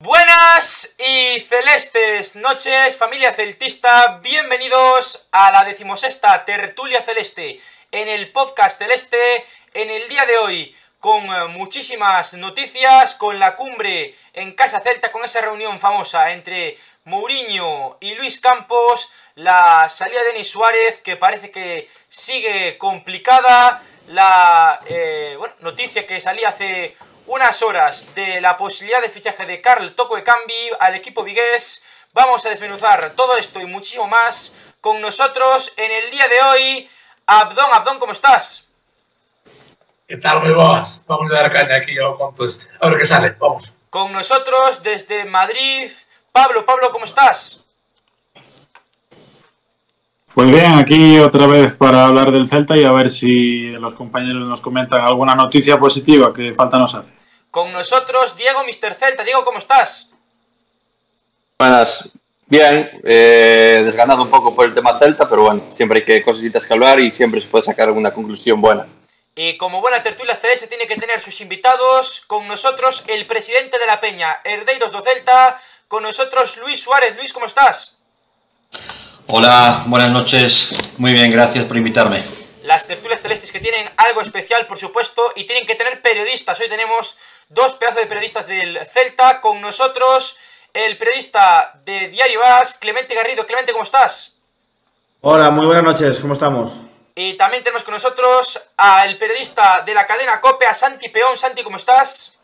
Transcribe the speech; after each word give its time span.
Buenas 0.00 0.94
y 0.96 1.40
celestes 1.40 2.36
noches, 2.36 2.96
familia 2.96 3.34
celtista, 3.34 4.20
bienvenidos 4.22 5.26
a 5.32 5.50
la 5.50 5.64
decimosexta 5.64 6.44
tertulia 6.44 7.02
celeste 7.02 7.58
en 7.90 8.06
el 8.06 8.30
podcast 8.30 8.78
celeste 8.78 9.44
en 9.74 9.90
el 9.90 10.08
día 10.08 10.24
de 10.24 10.36
hoy 10.36 10.76
con 11.00 11.24
eh, 11.24 11.48
muchísimas 11.48 12.34
noticias, 12.34 13.16
con 13.16 13.40
la 13.40 13.56
cumbre 13.56 14.14
en 14.34 14.54
Casa 14.54 14.78
Celta, 14.78 15.10
con 15.10 15.24
esa 15.24 15.40
reunión 15.40 15.80
famosa 15.80 16.30
entre 16.30 16.78
Mourinho 17.04 17.96
y 17.98 18.14
Luis 18.14 18.40
Campos, 18.40 19.10
la 19.34 19.88
salida 19.88 20.22
de 20.22 20.32
Denis 20.32 20.48
Suárez 20.48 20.98
que 20.98 21.16
parece 21.16 21.50
que 21.50 21.88
sigue 22.08 22.78
complicada, 22.78 23.82
la 24.06 24.80
eh, 24.86 25.36
noticia 25.58 26.06
que 26.06 26.20
salía 26.20 26.50
hace 26.50 26.96
unas 27.28 27.62
horas 27.62 28.14
de 28.14 28.40
la 28.40 28.56
posibilidad 28.56 29.02
de 29.02 29.10
fichaje 29.10 29.44
de 29.44 29.60
Carl 29.60 29.94
Toco 29.94 30.16
de 30.16 30.24
Cambi 30.24 30.54
al 30.80 30.94
equipo 30.94 31.22
vigués. 31.22 31.84
Vamos 32.14 32.44
a 32.46 32.48
desmenuzar 32.48 33.12
todo 33.14 33.36
esto 33.36 33.60
y 33.60 33.66
muchísimo 33.66 34.06
más 34.06 34.56
con 34.80 35.00
nosotros 35.00 35.72
en 35.76 35.92
el 35.92 36.10
día 36.10 36.26
de 36.26 36.40
hoy. 36.40 36.90
Abdón, 37.26 37.66
Abdón, 37.72 37.98
¿cómo 37.98 38.12
estás? 38.12 38.66
¿Qué 40.08 40.16
tal, 40.16 40.42
muy 40.42 40.54
buenas? 40.54 41.02
Vamos 41.06 41.30
a 41.30 41.34
dar 41.34 41.52
caña 41.52 41.76
aquí 41.76 41.94
yo 41.94 42.16
con 42.16 42.34
todo 42.34 42.46
este. 42.46 42.64
A 42.80 42.88
ver 42.88 42.98
qué 42.98 43.04
sale, 43.04 43.36
vamos. 43.38 43.74
Con 43.90 44.10
nosotros 44.10 44.82
desde 44.82 45.26
Madrid, 45.26 45.90
Pablo. 46.32 46.64
Pablo, 46.64 46.90
¿cómo 46.90 47.04
estás? 47.04 47.62
Pues 50.32 50.50
bien, 50.50 50.72
aquí 50.78 51.18
otra 51.18 51.46
vez 51.46 51.76
para 51.76 52.06
hablar 52.06 52.32
del 52.32 52.48
Celta 52.48 52.74
y 52.74 52.84
a 52.84 52.92
ver 52.92 53.10
si 53.10 53.72
los 53.72 53.94
compañeros 53.94 54.48
nos 54.48 54.62
comentan 54.62 55.02
alguna 55.02 55.34
noticia 55.34 55.78
positiva 55.78 56.32
que 56.32 56.54
falta 56.54 56.78
nos 56.78 56.94
hace. 56.94 57.17
Con 57.50 57.72
nosotros 57.72 58.36
Diego, 58.36 58.62
Mr. 58.64 58.94
Celta. 58.94 59.24
Diego, 59.24 59.44
¿cómo 59.44 59.58
estás? 59.58 60.10
Buenas, 61.58 62.10
bien, 62.46 63.00
eh, 63.02 63.82
desganado 63.84 64.22
un 64.22 64.30
poco 64.30 64.54
por 64.54 64.66
el 64.66 64.74
tema 64.74 64.98
Celta, 64.98 65.28
pero 65.28 65.42
bueno, 65.42 65.66
siempre 65.70 65.98
hay 65.98 66.04
que 66.04 66.22
cositas 66.22 66.64
que 66.64 66.72
hablar 66.72 67.00
y 67.00 67.10
siempre 67.10 67.40
se 67.40 67.48
puede 67.48 67.64
sacar 67.64 67.88
alguna 67.88 68.14
conclusión 68.14 68.60
buena. 68.60 68.86
Y 69.34 69.56
como 69.56 69.80
buena 69.80 70.02
tertulia 70.02 70.36
CS 70.36 70.68
tiene 70.68 70.86
que 70.86 70.96
tener 70.96 71.20
sus 71.20 71.40
invitados, 71.40 72.22
con 72.26 72.46
nosotros 72.48 73.04
el 73.06 73.26
presidente 73.26 73.78
de 73.78 73.86
la 73.86 74.00
Peña, 74.00 74.40
Herdeiros 74.44 74.92
do 74.92 75.00
Celta, 75.00 75.60
con 75.88 76.02
nosotros 76.02 76.56
Luis 76.58 76.82
Suárez. 76.82 77.16
Luis, 77.16 77.32
¿cómo 77.32 77.46
estás? 77.46 77.96
Hola, 79.28 79.84
buenas 79.86 80.10
noches. 80.10 80.70
Muy 80.96 81.12
bien, 81.12 81.30
gracias 81.30 81.64
por 81.64 81.76
invitarme. 81.76 82.22
Las 82.62 82.86
tertulias 82.86 83.22
celestes 83.22 83.52
que 83.52 83.60
tienen 83.60 83.88
algo 83.96 84.20
especial, 84.20 84.66
por 84.66 84.78
supuesto, 84.78 85.32
y 85.36 85.44
tienen 85.44 85.66
que 85.66 85.74
tener 85.74 86.02
periodistas. 86.02 86.60
Hoy 86.60 86.68
tenemos 86.68 87.16
dos 87.48 87.74
pedazos 87.74 88.00
de 88.00 88.06
periodistas 88.06 88.46
del 88.46 88.78
Celta 88.86 89.40
con 89.40 89.60
nosotros. 89.60 90.38
El 90.72 90.98
periodista 90.98 91.72
de 91.84 92.08
Diario 92.08 92.40
Vas, 92.40 92.76
Clemente 92.78 93.14
Garrido. 93.14 93.46
Clemente, 93.46 93.72
¿cómo 93.72 93.84
estás? 93.84 94.36
Hola, 95.20 95.50
muy 95.50 95.66
buenas 95.66 95.82
noches, 95.82 96.20
¿cómo 96.20 96.34
estamos? 96.34 96.78
Y 97.14 97.36
también 97.36 97.64
tenemos 97.64 97.82
con 97.82 97.94
nosotros 97.94 98.70
al 98.76 99.18
periodista 99.18 99.82
de 99.84 99.92
la 99.92 100.06
cadena 100.06 100.40
COPE, 100.40 100.66
a 100.66 100.74
Santi 100.74 101.08
Peón. 101.08 101.36
Santi, 101.36 101.64
¿cómo 101.64 101.76
estás? 101.76 102.38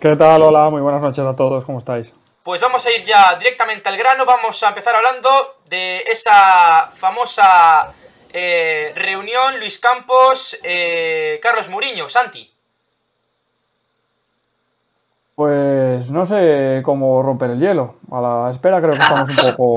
¿Qué 0.00 0.16
tal? 0.16 0.42
Hola, 0.42 0.68
muy 0.70 0.80
buenas 0.80 1.00
noches 1.00 1.24
a 1.24 1.36
todos, 1.36 1.64
¿cómo 1.64 1.78
estáis? 1.78 2.12
Pues 2.42 2.60
vamos 2.60 2.84
a 2.84 2.90
ir 2.90 3.04
ya 3.04 3.36
directamente 3.36 3.88
al 3.88 3.96
grano, 3.96 4.24
vamos 4.24 4.60
a 4.64 4.68
empezar 4.70 4.96
hablando 4.96 5.58
de 5.66 5.98
esa 6.08 6.90
famosa 6.92 7.92
eh, 8.32 8.92
reunión 8.96 9.60
Luis 9.60 9.78
Campos, 9.78 10.58
eh, 10.64 11.38
Carlos 11.40 11.68
Muriño, 11.68 12.08
Santi. 12.08 12.51
Pues 15.42 16.08
no 16.12 16.24
sé 16.24 16.82
cómo 16.84 17.20
romper 17.20 17.50
el 17.50 17.58
hielo. 17.58 17.94
A 18.12 18.20
la 18.20 18.50
espera 18.52 18.80
creo 18.80 18.92
que 18.92 19.00
estamos 19.00 19.28
un 19.28 19.34
poco, 19.34 19.72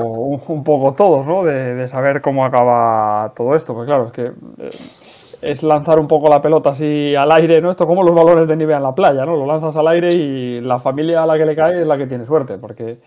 un, 0.46 0.62
poco 0.62 0.92
todos, 0.92 1.26
¿no? 1.26 1.42
De, 1.42 1.88
saber 1.88 2.20
cómo 2.20 2.44
acaba 2.44 3.32
todo 3.34 3.56
esto. 3.56 3.74
Pues 3.74 3.84
claro, 3.84 4.06
es 4.06 4.12
que 4.12 4.26
eh, 4.26 4.70
es 5.42 5.64
lanzar 5.64 5.98
un 5.98 6.06
poco 6.06 6.28
la 6.28 6.40
pelota 6.40 6.70
así 6.70 7.16
al 7.16 7.32
aire, 7.32 7.60
¿no? 7.60 7.72
Esto 7.72 7.84
como 7.84 8.04
los 8.04 8.14
balones 8.14 8.46
de 8.46 8.54
nieve 8.54 8.74
en 8.74 8.82
la 8.84 8.92
playa, 8.92 9.26
¿no? 9.26 9.34
Lo 9.34 9.44
lanzas 9.44 9.74
al 9.74 9.88
aire 9.88 10.12
y 10.12 10.60
la 10.60 10.78
familia 10.78 11.24
a 11.24 11.26
la 11.26 11.36
que 11.36 11.46
le 11.46 11.56
cae 11.56 11.80
es 11.80 11.86
la 11.88 11.98
que 11.98 12.06
tiene 12.06 12.26
suerte, 12.26 12.58
porque 12.58 12.98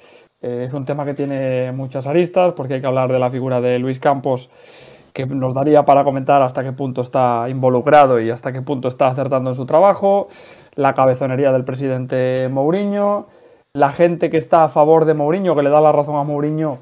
eh, 0.41 0.63
es 0.65 0.73
un 0.73 0.83
tema 0.83 1.05
que 1.05 1.13
tiene 1.13 1.71
muchas 1.71 2.07
aristas, 2.07 2.51
porque 2.57 2.73
hay 2.73 2.81
que 2.81 2.87
hablar 2.87 3.09
de 3.09 3.19
la 3.19 3.29
figura 3.29 3.61
de 3.61 3.79
Luis 3.79 3.99
Campos, 3.99 4.49
que 5.13 5.25
nos 5.25 5.53
daría 5.53 5.83
para 5.83 6.03
comentar 6.03 6.41
hasta 6.41 6.61
qué 6.61 6.73
punto 6.73 7.03
está 7.03 7.47
involucrado 7.47 8.19
y 8.19 8.29
hasta 8.29 8.51
qué 8.51 8.61
punto 8.61 8.89
está 8.89 9.07
acertando 9.07 9.49
en 9.49 9.55
su 9.55 9.65
trabajo, 9.65 10.27
la 10.79 10.93
cabezonería 10.93 11.51
del 11.51 11.65
presidente 11.65 12.47
Mourinho, 12.49 13.27
la 13.73 13.91
gente 13.91 14.29
que 14.29 14.37
está 14.37 14.63
a 14.63 14.69
favor 14.69 15.03
de 15.03 15.13
Mourinho, 15.13 15.53
que 15.53 15.61
le 15.61 15.69
da 15.69 15.81
la 15.81 15.91
razón 15.91 16.15
a 16.15 16.23
Mourinho 16.23 16.79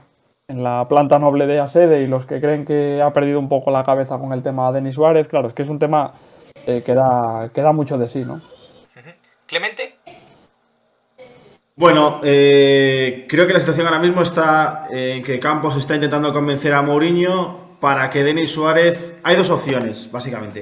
en 0.48 0.64
la 0.64 0.86
planta 0.88 1.18
noble 1.18 1.48
de 1.48 1.60
Asede 1.60 2.04
y 2.04 2.08
los 2.08 2.28
que 2.28 2.40
creen 2.40 2.64
que 2.64 3.02
ha 3.02 3.12
perdido 3.12 3.40
un 3.40 3.50
poco 3.50 3.72
la 3.72 3.84
cabeza 3.84 4.20
con 4.20 4.34
el 4.34 4.44
tema 4.44 4.68
de 4.68 4.82
Denis 4.82 4.94
Suárez, 4.94 5.28
claro, 5.28 5.48
es 5.48 5.54
que 5.54 5.64
es 5.64 5.70
un 5.70 5.80
tema 5.80 6.12
eh, 6.68 6.84
que, 6.86 6.94
da, 6.94 7.50
que 7.52 7.62
da 7.62 7.72
mucho 7.72 7.98
de 7.98 8.08
sí, 8.08 8.24
¿no? 8.24 8.40
Clemente. 9.48 9.96
Bueno, 11.76 12.20
eh, 12.24 13.26
creo 13.28 13.48
que 13.48 13.54
la 13.54 13.60
situación 13.60 13.88
ahora 13.88 14.00
mismo 14.00 14.22
está 14.22 14.88
en 14.92 15.24
que 15.24 15.40
Campos 15.40 15.76
está 15.76 15.96
intentando 15.96 16.32
convencer 16.32 16.74
a 16.74 16.84
Mourinho 16.84 17.78
para 17.80 18.12
que 18.12 18.24
Denis 18.24 18.52
Suárez... 18.52 19.16
Hay 19.24 19.36
dos 19.36 19.50
opciones, 19.50 20.12
básicamente. 20.12 20.62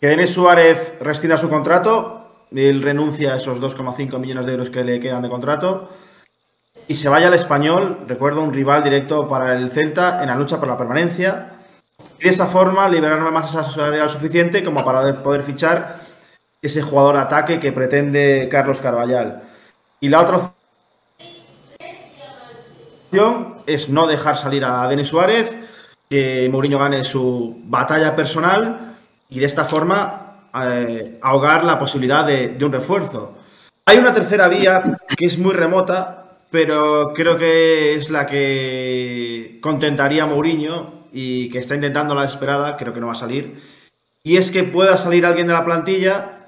Que 0.00 0.06
Denis 0.06 0.30
Suárez 0.30 0.94
rescinda 1.00 1.36
su 1.36 1.48
contrato, 1.48 2.23
él 2.54 2.82
renuncia 2.82 3.34
a 3.34 3.36
esos 3.36 3.60
2,5 3.60 4.18
millones 4.18 4.46
de 4.46 4.52
euros 4.52 4.70
que 4.70 4.84
le 4.84 5.00
quedan 5.00 5.22
de 5.22 5.28
contrato, 5.28 5.90
y 6.86 6.94
se 6.94 7.08
vaya 7.08 7.28
al 7.28 7.34
español, 7.34 8.04
recuerdo, 8.06 8.42
un 8.42 8.52
rival 8.52 8.84
directo 8.84 9.26
para 9.26 9.54
el 9.54 9.70
Celta 9.70 10.20
en 10.22 10.28
la 10.28 10.36
lucha 10.36 10.58
por 10.58 10.68
la 10.68 10.76
permanencia. 10.76 11.52
Y 12.18 12.24
de 12.24 12.30
esa 12.30 12.46
forma 12.46 12.88
liberar 12.88 13.20
una 13.20 13.30
masa 13.30 13.64
salarial 13.64 14.10
suficiente 14.10 14.62
como 14.62 14.84
para 14.84 15.22
poder 15.22 15.42
fichar 15.42 15.98
ese 16.60 16.82
jugador 16.82 17.16
ataque 17.16 17.58
que 17.58 17.72
pretende 17.72 18.48
Carlos 18.50 18.80
Carballal. 18.80 19.42
Y 20.00 20.10
la 20.10 20.20
otra 20.20 20.50
opción 23.10 23.54
es 23.66 23.88
no 23.88 24.06
dejar 24.06 24.36
salir 24.36 24.64
a 24.64 24.86
Denis 24.88 25.08
Suárez, 25.08 25.56
que 26.10 26.48
Mourinho 26.50 26.78
gane 26.78 27.04
su 27.04 27.62
batalla 27.64 28.14
personal 28.14 28.94
y 29.30 29.38
de 29.40 29.46
esta 29.46 29.64
forma 29.64 30.23
eh, 30.54 31.18
ahogar 31.20 31.64
la 31.64 31.78
posibilidad 31.78 32.24
de, 32.24 32.56
un 32.64 32.72
refuerzo. 32.72 33.36
Hay 33.86 33.98
una 33.98 34.14
tercera 34.14 34.48
vía 34.48 34.98
que 35.16 35.26
es 35.26 35.38
muy 35.38 35.52
remota, 35.52 36.24
pero 36.50 37.12
creo 37.12 37.36
que 37.36 37.94
es 37.94 38.10
la 38.10 38.26
que 38.26 39.58
contentaría 39.60 40.22
a 40.22 40.26
Mourinho 40.26 40.92
y 41.12 41.48
que 41.50 41.58
está 41.58 41.74
intentando 41.74 42.14
la 42.14 42.22
desesperada, 42.22 42.76
creo 42.76 42.94
que 42.94 43.00
no 43.00 43.08
va 43.08 43.12
a 43.12 43.16
salir. 43.16 43.60
Y 44.22 44.36
es 44.36 44.50
que 44.50 44.64
pueda 44.64 44.96
salir 44.96 45.26
alguien 45.26 45.46
de 45.46 45.52
la 45.52 45.64
plantilla 45.64 46.46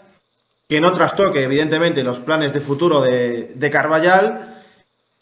que 0.69 0.81
no 0.81 0.93
trastoque, 0.93 1.43
evidentemente, 1.43 2.03
los 2.03 2.21
planes 2.21 2.53
de 2.53 2.61
futuro 2.61 3.00
de, 3.00 3.53
de 3.55 3.71
Carvallal 3.71 4.62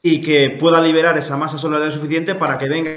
y 0.03 0.21
que 0.21 0.51
pueda 0.51 0.81
liberar 0.81 1.17
esa 1.19 1.37
masa 1.37 1.59
salarial 1.59 1.91
suficiente 1.91 2.35
para 2.35 2.59
que 2.59 2.69
venga 2.69 2.91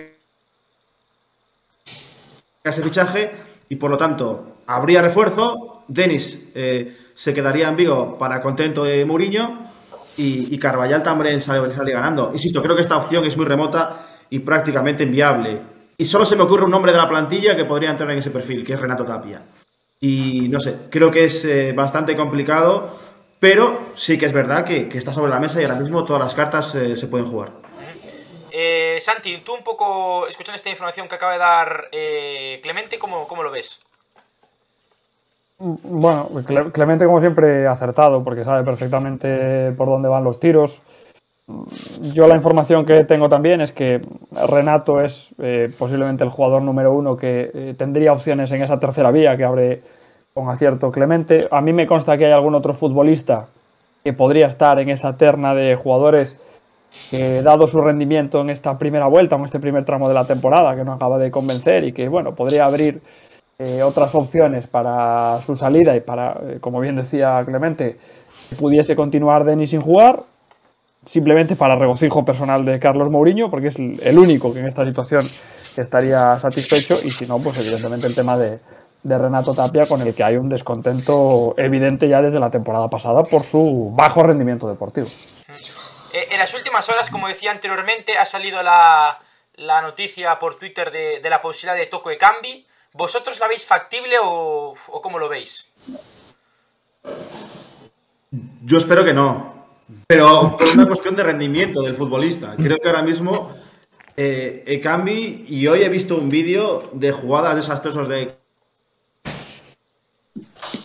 ese 2.63 2.83
fichaje 2.83 3.31
y 3.69 3.77
por 3.77 3.91
lo 3.91 3.97
tanto 3.97 4.56
habría 4.67 5.01
refuerzo. 5.01 5.83
Denis 5.87 6.39
eh, 6.53 6.97
se 7.15 7.33
quedaría 7.33 7.69
en 7.69 7.75
Vigo 7.75 8.17
para 8.19 8.41
contento 8.41 8.83
de 8.83 9.03
Mourinho 9.05 9.67
y, 10.17 10.53
y 10.53 10.59
Carvallal 10.59 11.01
también 11.01 11.41
sale, 11.41 11.91
ganando. 11.91 12.31
Insisto, 12.33 12.61
creo 12.61 12.75
que 12.75 12.81
esta 12.81 12.97
opción 12.97 13.25
es 13.25 13.35
muy 13.35 13.45
remota 13.45 14.05
y 14.29 14.39
prácticamente 14.39 15.03
inviable. 15.03 15.59
Y 15.97 16.05
solo 16.05 16.25
se 16.25 16.35
me 16.35 16.43
ocurre 16.43 16.65
un 16.65 16.71
nombre 16.71 16.91
de 16.91 16.97
la 16.97 17.09
plantilla 17.09 17.55
que 17.55 17.65
podría 17.65 17.89
entrar 17.89 18.11
en 18.11 18.19
ese 18.19 18.29
perfil, 18.29 18.63
que 18.63 18.73
es 18.73 18.79
Renato 18.79 19.05
Tapia. 19.05 19.41
Y 19.99 20.47
no 20.49 20.59
sé, 20.59 20.75
creo 20.91 21.09
que 21.09 21.25
es 21.25 21.43
eh, 21.45 21.73
bastante 21.73 22.15
complicado, 22.15 22.99
pero 23.39 23.93
sí 23.95 24.17
que 24.17 24.27
es 24.27 24.33
verdad 24.33 24.63
que, 24.63 24.89
está 24.93 25.11
sobre 25.11 25.31
la 25.31 25.39
mesa 25.39 25.59
y 25.59 25.63
ahora 25.63 25.79
mismo 25.79 26.05
todas 26.05 26.21
las 26.21 26.35
cartas 26.35 26.75
eh, 26.75 26.95
se 26.95 27.07
pueden 27.07 27.25
jugar. 27.25 27.49
Santi, 28.99 29.37
tú 29.37 29.53
un 29.53 29.63
poco 29.63 30.27
escuchando 30.27 30.55
esta 30.55 30.71
información 30.71 31.07
que 31.07 31.13
acaba 31.13 31.33
de 31.33 31.37
dar 31.37 31.89
Clemente, 32.63 32.97
¿cómo, 32.97 33.27
¿cómo 33.27 33.43
lo 33.43 33.51
ves? 33.51 33.79
Bueno, 35.59 36.29
Clemente 36.71 37.05
como 37.05 37.19
siempre 37.19 37.65
acertado 37.67 38.23
porque 38.23 38.43
sabe 38.43 38.63
perfectamente 38.63 39.71
por 39.71 39.87
dónde 39.87 40.07
van 40.07 40.23
los 40.23 40.39
tiros. 40.39 40.79
Yo 42.13 42.27
la 42.27 42.35
información 42.35 42.85
que 42.85 43.05
tengo 43.05 43.27
también 43.29 43.61
es 43.61 43.71
que 43.71 44.01
Renato 44.31 45.01
es 45.01 45.29
eh, 45.41 45.71
posiblemente 45.77 46.23
el 46.23 46.29
jugador 46.29 46.61
número 46.61 46.93
uno 46.93 47.15
que 47.15 47.49
eh, 47.53 47.73
tendría 47.77 48.11
opciones 48.13 48.51
en 48.51 48.61
esa 48.61 48.79
tercera 48.79 49.11
vía 49.11 49.35
que 49.35 49.45
abre 49.45 49.81
con 50.33 50.49
acierto 50.49 50.91
Clemente. 50.91 51.47
A 51.49 51.61
mí 51.61 51.73
me 51.73 51.87
consta 51.87 52.17
que 52.17 52.25
hay 52.25 52.33
algún 52.33 52.53
otro 52.53 52.73
futbolista 52.73 53.47
que 54.03 54.13
podría 54.13 54.47
estar 54.47 54.79
en 54.79 54.89
esa 54.89 55.13
terna 55.17 55.55
de 55.55 55.75
jugadores 55.75 56.39
que 57.09 57.41
dado 57.41 57.65
su 57.65 57.81
rendimiento 57.81 58.41
en 58.41 58.49
esta 58.49 58.77
primera 58.77 59.07
vuelta, 59.07 59.37
en 59.37 59.45
este 59.45 59.59
primer 59.59 59.85
tramo 59.85 60.07
de 60.07 60.13
la 60.13 60.25
temporada, 60.25 60.75
que 60.75 60.83
no 60.83 60.93
acaba 60.93 61.17
de 61.17 61.31
convencer 61.31 61.83
y 61.83 61.93
que 61.93 62.07
bueno, 62.09 62.35
podría 62.35 62.65
abrir 62.65 63.01
eh, 63.59 63.81
otras 63.81 64.13
opciones 64.13 64.67
para 64.67 65.41
su 65.41 65.55
salida 65.55 65.95
y 65.95 66.01
para, 66.01 66.37
eh, 66.43 66.57
como 66.61 66.79
bien 66.79 66.95
decía 66.95 67.41
Clemente, 67.43 67.97
que 68.49 68.55
pudiese 68.55 68.95
continuar 68.95 69.45
Denis 69.45 69.71
sin 69.71 69.81
jugar. 69.81 70.21
simplemente 71.07 71.55
para 71.55 71.75
regocijo 71.75 72.25
personal 72.25 72.65
de 72.65 72.79
Carlos 72.79 73.09
Mourinho, 73.09 73.49
porque 73.49 73.67
es 73.67 73.77
el 73.77 74.19
único 74.19 74.53
que 74.53 74.59
en 74.59 74.67
esta 74.67 74.85
situación 74.85 75.25
estaría 75.77 76.37
satisfecho, 76.37 76.99
y 77.01 77.11
si 77.11 77.25
no, 77.25 77.39
pues 77.39 77.57
evidentemente 77.59 78.07
el 78.07 78.13
tema 78.13 78.37
de, 78.37 78.59
de 79.03 79.17
Renato 79.17 79.53
Tapia, 79.53 79.85
con 79.85 80.01
el 80.01 80.13
que 80.13 80.23
hay 80.23 80.35
un 80.35 80.49
descontento 80.49 81.53
evidente 81.57 82.09
ya 82.09 82.21
desde 82.21 82.39
la 82.39 82.49
temporada 82.49 82.89
pasada 82.89 83.23
por 83.23 83.43
su 83.43 83.93
bajo 83.95 84.21
rendimiento 84.21 84.67
deportivo. 84.67 85.07
Eh, 86.13 86.27
en 86.31 86.39
las 86.39 86.53
últimas 86.53 86.89
horas, 86.89 87.09
como 87.09 87.27
decía 87.27 87.51
anteriormente, 87.51 88.17
ha 88.17 88.25
salido 88.25 88.61
la, 88.61 89.17
la 89.55 89.81
noticia 89.81 90.37
por 90.39 90.59
Twitter 90.59 90.91
de, 90.91 91.21
de, 91.21 91.29
la 91.29 91.41
posibilidad 91.41 91.79
de 91.79 91.85
Toco 91.85 92.09
de 92.09 92.17
Cambi. 92.17 92.65
¿Vosotros 92.97 93.39
la 93.39 93.47
veis 93.47 93.63
factible 93.63 94.15
o, 94.21 94.73
cómo 95.03 95.19
lo 95.19 95.29
veis? 95.29 95.65
Yo 98.65 98.77
espero 98.79 99.05
que 99.05 99.13
no. 99.13 99.55
Pero 100.07 100.57
por 100.57 100.67
una 100.73 100.87
cuestión 100.87 101.15
de 101.15 101.23
rendimiento 101.23 101.83
del 101.83 101.93
futbolista. 101.93 102.55
Creo 102.57 102.77
que 102.79 102.87
ahora 102.87 103.03
mismo 103.03 103.55
eh, 104.17 104.63
Ekambi, 104.65 105.45
y 105.47 105.67
hoy 105.67 105.83
he 105.83 105.89
visto 105.89 106.17
un 106.17 106.27
vídeo 106.27 106.89
de 106.91 107.11
jugadas 107.11 107.55
desastrosas 107.55 108.07
de 108.07 108.33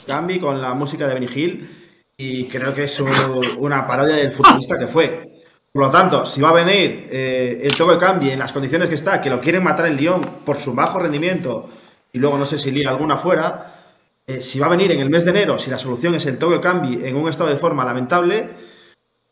Cambi 0.06 0.38
con 0.38 0.60
la 0.60 0.74
música 0.74 1.08
de 1.08 1.14
Benny 1.14 1.28
Hill, 1.34 2.04
y 2.18 2.44
creo 2.44 2.74
que 2.74 2.84
es 2.84 3.00
un, 3.00 3.10
una 3.56 3.86
parodia 3.86 4.16
del 4.16 4.30
futbolista 4.30 4.78
que 4.78 4.86
fue. 4.86 5.32
Por 5.72 5.84
lo 5.84 5.90
tanto, 5.90 6.26
si 6.26 6.42
va 6.42 6.50
a 6.50 6.62
venir 6.62 7.08
eh, 7.10 7.58
el 7.62 7.70
de 7.70 7.98
Cambi 7.98 8.30
en 8.30 8.38
las 8.38 8.52
condiciones 8.52 8.90
que 8.90 8.96
está, 8.96 9.18
que 9.22 9.30
lo 9.30 9.40
quieren 9.40 9.62
matar 9.62 9.86
en 9.86 9.96
Lyon 9.96 10.20
por 10.44 10.58
su 10.58 10.74
bajo 10.74 10.98
rendimiento, 10.98 11.70
y 12.12 12.18
luego 12.18 12.36
no 12.36 12.44
sé 12.44 12.58
si 12.58 12.70
liga 12.70 12.90
alguna 12.90 13.16
fuera, 13.16 13.74
eh, 14.26 14.42
si 14.42 14.58
va 14.58 14.66
a 14.66 14.70
venir 14.70 14.92
en 14.92 15.00
el 15.00 15.10
mes 15.10 15.24
de 15.24 15.30
enero, 15.30 15.58
si 15.58 15.70
la 15.70 15.78
solución 15.78 16.14
es 16.14 16.26
el 16.26 16.38
de 16.38 16.60
Cambi 16.60 17.04
en 17.04 17.16
un 17.16 17.28
estado 17.28 17.50
de 17.50 17.56
forma 17.56 17.84
lamentable, 17.84 18.48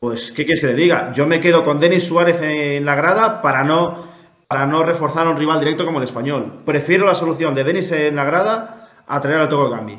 pues, 0.00 0.32
¿qué 0.32 0.46
quieres 0.46 0.60
que 0.60 0.68
le 0.68 0.74
diga? 0.74 1.12
Yo 1.12 1.26
me 1.26 1.40
quedo 1.40 1.62
con 1.62 1.78
Denis 1.78 2.06
Suárez 2.06 2.40
en 2.40 2.84
la 2.86 2.94
grada 2.94 3.42
para 3.42 3.64
no, 3.64 4.04
para 4.48 4.66
no 4.66 4.82
reforzar 4.82 5.26
a 5.26 5.30
un 5.30 5.36
rival 5.36 5.60
directo 5.60 5.84
como 5.84 5.98
el 5.98 6.04
español. 6.04 6.50
Prefiero 6.64 7.04
la 7.04 7.14
solución 7.14 7.54
de 7.54 7.64
Denis 7.64 7.92
en 7.92 8.16
la 8.16 8.24
grada 8.24 8.88
a 9.06 9.20
traer 9.20 9.40
al 9.40 9.48
de 9.50 9.70
Cambi. 9.70 9.98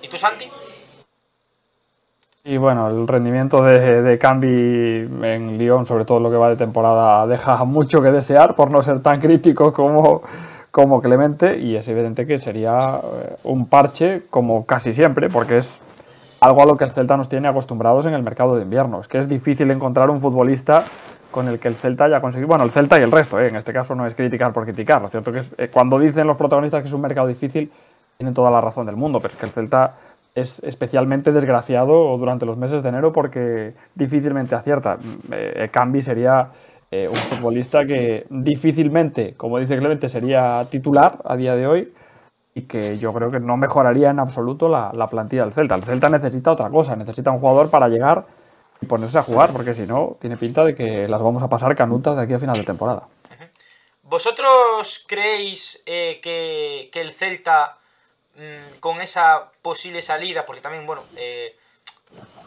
¿Y 0.00 0.08
tú, 0.08 0.16
Santi? 0.16 0.46
Y 2.44 2.56
bueno, 2.56 2.88
el 2.88 3.06
rendimiento 3.06 3.62
de, 3.62 4.02
de 4.02 4.18
Cambi 4.18 5.06
en 5.22 5.58
Lyon, 5.58 5.86
sobre 5.86 6.04
todo 6.04 6.18
lo 6.18 6.30
que 6.30 6.36
va 6.36 6.48
de 6.48 6.56
temporada, 6.56 7.26
deja 7.26 7.62
mucho 7.64 8.02
que 8.02 8.10
desear 8.10 8.56
por 8.56 8.70
no 8.70 8.82
ser 8.82 9.00
tan 9.00 9.20
crítico 9.20 9.72
como, 9.72 10.22
como 10.72 11.00
Clemente. 11.00 11.58
Y 11.60 11.76
es 11.76 11.86
evidente 11.86 12.26
que 12.26 12.38
sería 12.38 13.00
eh, 13.00 13.36
un 13.44 13.66
parche, 13.66 14.22
como 14.28 14.66
casi 14.66 14.92
siempre, 14.92 15.28
porque 15.28 15.58
es 15.58 15.78
algo 16.40 16.60
a 16.62 16.66
lo 16.66 16.76
que 16.76 16.82
el 16.82 16.90
Celta 16.90 17.16
nos 17.16 17.28
tiene 17.28 17.46
acostumbrados 17.46 18.06
en 18.06 18.14
el 18.14 18.24
mercado 18.24 18.56
de 18.56 18.62
invierno. 18.62 19.00
Es 19.00 19.06
que 19.06 19.18
es 19.18 19.28
difícil 19.28 19.70
encontrar 19.70 20.10
un 20.10 20.20
futbolista 20.20 20.82
con 21.30 21.46
el 21.46 21.60
que 21.60 21.68
el 21.68 21.76
Celta 21.76 22.06
haya 22.06 22.20
conseguido, 22.20 22.48
bueno, 22.48 22.64
el 22.64 22.70
Celta 22.70 22.98
y 22.98 23.02
el 23.02 23.12
resto, 23.12 23.40
¿eh? 23.40 23.48
en 23.48 23.56
este 23.56 23.72
caso 23.72 23.94
no 23.94 24.06
es 24.06 24.14
criticar 24.14 24.52
por 24.52 24.64
criticar, 24.64 25.00
lo 25.00 25.08
cierto 25.08 25.32
que 25.32 25.38
es, 25.38 25.46
eh, 25.56 25.68
cuando 25.72 25.98
dicen 25.98 26.26
los 26.26 26.36
protagonistas 26.36 26.82
que 26.82 26.88
es 26.88 26.94
un 26.94 27.00
mercado 27.00 27.26
difícil, 27.26 27.72
tienen 28.18 28.34
toda 28.34 28.50
la 28.50 28.60
razón 28.60 28.84
del 28.84 28.96
mundo, 28.96 29.18
pero 29.18 29.32
es 29.32 29.40
que 29.40 29.46
el 29.46 29.52
Celta 29.52 29.94
es 30.34 30.58
especialmente 30.60 31.32
desgraciado 31.32 32.16
durante 32.16 32.46
los 32.46 32.56
meses 32.56 32.82
de 32.82 32.88
enero 32.88 33.12
porque 33.12 33.72
difícilmente 33.94 34.54
acierta. 34.54 34.98
Eh, 35.30 35.68
Cambi 35.70 36.02
sería 36.02 36.48
eh, 36.94 37.08
un 37.08 37.16
futbolista 37.16 37.86
que 37.86 38.26
difícilmente, 38.28 39.32
como 39.34 39.58
dice 39.58 39.78
Clemente, 39.78 40.10
sería 40.10 40.66
titular 40.70 41.16
a 41.24 41.36
día 41.36 41.56
de 41.56 41.66
hoy 41.66 41.92
y 42.54 42.62
que 42.62 42.98
yo 42.98 43.14
creo 43.14 43.30
que 43.30 43.40
no 43.40 43.56
mejoraría 43.56 44.10
en 44.10 44.18
absoluto 44.18 44.68
la, 44.68 44.90
la, 44.92 45.06
plantilla 45.06 45.44
del 45.44 45.54
Celta. 45.54 45.74
El 45.74 45.84
Celta 45.84 46.10
necesita 46.10 46.52
otra 46.52 46.68
cosa, 46.68 46.94
necesita 46.94 47.30
un 47.30 47.40
jugador 47.40 47.70
para 47.70 47.88
llegar 47.88 48.26
y 48.82 48.84
ponerse 48.84 49.16
a 49.16 49.22
jugar, 49.22 49.52
porque 49.52 49.72
si 49.72 49.86
no, 49.86 50.18
tiene 50.20 50.36
pinta 50.36 50.64
de 50.64 50.74
que 50.74 51.08
las 51.08 51.22
vamos 51.22 51.42
a 51.42 51.48
pasar 51.48 51.74
canutas 51.74 52.14
de 52.14 52.24
aquí 52.24 52.34
a 52.34 52.38
final 52.38 52.58
de 52.58 52.64
temporada. 52.64 53.04
¿Vosotros 54.02 55.06
creéis 55.08 55.82
eh, 55.86 56.20
que, 56.22 57.00
el 57.00 57.14
Celta, 57.14 57.74
mmm, 58.36 58.80
con 58.80 59.00
esa 59.00 59.44
posible 59.62 60.02
salida, 60.02 60.44
porque 60.44 60.60
también, 60.60 60.84
bueno, 60.84 61.04
eh, 61.16 61.56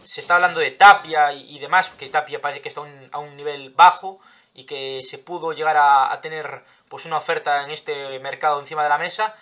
se 0.03 0.21
está 0.21 0.35
hablando 0.35 0.59
de 0.59 0.69
Tapia 0.69 1.33
y, 1.33 1.57
demás, 1.57 1.89
que 1.97 2.09
Tapia 2.09 2.39
parece 2.39 2.61
que 2.61 2.69
está 2.69 2.81
a 3.11 3.17
un 3.17 3.35
nivel 3.35 3.71
bajo 3.71 4.19
y 4.55 4.63
que 4.63 5.01
se 5.03 5.17
pudo 5.17 5.53
llegar 5.53 5.77
a, 5.77 6.19
tener 6.21 6.61
pues 6.89 7.05
una 7.05 7.17
oferta 7.17 7.63
en 7.63 7.71
este 7.71 8.19
mercado 8.19 8.59
encima 8.59 8.83
de 8.83 8.89
la 8.89 8.97
mesa, 8.97 9.35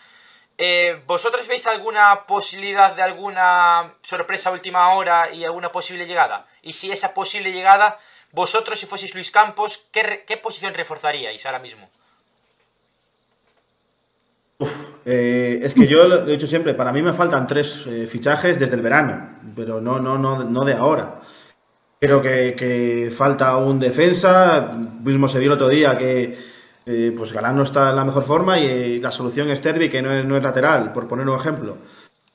eh, 0.57 1.01
¿Vosotros 1.07 1.47
veis 1.47 1.65
alguna 1.65 2.25
posibilidad 2.27 2.95
de 2.95 3.01
alguna 3.01 3.91
sorpresa 4.03 4.51
última 4.51 4.93
hora 4.93 5.31
y 5.33 5.43
alguna 5.43 5.71
posible 5.71 6.05
llegada? 6.05 6.45
Y 6.61 6.73
si 6.73 6.91
esa 6.91 7.13
posible 7.13 7.51
llegada, 7.51 7.97
vosotros 8.31 8.79
si 8.79 8.85
fueseis 8.85 9.15
Luis 9.15 9.31
Campos, 9.31 9.87
¿qué, 9.91 10.23
qué 10.27 10.37
posición 10.37 10.73
reforzaríais 10.73 11.45
ahora 11.45 11.59
mismo? 11.59 11.89
Eh, 15.05 15.59
es 15.63 15.73
que 15.73 15.87
yo 15.87 16.07
lo 16.07 16.25
he 16.27 16.31
dicho 16.31 16.47
siempre, 16.47 16.73
para 16.73 16.93
mí 16.93 17.01
me 17.01 17.13
faltan 17.13 17.45
tres 17.47 17.85
eh, 17.87 18.07
fichajes 18.07 18.57
desde 18.57 18.75
el 18.75 18.81
verano, 18.81 19.27
pero 19.55 19.81
no, 19.81 19.99
no, 19.99 20.17
no, 20.17 20.43
no 20.43 20.63
de 20.63 20.73
ahora. 20.73 21.19
Creo 22.03 22.21
que, 22.21 23.09
falta 23.15 23.55
un 23.55 23.79
defensa, 23.79 24.73
mismo 25.05 25.25
se 25.29 25.39
vio 25.39 25.47
el 25.47 25.53
otro 25.53 25.69
día 25.69 25.97
que 25.97 26.37
eh, 26.85 27.13
pues 27.15 27.31
Galán 27.31 27.55
no 27.55 27.63
está 27.63 27.91
en 27.91 27.95
la 27.95 28.03
mejor 28.03 28.25
forma 28.25 28.59
y 28.59 28.65
eh, 28.65 28.99
la 29.01 29.09
solución 29.09 29.49
es 29.49 29.61
Terbi, 29.61 29.89
que 29.89 30.01
no 30.01 30.11
es, 30.11 30.25
no 30.25 30.35
es, 30.35 30.43
lateral, 30.43 30.91
por 30.91 31.07
poner 31.07 31.29
un 31.29 31.39
ejemplo. 31.39 31.77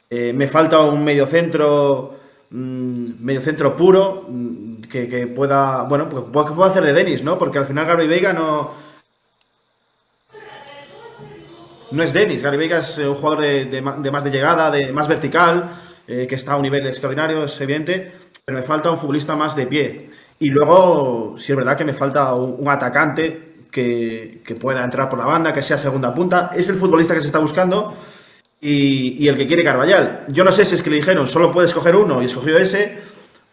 Eh, 0.08 0.32
me 0.32 0.48
falta 0.48 0.80
un 0.80 1.04
mediocentro 1.04 2.14
mmm, 2.48 3.10
mediocentro 3.20 3.76
puro 3.76 4.24
mmm, 4.26 4.80
que, 4.90 5.06
que, 5.06 5.26
pueda, 5.26 5.82
bueno, 5.82 6.08
pues, 6.08 6.46
que 6.46 6.52
pueda 6.54 6.70
hacer 6.70 6.84
de 6.84 6.94
Denis, 6.94 7.22
¿no? 7.22 7.36
Porque 7.36 7.58
al 7.58 7.66
final 7.66 7.84
Gary 7.84 8.06
Veiga 8.06 8.32
no... 8.32 8.70
No 11.90 12.02
es 12.02 12.14
Denis, 12.14 12.42
Gary 12.42 12.56
Veiga 12.56 12.78
es 12.78 12.96
un 12.96 13.16
jugador 13.16 13.42
de, 13.42 13.66
de, 13.66 13.82
más 13.82 14.24
de 14.24 14.30
llegada, 14.30 14.70
de 14.70 14.94
más 14.94 15.08
vertical, 15.08 15.68
que 16.06 16.34
está 16.34 16.54
a 16.54 16.56
un 16.56 16.62
nivel 16.62 16.86
extraordinario, 16.86 17.44
es 17.44 17.60
evidente, 17.60 18.12
pero 18.48 18.60
me 18.60 18.64
falta 18.64 18.90
un 18.90 18.96
futbolista 18.96 19.36
más 19.36 19.54
de 19.54 19.66
pie. 19.66 20.08
Y 20.38 20.48
luego, 20.48 21.34
si 21.36 21.52
es 21.52 21.56
verdad 21.56 21.76
que 21.76 21.84
me 21.84 21.92
falta 21.92 22.32
un, 22.32 22.66
atacante 22.66 23.66
que, 23.70 24.40
que, 24.42 24.54
pueda 24.54 24.82
entrar 24.82 25.10
por 25.10 25.18
la 25.18 25.26
banda, 25.26 25.52
que 25.52 25.60
sea 25.60 25.76
segunda 25.76 26.14
punta. 26.14 26.50
Es 26.56 26.66
el 26.70 26.76
futbolista 26.76 27.12
que 27.12 27.20
se 27.20 27.26
está 27.26 27.40
buscando 27.40 27.92
y, 28.58 29.22
y, 29.22 29.28
el 29.28 29.36
que 29.36 29.46
quiere 29.46 29.62
Carballal. 29.62 30.24
Yo 30.28 30.44
no 30.44 30.52
sé 30.52 30.64
si 30.64 30.76
es 30.76 30.82
que 30.82 30.88
le 30.88 30.96
dijeron 30.96 31.26
solo 31.26 31.52
puedes 31.52 31.74
coger 31.74 31.94
uno 31.94 32.22
y 32.22 32.24
escogió 32.24 32.56
ese 32.56 32.96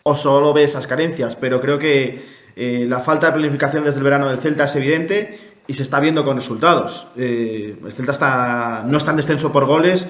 o 0.04 0.16
solo 0.16 0.54
ve 0.54 0.64
esas 0.64 0.88
carencias, 0.88 1.36
pero 1.36 1.60
creo 1.60 1.78
que 1.78 2.24
eh, 2.56 2.86
la 2.88 3.02
falta 3.02 3.28
de 3.28 3.34
planificación 3.34 3.84
desde 3.84 3.98
el 3.98 4.04
verano 4.06 4.30
del 4.30 4.38
Celta 4.38 4.64
es 4.64 4.78
evidente 4.78 5.38
y 5.68 5.74
se 5.74 5.84
está 5.84 6.00
viendo 6.00 6.24
con 6.24 6.38
resultados. 6.38 7.08
Eh, 7.18 7.76
el 7.84 7.92
Celta 7.92 8.14
está, 8.14 8.84
no 8.88 8.96
está 8.96 9.12
en 9.12 9.18
descenso 9.18 9.52
por 9.52 9.66
goles, 9.66 10.08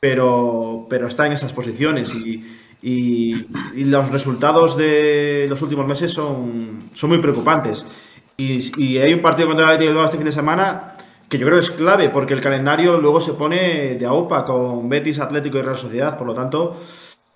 pero, 0.00 0.88
pero 0.90 1.06
está 1.06 1.24
en 1.24 1.34
esas 1.34 1.52
posiciones 1.52 2.12
y, 2.16 2.44
y, 2.86 3.46
y 3.74 3.84
los 3.84 4.10
resultados 4.10 4.76
de 4.76 5.46
los 5.48 5.62
últimos 5.62 5.86
meses 5.86 6.12
son, 6.12 6.90
son 6.92 7.08
muy 7.08 7.18
preocupantes. 7.18 7.86
Y, 8.36 8.70
y, 8.76 8.98
hay 8.98 9.14
un 9.14 9.22
partido 9.22 9.48
contra 9.48 9.64
el 9.64 9.72
Atlético 9.76 10.04
este 10.04 10.18
fin 10.18 10.26
de 10.26 10.32
semana 10.32 10.94
que 11.30 11.38
yo 11.38 11.46
creo 11.46 11.58
que 11.58 11.64
es 11.64 11.70
clave 11.70 12.10
porque 12.10 12.34
el 12.34 12.42
calendario 12.42 12.98
luego 12.98 13.22
se 13.22 13.32
pone 13.32 13.94
de 13.94 14.04
AUPA 14.04 14.44
con 14.44 14.86
Betis, 14.90 15.18
Atlético 15.18 15.56
y 15.56 15.62
Real 15.62 15.78
Sociedad. 15.78 16.18
Por 16.18 16.26
lo 16.26 16.34
tanto, 16.34 16.78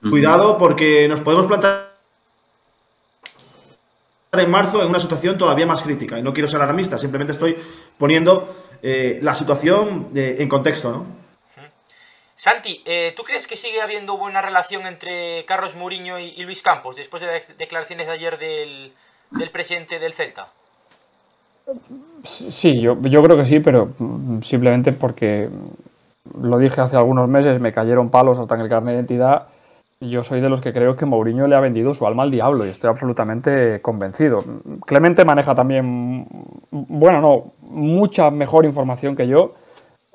cuidado 0.02 0.58
porque 0.58 1.08
nos 1.08 1.22
podemos 1.22 1.46
plantar 1.46 1.94
en 4.32 4.50
marzo 4.50 4.82
en 4.82 4.88
una 4.90 5.00
situación 5.00 5.38
todavía 5.38 5.64
más 5.64 5.82
crítica. 5.82 6.18
Y 6.18 6.22
no 6.22 6.34
quiero 6.34 6.48
ser 6.48 6.60
alarmista, 6.60 6.98
simplemente 6.98 7.32
estoy 7.32 7.56
poniendo 7.96 8.54
eh, 8.82 9.18
la 9.22 9.34
situación 9.34 10.08
eh, 10.14 10.36
en 10.40 10.48
contexto, 10.50 10.92
¿no? 10.92 11.27
Santi, 12.38 12.80
eh, 12.86 13.12
¿tú 13.16 13.24
crees 13.24 13.48
que 13.48 13.56
sigue 13.56 13.82
habiendo 13.82 14.16
buena 14.16 14.40
relación 14.40 14.86
entre 14.86 15.44
Carlos 15.44 15.74
Mourinho 15.74 16.20
y, 16.20 16.40
Luis 16.44 16.62
Campos 16.62 16.94
después 16.94 17.20
de 17.20 17.26
las 17.26 17.58
declaraciones 17.58 18.06
de 18.06 18.12
ayer 18.12 18.38
del, 18.38 18.92
presidente 19.50 19.98
del 19.98 20.12
Celta? 20.12 20.46
Sí, 22.24 22.80
yo, 22.80 22.96
creo 22.96 23.36
que 23.36 23.44
sí, 23.44 23.58
pero 23.58 23.90
simplemente 24.40 24.92
porque 24.92 25.48
lo 26.40 26.58
dije 26.58 26.80
hace 26.80 26.96
algunos 26.96 27.28
meses, 27.28 27.58
me 27.58 27.72
cayeron 27.72 28.08
palos 28.08 28.38
hasta 28.38 28.54
en 28.54 28.60
el 28.60 28.68
carnet 28.68 28.92
de 28.92 28.98
identidad. 29.00 29.48
Yo 29.98 30.22
soy 30.22 30.40
de 30.40 30.48
los 30.48 30.60
que 30.60 30.72
creo 30.72 30.96
que 30.96 31.06
Mourinho 31.06 31.48
le 31.48 31.56
ha 31.56 31.60
vendido 31.60 31.92
su 31.92 32.06
alma 32.06 32.22
al 32.22 32.30
diablo 32.30 32.64
y 32.64 32.68
estoy 32.68 32.88
absolutamente 32.88 33.82
convencido. 33.82 34.44
Clemente 34.86 35.24
maneja 35.24 35.56
también, 35.56 36.24
bueno, 36.70 37.20
no, 37.20 37.46
mucha 37.62 38.30
mejor 38.30 38.64
información 38.64 39.16
que 39.16 39.26
yo 39.26 39.56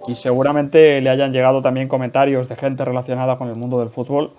y 0.08 0.16
seguramente 0.16 1.02
le 1.02 1.10
hayan 1.10 1.32
llegado 1.32 1.62
también 1.62 1.88
comentarios 1.88 2.50
de 2.50 2.56
gente 2.56 2.84
relacionada 2.86 3.38
con 3.38 3.50
el 3.50 3.56
mundo 3.56 3.80
del 3.80 3.90
fútbol 3.90 4.32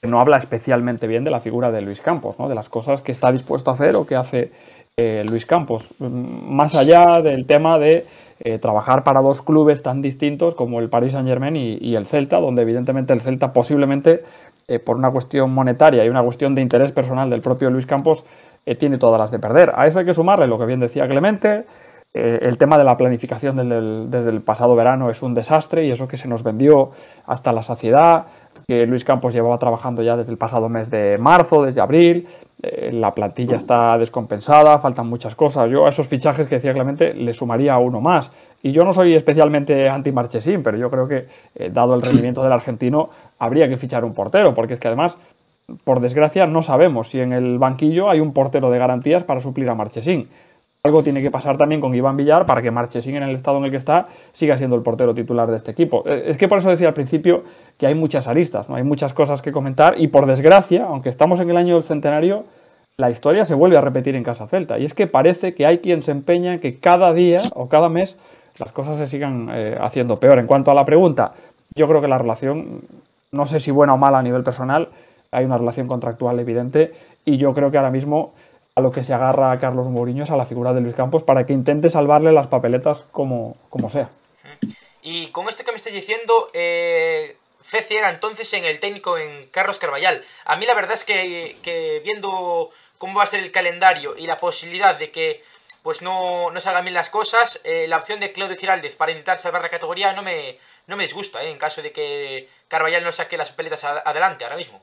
que 0.00 0.08
no 0.08 0.20
habla 0.20 0.38
especialmente 0.38 1.06
bien 1.06 1.24
de 1.24 1.30
la 1.30 1.40
figura 1.40 1.70
de 1.70 1.82
Luis 1.82 2.00
Campos, 2.00 2.38
¿no? 2.38 2.48
de 2.48 2.54
las 2.54 2.68
cosas 2.68 3.02
que 3.02 3.12
está 3.12 3.30
dispuesto 3.30 3.70
a 3.70 3.74
hacer 3.74 3.96
o 3.96 4.06
que 4.06 4.16
hace 4.16 4.50
eh, 4.96 5.24
Luis 5.24 5.44
Campos. 5.44 5.88
Más 5.98 6.74
allá 6.74 7.20
del 7.22 7.46
tema 7.46 7.78
de 7.78 8.06
eh, 8.40 8.58
trabajar 8.58 9.04
para 9.04 9.20
dos 9.20 9.42
clubes 9.42 9.82
tan 9.82 10.00
distintos 10.00 10.54
como 10.54 10.80
el 10.80 10.88
Paris 10.88 11.12
Saint 11.12 11.28
Germain 11.28 11.54
y, 11.54 11.94
el 11.94 12.06
Celta, 12.06 12.38
donde 12.38 12.62
evidentemente 12.62 13.12
el 13.12 13.20
Celta 13.20 13.52
posiblemente 13.52 14.22
eh, 14.68 14.78
por 14.78 14.96
una 14.96 15.10
cuestión 15.10 15.52
monetaria 15.52 16.04
y 16.04 16.08
una 16.08 16.22
cuestión 16.22 16.54
de 16.54 16.62
interés 16.62 16.92
personal 16.92 17.28
del 17.28 17.42
propio 17.42 17.70
Luis 17.70 17.86
Campos 17.86 18.24
tiene 18.78 18.98
todas 18.98 19.18
las 19.18 19.30
de 19.32 19.38
perder. 19.40 19.72
A 19.74 19.88
eso 19.88 19.98
hay 19.98 20.04
que 20.04 20.14
sumarle 20.14 20.46
lo 20.46 20.56
que 20.56 20.64
bien 20.64 20.78
decía 20.78 21.08
Clemente, 21.08 21.64
eh, 22.12 22.40
el 22.42 22.58
tema 22.58 22.76
de 22.76 22.84
la 22.84 22.96
planificación 22.96 23.56
desde 23.56 24.30
el, 24.30 24.40
pasado 24.40 24.74
verano 24.74 25.10
es 25.10 25.22
un 25.22 25.34
desastre 25.34 25.86
y 25.86 25.92
eso 25.92 26.08
que 26.08 26.16
se 26.16 26.26
nos 26.26 26.42
vendió 26.42 26.90
hasta 27.26 27.52
la 27.52 27.62
saciedad, 27.62 28.26
que 28.66 28.86
Luis 28.86 29.04
Campos 29.04 29.32
llevaba 29.32 29.58
trabajando 29.58 30.02
ya 30.02 30.16
desde 30.16 30.32
el 30.32 30.38
pasado 30.38 30.68
mes 30.68 30.90
de 30.90 31.18
marzo, 31.18 31.64
desde 31.64 31.80
abril, 31.80 32.26
eh, 32.62 32.90
la 32.92 33.12
plantilla 33.12 33.56
está 33.56 33.96
descompensada, 33.96 34.78
faltan 34.78 35.08
muchas 35.08 35.34
cosas. 35.34 35.70
Yo 35.70 35.86
a 35.86 35.90
esos 35.90 36.08
fichajes 36.08 36.46
que 36.46 36.56
decía 36.56 36.74
Clemente 36.74 37.14
le 37.14 37.32
sumaría 37.32 37.78
uno 37.78 38.00
más. 38.00 38.30
Y 38.62 38.72
yo 38.72 38.84
no 38.84 38.92
soy 38.92 39.14
especialmente 39.14 39.88
anti-Marchesín, 39.88 40.62
pero 40.62 40.76
yo 40.76 40.90
creo 40.90 41.08
que, 41.08 41.26
eh, 41.54 41.70
dado 41.72 41.94
el 41.94 42.02
rendimiento 42.02 42.42
del 42.42 42.52
argentino, 42.52 43.08
habría 43.38 43.68
que 43.68 43.78
fichar 43.78 44.04
un 44.04 44.12
portero, 44.12 44.52
porque 44.52 44.74
es 44.74 44.80
que 44.80 44.88
además, 44.88 45.16
por 45.84 46.00
desgracia, 46.00 46.46
no 46.46 46.60
sabemos 46.60 47.08
si 47.08 47.20
en 47.20 47.32
el 47.32 47.58
banquillo 47.58 48.10
hay 48.10 48.20
un 48.20 48.34
portero 48.34 48.70
de 48.70 48.78
garantías 48.78 49.24
para 49.24 49.40
suplir 49.40 49.70
a 49.70 49.74
Marchesín. 49.74 50.28
Algo 50.82 51.02
tiene 51.02 51.20
que 51.20 51.30
pasar 51.30 51.58
también 51.58 51.80
con 51.80 51.94
Iván 51.94 52.16
Villar 52.16 52.46
para 52.46 52.62
que 52.62 52.70
Marchesín 52.70 53.16
en 53.16 53.24
el 53.24 53.36
estado 53.36 53.58
en 53.58 53.64
el 53.64 53.70
que 53.70 53.76
está 53.76 54.06
siga 54.32 54.56
siendo 54.56 54.76
el 54.76 54.82
portero 54.82 55.14
titular 55.14 55.50
de 55.50 55.58
este 55.58 55.72
equipo. 55.72 56.02
Eh, 56.06 56.24
es 56.28 56.38
que 56.38 56.48
por 56.48 56.58
eso 56.58 56.70
decía 56.70 56.88
al 56.88 56.94
principio 56.94 57.42
que 57.78 57.86
hay 57.86 57.94
muchas 57.94 58.26
aristas, 58.28 58.66
¿no? 58.68 58.76
hay 58.76 58.82
muchas 58.82 59.12
cosas 59.12 59.42
que 59.42 59.52
comentar 59.52 60.00
y 60.00 60.08
por 60.08 60.24
desgracia, 60.24 60.86
aunque 60.86 61.10
estamos 61.10 61.38
en 61.40 61.50
el 61.50 61.58
año 61.58 61.74
del 61.74 61.84
centenario, 61.84 62.44
la 62.96 63.10
historia 63.10 63.44
se 63.44 63.54
vuelve 63.54 63.76
a 63.76 63.82
repetir 63.82 64.14
en 64.14 64.22
Casa 64.22 64.46
Celta. 64.46 64.78
Y 64.78 64.86
es 64.86 64.94
que 64.94 65.06
parece 65.06 65.52
que 65.52 65.66
hay 65.66 65.78
quien 65.78 66.02
se 66.02 66.12
empeña 66.12 66.54
en 66.54 66.60
que 66.60 66.76
cada 66.78 67.12
día 67.12 67.42
o 67.54 67.68
cada 67.68 67.90
mes 67.90 68.16
las 68.58 68.72
cosas 68.72 68.96
se 68.96 69.06
sigan 69.06 69.50
eh, 69.52 69.76
haciendo 69.78 70.18
peor. 70.18 70.38
En 70.38 70.46
cuanto 70.46 70.70
a 70.70 70.74
la 70.74 70.86
pregunta, 70.86 71.32
yo 71.74 71.88
creo 71.88 72.00
que 72.00 72.08
la 72.08 72.18
relación, 72.18 72.80
no 73.32 73.44
sé 73.44 73.60
si 73.60 73.70
buena 73.70 73.94
o 73.94 73.98
mala 73.98 74.18
a 74.18 74.22
nivel 74.22 74.44
personal, 74.44 74.88
hay 75.30 75.44
una 75.44 75.58
relación 75.58 75.86
contractual 75.86 76.38
evidente 76.40 76.92
y 77.24 77.36
yo 77.36 77.52
creo 77.54 77.70
que 77.70 77.76
ahora 77.76 77.90
mismo 77.90 78.32
lo 78.80 78.92
que 78.92 79.04
se 79.04 79.14
agarra 79.14 79.52
a 79.52 79.58
Carlos 79.58 79.86
Mourinho 79.86 80.24
a 80.28 80.36
la 80.36 80.44
figura 80.44 80.72
de 80.72 80.80
Luis 80.80 80.94
Campos 80.94 81.22
para 81.22 81.46
que 81.46 81.52
intente 81.52 81.90
salvarle 81.90 82.32
las 82.32 82.46
papeletas 82.46 83.02
como, 83.12 83.56
como 83.68 83.90
sea. 83.90 84.08
Y 85.02 85.28
con 85.28 85.48
esto 85.48 85.64
que 85.64 85.72
me 85.72 85.78
estáis 85.78 85.94
diciendo, 85.94 86.50
eh, 86.52 87.36
fe 87.62 87.82
ciega 87.82 88.10
entonces 88.10 88.52
en 88.52 88.64
el 88.64 88.80
técnico, 88.80 89.18
en 89.18 89.46
Carlos 89.50 89.78
Carballal. 89.78 90.22
A 90.44 90.56
mí 90.56 90.66
la 90.66 90.74
verdad 90.74 90.92
es 90.92 91.04
que, 91.04 92.00
viendo 92.04 92.70
cómo 92.98 93.18
va 93.18 93.24
a 93.24 93.26
ser 93.26 93.42
el 93.42 93.52
calendario 93.52 94.16
y 94.16 94.26
la 94.26 94.36
posibilidad 94.36 94.98
de 94.98 95.10
que 95.10 95.42
pues 95.82 96.02
no, 96.02 96.50
no 96.50 96.60
salgan 96.60 96.84
bien 96.84 96.92
las 96.94 97.08
cosas, 97.08 97.62
eh, 97.64 97.86
la 97.88 97.96
opción 97.96 98.20
de 98.20 98.32
Claudio 98.32 98.58
Giraldez 98.58 98.96
para 98.96 99.12
intentar 99.12 99.38
salvar 99.38 99.62
la 99.62 99.70
categoría 99.70 100.12
no 100.12 100.20
me, 100.20 100.58
no 100.86 100.96
me 100.98 101.04
disgusta, 101.04 101.42
eh, 101.42 101.50
en 101.50 101.56
caso 101.56 101.80
de 101.80 101.92
que 101.92 102.50
Carballal 102.68 103.02
no 103.02 103.12
saque 103.12 103.38
las 103.38 103.48
papeletas 103.48 103.84
adelante 103.84 104.44
ahora 104.44 104.56
mismo. 104.56 104.82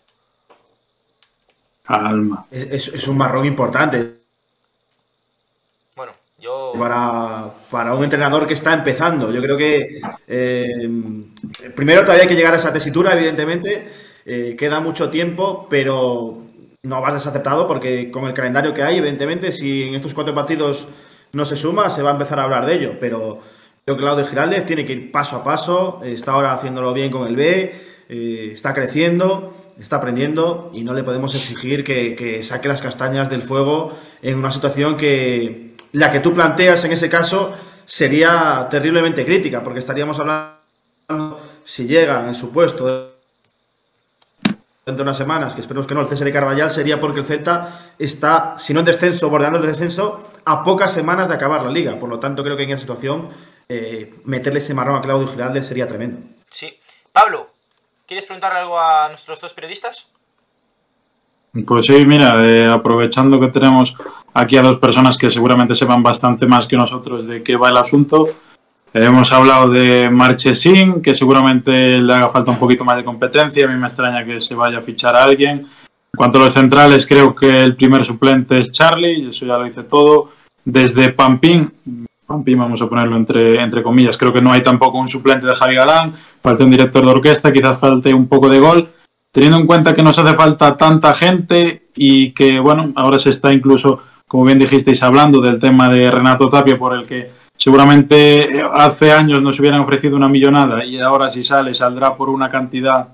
Calma. 1.88 2.46
Es, 2.52 3.08
un 3.08 3.18
marrón 3.18 3.46
importante. 3.46 4.12
Bueno, 5.96 6.12
yo. 6.40 6.74
Para, 7.72 7.94
un 7.94 8.04
entrenador 8.04 8.46
que 8.46 8.54
está 8.54 8.74
empezando. 8.74 9.32
Yo 9.32 9.42
creo 9.42 9.56
que. 9.56 10.02
Eh, 10.28 10.90
primero 11.76 12.02
todavía 12.02 12.24
hay 12.24 12.28
que 12.28 12.36
llegar 12.36 12.54
a 12.54 12.58
esa 12.58 12.74
tesitura, 12.74 13.14
evidentemente. 13.14 13.90
Eh, 14.26 14.56
queda 14.60 14.82
mucho 14.82 15.10
tiempo, 15.10 15.68
pero 15.70 16.38
no 16.84 17.02
vas 17.02 17.14
desacertado 17.14 17.68
porque 17.68 18.12
con 18.12 18.26
el 18.26 18.34
calendario 18.34 18.74
que 18.74 18.84
hay, 18.84 18.98
evidentemente, 18.98 19.54
si 19.54 19.84
en 19.84 19.96
estos 19.96 20.14
cuatro 20.14 20.34
partidos 20.34 20.90
no 21.32 21.46
se 21.46 21.56
suma, 21.56 21.90
se 21.90 22.02
va 22.02 22.10
a 22.10 22.14
empezar 22.14 22.40
a 22.40 22.44
hablar 22.44 22.66
de 22.66 22.76
ello. 22.76 22.94
Pero 23.00 23.40
creo 23.86 23.96
que 23.96 24.04
Claudio 24.04 24.26
Giraldez 24.26 24.66
tiene 24.66 24.86
que 24.86 24.92
ir 24.92 25.12
paso 25.12 25.38
a 25.38 25.44
paso. 25.46 26.02
Está 26.04 26.34
ahora 26.34 26.54
haciéndolo 26.54 26.94
bien 26.94 27.12
con 27.12 27.26
el 27.26 27.38
B. 27.38 27.76
Eh, 28.10 28.50
está 28.54 28.74
creciendo 28.74 29.54
está 29.80 29.98
aprendiendo 29.98 30.70
y 30.74 30.84
no 30.84 30.94
le 30.94 31.04
podemos 31.04 31.36
exigir 31.36 31.84
que, 31.84 32.44
saque 32.44 32.68
las 32.68 32.82
castañas 32.82 33.30
del 33.30 33.42
fuego 33.42 33.98
en 34.22 34.38
una 34.38 34.52
situación 34.52 34.98
que 34.98 35.76
la 35.94 36.12
que 36.12 36.20
tú 36.20 36.34
planteas 36.34 36.84
en 36.86 36.92
ese 36.92 37.10
caso 37.10 37.54
sería 37.86 38.68
terriblemente 38.70 39.26
crítica, 39.26 39.64
porque 39.64 39.80
estaríamos 39.80 40.20
hablando, 40.20 41.40
si 41.64 41.86
llega 41.88 42.28
en 42.28 42.36
su 42.36 42.52
puesto 42.52 43.14
dentro 44.86 45.04
de 45.04 45.10
unas 45.10 45.18
semanas, 45.18 45.54
que 45.54 45.62
esperemos 45.62 45.86
que 45.86 45.94
no, 45.94 46.02
el 46.02 46.08
cese 46.08 46.24
de 46.24 46.32
Carvallal 46.32 46.72
sería 46.72 47.00
porque 47.00 47.20
el 47.20 47.26
Celta 47.26 47.94
está, 48.00 48.56
si 48.58 48.74
no 48.74 48.80
en 48.80 48.86
descenso, 48.86 49.30
bordeando 49.30 49.60
el 49.60 49.66
descenso, 49.66 50.30
a 50.46 50.64
pocas 50.64 50.94
semanas 50.94 51.28
de 51.28 51.34
acabar 51.34 51.64
la 51.64 51.72
liga. 51.72 52.00
Por 52.00 52.08
lo 52.08 52.20
tanto, 52.20 52.42
creo 52.42 52.56
que 52.56 52.64
en 52.64 52.70
esa 52.70 52.82
situación 52.82 53.30
eh, 53.68 54.14
meterle 54.24 54.60
ese 54.60 54.74
marrón 54.74 54.96
a 54.96 55.02
Claudio 55.02 55.28
Giraldes 55.28 55.68
sería 55.68 55.88
tremendo. 55.88 56.20
Sí. 56.50 56.74
Pablo, 57.12 57.50
¿Quieres 58.08 58.26
preguntarle 58.26 58.60
algo 58.60 58.80
a 58.80 59.10
nuestros 59.10 59.42
dos 59.42 59.54
periodistas? 59.54 60.08
Pues 61.66 61.88
sí, 61.88 62.06
mira, 62.06 62.42
eh, 62.48 62.66
aprovechando 62.66 63.38
que 63.38 63.50
tenemos 63.50 63.98
aquí 64.34 64.56
a 64.56 64.62
dos 64.62 64.78
personas 64.78 65.18
que 65.18 65.30
seguramente 65.30 65.76
sepan 65.76 66.02
bastante 66.02 66.46
más 66.46 66.68
que 66.68 66.78
nosotros 66.78 67.28
de 67.28 67.44
qué 67.44 67.58
va 67.58 67.68
el 67.68 67.76
asunto, 67.76 68.26
hemos 68.94 69.34
hablado 69.34 69.70
de 69.70 70.10
Marchesín, 70.10 71.02
que 71.02 71.16
seguramente 71.16 71.98
le 71.98 72.14
haga 72.14 72.30
falta 72.30 72.52
un 72.52 72.60
poquito 72.60 72.86
más 72.86 72.96
de 72.96 73.04
competencia, 73.04 73.66
a 73.66 73.68
mí 73.68 73.76
me 73.76 73.88
extraña 73.88 74.24
que 74.24 74.40
se 74.40 74.56
vaya 74.56 74.78
a 74.78 74.82
fichar 74.82 75.14
a 75.18 75.26
alguien. 75.26 75.60
En 75.60 75.68
cuanto 76.16 76.38
a 76.38 76.46
los 76.46 76.54
centrales, 76.54 77.06
creo 77.06 77.36
que 77.36 77.62
el 77.62 77.76
primer 77.76 78.06
suplente 78.06 78.58
es 78.58 78.72
Charlie, 78.72 79.30
eso 79.30 79.46
ya 79.46 79.58
lo 79.58 79.66
dice 79.66 79.84
todo. 79.84 80.32
Desde 80.64 81.12
Pampín 81.12 81.74
vamos 82.28 82.82
a 82.82 82.88
ponerlo 82.88 83.16
entre, 83.16 83.62
entre 83.62 83.82
comillas, 83.82 84.18
creo 84.18 84.34
que 84.34 84.42
no 84.42 84.52
hay 84.52 84.62
tampoco 84.62 84.98
un 84.98 85.08
suplente 85.08 85.48
de 85.48 85.56
Javi 85.56 85.76
Galán, 85.76 86.14
falta 86.42 86.64
un 86.64 86.70
director 86.70 87.04
de 87.06 87.12
orquesta, 87.12 87.54
quizás 87.54 87.80
falte 87.80 88.14
un 88.14 88.28
poco 88.28 88.50
de 88.50 88.60
gol, 88.60 88.90
teniendo 89.32 89.58
en 89.58 89.66
cuenta 89.66 89.94
que 89.94 90.04
nos 90.04 90.20
hace 90.20 90.34
falta 90.34 90.76
tanta 90.76 91.14
gente 91.14 91.84
y 91.96 92.32
que, 92.32 92.60
bueno, 92.60 92.92
ahora 92.96 93.18
se 93.18 93.30
está 93.30 93.54
incluso, 93.54 94.02
como 94.28 94.46
bien 94.46 94.60
dijisteis, 94.60 95.04
hablando 95.04 95.40
del 95.40 95.60
tema 95.60 95.90
de 95.90 96.12
Renato 96.12 96.50
Tapia, 96.50 96.78
por 96.78 96.94
el 96.94 97.06
que 97.06 97.32
seguramente 97.56 98.62
hace 98.74 99.12
años 99.12 99.42
nos 99.42 99.60
hubieran 99.60 99.82
ofrecido 99.82 100.16
una 100.16 100.28
millonada 100.28 100.86
y 100.86 101.00
ahora 101.00 101.30
si 101.30 101.44
sale 101.44 101.74
saldrá 101.74 102.16
por 102.16 102.30
una 102.30 102.50
cantidad 102.50 103.08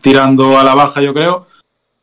tirando 0.00 0.58
a 0.58 0.64
la 0.64 0.74
baja, 0.74 1.00
yo 1.00 1.12
creo. 1.12 1.46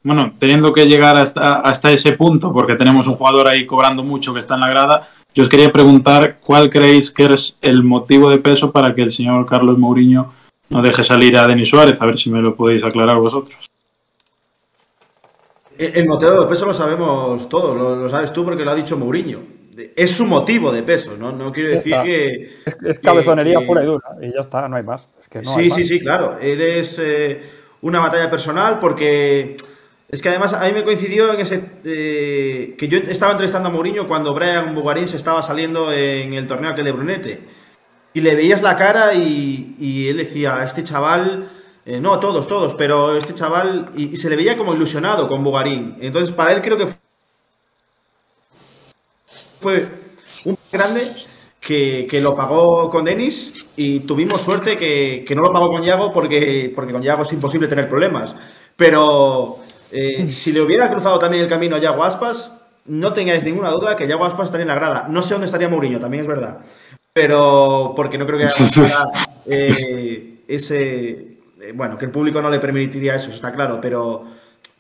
Bueno, 0.02 0.32
teniendo 0.40 0.72
que 0.72 0.88
llegar 0.88 1.18
hasta, 1.18 1.60
hasta 1.60 1.92
ese 1.92 2.14
punto, 2.14 2.54
porque 2.54 2.76
tenemos 2.76 3.08
un 3.08 3.16
jugador 3.16 3.50
ahí 3.50 3.66
cobrando 3.66 4.02
mucho 4.02 4.34
que 4.34 4.40
está 4.40 4.56
en 4.56 4.62
la 4.62 4.70
grada, 4.70 5.10
yo 5.36 5.44
os 5.44 5.50
quería 5.50 5.72
preguntar 5.72 6.38
cuál 6.42 6.70
creéis 6.70 7.12
que 7.12 7.26
es 7.26 7.58
el 7.62 7.84
motivo 7.84 8.30
de 8.30 8.40
peso 8.40 8.72
para 8.72 8.94
que 8.94 9.04
el 9.04 9.12
señor 9.12 9.46
Carlos 9.46 9.78
Mourinho 9.78 10.34
no 10.70 10.82
deje 10.82 11.04
salir 11.04 11.38
a 11.38 11.48
Denis 11.48 11.70
Suárez, 11.70 12.02
a 12.02 12.06
ver 12.06 12.18
si 12.18 12.30
me 12.30 12.42
lo 12.42 12.56
podéis 12.56 12.84
aclarar 12.84 13.18
vosotros. 13.18 13.70
El 15.78 16.08
motivo 16.08 16.42
de 16.42 16.48
peso 16.48 16.66
lo 16.66 16.74
sabemos 16.74 17.48
todos, 17.48 17.78
lo, 17.78 18.10
sabes 18.10 18.34
tú 18.34 18.44
porque 18.44 18.66
lo 18.66 18.72
ha 18.72 18.76
dicho 18.76 18.98
Mourinho. 18.98 19.40
Es 19.96 20.12
su 20.12 20.26
motivo 20.26 20.74
de 20.74 20.84
peso, 20.84 21.16
no, 21.18 21.32
no 21.32 21.54
quiero 21.54 21.70
decir 21.70 21.96
que... 22.04 22.56
Es, 22.84 23.00
cabezonería 23.00 23.60
pura 23.66 23.84
y 23.84 23.86
dura, 23.86 24.10
y 24.22 24.34
ya 24.34 24.42
está, 24.42 24.68
no 24.68 24.76
hay 24.76 24.84
más. 24.84 25.08
sí, 25.42 25.72
sí, 25.72 25.86
sí, 25.86 26.00
claro. 26.02 26.38
Él 26.38 26.60
es 26.60 27.00
eh, 27.00 27.42
una 27.82 28.00
batalla 28.00 28.30
personal 28.30 28.78
porque... 28.80 29.56
Es 30.10 30.24
que 30.24 30.30
además 30.30 30.54
a 30.54 30.66
mí 30.66 30.72
me 30.74 30.84
coincidió 30.84 31.34
en 31.34 31.40
ese... 31.40 31.64
Eh, 31.86 32.76
que 32.78 32.88
yo 32.88 32.98
estaba 32.98 33.34
entrevistando 33.34 33.70
a 33.70 33.72
Mourinho 33.72 34.08
cuando 34.08 34.34
Brian 34.34 34.74
Bugarín 34.74 35.08
se 35.08 35.18
estaba 35.18 35.44
saliendo 35.44 35.94
en 35.94 36.34
el 36.34 36.48
torneo 36.48 36.72
aquel 36.72 36.86
de 36.86 36.92
Brunete. 36.92 37.42
Y 38.16 38.22
le 38.22 38.36
veías 38.36 38.64
la 38.64 38.76
cara 38.76 39.14
y, 39.14 40.08
él 40.10 40.18
decía, 40.18 40.64
este 40.66 40.84
chaval, 40.84 41.52
eh, 41.86 42.00
no 42.00 42.20
todos, 42.20 42.48
todos, 42.48 42.74
pero 42.74 43.16
este 43.16 43.36
chaval, 43.36 43.92
y, 43.96 44.18
se 44.18 44.32
le 44.32 44.36
veía 44.36 44.58
como 44.58 44.74
ilusionado 44.74 45.28
con 45.28 45.44
Bugarín. 45.44 45.96
Entonces, 46.02 46.34
para 46.34 46.54
él 46.54 46.64
creo 46.64 46.78
que 46.78 46.88
fue 49.62 49.86
un 50.46 50.58
grande 50.72 51.14
que, 51.60 52.20
lo 52.20 52.36
pagó 52.36 52.90
con 52.90 53.06
Denis 53.06 53.68
y 53.76 54.00
tuvimos 54.00 54.42
suerte 54.42 54.76
que, 54.76 55.36
no 55.36 55.44
lo 55.44 55.54
pagó 55.54 55.70
con 55.70 55.84
Yago 55.84 56.12
porque, 56.12 56.72
porque 56.74 56.94
con 56.94 57.04
Yago 57.04 57.22
es 57.22 57.34
imposible 57.34 57.68
tener 57.68 57.88
problemas. 57.88 58.36
Pero 58.76 59.59
eh, 59.92 60.32
si 60.32 60.52
le 60.52 60.62
hubiera 60.62 60.90
cruzado 60.90 61.20
también 61.20 61.44
el 61.44 61.50
camino 61.50 61.76
a 61.76 61.80
Yago 61.80 62.04
Aspas, 62.04 62.54
no 62.86 63.14
tengáis 63.14 63.44
ninguna 63.44 63.70
duda 63.70 63.96
que 63.96 64.08
Yago 64.08 64.26
Aspas 64.26 64.46
estaría 64.46 64.64
en 64.64 64.70
la 64.70 64.76
grada. 64.76 65.08
No 65.10 65.22
sé 65.22 65.34
dónde 65.34 65.46
estaría 65.46 65.70
Mourinho, 65.70 66.00
también 66.00 66.22
es 66.22 66.28
verdad. 66.28 66.60
Pero 67.14 67.94
porque 67.96 68.18
no 68.18 68.26
creo 68.26 68.40
que 68.40 68.48
eh, 69.46 70.36
ese 70.48 71.10
eh, 71.62 71.72
bueno 71.74 71.98
que 71.98 72.06
el 72.06 72.12
público 72.12 72.42
no 72.42 72.50
le 72.50 72.60
permitiría 72.60 73.16
eso 73.16 73.30
está 73.30 73.52
claro. 73.52 73.80
Pero 73.82 74.26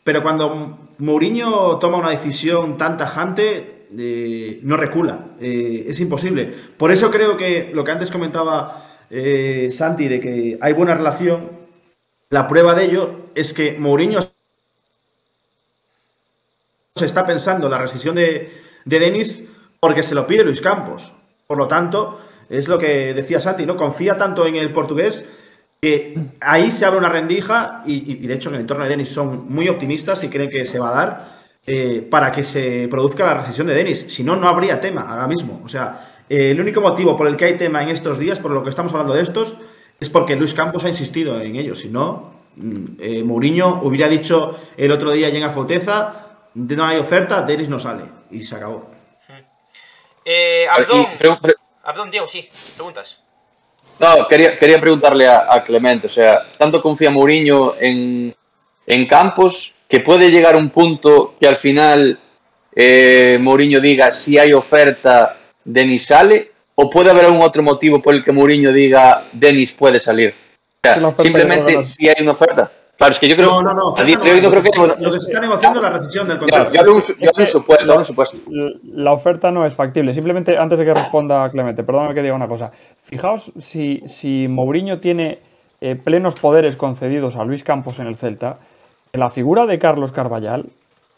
pero 0.03 0.23
cuando 0.23 0.77
Mourinho 0.99 1.77
toma 1.77 1.97
una 1.97 2.09
decisión 2.09 2.77
tan 2.77 2.97
tajante 2.97 3.87
eh, 3.97 4.59
no 4.63 4.77
recula 4.77 5.19
es 5.39 5.99
imposible. 5.99 6.53
Por 6.77 6.91
eso 6.91 7.09
creo 7.09 7.35
que 7.35 7.71
lo 7.73 7.83
que 7.83 7.91
antes 7.91 8.11
comentaba 8.11 8.85
Santi 9.71 10.07
de 10.07 10.19
que 10.19 10.57
hay 10.61 10.73
buena 10.73 10.93
relación 10.93 11.59
la 12.29 12.47
prueba 12.47 12.75
de 12.75 12.85
ello 12.85 13.11
es 13.33 13.53
que 13.53 13.75
Mourinho 13.79 14.19
se 16.95 17.05
está 17.05 17.25
pensando 17.25 17.69
la 17.69 17.77
rescisión 17.77 18.15
de, 18.15 18.51
de 18.85 18.99
Denis 18.99 19.43
porque 19.79 20.03
se 20.03 20.15
lo 20.15 20.27
pide 20.27 20.43
Luis 20.43 20.61
Campos 20.61 21.13
por 21.49 21.57
lo 21.57 21.67
tanto, 21.67 22.19
es 22.47 22.67
lo 22.67 22.77
que 22.77 23.11
decía 23.15 23.41
Santi, 23.41 23.65
¿no? 23.65 23.75
Confía 23.75 24.17
tanto 24.17 24.45
en 24.45 24.55
el 24.55 24.71
portugués 24.71 25.25
que 25.81 26.15
ahí 26.41 26.69
se 26.69 26.85
abre 26.85 26.99
una 26.99 27.09
rendija 27.09 27.81
y, 27.87 28.27
de 28.27 28.35
hecho 28.35 28.49
en 28.49 28.55
el 28.55 28.61
entorno 28.61 28.83
de 28.83 28.91
Denis 28.91 29.09
son 29.09 29.51
muy 29.51 29.67
optimistas 29.67 30.23
y 30.23 30.29
creen 30.29 30.51
que 30.51 30.63
se 30.65 30.77
va 30.77 30.89
a 30.89 30.93
dar. 30.93 31.39
eh, 31.65 32.07
para 32.07 32.31
que 32.31 32.43
se 32.43 32.87
produzca 32.89 33.25
la 33.25 33.33
rescisión 33.33 33.65
de 33.65 33.73
Denis. 33.73 34.05
Si 34.09 34.23
no, 34.23 34.35
no 34.35 34.47
habría 34.47 34.79
tema 34.79 35.01
ahora 35.09 35.27
mismo. 35.27 35.59
O 35.65 35.69
sea, 35.69 36.23
eh, 36.29 36.51
el 36.51 36.61
único 36.61 36.81
motivo 36.81 37.17
por 37.17 37.27
el 37.27 37.35
que 37.35 37.45
hay 37.45 37.57
tema 37.57 37.81
en 37.81 37.89
estos 37.89 38.19
días, 38.19 38.39
por 38.39 38.51
lo 38.51 38.63
que 38.63 38.69
estamos 38.69 38.91
hablando 38.91 39.13
de 39.13 39.23
estos, 39.23 39.55
es 39.99 40.09
porque 40.09 40.35
Luis 40.35 40.53
Campos 40.53 40.85
ha 40.85 40.89
insistido 40.89 41.41
en 41.41 41.55
ello. 41.55 41.73
Si 41.73 41.89
no, 41.89 42.31
mm, 42.57 42.85
eh, 42.99 43.23
Mourinho 43.23 43.81
hubiera 43.83 44.07
dicho 44.07 44.55
el 44.77 44.91
otro 44.91 45.11
día 45.11 45.29
en 45.29 45.51
Fauteza, 45.51 46.28
no 46.55 46.85
hay 46.85 46.97
oferta, 46.97 47.41
Denis 47.41 47.69
no 47.69 47.79
sale. 47.79 48.03
Y 48.31 48.43
se 48.45 48.55
acabó. 48.55 48.89
Eh, 50.25 50.65
Y 50.65 50.81
Abdón, 50.81 51.07
pre- 51.17 51.37
pre- 51.41 51.53
Abdón, 51.83 52.11
Diego, 52.11 52.27
sí, 52.27 52.47
preguntas. 52.75 53.17
no, 53.99 54.27
quería, 54.27 54.57
quería 54.59 54.79
preguntarle 54.79 55.27
a, 55.27 55.47
a 55.51 55.63
Clemente, 55.63 56.07
o 56.07 56.09
sea, 56.09 56.43
tanto 56.57 56.81
confía 56.81 57.09
Mourinho 57.09 57.75
en, 57.79 58.35
en 58.85 59.07
Campos 59.07 59.73
que 59.87 60.01
puede 60.01 60.29
llegar 60.29 60.55
un 60.55 60.69
punto 60.69 61.33
que 61.39 61.47
al 61.47 61.55
final 61.55 62.19
eh, 62.75 63.37
Mourinho 63.41 63.79
diga 63.79 64.11
si 64.11 64.37
hay 64.37 64.53
oferta, 64.53 65.37
Denis 65.63 66.05
sale, 66.05 66.51
o 66.75 66.89
puede 66.89 67.09
haber 67.09 67.25
algún 67.25 67.41
otro 67.41 67.63
motivo 67.63 67.99
por 68.01 68.13
el 68.13 68.23
que 68.23 68.31
Mourinho 68.31 68.71
diga 68.71 69.27
Denis 69.31 69.71
puede 69.71 69.99
salir. 69.99 70.35
O 70.83 70.87
sea, 70.87 71.23
simplemente 71.23 71.83
si 71.85 72.07
hay 72.07 72.21
una 72.21 72.33
oferta. 72.33 72.71
Claro, 72.99 73.13
es 73.13 73.19
que 73.19 73.27
yo 73.29 73.35
creo, 73.35 73.49
No, 73.49 73.61
no, 73.63 73.73
no. 73.73 73.95
a 73.97 74.03
día 74.03 74.17
oferta 74.17 74.25
de 74.25 74.31
hoy 74.35 74.41
no 74.41 74.49
no 74.49 74.55
hay. 74.55 74.61
creo 74.61 74.73
que... 74.73 74.79
Lo 74.89 74.95
que- 74.95 75.01
Lo 75.03 75.11
que 75.11 75.19
se 75.19 75.31
está 75.31 75.39
negociando 75.41 75.79
es 75.79 75.83
la 75.83 75.89
rescisión 75.89 76.27
del 76.27 76.37
contrato. 76.37 76.71
yo 76.71 76.79
hablo 76.81 76.93
un, 76.95 77.01
yo 77.01 77.29
hablo 77.31 77.95
un 77.97 78.05
supuesto, 78.05 78.37
un. 78.45 78.79
La 78.93 79.13
oferta 79.13 79.49
no 79.51 79.65
es 79.65 79.73
factible. 79.73 80.13
Simplemente, 80.13 80.57
antes 80.57 80.77
de 80.77 80.85
que 80.85 80.93
responda 80.93 81.49
Clemente, 81.49 81.83
perdóname 81.83 82.13
que 82.13 82.21
diga 82.21 82.35
una 82.35 82.47
cosa. 82.49 82.71
Fijaos 83.03 83.51
si, 83.61 84.03
si 84.07 84.47
Mourinho 84.49 84.99
tiene 84.99 85.39
eh, 85.81 85.95
plenos 85.95 86.35
poderes 86.35 86.75
concedidos 86.75 87.37
a 87.37 87.45
Luis 87.45 87.63
Campos 87.63 87.99
en 87.99 88.07
el 88.07 88.17
Celta, 88.17 88.57
la 89.13 89.29
figura 89.29 89.65
de 89.65 89.79
Carlos 89.79 90.11
Carballal 90.11 90.65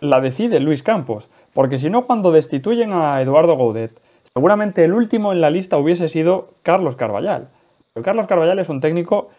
la 0.02 0.22
decide 0.22 0.60
Luis 0.60 0.84
Campos. 0.84 1.28
Porque 1.54 1.80
si 1.80 1.90
no, 1.90 2.04
cuando 2.04 2.32
destituyen 2.32 2.94
a 2.94 3.20
Eduardo 3.22 3.56
Goudet, 3.56 3.92
seguramente 4.34 4.86
el 4.86 4.94
último 4.94 5.34
en 5.34 5.42
la 5.42 5.50
lista 5.50 5.78
hubiese 5.78 6.08
sido 6.10 6.48
Carlos 6.64 6.96
Carballal. 6.96 7.48
Pero 7.94 8.04
Carlos 8.06 8.28
Carballal 8.28 8.60
es 8.60 8.70
un 8.70 8.80
técnico 8.80 9.32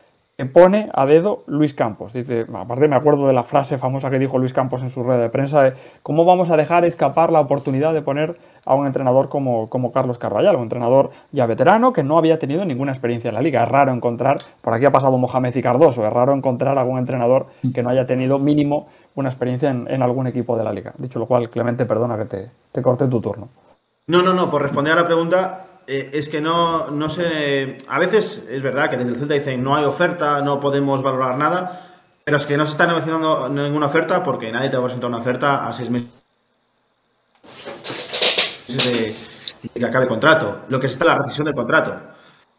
pone 0.52 0.90
a 0.92 1.06
dedo 1.06 1.42
Luis 1.46 1.74
Campos. 1.74 2.12
Dice, 2.12 2.46
aparte 2.54 2.88
me 2.88 2.96
acuerdo 2.96 3.26
de 3.26 3.32
la 3.32 3.42
frase 3.42 3.78
famosa 3.78 4.10
que 4.10 4.18
dijo 4.18 4.38
Luis 4.38 4.52
Campos 4.52 4.82
en 4.82 4.90
su 4.90 5.02
rueda 5.02 5.20
de 5.20 5.28
prensa 5.28 5.62
de 5.62 5.72
cómo 6.02 6.24
vamos 6.24 6.50
a 6.50 6.56
dejar 6.56 6.84
escapar 6.84 7.30
la 7.30 7.40
oportunidad 7.40 7.92
de 7.92 8.02
poner 8.02 8.36
a 8.64 8.74
un 8.74 8.86
entrenador 8.86 9.28
como, 9.28 9.68
como 9.68 9.92
Carlos 9.92 10.18
Carballal, 10.18 10.56
un 10.56 10.62
entrenador 10.62 11.10
ya 11.32 11.46
veterano 11.46 11.92
que 11.92 12.02
no 12.02 12.18
había 12.18 12.38
tenido 12.38 12.64
ninguna 12.64 12.92
experiencia 12.92 13.28
en 13.28 13.34
la 13.34 13.42
liga. 13.42 13.62
Es 13.62 13.68
raro 13.68 13.92
encontrar, 13.92 14.38
por 14.60 14.74
aquí 14.74 14.86
ha 14.86 14.92
pasado 14.92 15.18
Mohamed 15.18 15.54
y 15.56 15.62
Cardoso, 15.62 16.06
es 16.06 16.12
raro 16.12 16.32
encontrar 16.32 16.78
algún 16.78 16.98
entrenador 16.98 17.46
que 17.74 17.82
no 17.82 17.90
haya 17.90 18.06
tenido 18.06 18.38
mínimo 18.38 18.88
una 19.14 19.28
experiencia 19.28 19.70
en, 19.70 19.86
en 19.90 20.02
algún 20.02 20.26
equipo 20.26 20.56
de 20.56 20.64
la 20.64 20.72
liga. 20.72 20.92
Dicho 20.96 21.18
lo 21.18 21.26
cual, 21.26 21.50
Clemente, 21.50 21.84
perdona 21.84 22.16
que 22.16 22.24
te, 22.24 22.50
te 22.70 22.82
corte 22.82 23.06
tu 23.08 23.20
turno. 23.20 23.48
No, 24.06 24.22
no, 24.22 24.32
no, 24.32 24.48
por 24.48 24.62
responder 24.62 24.92
a 24.94 24.96
la 24.96 25.06
pregunta, 25.06 25.64
eh, 25.86 26.10
es 26.12 26.28
que 26.28 26.40
no, 26.40 26.90
no 26.90 27.08
sé. 27.08 27.76
A 27.88 27.98
veces 27.98 28.42
es 28.48 28.62
verdad 28.62 28.90
que 28.90 28.96
desde 28.96 29.10
el 29.10 29.16
Celta 29.16 29.34
dicen 29.34 29.62
no 29.62 29.76
hay 29.76 29.84
oferta, 29.84 30.40
no 30.40 30.60
podemos 30.60 31.02
valorar 31.02 31.36
nada, 31.38 31.90
pero 32.24 32.36
es 32.36 32.46
que 32.46 32.56
no 32.56 32.66
se 32.66 32.72
está 32.72 32.86
negociando 32.86 33.48
ninguna 33.48 33.86
oferta 33.86 34.22
porque 34.22 34.52
nadie 34.52 34.68
te 34.68 34.76
va 34.76 34.82
a 34.82 34.86
presentar 34.86 35.08
una 35.08 35.18
oferta 35.18 35.66
a 35.66 35.72
seis 35.72 35.90
meses 35.90 36.22
de, 38.68 39.14
que 39.74 39.84
acabe 39.84 40.04
el 40.04 40.08
contrato. 40.08 40.60
Lo 40.68 40.80
que 40.80 40.88
se 40.88 40.94
está 40.94 41.04
es 41.04 41.10
la 41.10 41.18
rescisión 41.18 41.46
del 41.46 41.54
contrato. 41.54 41.94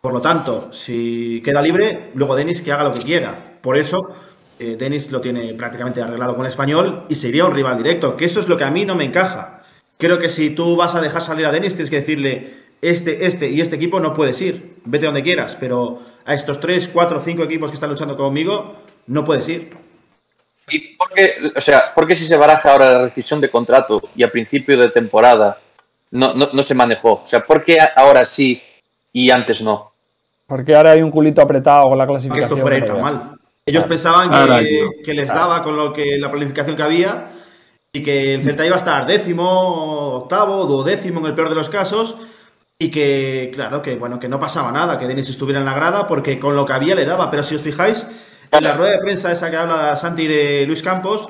Por 0.02 0.14
lo 0.14 0.22
tanto, 0.22 0.72
si 0.74 1.42
queda 1.44 1.62
libre, 1.62 2.12
luego 2.16 2.36
Denis 2.36 2.62
que 2.62 2.72
haga 2.72 2.84
lo 2.84 2.94
que 2.94 3.00
quiera. 3.00 3.36
Por 3.62 3.78
eso, 3.78 4.14
eh, 4.60 4.76
Denis 4.78 5.12
lo 5.12 5.22
tiene 5.22 5.54
prácticamente 5.54 6.02
arreglado 6.02 6.36
con 6.36 6.46
el 6.46 6.50
español 6.50 7.04
y 7.08 7.16
sería 7.16 7.46
un 7.46 7.56
rival 7.56 7.78
directo, 7.78 8.18
que 8.18 8.26
eso 8.26 8.40
es 8.40 8.48
lo 8.48 8.58
que 8.58 8.66
a 8.66 8.72
mí 8.72 8.86
no 8.86 8.96
me 8.96 9.06
encaja. 9.06 9.62
Creo 9.98 10.20
que 10.20 10.28
si 10.28 10.50
tú 10.50 10.76
vas 10.76 10.96
a 10.96 11.02
dejar 11.02 11.22
salir 11.22 11.46
a 11.46 11.52
Denis, 11.52 11.76
tienes 11.76 11.90
que 11.90 12.02
decirle, 12.02 12.63
este, 12.84 13.26
este 13.26 13.50
y 13.50 13.62
este 13.62 13.78
equipo 13.78 14.00
no 14.00 14.14
puedes 14.14 14.42
ir, 14.42 14.76
vete 14.84 15.06
donde 15.06 15.24
quieras, 15.24 15.56
pero 15.58 16.02
a 16.26 16.34
estos 16.34 16.60
3, 16.60 16.90
4, 16.92 17.22
5 17.24 17.44
equipos 17.44 17.72
que 17.72 17.76
están 17.76 17.90
luchando 17.90 18.18
conmigo, 18.18 18.76
no 19.08 19.24
puedes 19.24 19.48
ir. 19.48 19.72
¿Y 20.70 20.96
por 20.96 21.10
qué, 21.14 21.36
o 21.56 21.62
sea, 21.62 21.94
por 21.94 22.06
qué 22.08 22.16
si 22.16 22.26
se 22.26 22.38
baraja 22.38 22.72
ahora 22.72 22.92
la 22.94 23.02
rescisión 23.04 23.40
de 23.40 23.50
contrato 23.50 24.02
y 24.16 24.24
a 24.24 24.32
principio 24.32 24.78
de 24.78 24.90
temporada 24.90 25.58
no, 26.12 26.34
no, 26.34 26.50
no 26.52 26.64
se 26.64 26.74
manejó? 26.74 27.22
O 27.24 27.28
sea, 27.28 27.40
¿por 27.42 27.64
qué 27.64 27.80
ahora 27.96 28.26
sí 28.26 28.62
y 29.12 29.30
antes 29.30 29.62
no? 29.62 29.92
Porque 30.48 30.76
ahora 30.76 30.92
hay 30.92 31.02
un 31.02 31.12
culito 31.12 31.42
apretado 31.42 31.90
con 31.90 31.98
la 31.98 32.06
que 32.06 32.12
clasificación. 32.12 32.44
esto 32.44 32.58
fuera 32.58 32.86
ya. 32.86 32.96
mal. 32.96 33.32
Ellos 33.66 33.86
pensaban 33.86 34.30
que, 34.60 34.90
que 35.06 35.14
les 35.14 35.30
daba 35.30 35.64
con 35.64 35.78
lo 35.78 35.94
que 35.94 36.18
la 36.18 36.30
planificación 36.30 36.76
que 36.76 36.84
había 36.84 37.32
y 37.94 38.04
que 38.04 38.34
el 38.34 38.44
Celta 38.44 38.66
iba 38.66 38.76
a 38.76 38.80
estar 38.80 39.06
décimo, 39.06 40.16
octavo, 40.16 40.66
duodécimo 40.66 41.22
en 41.22 41.28
el 41.28 41.34
peor 41.34 41.48
de 41.48 41.56
los 41.56 41.70
casos 41.70 42.18
y 42.80 42.90
que, 42.90 43.52
claro, 43.54 43.82
que 43.82 43.96
bueno, 43.96 44.20
que 44.20 44.28
no 44.28 44.40
pasaba 44.40 44.72
nada, 44.72 44.98
que 44.98 45.08
Denis 45.08 45.30
estuviera 45.30 45.60
en 45.60 45.66
la 45.66 45.74
grada 45.74 46.06
porque 46.08 46.40
con 46.40 46.56
lo 46.56 46.66
que 46.66 46.74
había 46.74 46.96
le 46.96 47.06
daba. 47.06 47.30
Pero 47.30 47.44
si 47.44 47.56
os 47.56 47.62
fijáis, 47.62 48.08
en 48.52 48.64
la 48.64 48.74
rueda 48.74 48.92
de 48.94 49.00
prensa 49.00 49.32
esa 49.32 49.50
que 49.50 49.58
habla 49.58 49.96
Santi 49.96 50.28
de 50.28 50.66
Luis 50.68 50.84
Campos, 50.84 51.30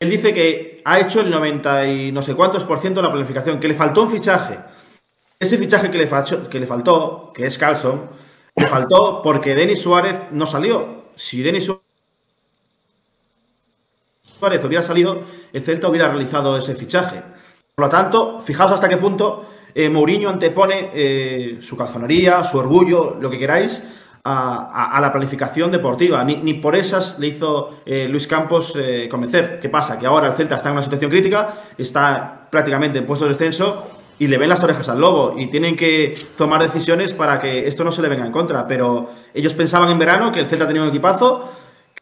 él 0.00 0.10
dice 0.10 0.34
que 0.34 0.82
ha 0.84 0.98
hecho 1.00 1.20
el 1.20 1.30
90 1.30 1.86
y 1.86 2.12
no 2.12 2.22
sé 2.22 2.34
cuántos 2.34 2.64
por 2.64 2.78
ciento 2.78 3.00
de 3.00 3.06
la 3.06 3.12
planificación, 3.12 3.60
que 3.60 3.68
le 3.68 3.74
faltó 3.74 4.02
un 4.02 4.10
fichaje. 4.10 4.58
Ese 5.40 5.58
fichaje 5.58 5.90
que 5.90 5.98
le, 5.98 6.08
facho- 6.08 6.48
que 6.48 6.60
le 6.60 6.66
faltó, 6.66 7.32
que 7.34 7.46
es 7.46 7.58
Carlson, 7.58 8.02
le 8.56 8.66
faltó 8.66 9.22
porque 9.22 9.54
Denis 9.54 9.82
Suárez 9.82 10.16
no 10.32 10.46
salió. 10.46 11.04
Si 11.16 11.42
Denis 11.42 11.70
Suárez 14.38 14.64
hubiera 14.64 14.82
salido, 14.82 15.22
el 15.52 15.62
Celta 15.62 15.88
hubiera 15.88 16.08
realizado 16.08 16.56
ese 16.56 16.74
fichaje. 16.74 17.22
Por 17.74 17.86
lo 17.86 17.88
tanto, 17.88 18.40
fijaos 18.40 18.72
hasta 18.72 18.88
qué 18.88 18.96
punto 18.96 19.46
eh, 19.74 19.88
Mourinho 19.88 20.28
antepone 20.28 20.90
eh, 20.94 21.58
su 21.60 21.76
calzonería, 21.76 22.44
su 22.44 22.58
orgullo, 22.58 23.16
lo 23.20 23.30
que 23.30 23.38
queráis, 23.38 23.82
a, 24.24 24.98
la 25.00 25.10
planificación 25.10 25.70
deportiva. 25.70 26.22
Ni, 26.24 26.54
por 26.54 26.76
esas 26.76 27.18
le 27.18 27.28
hizo 27.28 27.78
eh, 27.84 28.06
Luis 28.08 28.26
Campos 28.26 28.76
eh, 28.76 29.08
convencer. 29.10 29.58
¿Qué 29.60 29.68
pasa? 29.68 29.98
Que 29.98 30.06
ahora 30.06 30.28
el 30.28 30.34
Celta 30.34 30.56
está 30.56 30.68
en 30.68 30.74
una 30.74 30.82
situación 30.82 31.10
crítica, 31.10 31.54
está 31.76 32.46
prácticamente 32.50 32.98
en 32.98 33.06
puesto 33.06 33.24
de 33.24 33.32
descenso 33.32 33.84
y 34.18 34.28
le 34.28 34.38
ven 34.38 34.48
las 34.48 34.62
orejas 34.62 34.88
al 34.88 35.00
lobo 35.00 35.34
y 35.36 35.48
tienen 35.48 35.74
que 35.74 36.14
tomar 36.36 36.62
decisiones 36.62 37.14
para 37.14 37.40
que 37.40 37.66
esto 37.66 37.82
no 37.82 37.90
se 37.90 38.02
le 38.02 38.08
venga 38.08 38.24
en 38.24 38.32
contra. 38.32 38.66
Pero 38.66 39.10
ellos 39.34 39.54
pensaban 39.54 39.90
en 39.90 39.98
verano 39.98 40.30
que 40.30 40.40
el 40.40 40.46
Celta 40.46 40.66
tenía 40.66 40.82
un 40.82 40.88
equipazo, 40.88 41.50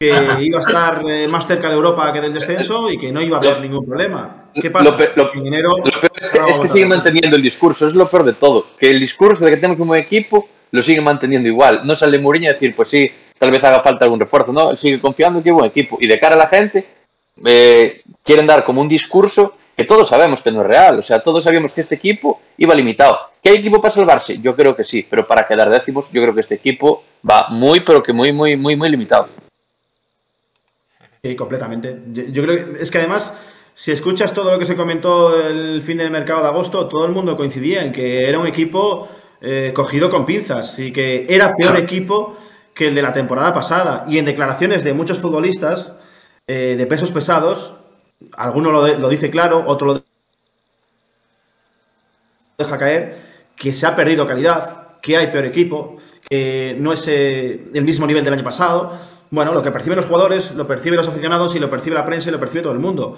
que 0.01 0.43
iba 0.43 0.57
a 0.57 0.61
estar 0.61 1.03
eh, 1.07 1.27
más 1.27 1.45
cerca 1.45 1.67
de 1.69 1.75
Europa 1.75 2.11
que 2.11 2.21
del 2.21 2.33
descenso 2.33 2.89
y 2.89 2.97
que 2.97 3.11
no 3.11 3.21
iba 3.21 3.37
a 3.37 3.39
haber 3.39 3.61
ningún 3.61 3.85
problema. 3.85 4.47
¿Qué 4.53 4.71
pasa? 4.71 4.85
Lo 4.85 4.97
pe- 4.97 5.11
lo- 5.15 5.31
enero 5.35 5.77
Lo 5.77 5.83
peor 5.83 6.11
es 6.19 6.29
que, 6.31 6.37
es 6.39 6.49
que 6.49 6.53
agotado. 6.55 6.87
manteniendo 6.87 7.35
el 7.35 7.41
discurso, 7.43 7.85
es 7.87 7.93
lo 7.93 8.09
peor 8.09 8.23
de 8.23 8.33
todo. 8.33 8.65
Que 8.79 8.89
el 8.89 8.99
discurso 8.99 9.45
de 9.45 9.51
que 9.51 9.57
tenemos 9.57 9.79
un 9.79 9.89
buen 9.89 10.01
equipo 10.01 10.49
lo 10.71 10.81
siguen 10.81 11.03
manteniendo 11.03 11.47
igual. 11.47 11.81
No 11.85 11.95
sale 11.95 12.17
Mourinho 12.17 12.49
a 12.49 12.53
decir, 12.53 12.75
pues 12.75 12.89
sí, 12.89 13.11
tal 13.37 13.51
vez 13.51 13.63
haga 13.63 13.81
falta 13.81 14.05
algún 14.05 14.19
refuerzo. 14.19 14.51
No, 14.51 14.71
él 14.71 14.77
sigue 14.79 14.99
confiando 14.99 15.37
en 15.39 15.43
que 15.43 15.49
hay 15.49 15.53
buen 15.55 15.65
equipo. 15.69 15.97
Y 16.01 16.07
de 16.07 16.19
cara 16.19 16.33
a 16.33 16.37
la 16.39 16.47
gente, 16.47 16.85
eh, 17.45 18.01
quieren 18.23 18.47
dar 18.47 18.65
como 18.65 18.81
un 18.81 18.87
discurso 18.87 19.53
que 19.77 19.83
todos 19.85 20.09
sabemos 20.09 20.41
que 20.41 20.51
no 20.51 20.61
es 20.61 20.67
real. 20.67 20.97
O 20.99 21.01
sea, 21.03 21.19
todos 21.21 21.43
sabíamos 21.43 21.73
que 21.73 21.81
este 21.81 21.95
equipo 21.95 22.41
iba 22.57 22.73
limitado. 22.73 23.19
¿Que 23.43 23.49
hay 23.51 23.57
equipo 23.57 23.79
para 23.81 23.91
salvarse? 23.93 24.39
Yo 24.41 24.55
creo 24.55 24.75
que 24.75 24.83
sí, 24.83 25.05
pero 25.09 25.25
para 25.27 25.47
quedar 25.47 25.69
décimos, 25.69 26.11
yo 26.11 26.21
creo 26.21 26.33
que 26.33 26.41
este 26.41 26.55
equipo 26.55 27.03
va 27.27 27.47
muy, 27.49 27.79
pero 27.81 28.01
que 28.01 28.13
muy, 28.13 28.31
muy, 28.33 28.55
muy, 28.55 28.75
muy 28.75 28.89
limitado. 28.89 29.27
Sí, 31.23 31.35
completamente. 31.35 31.99
Yo, 32.13 32.23
yo 32.23 32.43
creo 32.43 32.73
que 32.73 32.81
es 32.83 32.89
que 32.89 32.97
además, 32.97 33.35
si 33.75 33.91
escuchas 33.91 34.33
todo 34.33 34.51
lo 34.51 34.57
que 34.57 34.65
se 34.65 34.75
comentó 34.75 35.39
el 35.39 35.81
fin 35.83 35.97
del 35.99 36.09
mercado 36.09 36.41
de 36.41 36.47
agosto, 36.47 36.87
todo 36.87 37.05
el 37.05 37.11
mundo 37.11 37.37
coincidía 37.37 37.83
en 37.85 37.91
que 37.91 38.27
era 38.27 38.39
un 38.39 38.47
equipo 38.47 39.07
eh, 39.39 39.71
cogido 39.75 40.09
con 40.09 40.25
pinzas 40.25 40.79
y 40.79 40.91
que 40.91 41.27
era 41.29 41.55
peor 41.55 41.77
equipo 41.77 42.35
que 42.73 42.87
el 42.87 42.95
de 42.95 43.03
la 43.03 43.13
temporada 43.13 43.53
pasada. 43.53 44.05
Y 44.07 44.17
en 44.17 44.25
declaraciones 44.25 44.83
de 44.83 44.93
muchos 44.93 45.19
futbolistas 45.19 45.93
eh, 46.47 46.73
de 46.75 46.87
pesos 46.87 47.11
pesados, 47.11 47.73
alguno 48.33 48.71
lo, 48.71 48.83
de- 48.83 48.97
lo 48.97 49.07
dice 49.07 49.29
claro, 49.29 49.63
otro 49.67 49.87
lo 49.87 50.03
deja 52.57 52.77
caer, 52.77 53.17
que 53.55 53.73
se 53.73 53.85
ha 53.85 53.95
perdido 53.95 54.27
calidad, 54.27 54.99
que 55.01 55.17
hay 55.17 55.27
peor 55.27 55.45
equipo, 55.45 55.97
que 56.29 56.75
no 56.79 56.93
es 56.93 57.05
eh, 57.07 57.65
el 57.73 57.83
mismo 57.83 58.05
nivel 58.07 58.23
del 58.23 58.33
año 58.33 58.43
pasado. 58.43 58.93
Bueno, 59.31 59.53
lo 59.53 59.63
que 59.63 59.71
perciben 59.71 59.95
los 59.95 60.05
jugadores, 60.05 60.51
lo 60.55 60.67
perciben 60.67 60.97
los 60.97 61.07
aficionados 61.07 61.55
y 61.55 61.59
lo 61.59 61.69
percibe 61.69 61.95
la 61.95 62.05
prensa 62.05 62.29
y 62.29 62.31
lo 62.31 62.39
percibe 62.39 62.63
todo 62.63 62.73
el 62.73 62.79
mundo. 62.79 63.17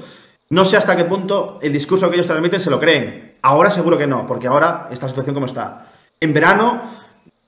No 0.50 0.64
sé 0.64 0.78
hasta 0.78 0.96
qué 0.96 1.06
punto 1.06 1.60
el 1.62 1.74
discurso 1.74 2.10
que 2.10 2.16
ellos 2.16 2.28
transmiten 2.28 2.60
se 2.60 2.70
lo 2.70 2.80
creen. 2.80 3.34
Ahora 3.42 3.72
seguro 3.72 3.98
que 3.98 4.08
no, 4.08 4.26
porque 4.26 4.48
ahora 4.48 4.88
esta 4.92 5.08
situación 5.08 5.34
como 5.34 5.48
está. 5.48 5.88
En 6.20 6.34
verano, 6.34 6.82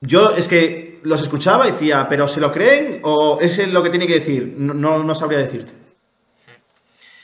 yo 0.00 0.30
es 0.30 0.48
que 0.48 0.98
los 1.04 1.22
escuchaba 1.22 1.68
y 1.68 1.70
decía, 1.70 2.06
¿pero 2.08 2.26
se 2.26 2.40
lo 2.40 2.52
creen 2.52 3.00
o 3.04 3.38
es 3.40 3.56
lo 3.68 3.82
que 3.82 3.90
tiene 3.90 4.06
que 4.06 4.14
decir? 4.14 4.54
No, 4.58 4.74
no, 4.74 5.02
no 5.02 5.14
sabría 5.14 5.38
decirte. 5.38 5.70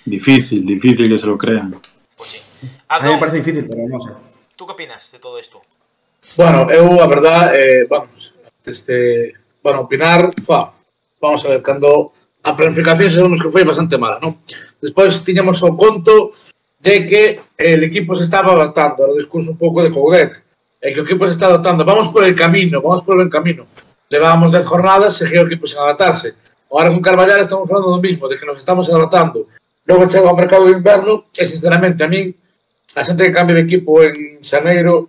Difícil, 0.04 0.64
difícil 0.64 1.08
que 1.08 1.18
se 1.18 1.26
lo 1.26 1.36
crean. 1.36 1.76
Pues 2.16 2.30
sí. 2.30 2.38
A 2.88 3.00
mí 3.00 3.12
me 3.12 3.18
parece 3.18 3.38
difícil, 3.38 3.66
pero 3.68 3.82
no 3.88 3.98
sé. 4.00 4.10
¿tú 4.62 4.66
qué 4.66 4.72
opinas 4.74 5.10
de 5.10 5.18
todo 5.18 5.38
esto? 5.38 5.60
Bueno, 6.36 6.70
eu, 6.70 7.02
a 7.02 7.06
verdad, 7.08 7.52
eh, 7.56 7.84
vamos, 7.90 8.32
este, 8.64 9.34
bueno, 9.60 9.80
opinar, 9.80 10.30
fa, 10.40 10.72
vamos 11.22 11.44
a 11.44 11.48
ver, 11.48 11.62
cando 11.62 12.10
a 12.42 12.56
planificación 12.56 13.10
sabemos 13.14 13.40
que 13.40 13.50
foi 13.54 13.62
bastante 13.62 13.94
mala, 13.94 14.18
non? 14.18 14.34
Despois 14.82 15.22
tiñamos 15.22 15.62
o 15.62 15.78
conto 15.78 16.34
de 16.82 17.06
que 17.06 17.22
el 17.54 17.86
equipo 17.86 18.18
se 18.18 18.26
estaba 18.26 18.50
adaptando, 18.52 19.06
era 19.06 19.14
o 19.14 19.20
discurso 19.22 19.54
un 19.54 19.58
pouco 19.62 19.86
de 19.86 19.94
Coudet, 19.94 20.42
e 20.82 20.90
que 20.90 20.98
o 20.98 21.06
equipo 21.06 21.22
se 21.30 21.38
está 21.38 21.46
adaptando, 21.46 21.86
vamos 21.86 22.10
por 22.10 22.26
el 22.26 22.34
camino, 22.34 22.82
vamos 22.82 23.06
por 23.06 23.22
el 23.22 23.30
camino. 23.30 23.70
Levábamos 24.10 24.50
10 24.50 24.66
jornadas, 24.66 25.14
seguía 25.14 25.40
o 25.40 25.46
equipo 25.46 25.70
sen 25.70 25.78
adaptarse. 25.78 26.34
Ahora 26.74 26.90
con 26.90 26.98
Carvalhal 26.98 27.38
estamos 27.38 27.70
falando 27.70 27.94
do 27.94 28.02
mismo, 28.02 28.26
de 28.26 28.34
que 28.34 28.44
nos 28.44 28.58
estamos 28.58 28.90
adaptando. 28.90 29.46
Logo 29.86 30.10
chega 30.10 30.26
ao 30.26 30.34
mercado 30.34 30.66
de 30.66 30.74
inverno 30.74 31.30
e, 31.30 31.46
sinceramente, 31.46 32.02
a 32.02 32.10
min, 32.10 32.34
a 32.98 33.06
xente 33.06 33.22
que 33.22 33.30
cambia 33.30 33.54
de 33.54 33.62
equipo 33.62 34.02
en 34.02 34.42
Xaneiro, 34.42 35.06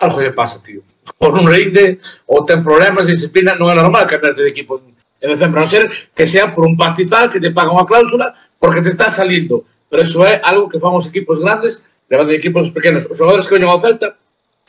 algo 0.00 0.24
lle 0.24 0.32
pasa, 0.32 0.56
tío. 0.64 0.80
Por 1.20 1.36
non 1.36 1.44
rinde, 1.44 2.00
ou 2.24 2.48
ten 2.48 2.64
problemas 2.64 3.04
de 3.04 3.12
disciplina, 3.12 3.52
non 3.60 3.68
é 3.68 3.76
normal 3.76 4.08
cambiarte 4.08 4.40
de 4.40 4.48
equipo 4.48 4.80
en 4.80 4.93
decembro, 5.30 5.62
a 5.62 5.70
ser 5.70 5.90
que 6.14 6.26
sea 6.26 6.52
por 6.52 6.66
un 6.66 6.76
pastizal 6.76 7.30
que 7.30 7.40
te 7.40 7.50
paga 7.50 7.72
unha 7.72 7.88
cláusula 7.88 8.36
porque 8.60 8.84
te 8.84 8.92
está 8.92 9.08
salindo. 9.08 9.64
Pero 9.88 10.04
eso 10.04 10.20
é 10.26 10.42
algo 10.44 10.68
que 10.68 10.82
fan 10.82 10.92
os 10.92 11.08
equipos 11.08 11.40
grandes 11.40 11.80
levando 12.10 12.36
equipos 12.36 12.68
pequenos. 12.70 13.08
Os 13.08 13.16
xogadores 13.16 13.48
que 13.48 13.56
veñen 13.56 13.72
ao 13.72 13.80
Celta 13.80 14.12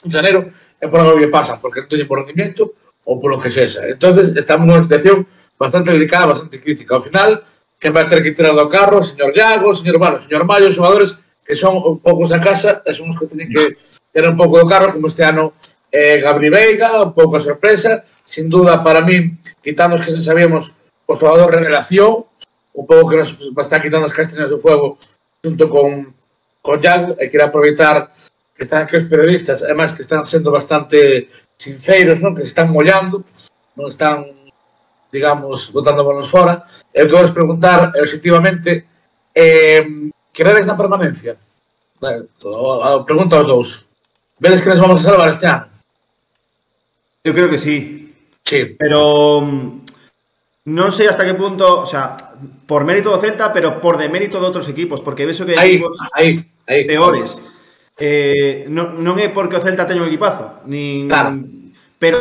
en 0.05 0.11
janeiro 0.11 0.47
é 0.79 0.87
por 0.87 1.03
algo 1.03 1.19
que 1.19 1.27
pasa, 1.27 1.59
porque 1.59 1.83
non 1.83 1.91
teñen 1.91 2.07
por 2.07 2.23
rendimiento 2.23 2.71
ou 3.05 3.19
por 3.19 3.29
lo 3.29 3.37
que 3.41 3.49
sexa. 3.49 3.85
entonces 3.85 4.33
estamos 4.37 4.65
nunha 4.65 4.85
situación 4.85 5.27
bastante 5.59 5.91
delicada, 5.91 6.33
bastante 6.33 6.59
crítica. 6.59 6.95
Ao 6.95 7.03
final, 7.03 7.43
que 7.79 7.89
vai 7.89 8.07
ter 8.07 8.23
que 8.23 8.31
tirar 8.31 8.55
do 8.55 8.67
carro, 8.67 9.03
señor 9.03 9.35
Iago, 9.35 9.75
señor 9.75 9.97
Bueno, 9.99 10.17
señor 10.17 10.43
Mayo, 10.45 10.71
os 10.71 10.75
xogadores 10.75 11.15
que 11.45 11.55
son 11.55 11.99
poucos 12.01 12.29
da 12.29 12.39
casa, 12.41 12.81
e 12.85 12.91
son 12.93 13.11
os 13.11 13.17
que 13.19 13.29
teñen 13.29 13.49
que 13.51 13.77
ter 14.11 14.25
un 14.25 14.37
pouco 14.39 14.57
do 14.57 14.65
carro, 14.65 14.95
como 14.95 15.07
este 15.07 15.23
ano 15.23 15.53
eh, 15.91 16.17
Gabri 16.17 16.49
Veiga, 16.49 17.03
un 17.03 17.13
pouco 17.13 17.37
a 17.37 17.43
sorpresa, 17.43 18.03
sin 18.25 18.49
duda 18.49 18.83
para 18.83 19.01
mí, 19.01 19.37
quitando 19.63 19.95
que 20.01 20.11
sabíamos, 20.19 20.75
o 21.05 21.13
xogador 21.15 21.53
revelación, 21.53 22.25
un 22.73 22.85
pouco 22.85 23.09
que 23.09 23.21
nos 23.21 23.37
está 23.61 23.79
quitando 23.79 24.09
as 24.09 24.13
castañas 24.13 24.49
do 24.49 24.59
fuego 24.59 24.97
junto 25.45 25.69
con, 25.69 26.11
con 26.65 26.81
Jan, 26.81 27.15
e 27.21 27.29
quero 27.29 27.47
aproveitar 27.47 28.11
que 28.57 28.65
están 28.65 28.83
aquí 28.83 28.97
os 28.97 29.07
periodistas, 29.07 29.61
e 29.61 29.73
máis 29.77 29.93
que 29.93 30.01
están 30.01 30.25
sendo 30.25 30.49
bastante 30.49 31.29
sinceros, 31.55 32.19
non? 32.19 32.33
que 32.33 32.43
se 32.43 32.51
están 32.51 32.73
mollando, 32.73 33.23
non 33.77 33.87
están, 33.87 34.25
digamos, 35.13 35.71
botando 35.71 36.03
bolos 36.03 36.27
fora. 36.27 36.65
O 36.91 37.05
que 37.05 37.15
vos 37.15 37.31
preguntar, 37.31 37.93
objetivamente, 37.93 38.83
eh, 39.31 40.11
queredes 40.33 40.65
na 40.65 40.75
permanencia? 40.75 41.37
Pregunta 41.99 43.37
aos 43.37 43.47
dous. 43.47 43.69
Vedes 44.39 44.61
que 44.61 44.69
nos 44.69 44.79
vamos 44.79 44.99
a 44.99 45.07
salvar 45.07 45.29
este 45.29 45.47
ano? 45.47 45.67
Eu 47.23 47.33
creo 47.33 47.49
que 47.49 47.57
sí. 47.57 48.04
Sí. 48.45 48.75
Pero 48.77 49.41
mm, 49.41 49.85
non 50.69 50.89
sei 50.93 51.09
hasta 51.09 51.25
que 51.25 51.33
punto, 51.33 51.81
o 51.81 51.89
sea, 51.89 52.13
por 52.69 52.85
mérito 52.85 53.09
do 53.09 53.21
Celta, 53.21 53.49
pero 53.49 53.81
por 53.81 53.97
demérito 53.97 54.37
de 54.37 54.45
outros 54.45 54.69
equipos, 54.69 55.01
porque 55.01 55.25
vexo 55.25 55.45
que 55.45 55.57
hai 55.57 55.81
equipos 55.81 55.97
aí, 56.13 56.41
aí, 56.69 56.85
peores. 56.85 57.41
Eh, 57.97 58.69
non, 58.69 59.01
non 59.01 59.17
é 59.17 59.33
porque 59.33 59.57
o 59.57 59.63
Celta 59.65 59.89
teña 59.89 60.05
un 60.05 60.09
equipazo, 60.09 60.61
nin 60.69 61.09
claro. 61.09 61.41
pero 61.97 62.17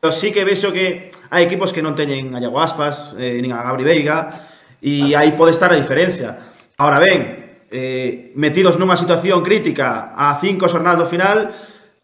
pero 0.00 0.12
sí 0.12 0.32
que 0.32 0.48
vexo 0.48 0.72
que 0.72 1.12
hai 1.28 1.44
equipos 1.44 1.72
que 1.72 1.84
non 1.84 1.92
teñen 1.92 2.32
a 2.32 2.40
Iago 2.40 2.60
Aspas, 2.64 3.12
eh, 3.20 3.40
nin 3.44 3.52
a 3.52 3.60
Gabri 3.60 3.84
Veiga, 3.84 4.48
e 4.80 5.12
claro. 5.12 5.20
aí 5.20 5.30
pode 5.36 5.52
estar 5.52 5.68
a 5.68 5.80
diferencia. 5.80 6.36
Ahora 6.80 7.00
ben, 7.00 7.64
eh, 7.72 8.32
metidos 8.36 8.80
nunha 8.80 8.96
situación 8.96 9.44
crítica 9.44 10.16
a 10.16 10.36
cinco 10.40 10.68
xornadas 10.68 11.04
do 11.04 11.08
final, 11.08 11.52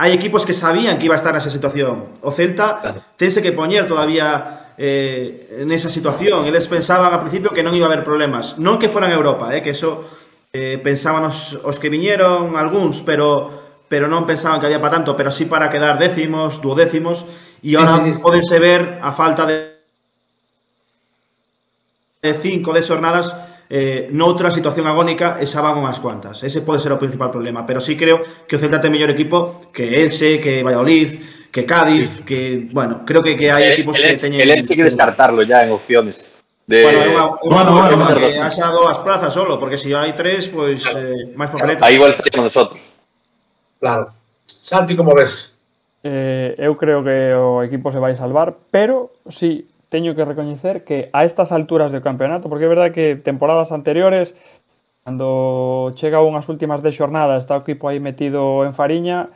hai 0.03 0.11
equipos 0.11 0.43
que 0.43 0.51
sabían 0.51 0.99
que 0.99 1.07
iba 1.07 1.15
a 1.15 1.21
estar 1.23 1.31
nesa 1.31 1.47
situación. 1.47 2.19
O 2.27 2.35
Celta 2.35 2.83
claro. 2.83 3.07
tense 3.15 3.39
que 3.39 3.55
poñer 3.55 3.87
todavía 3.87 4.75
eh, 4.75 5.63
nesa 5.63 5.87
situación. 5.87 6.43
Eles 6.43 6.67
pensaban 6.67 7.15
ao 7.15 7.23
principio 7.23 7.55
que 7.55 7.63
non 7.63 7.71
iba 7.79 7.87
a 7.87 7.91
haber 7.95 8.03
problemas. 8.03 8.59
Non 8.59 8.83
que 8.83 8.91
foran 8.91 9.15
a 9.15 9.17
Europa, 9.17 9.55
eh, 9.55 9.63
que 9.63 9.71
eso 9.71 10.03
eh, 10.51 10.83
pensaban 10.83 11.23
os, 11.23 11.55
os 11.63 11.79
que 11.79 11.87
viñeron 11.87 12.59
algúns, 12.59 12.99
pero 13.07 13.63
pero 13.87 14.11
non 14.11 14.27
pensaban 14.27 14.59
que 14.59 14.67
había 14.67 14.83
para 14.83 14.99
tanto, 14.99 15.15
pero 15.15 15.31
sí 15.31 15.47
para 15.47 15.71
quedar 15.71 16.03
décimos, 16.03 16.59
duodécimos, 16.65 17.29
e 17.63 17.79
ahora 17.79 18.03
sí, 18.03 18.11
sí, 18.11 18.13
sí. 18.17 18.21
podense 18.25 18.57
ver 18.59 18.99
a 19.05 19.15
falta 19.15 19.47
de 19.47 19.79
de 22.27 22.33
cinco, 22.35 22.75
de 22.75 22.83
xornadas, 22.83 23.31
eh, 23.73 24.13
noutra 24.13 24.53
situación 24.53 24.85
agónica 24.85 25.41
e 25.41 25.49
xa 25.49 25.65
van 25.65 25.81
unhas 25.81 25.97
cuantas. 25.97 26.45
Ese 26.45 26.61
pode 26.61 26.85
ser 26.85 26.93
o 26.93 27.01
principal 27.01 27.33
problema, 27.33 27.65
pero 27.65 27.81
sí 27.81 27.97
creo 27.97 28.21
que 28.45 28.57
o 28.57 28.61
Celta 28.61 28.77
ten 28.77 28.93
mellor 28.93 29.09
equipo 29.09 29.73
que 29.73 30.05
Elche, 30.05 30.37
que 30.45 30.61
Valladolid, 30.61 31.49
que 31.49 31.65
Cádiz, 31.65 32.21
que, 32.21 32.69
bueno, 32.69 33.09
creo 33.09 33.25
que, 33.25 33.33
que 33.33 33.49
hai 33.49 33.73
el, 33.73 33.73
equipos 33.73 33.97
el, 33.97 34.13
que 34.13 34.29
teñen... 34.29 34.45
El 34.45 34.61
Elche 34.61 34.77
que 34.77 34.85
descartarlo 34.85 35.41
ya 35.41 35.65
en 35.65 35.73
opciones. 35.73 36.29
De... 36.69 36.85
Bueno, 36.85 37.01
unha, 37.17 37.25
unha, 37.49 37.65
bueno, 37.65 37.71
bueno, 37.73 37.97
bueno, 37.97 38.21
que 38.21 38.37
haxa 38.37 38.69
dúas 38.77 39.01
plazas 39.01 39.33
solo, 39.33 39.57
porque 39.57 39.81
se 39.81 39.89
si 39.89 39.97
hai 39.97 40.13
tres, 40.13 40.53
pois 40.53 40.85
pues, 40.85 40.93
eh, 40.93 41.33
máis 41.33 41.49
papeleta. 41.49 41.89
Aí 41.89 41.97
igual 41.97 42.13
estaría 42.13 42.37
con 42.37 42.45
nosotros. 42.45 42.93
Claro. 43.81 44.13
Santi, 44.45 44.93
como 44.93 45.17
ves? 45.17 45.57
Eh, 46.05 46.61
eu 46.61 46.77
creo 46.77 47.01
que 47.01 47.33
o 47.33 47.65
equipo 47.65 47.89
se 47.89 47.97
vai 47.97 48.13
salvar, 48.21 48.53
pero 48.69 49.17
sí, 49.33 49.65
teño 49.93 50.17
que 50.17 50.25
recoñecer 50.25 50.89
que 50.89 51.13
a 51.13 51.29
estas 51.29 51.53
alturas 51.53 51.93
do 51.93 52.01
campeonato, 52.01 52.49
porque 52.49 52.65
é 52.65 52.73
verdade 52.73 52.97
que 52.97 53.21
temporadas 53.21 53.77
anteriores, 53.77 54.33
cando 55.05 55.93
chega 56.01 56.25
unhas 56.25 56.49
últimas 56.49 56.81
de 56.81 56.97
xornada, 56.97 57.37
está 57.37 57.61
o 57.61 57.63
equipo 57.63 57.93
aí 57.93 58.01
metido 58.01 58.65
en 58.65 58.73
fariña, 58.73 59.29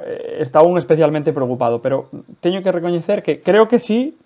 eh, 0.00 0.40
está 0.40 0.64
un 0.64 0.80
especialmente 0.80 1.36
preocupado, 1.36 1.84
pero 1.84 2.08
teño 2.40 2.64
que 2.64 2.72
recoñecer 2.72 3.20
que 3.20 3.44
creo 3.44 3.68
que 3.68 3.76
sí, 3.76 4.16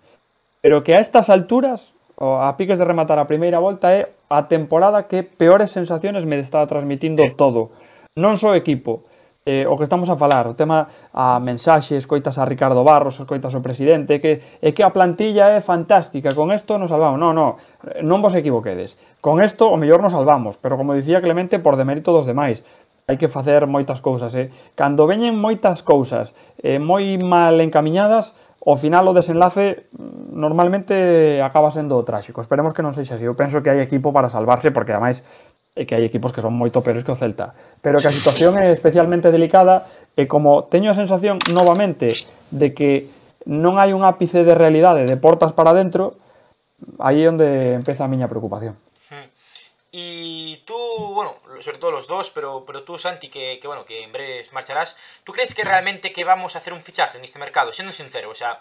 pero 0.62 0.87
que 0.87 0.94
a 0.94 1.03
estas 1.03 1.27
alturas, 1.27 1.90
a 2.23 2.55
piques 2.55 2.79
de 2.79 2.87
rematar 2.87 3.18
a 3.18 3.27
primeira 3.27 3.59
volta, 3.59 3.90
é 3.90 4.07
a 4.31 4.47
temporada 4.47 5.11
que 5.11 5.27
peores 5.27 5.75
sensaciones 5.75 6.23
me 6.23 6.38
está 6.38 6.62
transmitindo 6.70 7.27
todo. 7.35 7.75
Non 8.14 8.38
só 8.38 8.55
equipo, 8.55 9.03
eh, 9.47 9.67
o 9.69 9.77
que 9.77 9.85
estamos 9.85 10.09
a 10.09 10.17
falar, 10.17 10.49
o 10.49 10.57
tema 10.57 10.89
a 11.13 11.37
mensaxe, 11.37 12.01
escoitas 12.01 12.41
a 12.41 12.49
Ricardo 12.49 12.81
Barros, 12.81 13.21
escoitas 13.21 13.53
o 13.53 13.61
presidente, 13.61 14.17
que 14.17 14.41
é 14.41 14.73
que 14.73 14.81
a 14.81 14.89
plantilla 14.89 15.53
é 15.53 15.61
fantástica, 15.61 16.33
con 16.33 16.49
isto 16.49 16.81
nos 16.81 16.89
salvamos. 16.89 17.21
Non, 17.21 17.37
non, 17.37 17.61
non 18.01 18.25
vos 18.25 18.33
equivoquedes. 18.33 18.97
Con 19.21 19.45
isto 19.45 19.69
o 19.69 19.77
mellor 19.77 20.01
nos 20.01 20.17
salvamos, 20.17 20.57
pero 20.57 20.81
como 20.81 20.97
dicía 20.97 21.21
Clemente, 21.21 21.61
por 21.61 21.77
demérito 21.77 22.09
dos 22.09 22.25
demais. 22.25 22.65
Hai 23.05 23.21
que 23.21 23.29
facer 23.29 23.69
moitas 23.69 24.01
cousas, 24.01 24.33
eh? 24.33 24.49
Cando 24.73 25.05
veñen 25.05 25.37
moitas 25.37 25.85
cousas 25.85 26.33
eh, 26.65 26.81
moi 26.81 27.21
mal 27.21 27.61
encamiñadas, 27.61 28.33
ao 28.65 28.81
final 28.81 29.05
o 29.05 29.13
desenlace 29.13 29.93
mm, 29.93 30.41
normalmente 30.41 31.45
acaba 31.45 31.69
sendo 31.69 32.01
tráxico. 32.01 32.41
Esperemos 32.41 32.73
que 32.73 32.81
non 32.81 32.97
sexa 32.97 33.21
así. 33.21 33.29
Eu 33.29 33.37
penso 33.37 33.61
que 33.61 33.69
hai 33.69 33.85
equipo 33.85 34.09
para 34.09 34.33
salvarse 34.33 34.73
porque 34.73 34.97
ademais 34.97 35.21
e 35.75 35.87
que 35.91 35.99
hai 35.99 36.07
equipos 36.07 36.31
que 36.31 36.39
son 36.39 36.55
moito 36.55 36.87
peores 36.87 37.03
que 37.03 37.11
o 37.11 37.19
Celta, 37.19 37.51
pero 37.83 37.99
que 37.99 38.07
a 38.07 38.15
situación 38.15 38.55
é 38.55 38.71
especialmente 38.71 39.35
delicada 39.35 39.91
e 40.15 40.31
como 40.31 40.71
teño 40.71 40.95
a 40.95 40.99
sensación 40.99 41.43
novamente 41.51 42.15
de 42.55 42.71
que 42.71 43.11
non 43.51 43.83
hai 43.83 43.91
un 43.91 44.07
ápice 44.07 44.47
de 44.47 44.55
realidade 44.55 45.03
de 45.03 45.17
portas 45.19 45.51
para 45.51 45.75
dentro, 45.75 46.15
aí 47.03 47.27
é 47.27 47.29
onde 47.29 47.75
empeza 47.75 48.07
a 48.07 48.11
miña 48.11 48.31
preocupación. 48.31 48.79
Y 49.91 50.63
hmm. 50.63 50.67
tú, 50.67 50.79
bueno, 51.11 51.35
sobre 51.61 51.79
todo 51.79 51.91
los 51.91 52.07
dos, 52.07 52.31
pero, 52.31 52.63
pero 52.67 52.83
tú, 52.83 52.99
Santi, 52.99 53.29
que, 53.29 53.59
que 53.61 53.67
bueno, 53.67 53.85
que 53.85 54.03
en 54.03 54.13
breve 54.15 54.47
marcharás, 54.55 54.97
¿tú 55.27 55.33
crees 55.33 55.55
que 55.55 55.67
realmente 55.67 56.13
que 56.13 56.25
vamos 56.25 56.55
a 56.55 56.59
hacer 56.59 56.73
un 56.73 56.83
fichaje 56.83 57.19
en 57.19 57.25
este 57.25 57.39
mercado? 57.39 57.73
Siendo 57.73 57.93
sincero, 57.93 58.31
o 58.31 58.35
sea, 58.35 58.59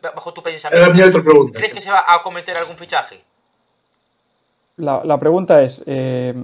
bajo 0.00 0.32
tu 0.32 0.42
pensamiento, 0.42 1.22
¿crees 1.52 1.74
que 1.74 1.80
se 1.80 1.90
va 1.90 2.04
a 2.06 2.22
cometer 2.22 2.56
algún 2.56 2.78
fichaje? 2.78 3.20
La, 4.76 5.18
pregunta 5.18 5.62
es, 5.62 5.82
eh, 5.86 6.34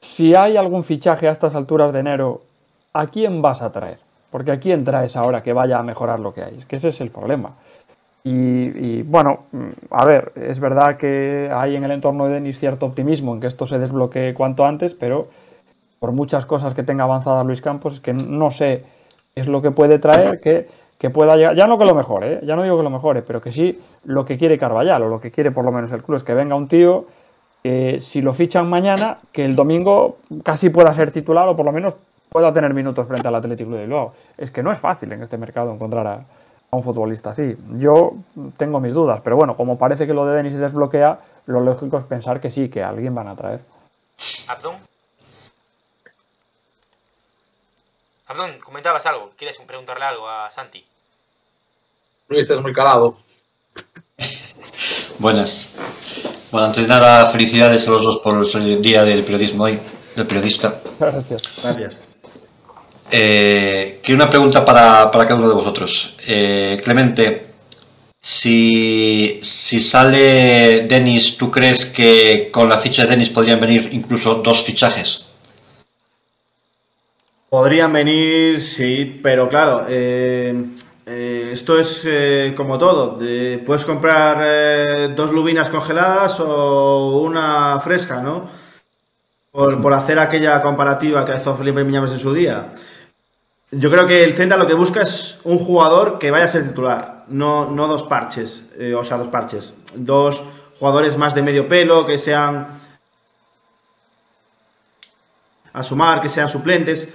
si 0.00 0.34
hay 0.34 0.56
algún 0.56 0.84
fichaje 0.84 1.28
a 1.28 1.32
estas 1.32 1.54
alturas 1.54 1.92
de 1.92 2.00
enero, 2.00 2.40
¿a 2.94 3.06
quién 3.08 3.42
vas 3.42 3.60
a 3.60 3.70
traer? 3.70 3.98
Porque 4.30 4.52
¿a 4.52 4.58
quién 4.58 4.84
traes 4.84 5.16
ahora 5.16 5.42
que 5.42 5.52
vaya 5.52 5.78
a 5.78 5.82
mejorar 5.82 6.18
lo 6.18 6.32
que 6.32 6.42
hay? 6.42 6.56
Es 6.58 6.64
que 6.64 6.76
ese 6.76 6.88
es 6.88 7.00
el 7.02 7.10
problema. 7.10 7.50
Y, 8.24 9.02
bueno, 9.02 9.44
mm, 9.52 9.68
a 9.90 10.04
ver, 10.04 10.32
es 10.34 10.58
verdad 10.58 10.96
que 10.96 11.48
hay 11.52 11.76
en 11.76 11.84
el 11.84 11.92
entorno 11.92 12.26
de 12.26 12.34
Denis 12.34 12.58
cierto 12.58 12.86
optimismo 12.86 13.32
en 13.34 13.40
que 13.40 13.46
esto 13.46 13.66
se 13.66 13.78
desbloquee 13.78 14.34
cuanto 14.34 14.64
antes, 14.64 14.94
pero 14.94 15.28
por 16.00 16.10
muchas 16.10 16.44
cosas 16.44 16.74
que 16.74 16.82
tenga 16.82 17.04
avanzada 17.04 17.44
Luis 17.44 17.60
Campos, 17.60 17.94
es 17.94 18.00
que 18.00 18.12
no 18.12 18.50
sé 18.50 18.82
es 19.36 19.46
lo 19.46 19.62
que 19.62 19.70
puede 19.70 20.00
traer, 20.00 20.40
que, 20.40 20.66
que 20.98 21.10
pueda 21.10 21.36
llegar, 21.36 21.54
ya 21.54 21.68
no 21.68 21.78
que 21.78 21.84
lo 21.84 21.94
mejore, 21.94 22.32
¿eh? 22.32 22.40
ya 22.42 22.56
no 22.56 22.64
digo 22.64 22.76
que 22.76 22.82
lo 22.82 22.90
mejore, 22.90 23.22
pero 23.22 23.40
que 23.40 23.52
sí 23.52 23.78
lo 24.06 24.24
que 24.24 24.36
quiere 24.36 24.58
Carvallal 24.58 25.02
o 25.02 25.08
lo 25.08 25.20
que 25.20 25.30
quiere 25.30 25.52
por 25.52 25.64
lo 25.64 25.70
menos 25.70 25.92
el 25.92 26.02
club 26.02 26.16
es 26.16 26.24
que 26.24 26.34
venga 26.34 26.56
un 26.56 26.66
tío 26.66 27.04
que 27.66 28.00
si 28.00 28.22
lo 28.22 28.32
fichan 28.32 28.70
mañana, 28.70 29.18
que 29.32 29.44
el 29.44 29.56
domingo 29.56 30.18
casi 30.44 30.70
pueda 30.70 30.94
ser 30.94 31.10
titular 31.10 31.48
o 31.48 31.56
por 31.56 31.66
lo 31.66 31.72
menos 31.72 31.94
pueda 32.30 32.54
tener 32.54 32.72
minutos 32.72 33.08
frente 33.08 33.26
al 33.26 33.34
Atlético 33.34 33.72
de 33.72 33.82
Bilbao. 33.82 34.14
Es 34.38 34.52
que 34.52 34.62
no 34.62 34.70
es 34.70 34.78
fácil 34.78 35.10
en 35.10 35.24
este 35.24 35.36
mercado 35.36 35.74
encontrar 35.74 36.06
a, 36.06 36.14
a 36.14 36.76
un 36.76 36.84
futbolista 36.84 37.30
así. 37.30 37.56
Yo 37.78 38.12
tengo 38.56 38.78
mis 38.78 38.92
dudas, 38.92 39.20
pero 39.24 39.34
bueno, 39.34 39.56
como 39.56 39.78
parece 39.78 40.06
que 40.06 40.14
lo 40.14 40.24
de 40.26 40.36
Denis 40.36 40.52
se 40.52 40.60
desbloquea, 40.60 41.18
lo 41.46 41.58
lógico 41.58 41.98
es 41.98 42.04
pensar 42.04 42.40
que 42.40 42.52
sí, 42.52 42.68
que 42.68 42.84
a 42.84 42.90
alguien 42.90 43.16
van 43.16 43.26
a 43.26 43.34
traer. 43.34 43.58
Abdón. 44.46 44.76
Abdón, 48.28 48.60
comentabas 48.60 49.06
algo, 49.06 49.32
¿quieres 49.36 49.58
preguntarle 49.58 50.04
algo 50.04 50.28
a 50.28 50.52
Santi? 50.52 50.84
Luis, 52.28 52.42
estás 52.42 52.62
moi 52.62 52.72
calado. 52.72 53.18
Buenas. 55.18 55.74
Bueno, 56.50 56.66
antes 56.66 56.84
de 56.84 56.88
nada, 56.88 57.26
felicidades 57.30 57.86
a 57.88 57.90
los 57.90 58.02
dos 58.02 58.18
por 58.18 58.46
el 58.62 58.82
Día 58.82 59.04
del 59.04 59.24
Periodismo 59.24 59.64
hoy, 59.64 59.78
del 60.14 60.26
periodista. 60.26 60.80
Gracias. 60.98 61.42
Gracias. 61.62 61.96
Eh, 63.10 64.00
que 64.02 64.14
una 64.14 64.28
pregunta 64.28 64.64
para, 64.64 65.10
para 65.10 65.24
cada 65.26 65.38
uno 65.38 65.48
de 65.48 65.54
vosotros. 65.54 66.16
Eh, 66.26 66.76
Clemente, 66.82 67.46
si, 68.20 69.38
si 69.42 69.80
sale 69.80 70.86
Denis, 70.88 71.36
¿tú 71.36 71.50
crees 71.50 71.86
que 71.86 72.50
con 72.52 72.68
la 72.68 72.78
ficha 72.78 73.02
de 73.02 73.10
Denis 73.10 73.30
podrían 73.30 73.60
venir 73.60 73.88
incluso 73.92 74.34
dos 74.36 74.64
fichajes? 74.64 75.26
Podrían 77.48 77.92
venir, 77.92 78.60
sí, 78.60 79.20
pero 79.22 79.48
claro, 79.48 79.86
eh, 79.88 80.52
eh, 81.06 81.50
esto 81.52 81.78
es 81.78 82.02
eh, 82.04 82.52
como 82.56 82.78
todo. 82.78 83.16
de- 83.16 83.62
puedes 83.64 83.84
comprar 83.84 84.38
eh, 84.42 85.12
dos 85.14 85.30
lubinas 85.32 85.70
congeladas 85.70 86.40
o 86.40 87.20
una 87.22 87.78
fresca, 87.80 88.20
¿no? 88.20 88.48
Por, 89.52 89.94
hacer 89.94 90.18
aquella 90.18 90.60
comparativa 90.60 91.24
que 91.24 91.34
hizo 91.34 91.54
Felipe 91.54 91.82
Miñames 91.84 92.12
en 92.12 92.18
su 92.18 92.34
día. 92.34 92.72
Yo 93.70 93.90
creo 93.90 94.06
que 94.06 94.22
el 94.22 94.34
Celta 94.34 94.56
lo 94.56 94.66
que 94.66 94.74
busca 94.74 95.02
es 95.02 95.38
un 95.44 95.58
jugador 95.58 96.18
que 96.18 96.30
vaya 96.30 96.44
a 96.44 96.48
ser 96.48 96.68
titular, 96.68 97.24
no, 97.28 97.70
no 97.70 97.88
dos 97.88 98.02
parches, 98.02 98.66
o 98.96 99.02
sea, 99.02 99.16
dos 99.16 99.28
parches, 99.28 99.74
dos 99.94 100.44
jugadores 100.78 101.16
más 101.16 101.34
de 101.34 101.42
medio 101.42 101.66
pelo, 101.66 102.04
que 102.04 102.18
sean 102.18 102.68
a 105.72 105.82
sumar, 105.82 106.20
que 106.20 106.28
sean 106.28 106.48
suplentes. 106.50 107.08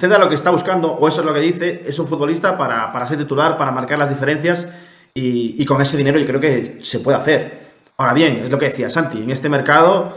El 0.00 0.10
lo 0.20 0.28
que 0.28 0.34
está 0.34 0.50
buscando, 0.50 0.92
o 0.92 1.08
eso 1.08 1.20
es 1.20 1.26
lo 1.26 1.34
que 1.34 1.40
dice, 1.40 1.82
es 1.86 1.98
un 1.98 2.06
futbolista 2.06 2.56
para, 2.56 2.92
para 2.92 3.06
ser 3.06 3.18
titular, 3.18 3.56
para 3.56 3.70
marcar 3.70 3.98
las 3.98 4.08
diferencias 4.08 4.68
y, 5.14 5.64
con 5.66 5.80
ese 5.82 5.96
dinero 5.96 6.18
yo 6.18 6.26
creo 6.26 6.40
que 6.40 6.78
se 6.82 7.00
puede 7.00 7.18
hacer. 7.18 7.60
Ahora 7.98 8.14
bien, 8.14 8.38
es 8.44 8.50
lo 8.50 8.58
que 8.58 8.66
decía 8.68 8.88
Santi, 8.88 9.18
en 9.18 9.30
este 9.30 9.48
mercado, 9.48 10.12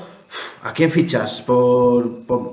¿a 0.63 0.71
quién 0.73 0.89
fichas? 0.89 1.41
Por, 1.41 2.05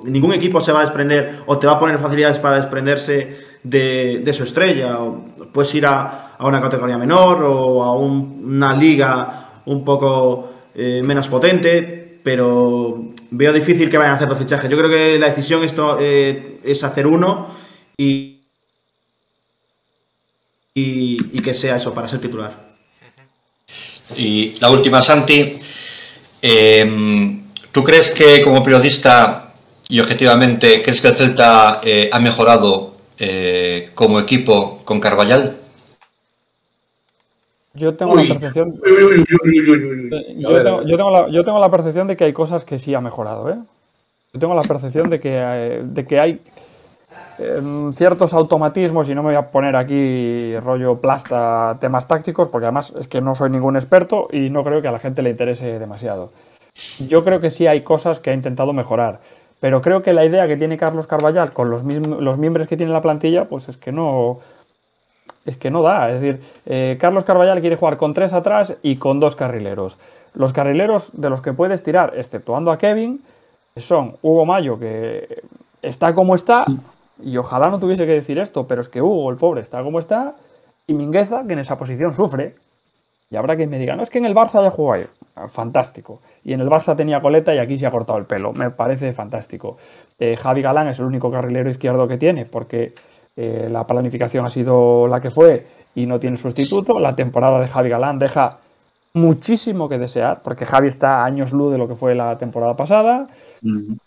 ningún 0.04 0.32
equipo 0.32 0.60
se 0.60 0.72
va 0.72 0.80
a 0.80 0.82
desprender 0.82 1.40
o 1.46 1.58
te 1.58 1.66
va 1.66 1.74
a 1.74 1.78
poner 1.78 1.98
facilidades 1.98 2.38
para 2.38 2.56
desprenderse 2.56 3.36
de, 3.62 4.22
de 4.24 4.32
su 4.32 4.42
estrella. 4.42 4.98
O 5.00 5.24
puedes 5.52 5.74
ir 5.74 5.86
a, 5.86 6.32
a 6.36 6.46
una 6.46 6.60
categoría 6.60 6.98
menor 6.98 7.44
o 7.44 7.82
a 7.84 7.96
un- 7.96 8.42
una 8.44 8.74
liga 8.74 9.48
un 9.66 9.84
poco 9.84 10.50
eh, 10.74 11.00
menos 11.04 11.28
potente, 11.28 12.01
pero 12.22 13.12
veo 13.30 13.52
difícil 13.52 13.90
que 13.90 13.98
vayan 13.98 14.12
a 14.12 14.16
hacer 14.16 14.28
dos 14.28 14.38
fichajes. 14.38 14.70
Yo 14.70 14.76
creo 14.76 14.90
que 14.90 15.18
la 15.18 15.28
decisión 15.28 15.64
esto, 15.64 15.98
eh, 16.00 16.58
es 16.64 16.82
hacer 16.84 17.06
uno 17.06 17.54
y, 17.96 18.40
y, 20.74 21.40
que 21.40 21.54
sea 21.54 21.76
eso, 21.76 21.92
para 21.92 22.08
ser 22.08 22.20
titular. 22.20 22.72
Y 24.16 24.58
la 24.60 24.70
última, 24.70 25.02
Santi, 25.02 25.58
eh, 26.42 27.40
¿tú 27.70 27.82
crees 27.84 28.10
que 28.10 28.42
como 28.42 28.62
periodista 28.62 29.42
y 29.92 30.00
objetivamente, 30.00 30.82
crees 30.82 31.02
que 31.02 31.08
el 31.08 31.14
Celta 31.14 31.82
eh, 31.84 32.08
ha 32.10 32.18
mejorado 32.18 32.96
eh, 33.18 33.90
como 33.94 34.20
equipo 34.20 34.80
con 34.86 34.98
Carvallal? 34.98 35.61
Yo 37.74 37.94
tengo 37.94 38.14
la 38.14 38.22
percepción. 38.22 38.74
uy, 38.84 38.92
uy, 38.92 39.04
uy, 39.04 39.24
uy, 39.44 39.70
uy, 39.70 39.84
uy, 39.84 40.10
uy. 40.12 40.44
A 40.44 40.82
Yo 40.84 40.96
tengo, 40.96 41.10
la, 41.10 41.28
yo 41.28 41.44
tengo 41.44 41.58
la 41.58 41.70
percepción 41.70 42.06
de 42.06 42.16
que 42.16 42.24
hay 42.24 42.32
cosas 42.32 42.64
que 42.64 42.78
sí 42.78 42.94
ha 42.94 43.00
mejorado, 43.00 43.50
¿eh? 43.50 43.56
Yo 44.34 44.40
tengo 44.40 44.54
la 44.54 44.62
percepción 44.62 45.10
de 45.10 45.20
que, 45.20 45.30
eh, 45.34 45.82
de 45.84 46.06
que 46.06 46.20
hay 46.20 46.40
eh, 47.38 47.92
ciertos 47.94 48.34
automatismos, 48.34 49.08
y 49.08 49.14
no 49.14 49.22
me 49.22 49.30
voy 49.30 49.36
a 49.36 49.50
poner 49.50 49.76
aquí 49.76 50.56
rollo 50.58 50.96
plasta 50.96 51.76
temas 51.80 52.06
tácticos, 52.06 52.48
porque 52.48 52.66
además 52.66 52.92
es 52.98 53.08
que 53.08 53.20
no 53.20 53.34
soy 53.34 53.50
ningún 53.50 53.76
experto 53.76 54.28
y 54.30 54.50
no 54.50 54.64
creo 54.64 54.80
que 54.82 54.88
a 54.88 54.92
la 54.92 54.98
gente 54.98 55.22
le 55.22 55.30
interese 55.30 55.78
demasiado. 55.78 56.30
Yo 57.08 57.24
creo 57.24 57.40
que 57.40 57.50
sí 57.50 57.66
hay 57.66 57.82
cosas 57.82 58.20
que 58.20 58.30
ha 58.30 58.34
intentado 58.34 58.72
mejorar, 58.72 59.20
pero 59.60 59.82
creo 59.82 60.02
que 60.02 60.12
la 60.12 60.24
idea 60.24 60.46
que 60.46 60.56
tiene 60.56 60.78
Carlos 60.78 61.06
Carballal 61.06 61.52
con 61.52 61.70
los, 61.70 61.84
mismos, 61.84 62.20
los 62.22 62.38
miembros 62.38 62.66
que 62.66 62.76
tiene 62.76 62.92
la 62.92 63.02
plantilla, 63.02 63.44
pues 63.44 63.68
es 63.68 63.76
que 63.76 63.92
no, 63.92 64.40
es 65.46 65.56
que 65.56 65.70
no 65.70 65.82
da. 65.82 66.10
Es 66.10 66.20
decir, 66.20 66.42
eh, 66.66 66.96
Carlos 67.00 67.24
Carballal 67.24 67.60
quiere 67.60 67.76
jugar 67.76 67.96
con 67.96 68.14
tres 68.14 68.32
atrás 68.32 68.74
y 68.82 68.96
con 68.96 69.20
dos 69.20 69.36
carrileros. 69.36 69.96
Los 70.34 70.52
carrileros 70.52 71.10
de 71.12 71.30
los 71.30 71.42
que 71.42 71.52
puedes 71.52 71.82
tirar, 71.82 72.14
exceptuando 72.16 72.70
a 72.70 72.78
Kevin, 72.78 73.20
son 73.76 74.16
Hugo 74.22 74.46
Mayo, 74.46 74.78
que 74.78 75.42
está 75.82 76.14
como 76.14 76.34
está, 76.34 76.64
y 77.22 77.36
ojalá 77.36 77.68
no 77.68 77.78
tuviese 77.78 78.06
que 78.06 78.12
decir 78.12 78.38
esto, 78.38 78.66
pero 78.66 78.80
es 78.82 78.88
que 78.88 79.02
Hugo, 79.02 79.30
el 79.30 79.36
pobre, 79.36 79.60
está 79.60 79.82
como 79.82 79.98
está, 79.98 80.34
y 80.86 80.94
Mingueza, 80.94 81.44
que 81.46 81.52
en 81.52 81.58
esa 81.60 81.76
posición 81.76 82.14
sufre. 82.14 82.54
Y 83.30 83.36
habrá 83.36 83.56
quien 83.56 83.70
me 83.70 83.78
diga, 83.78 83.96
no 83.96 84.02
es 84.02 84.10
que 84.10 84.18
en 84.18 84.26
el 84.26 84.34
Barça 84.34 84.62
ya 84.62 84.70
jugó 84.70 84.92
ahí. 84.92 85.06
Ah, 85.36 85.48
Fantástico. 85.48 86.20
Y 86.44 86.52
en 86.52 86.60
el 86.60 86.68
Barça 86.68 86.94
tenía 86.94 87.22
coleta 87.22 87.54
y 87.54 87.58
aquí 87.58 87.78
se 87.78 87.86
ha 87.86 87.90
cortado 87.90 88.18
el 88.18 88.26
pelo. 88.26 88.52
Me 88.52 88.70
parece 88.70 89.12
fantástico. 89.12 89.78
Eh, 90.18 90.36
Javi 90.36 90.60
Galán 90.60 90.88
es 90.88 90.98
el 90.98 91.06
único 91.06 91.30
carrilero 91.30 91.70
izquierdo 91.70 92.06
que 92.06 92.18
tiene, 92.18 92.44
porque 92.44 92.92
eh, 93.36 93.68
la 93.70 93.86
planificación 93.86 94.46
ha 94.46 94.50
sido 94.50 95.06
la 95.08 95.20
que 95.20 95.30
fue 95.30 95.66
y 95.94 96.06
no 96.06 96.20
tiene 96.20 96.36
sustituto. 96.36 96.98
La 96.98 97.14
temporada 97.14 97.60
de 97.60 97.68
Javi 97.68 97.88
Galán 97.88 98.18
deja 98.18 98.58
muchísimo 99.14 99.88
que 99.88 99.98
desear, 99.98 100.40
porque 100.42 100.66
Javi 100.66 100.88
está 100.88 101.20
a 101.20 101.24
años 101.24 101.52
luz 101.52 101.72
de 101.72 101.78
lo 101.78 101.88
que 101.88 101.94
fue 101.94 102.14
la 102.14 102.38
temporada 102.38 102.74
pasada. 102.74 103.28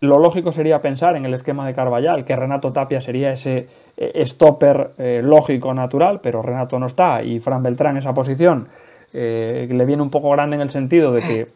Lo 0.01 0.19
lógico 0.19 0.51
sería 0.51 0.81
pensar 0.81 1.15
en 1.15 1.25
el 1.25 1.33
esquema 1.33 1.65
de 1.65 1.73
Carvallal, 1.73 2.25
que 2.25 2.35
Renato 2.35 2.73
Tapia 2.73 2.99
sería 2.99 3.31
ese 3.31 3.67
eh, 3.95 4.25
stopper 4.25 4.91
eh, 4.97 5.21
lógico, 5.23 5.73
natural, 5.73 6.19
pero 6.21 6.41
Renato 6.41 6.77
no 6.77 6.87
está 6.87 7.23
y 7.23 7.39
Fran 7.39 7.63
Beltrán 7.63 7.95
esa 7.95 8.13
posición 8.13 8.67
eh, 9.13 9.65
le 9.71 9.85
viene 9.85 10.03
un 10.03 10.09
poco 10.09 10.31
grande 10.31 10.57
en 10.57 10.61
el 10.61 10.71
sentido 10.71 11.13
de 11.13 11.21
que 11.21 11.47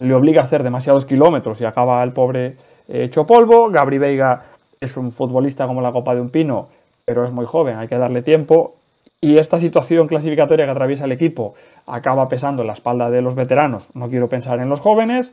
le 0.00 0.12
obliga 0.12 0.42
a 0.42 0.44
hacer 0.44 0.64
demasiados 0.64 1.04
kilómetros 1.04 1.60
y 1.60 1.64
acaba 1.64 2.02
el 2.02 2.10
pobre 2.10 2.56
hecho 2.88 3.24
polvo. 3.24 3.70
Gabri 3.70 3.98
Veiga 3.98 4.42
es 4.80 4.96
un 4.96 5.12
futbolista 5.12 5.68
como 5.68 5.80
la 5.80 5.92
copa 5.92 6.16
de 6.16 6.20
un 6.20 6.30
pino, 6.30 6.68
pero 7.06 7.24
es 7.24 7.30
muy 7.30 7.46
joven, 7.46 7.78
hay 7.78 7.86
que 7.86 7.96
darle 7.96 8.20
tiempo. 8.22 8.74
Y 9.20 9.38
esta 9.38 9.58
situación 9.60 10.08
clasificatoria 10.08 10.66
que 10.66 10.72
atraviesa 10.72 11.04
el 11.04 11.12
equipo 11.12 11.54
acaba 11.86 12.28
pesando 12.28 12.62
en 12.62 12.66
la 12.66 12.72
espalda 12.74 13.08
de 13.10 13.22
los 13.22 13.36
veteranos. 13.36 13.86
No 13.94 14.08
quiero 14.08 14.28
pensar 14.28 14.58
en 14.58 14.68
los 14.68 14.80
jóvenes. 14.80 15.32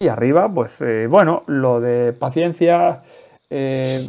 Y 0.00 0.08
arriba, 0.08 0.48
pues 0.48 0.80
eh, 0.80 1.06
bueno, 1.06 1.42
lo 1.46 1.78
de 1.78 2.14
paciencia 2.14 3.02
eh, 3.50 4.08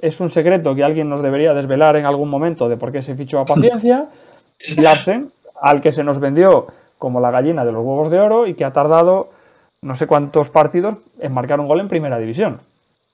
es 0.00 0.20
un 0.20 0.30
secreto 0.30 0.74
que 0.74 0.82
alguien 0.82 1.08
nos 1.10 1.20
debería 1.20 1.52
desvelar 1.52 1.96
en 1.96 2.06
algún 2.06 2.30
momento 2.30 2.68
de 2.68 2.78
por 2.78 2.92
qué 2.92 3.02
se 3.02 3.14
fichó 3.14 3.38
a 3.38 3.44
paciencia. 3.44 4.06
Larsen, 4.76 5.30
al 5.60 5.82
que 5.82 5.92
se 5.92 6.02
nos 6.02 6.18
vendió 6.18 6.66
como 6.96 7.20
la 7.20 7.30
gallina 7.30 7.62
de 7.62 7.72
los 7.72 7.84
huevos 7.84 8.10
de 8.10 8.20
oro 8.20 8.46
y 8.46 8.54
que 8.54 8.64
ha 8.64 8.72
tardado 8.72 9.28
no 9.82 9.96
sé 9.96 10.06
cuántos 10.06 10.48
partidos 10.48 10.96
en 11.20 11.34
marcar 11.34 11.60
un 11.60 11.68
gol 11.68 11.80
en 11.80 11.88
primera 11.88 12.18
división. 12.18 12.60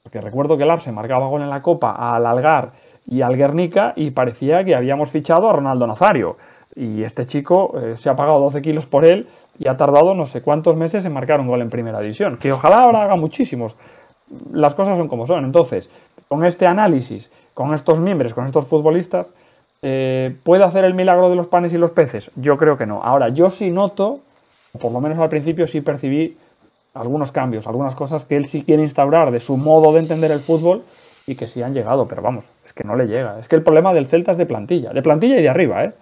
Porque 0.05 0.21
recuerdo 0.21 0.57
que 0.57 0.65
Larsen 0.65 0.95
marcaba 0.95 1.27
gol 1.27 1.43
en 1.43 1.51
la 1.51 1.63
Copa 1.63 1.91
al 1.91 2.27
Algar 2.27 2.82
y 3.13 3.21
al 3.21 3.37
Guernica 3.37 3.93
y 3.95 4.11
parecía 4.11 4.65
que 4.65 4.75
habíamos 4.75 5.11
fichado 5.11 5.51
a 5.51 5.53
Ronaldo 5.53 5.87
Nazario. 5.87 6.39
Y 6.75 7.03
este 7.03 7.27
chico 7.27 7.79
eh, 7.79 7.97
se 7.99 8.09
ha 8.09 8.17
pagado 8.17 8.41
12 8.41 8.63
kilos 8.63 8.87
por 8.87 9.05
él 9.05 9.29
y 9.59 9.69
ha 9.69 9.77
tardado 9.77 10.15
no 10.15 10.25
sé 10.25 10.41
cuántos 10.41 10.77
meses 10.77 11.05
en 11.05 11.13
marcar 11.13 11.39
un 11.39 11.47
gol 11.47 11.61
en 11.61 11.69
primera 11.69 12.01
división. 12.01 12.39
Que 12.39 12.53
ojalá 12.53 12.81
ahora 12.81 13.03
haga 13.03 13.17
muchísimos. 13.17 13.75
Las 14.51 14.73
cosas 14.73 14.97
son 14.97 15.09
como 15.09 15.27
son. 15.27 15.45
Entonces, 15.45 15.91
con 16.27 16.43
este 16.47 16.67
análisis, 16.67 17.31
con 17.53 17.75
estos 17.75 18.01
miembros, 18.01 18.33
con 18.33 18.47
estos 18.47 18.67
futbolistas, 18.67 19.31
eh, 19.83 20.35
¿puede 20.43 20.65
hacer 20.65 20.87
el 20.87 20.95
milagro 20.95 21.29
de 21.29 21.37
los 21.37 21.49
panes 21.49 21.75
y 21.75 21.77
los 21.77 21.91
peces? 21.91 22.31
Yo 22.37 22.57
creo 22.57 22.79
que 22.79 22.87
no. 22.87 23.03
Ahora, 23.03 23.29
yo 23.29 23.51
sí 23.51 23.71
noto, 23.71 24.21
por 24.81 24.91
lo 24.91 25.03
menos 25.03 25.19
al 25.19 25.29
principio 25.29 25.67
sí 25.67 25.83
percibí 25.83 26.39
algunos 26.95 27.31
cambios, 27.31 27.67
algunas 27.67 27.95
cosas 27.95 28.25
que 28.25 28.39
él 28.39 28.47
sí 28.47 28.63
quiere 28.63 28.83
instaurar 28.83 29.33
de 29.33 29.41
su 29.41 29.59
modo 29.59 29.93
de 29.93 29.99
entender 29.99 30.31
el 30.31 30.41
fútbol 30.41 30.83
y 31.27 31.35
que 31.35 31.47
sí 31.47 31.63
han 31.63 31.75
llegado, 31.75 32.07
pero 32.07 32.23
vamos, 32.23 32.47
es 32.73 32.75
que 32.75 32.85
no 32.85 32.97
le 32.97 33.07
llega. 33.07 33.39
Es 33.39 33.49
que 33.49 33.57
el 33.57 33.63
problema 33.63 33.93
del 33.93 34.07
Celta 34.07 34.33
es 34.33 34.39
de 34.39 34.47
plantilla, 34.47 34.91
de 34.93 35.03
plantilla 35.03 35.39
y 35.39 35.43
de 35.43 35.49
arriba, 35.51 35.85
¿eh? 35.85 35.93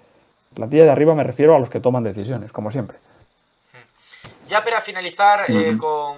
Plantilla 0.55 0.85
de 0.85 0.91
arriba 0.91 1.15
me 1.15 1.25
refiero 1.25 1.57
a 1.57 1.59
los 1.59 1.69
que 1.69 1.81
toman 1.81 2.05
decisiones, 2.05 2.53
como 2.53 2.71
siempre. 2.71 2.97
Ya 4.49 4.63
para 4.63 4.81
finalizar 4.81 5.47
eh, 5.49 5.77
con, 5.79 6.17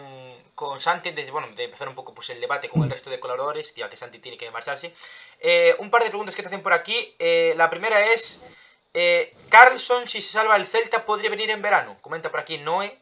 con 0.55 0.79
Santi, 0.81 1.09
antes 1.09 1.27
de, 1.27 1.33
bueno, 1.33 1.49
de 1.57 1.65
empezar 1.65 1.89
un 1.89 1.95
poco 1.95 2.13
pues, 2.13 2.29
el 2.31 2.41
debate 2.41 2.69
con 2.69 2.83
el 2.83 2.91
resto 2.91 3.09
de 3.09 3.19
colaboradores, 3.19 3.75
ya 3.75 3.89
que 3.89 3.97
Santi 3.97 4.19
tiene 4.19 4.37
que 4.37 4.51
marcharse, 4.51 4.93
eh, 5.41 5.75
un 5.79 5.91
par 5.91 6.03
de 6.03 6.11
preguntas 6.11 6.37
que 6.37 6.43
te 6.43 6.49
hacen 6.49 6.63
por 6.63 6.75
aquí. 6.75 7.15
Eh, 7.19 7.55
la 7.57 7.71
primera 7.71 8.13
es, 8.13 8.43
eh, 8.93 9.35
Carlson, 9.49 10.07
si 10.07 10.21
se 10.21 10.33
salva 10.33 10.57
el 10.57 10.67
Celta, 10.67 11.07
podría 11.07 11.31
venir 11.31 11.51
en 11.51 11.63
verano. 11.63 11.97
Comenta 12.03 12.31
por 12.31 12.41
aquí 12.41 12.59
Noé. 12.59 12.95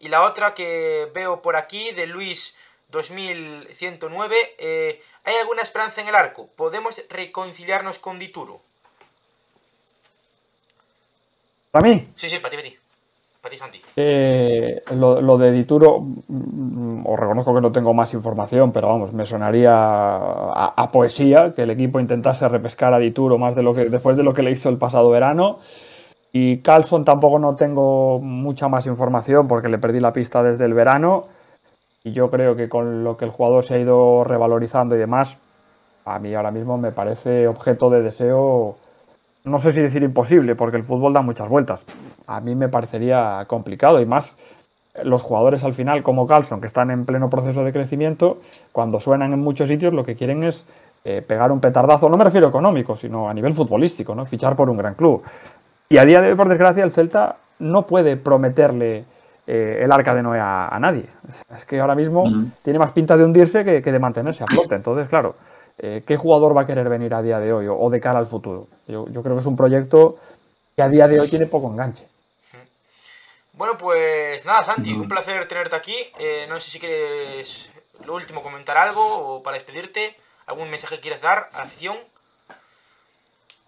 Y 0.00 0.08
la 0.08 0.22
otra 0.22 0.54
que 0.54 1.08
veo 1.14 1.40
por 1.42 1.56
aquí, 1.56 1.92
de 1.92 2.06
Luis 2.06 2.56
2109, 2.90 4.36
eh, 4.58 5.00
¿hay 5.24 5.34
alguna 5.36 5.62
esperanza 5.62 6.00
en 6.00 6.08
el 6.08 6.14
arco? 6.14 6.48
¿Podemos 6.56 7.02
reconciliarnos 7.10 7.98
con 7.98 8.18
Dituro? 8.18 8.60
Para 11.70 11.88
mí, 11.88 12.04
Sí, 12.16 12.28
sí, 12.28 12.38
para 12.38 12.50
ti, 12.50 12.56
para 12.56 12.68
ti. 12.68 12.76
Para 13.40 13.50
ti, 13.50 13.56
Santi. 13.56 13.80
Eh, 13.96 14.82
lo, 14.96 15.20
lo 15.22 15.38
de 15.38 15.52
Dituro, 15.52 16.00
mm, 16.00 17.06
os 17.06 17.18
reconozco 17.18 17.54
que 17.54 17.60
no 17.60 17.72
tengo 17.72 17.94
más 17.94 18.12
información, 18.12 18.72
pero 18.72 18.88
vamos, 18.88 19.12
me 19.12 19.24
sonaría 19.24 19.72
a, 19.72 20.74
a 20.76 20.90
poesía 20.90 21.54
que 21.54 21.62
el 21.62 21.70
equipo 21.70 22.00
intentase 22.00 22.46
repescar 22.48 22.92
a 22.92 22.98
Dituro 22.98 23.38
más 23.38 23.54
de 23.54 23.62
lo 23.62 23.72
que 23.74 23.86
después 23.86 24.16
de 24.16 24.24
lo 24.24 24.34
que 24.34 24.42
le 24.42 24.50
hizo 24.50 24.68
el 24.68 24.76
pasado 24.78 25.08
verano. 25.10 25.58
Y 26.32 26.58
Carlson 26.58 27.04
tampoco 27.04 27.38
no 27.38 27.56
tengo 27.56 28.18
mucha 28.20 28.68
más 28.68 28.86
información 28.86 29.48
porque 29.48 29.68
le 29.68 29.78
perdí 29.78 30.00
la 30.00 30.12
pista 30.12 30.42
desde 30.42 30.64
el 30.64 30.74
verano. 30.74 31.26
Y 32.02 32.12
yo 32.12 32.30
creo 32.30 32.56
que 32.56 32.68
con 32.68 33.04
lo 33.04 33.16
que 33.16 33.26
el 33.26 33.30
jugador 33.30 33.64
se 33.64 33.74
ha 33.74 33.78
ido 33.78 34.24
revalorizando 34.24 34.96
y 34.96 34.98
demás, 34.98 35.36
a 36.04 36.18
mí 36.18 36.34
ahora 36.34 36.50
mismo 36.50 36.78
me 36.78 36.92
parece 36.92 37.46
objeto 37.46 37.90
de 37.90 38.02
deseo, 38.02 38.76
no 39.44 39.58
sé 39.58 39.72
si 39.72 39.80
decir 39.80 40.02
imposible, 40.02 40.54
porque 40.54 40.78
el 40.78 40.84
fútbol 40.84 41.12
da 41.12 41.20
muchas 41.20 41.48
vueltas. 41.48 41.84
A 42.26 42.40
mí 42.40 42.54
me 42.54 42.68
parecería 42.68 43.44
complicado 43.46 44.00
y 44.00 44.06
más 44.06 44.34
los 45.04 45.22
jugadores 45.22 45.62
al 45.62 45.74
final, 45.74 46.02
como 46.02 46.26
Carlson, 46.26 46.60
que 46.60 46.66
están 46.66 46.90
en 46.90 47.04
pleno 47.04 47.30
proceso 47.30 47.64
de 47.64 47.72
crecimiento, 47.72 48.38
cuando 48.72 48.98
suenan 48.98 49.32
en 49.32 49.40
muchos 49.40 49.68
sitios 49.68 49.92
lo 49.92 50.04
que 50.04 50.16
quieren 50.16 50.42
es 50.42 50.66
eh, 51.04 51.22
pegar 51.26 51.52
un 51.52 51.60
petardazo, 51.60 52.08
no 52.08 52.16
me 52.16 52.24
refiero 52.24 52.48
económico, 52.48 52.96
sino 52.96 53.28
a 53.28 53.34
nivel 53.34 53.54
futbolístico, 53.54 54.14
¿no? 54.14 54.26
fichar 54.26 54.56
por 54.56 54.68
un 54.68 54.76
gran 54.76 54.94
club. 54.94 55.22
Y 55.88 55.98
a 55.98 56.04
día 56.04 56.20
de 56.20 56.30
hoy, 56.30 56.34
por 56.34 56.48
desgracia, 56.48 56.84
el 56.84 56.92
Celta 56.92 57.36
no 57.58 57.82
puede 57.82 58.16
prometerle 58.16 59.04
eh, 59.52 59.82
el 59.82 59.90
arca 59.90 60.14
de 60.14 60.22
Noé 60.22 60.38
a, 60.40 60.78
nadie. 60.80 61.06
Es 61.56 61.64
que 61.64 61.80
ahora 61.80 61.96
mismo 61.96 62.24
tiene 62.62 62.78
más 62.78 62.92
pinta 62.92 63.16
de 63.16 63.24
hundirse 63.24 63.64
que, 63.64 63.80
de 63.80 63.98
mantenerse 63.98 64.44
a 64.44 64.46
flote. 64.46 64.76
Entonces, 64.76 65.08
claro, 65.08 65.34
eh, 65.76 66.04
¿qué 66.06 66.16
jugador 66.16 66.56
va 66.56 66.62
a 66.62 66.66
querer 66.66 66.88
venir 66.88 67.12
a 67.14 67.20
día 67.20 67.40
de 67.40 67.52
hoy 67.52 67.66
o, 67.68 67.90
de 67.90 68.00
cara 68.00 68.20
al 68.20 68.28
futuro? 68.28 68.68
Yo, 68.86 69.08
yo 69.08 69.24
creo 69.24 69.34
que 69.34 69.40
es 69.40 69.46
un 69.46 69.56
proyecto 69.56 70.18
que 70.76 70.82
a 70.82 70.88
día 70.88 71.08
de 71.08 71.18
hoy 71.18 71.28
tiene 71.28 71.46
poco 71.46 71.68
enganche. 71.68 72.06
Bueno, 73.54 73.76
pues 73.76 74.46
nada, 74.46 74.62
Santi, 74.62 74.92
un 74.92 75.08
placer 75.08 75.48
tenerte 75.48 75.74
aquí. 75.74 75.96
Eh, 76.20 76.46
no 76.48 76.60
sé 76.60 76.70
si 76.70 76.78
quieres 76.78 77.70
lo 78.04 78.14
último 78.14 78.44
comentar 78.44 78.78
algo 78.78 79.02
o 79.02 79.42
para 79.42 79.56
despedirte, 79.56 80.16
algún 80.46 80.70
mensaje 80.70 80.94
que 80.94 81.00
quieras 81.02 81.22
dar 81.22 81.48
a 81.52 81.58
la 81.58 81.64
afición. 81.64 81.96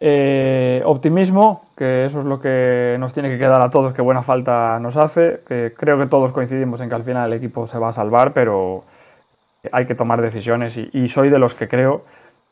Eh, 0.05 0.83
optimismo, 0.85 1.67
que 1.77 2.05
eso 2.07 2.19
es 2.19 2.25
lo 2.25 2.41
que 2.41 2.97
nos 2.99 3.13
tiene 3.13 3.29
que 3.29 3.39
quedar 3.39 3.63
a 3.63 3.71
todos, 3.71 3.95
que 3.95 4.03
buena 4.03 4.25
falta 4.25 4.81
nos 4.81 4.97
hace. 4.97 5.39
Que 5.47 5.73
creo 5.77 5.97
que 5.97 6.07
todos 6.07 6.33
coincidimos 6.33 6.81
en 6.81 6.89
que 6.89 6.97
al 6.97 7.05
final 7.05 7.33
el 7.33 7.39
equipo 7.39 7.69
se 7.69 7.79
va 7.79 7.91
a 7.91 7.93
salvar, 7.93 8.33
pero 8.33 8.83
hay 9.71 9.87
que 9.87 9.95
tomar 9.95 10.21
decisiones 10.21 10.77
y, 10.77 11.07
soy 11.07 11.31
de 11.31 11.39
los 11.39 11.55
que 11.55 11.69
creo. 11.69 12.03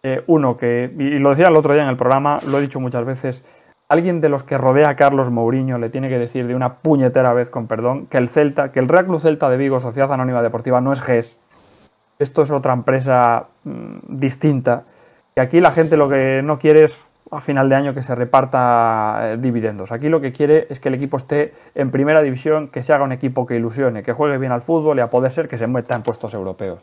Eh, 0.05 0.23
uno, 0.29 0.57
que, 0.57 0.93
y 0.97 1.19
lo 1.19 1.31
decía 1.31 1.49
el 1.49 1.57
otro 1.57 1.75
día 1.75 1.83
en 1.83 1.89
el 1.89 1.97
programa, 1.97 2.39
lo 2.47 2.59
he 2.59 2.63
dicho 2.63 2.79
muchas 2.79 3.05
veces, 3.05 3.43
alguien 3.89 4.21
de 4.21 4.29
los 4.29 4.45
que 4.45 4.57
rodea 4.57 4.91
a 4.91 4.95
Carlos 4.95 5.29
Mourinho 5.29 5.77
le 5.79 5.91
tiene 5.91 6.09
que 6.09 6.21
decir 6.21 6.47
de 6.47 6.55
una 6.55 6.75
puñetera 6.75 7.33
vez, 7.33 7.51
con 7.51 7.67
perdón, 7.67 8.07
que 8.07 8.19
el 8.19 8.29
Celta, 8.29 8.71
que 8.71 8.79
el 8.79 8.87
Real 8.87 9.07
Club 9.07 9.21
Celta 9.21 9.51
de 9.51 9.57
Vigo, 9.57 9.81
Sociedad 9.81 10.13
Anónima 10.13 10.41
Deportiva, 10.41 10.81
no 10.81 10.93
es 10.93 11.01
GES. 11.01 11.37
Esto 12.21 12.43
es 12.43 12.53
otra 12.53 12.75
empresa 12.75 13.47
mm, 13.65 13.97
distinta. 14.21 14.85
Y 15.35 15.41
aquí 15.41 15.59
la 15.59 15.73
gente 15.73 15.97
lo 15.97 16.09
que 16.09 16.43
no 16.45 16.61
quiere 16.61 16.85
es 16.85 17.10
a 17.31 17.41
final 17.41 17.69
de 17.69 17.75
año 17.77 17.95
que 17.95 18.03
se 18.03 18.15
reparta 18.15 19.21
eh, 19.23 19.37
dividendos. 19.37 19.93
Aquí 19.93 20.09
lo 20.09 20.21
que 20.21 20.33
quiere 20.33 20.67
es 20.69 20.81
que 20.81 20.89
el 20.89 20.95
equipo 20.95 21.17
esté 21.17 21.55
en 21.75 21.91
primera 21.91 22.23
división, 22.23 22.69
que 22.69 22.83
se 22.83 22.93
haga 22.93 23.05
un 23.05 23.13
equipo 23.13 23.47
que 23.47 23.57
ilusione, 23.57 24.03
que 24.03 24.13
juegue 24.13 24.39
bien 24.39 24.53
al 24.53 24.63
fútbol 24.63 24.99
y 24.99 25.01
a 25.01 25.09
poder 25.09 25.33
ser 25.33 25.49
que 25.49 25.57
se 25.57 25.67
meta 25.67 25.95
en 25.95 26.03
puestos 26.03 26.35
europeos. 26.35 26.81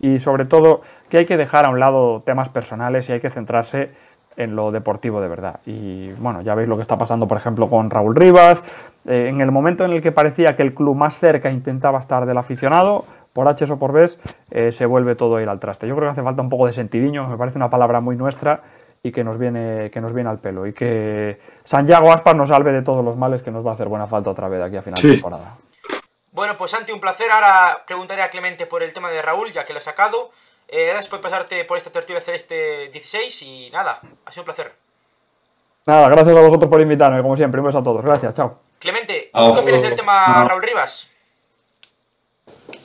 Y 0.00 0.18
sobre 0.20 0.44
todo 0.44 0.82
que 1.08 1.18
hay 1.18 1.26
que 1.26 1.36
dejar 1.36 1.66
a 1.66 1.70
un 1.70 1.80
lado 1.80 2.22
temas 2.24 2.48
personales 2.48 3.08
y 3.08 3.12
hay 3.12 3.20
que 3.20 3.30
centrarse 3.30 3.90
en 4.36 4.56
lo 4.56 4.70
deportivo 4.70 5.20
de 5.20 5.28
verdad. 5.28 5.60
Y 5.66 6.12
bueno, 6.12 6.42
ya 6.42 6.54
veis 6.54 6.68
lo 6.68 6.76
que 6.76 6.82
está 6.82 6.96
pasando, 6.96 7.26
por 7.26 7.36
ejemplo, 7.36 7.68
con 7.68 7.90
Raúl 7.90 8.16
Rivas. 8.16 8.62
Eh, 9.06 9.26
en 9.28 9.40
el 9.40 9.50
momento 9.50 9.84
en 9.84 9.92
el 9.92 10.02
que 10.02 10.12
parecía 10.12 10.56
que 10.56 10.62
el 10.62 10.74
club 10.74 10.96
más 10.96 11.18
cerca 11.18 11.50
intentaba 11.50 11.98
estar 11.98 12.24
del 12.24 12.38
aficionado, 12.38 13.04
por 13.32 13.48
H 13.48 13.64
o 13.64 13.78
por 13.78 13.92
B, 13.92 14.08
eh, 14.50 14.72
se 14.72 14.86
vuelve 14.86 15.16
todo 15.16 15.36
a 15.36 15.42
ir 15.42 15.48
al 15.48 15.58
traste. 15.58 15.86
Yo 15.88 15.96
creo 15.96 16.08
que 16.08 16.12
hace 16.12 16.22
falta 16.22 16.42
un 16.42 16.50
poco 16.50 16.66
de 16.66 16.72
sentidiño, 16.72 17.26
me 17.28 17.36
parece 17.36 17.58
una 17.58 17.70
palabra 17.70 18.00
muy 18.00 18.16
nuestra 18.16 18.60
y 19.02 19.10
que 19.10 19.24
nos 19.24 19.38
viene, 19.38 19.90
que 19.90 20.00
nos 20.00 20.14
viene 20.14 20.30
al 20.30 20.38
pelo. 20.38 20.66
Y 20.66 20.72
que 20.72 21.40
Santiago 21.64 22.12
Aspas 22.12 22.36
nos 22.36 22.48
salve 22.48 22.72
de 22.72 22.82
todos 22.82 23.04
los 23.04 23.16
males 23.16 23.42
que 23.42 23.50
nos 23.50 23.66
va 23.66 23.72
a 23.72 23.74
hacer 23.74 23.88
buena 23.88 24.06
falta 24.06 24.30
otra 24.30 24.48
vez 24.48 24.62
aquí 24.62 24.76
a 24.76 24.82
final 24.82 25.02
de 25.02 25.12
temporada. 25.12 25.56
Bueno, 26.30 26.56
pues 26.56 26.70
Santi, 26.70 26.92
un 26.92 27.00
placer. 27.00 27.30
Ahora 27.30 27.82
preguntaré 27.86 28.22
a 28.22 28.30
Clemente 28.30 28.66
por 28.66 28.82
el 28.82 28.92
tema 28.92 29.10
de 29.10 29.20
Raúl, 29.20 29.50
ya 29.50 29.64
que 29.64 29.72
lo 29.72 29.80
ha 29.80 29.82
sacado. 29.82 30.30
Eh, 30.68 30.86
gracias 30.86 31.08
por 31.08 31.20
pasarte 31.20 31.64
por 31.64 31.76
esta 31.76 31.90
tertulia 31.90 32.22
celeste 32.22 32.88
16 32.92 33.42
y 33.42 33.70
nada, 33.70 34.00
ha 34.24 34.30
sido 34.30 34.42
un 34.42 34.46
placer. 34.46 34.72
Nada, 35.84 36.08
gracias 36.08 36.36
a 36.36 36.40
vosotros 36.40 36.70
por 36.70 36.80
invitarme, 36.80 37.20
como 37.20 37.36
siempre. 37.36 37.60
Un 37.60 37.66
beso 37.66 37.78
a 37.78 37.82
todos. 37.82 38.02
Gracias, 38.02 38.34
chao. 38.34 38.58
Clemente, 38.78 39.30
¿qué 39.32 39.40
opinas 39.40 39.82
del 39.82 39.96
tema 39.96 40.44
Raúl 40.44 40.62
Rivas? 40.62 41.10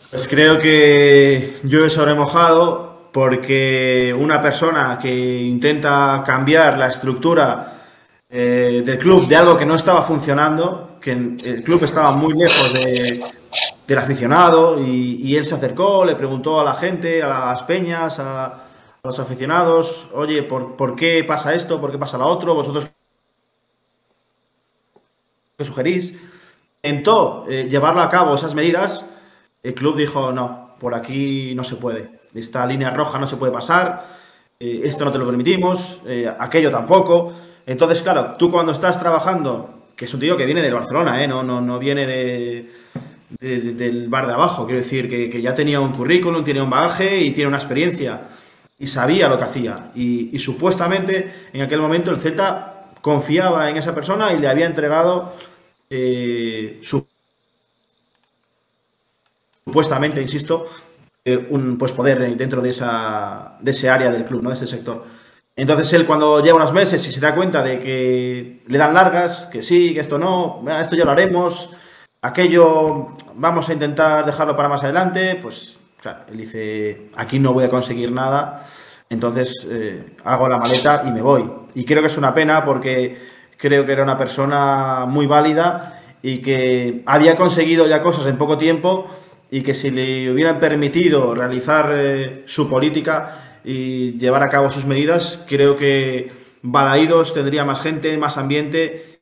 Pues 0.09 0.27
creo 0.27 0.59
que 0.59 1.59
yo 1.63 1.85
he 1.85 1.89
sobremojado 1.89 2.86
porque 3.11 4.15
una 4.17 4.41
persona 4.41 4.99
que 5.01 5.41
intenta 5.41 6.23
cambiar 6.25 6.77
la 6.77 6.87
estructura 6.87 7.73
eh, 8.29 8.83
del 8.85 8.97
club 8.97 9.27
de 9.27 9.35
algo 9.35 9.57
que 9.57 9.65
no 9.65 9.75
estaba 9.75 10.01
funcionando, 10.01 10.97
que 11.01 11.11
el 11.11 11.63
club 11.63 11.83
estaba 11.83 12.11
muy 12.11 12.33
lejos 12.33 12.73
de, 12.73 13.23
del 13.87 13.97
aficionado 13.97 14.79
y, 14.83 15.35
él 15.35 15.45
se 15.45 15.55
acercó, 15.55 16.03
le 16.03 16.15
preguntó 16.15 16.59
a 16.59 16.63
la 16.63 16.75
gente, 16.75 17.23
a 17.23 17.27
las 17.29 17.63
peñas, 17.63 18.19
a, 18.19 18.63
los 19.03 19.19
aficionados, 19.19 20.07
oye, 20.13 20.43
¿por, 20.43 20.95
qué 20.95 21.23
pasa 21.23 21.53
esto? 21.53 21.79
¿Por 21.79 21.91
qué 21.91 21.97
pasa 21.97 22.17
lo 22.17 22.27
otro? 22.27 22.53
¿Vosotros 22.53 22.87
qué 25.57 25.63
sugerís? 25.63 26.13
Intentó 26.83 27.45
eh, 27.47 27.67
llevarlo 27.69 28.01
a 28.01 28.09
cabo 28.09 28.35
esas 28.35 28.53
medidas, 28.53 29.05
el 29.63 29.73
club 29.73 29.95
dijo, 29.95 30.33
no, 30.33 30.71
por 30.79 30.93
aquí 30.93 31.55
no 31.55 31.63
se 31.63 31.77
puede, 31.77 32.09
esta 32.39 32.65
línea 32.65 32.89
roja 32.89 33.19
no 33.19 33.27
se 33.27 33.37
puede 33.37 33.51
pasar, 33.51 34.17
eh, 34.59 34.81
esto 34.83 35.05
no 35.05 35.11
te 35.11 35.17
lo 35.17 35.25
permitimos, 35.25 36.01
eh, 36.07 36.31
aquello 36.39 36.71
tampoco. 36.71 37.33
Entonces, 37.65 38.01
claro, 38.01 38.35
tú 38.37 38.51
cuando 38.51 38.71
estás 38.71 38.99
trabajando, 38.99 39.83
que 39.95 40.05
es 40.05 40.13
un 40.13 40.19
tío 40.19 40.37
que 40.37 40.45
viene 40.45 40.61
del 40.61 40.73
Barcelona, 40.73 41.25
no, 41.27 41.43
no, 41.43 41.61
no 41.61 41.79
viene 41.79 42.05
de 42.05 42.71
del 43.39 44.07
bar 44.07 44.27
de 44.27 44.33
abajo. 44.33 44.65
Quiero 44.65 44.81
decir 44.81 45.09
que, 45.09 45.41
ya 45.41 45.53
tenía 45.53 45.79
un 45.79 45.91
currículum, 45.91 46.43
tiene 46.43 46.61
un 46.61 46.69
bagaje 46.69 47.19
y 47.19 47.31
tiene 47.31 47.49
una 47.49 47.57
experiencia. 47.57 48.21
Y 48.79 48.87
sabía 48.87 49.27
lo 49.27 49.37
que 49.37 49.43
hacía. 49.43 49.91
Y, 49.95 50.37
supuestamente 50.39 51.49
en 51.53 51.61
aquel 51.61 51.81
momento 51.81 52.11
el 52.11 52.19
Celta 52.19 52.91
confiaba 53.01 53.69
en 53.69 53.77
esa 53.77 53.93
persona 53.93 54.33
y 54.33 54.37
le 54.37 54.47
había 54.47 54.65
entregado 54.65 55.33
eh, 55.89 56.79
su 56.81 57.05
supuestamente, 59.65 60.21
insisto, 60.21 60.67
eh, 61.27 61.45
un 61.49 61.77
pues 61.77 61.91
poder 61.91 62.37
dentro 62.37 62.61
de, 62.61 62.69
esa, 62.69 63.57
de 63.59 63.71
ese 63.71 63.89
área 63.89 64.09
del 64.09 64.23
club, 64.23 64.41
¿no? 64.43 64.49
de 64.49 64.55
ese 64.55 64.65
sector. 64.65 65.03
Entonces 65.57 65.91
él 65.91 66.05
cuando 66.05 66.41
lleva 66.41 66.55
unos 66.55 66.71
meses 66.71 67.05
y 67.05 67.11
se 67.11 67.19
da 67.19 67.35
cuenta 67.35 67.61
de 67.61 67.79
que 67.81 68.61
le 68.65 68.77
dan 68.77 68.93
largas, 68.93 69.45
que 69.47 69.61
sí, 69.61 69.93
que 69.93 69.99
esto 69.99 70.17
no, 70.17 70.63
esto 70.79 70.95
ya 70.95 71.03
lo 71.03 71.11
haremos, 71.11 71.71
aquello 72.21 73.09
vamos 73.35 73.67
a 73.67 73.73
intentar 73.73 74.25
dejarlo 74.25 74.55
para 74.55 74.69
más 74.69 74.83
adelante, 74.83 75.37
pues 75.41 75.77
él 76.29 76.37
dice, 76.37 77.09
aquí 77.17 77.39
no 77.39 77.51
voy 77.51 77.65
a 77.65 77.69
conseguir 77.69 78.09
nada, 78.09 78.65
entonces 79.09 79.67
eh, 79.69 80.15
hago 80.23 80.47
la 80.47 80.59
maleta 80.59 81.03
y 81.05 81.11
me 81.11 81.21
voy. 81.21 81.43
Y 81.75 81.83
creo 81.83 81.99
que 81.99 82.07
es 82.07 82.17
una 82.17 82.33
pena 82.33 82.63
porque 82.63 83.17
creo 83.57 83.85
que 83.85 83.91
era 83.91 84.03
una 84.03 84.17
persona 84.17 85.05
muy 85.05 85.27
válida 85.27 85.99
y 86.21 86.37
que 86.37 87.03
había 87.05 87.35
conseguido 87.35 87.85
ya 87.85 88.01
cosas 88.01 88.27
en 88.27 88.37
poco 88.37 88.57
tiempo 88.57 89.07
y 89.49 89.61
que 89.61 89.73
si 89.73 89.89
le 89.91 90.31
hubieran 90.31 90.59
permitido 90.59 91.33
realizar 91.33 91.91
eh, 91.93 92.43
su 92.45 92.69
política 92.69 93.59
y 93.63 94.17
llevar 94.17 94.43
a 94.43 94.49
cabo 94.49 94.69
sus 94.69 94.85
medidas, 94.85 95.43
creo 95.47 95.77
que 95.77 96.31
Balaídos 96.61 97.33
tendría 97.33 97.63
más 97.63 97.81
gente, 97.81 98.17
más 98.17 98.37
ambiente 98.37 99.17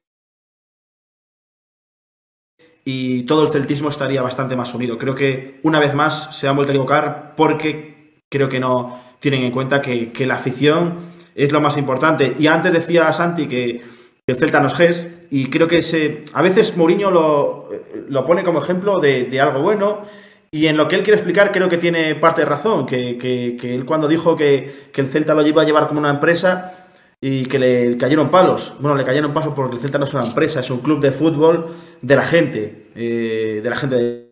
y 2.86 3.24
todo 3.24 3.44
el 3.44 3.50
celtismo 3.50 3.90
estaría 3.90 4.22
bastante 4.22 4.56
más 4.56 4.74
unido. 4.74 4.98
Creo 4.98 5.16
que 5.16 5.60
una 5.64 5.80
vez 5.80 5.96
más 5.96 6.36
se 6.38 6.48
han 6.48 6.56
vuelto 6.56 6.72
a 6.72 6.76
equivocar 6.76 7.34
porque 7.36 8.22
creo 8.30 8.48
que 8.48 8.60
no 8.60 9.02
tienen 9.20 9.42
en 9.42 9.52
cuenta 9.52 9.82
que, 9.82 10.26
la 10.26 10.36
afición 10.36 11.00
es 11.34 11.52
lo 11.52 11.62
más 11.62 11.78
importante. 11.78 12.36
Y 12.38 12.46
antes 12.48 12.72
decía 12.72 13.12
Santi 13.12 13.48
que, 13.48 13.82
el 14.28 14.36
Celta 14.36 14.60
no 14.60 14.68
es 14.68 15.08
y 15.30 15.50
creo 15.50 15.68
que 15.68 16.24
a 16.34 16.42
veces 16.42 16.78
Mourinho 16.78 17.12
lo, 17.12 17.70
lo 18.08 18.26
pone 18.26 18.44
como 18.44 18.60
ejemplo 18.60 19.00
de, 19.00 19.40
algo 19.40 19.62
bueno 19.62 20.06
y 20.52 20.68
en 20.68 20.78
lo 20.78 20.88
que 20.88 20.96
él 20.96 21.04
quiere 21.04 21.18
explicar 21.18 21.52
creo 21.52 21.70
que 21.70 21.78
tiene 21.78 22.16
parte 22.16 22.42
de 22.42 22.46
razón, 22.46 22.86
que, 22.86 23.18
que 23.18 23.76
él 23.76 23.86
cuando 23.86 24.08
dijo 24.08 24.36
que, 24.36 24.90
el 24.94 25.08
Celta 25.08 25.34
lo 25.34 25.46
iba 25.46 25.62
a 25.62 25.66
llevar 25.66 25.88
como 25.88 26.00
una 26.00 26.10
empresa, 26.10 26.86
y 27.28 27.46
que 27.48 27.58
le 27.58 27.98
cayeron 27.98 28.30
palos. 28.30 28.76
Bueno, 28.80 28.96
le 28.96 29.04
cayeron 29.04 29.34
palos 29.34 29.54
porque 29.56 29.78
el 29.78 29.82
Celta 29.82 29.98
no 29.98 30.06
es 30.06 30.14
una 30.14 30.26
empresa, 30.26 30.60
es 30.60 30.70
un 30.70 30.80
club 30.80 31.00
de 31.00 31.12
fútbol 31.12 31.76
de 32.02 32.16
la 32.16 32.22
gente, 32.22 32.92
eh, 32.96 33.62
de 33.64 33.70
la 33.70 33.76
gente 33.76 33.96
de 33.96 34.26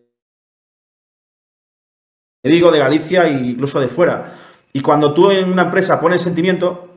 de 2.44 2.78
Galicia 2.78 3.26
e 3.26 3.32
incluso 3.32 3.80
de 3.80 3.88
fuera. 3.88 4.34
Y 4.72 4.80
cuando 4.80 5.14
tú 5.14 5.30
en 5.30 5.50
una 5.50 5.62
empresa 5.62 6.00
pones 6.00 6.20
sentimiento, 6.20 6.88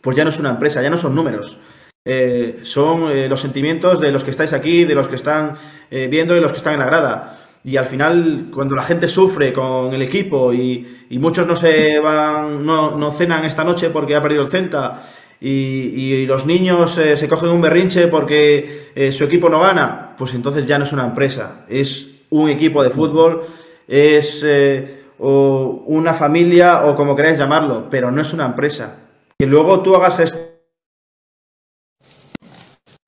pues 0.00 0.16
ya 0.16 0.24
no 0.24 0.30
es 0.30 0.38
una 0.38 0.50
empresa, 0.50 0.82
ya 0.82 0.90
no 0.90 0.98
son 0.98 1.14
números. 1.14 1.58
Eh, 2.04 2.60
son 2.62 3.10
eh, 3.10 3.28
los 3.28 3.40
sentimientos 3.40 4.00
de 4.00 4.10
los 4.10 4.24
que 4.24 4.30
estáis 4.30 4.52
aquí, 4.52 4.84
de 4.84 4.94
los 4.94 5.08
que 5.08 5.16
están 5.16 5.56
viendo 5.90 6.36
y 6.36 6.40
los 6.40 6.52
que 6.52 6.58
están 6.58 6.74
en 6.74 6.80
la 6.80 6.86
grada. 6.86 7.36
Y 7.64 7.76
al 7.76 7.84
final, 7.84 8.46
cuando 8.54 8.76
la 8.76 8.84
gente 8.84 9.08
sufre 9.08 9.52
con 9.52 9.92
el 9.92 10.02
equipo 10.02 10.52
y, 10.52 10.86
muchos 11.18 11.46
no 11.46 11.56
se 11.56 11.98
van, 11.98 12.64
no, 12.64 12.96
no 12.96 13.10
cenan 13.10 13.44
esta 13.44 13.64
noche 13.64 13.90
porque 13.90 14.14
ha 14.14 14.22
perdido 14.22 14.42
el 14.42 14.48
Celta 14.48 15.02
y, 15.40 16.26
los 16.26 16.44
niños 16.44 16.98
eh, 16.98 17.16
se 17.16 17.28
cogen 17.28 17.48
un 17.48 17.62
berrinche 17.62 18.08
porque 18.08 18.90
eh, 18.94 19.10
su 19.10 19.24
equipo 19.24 19.48
no 19.48 19.60
gana, 19.60 20.14
pues 20.16 20.34
entonces 20.34 20.66
ya 20.66 20.78
no 20.78 20.84
es 20.84 20.92
una 20.92 21.06
empresa, 21.06 21.64
es 21.68 22.24
un 22.30 22.50
equipo 22.50 22.82
de 22.82 22.90
fútbol, 22.90 23.46
es 23.88 24.42
eh, 24.44 25.04
o 25.18 25.82
una 25.86 26.12
familia 26.14 26.84
o 26.84 26.94
como 26.94 27.16
queráis 27.16 27.38
llamarlo, 27.38 27.88
pero 27.90 28.10
no 28.10 28.20
es 28.20 28.32
una 28.32 28.46
empresa. 28.46 28.96
Que 29.38 29.46
luego 29.46 29.80
tú 29.80 29.96
hagas 29.96 30.20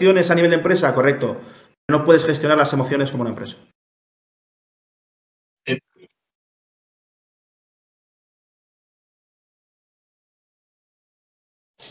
a 0.08 0.34
nivel 0.34 0.50
de 0.50 0.56
empresa, 0.56 0.94
correcto, 0.94 1.40
no 1.90 2.04
puedes 2.04 2.24
gestionar 2.24 2.58
las 2.58 2.72
emociones 2.72 3.10
como 3.10 3.22
una 3.22 3.30
empresa. 3.30 3.56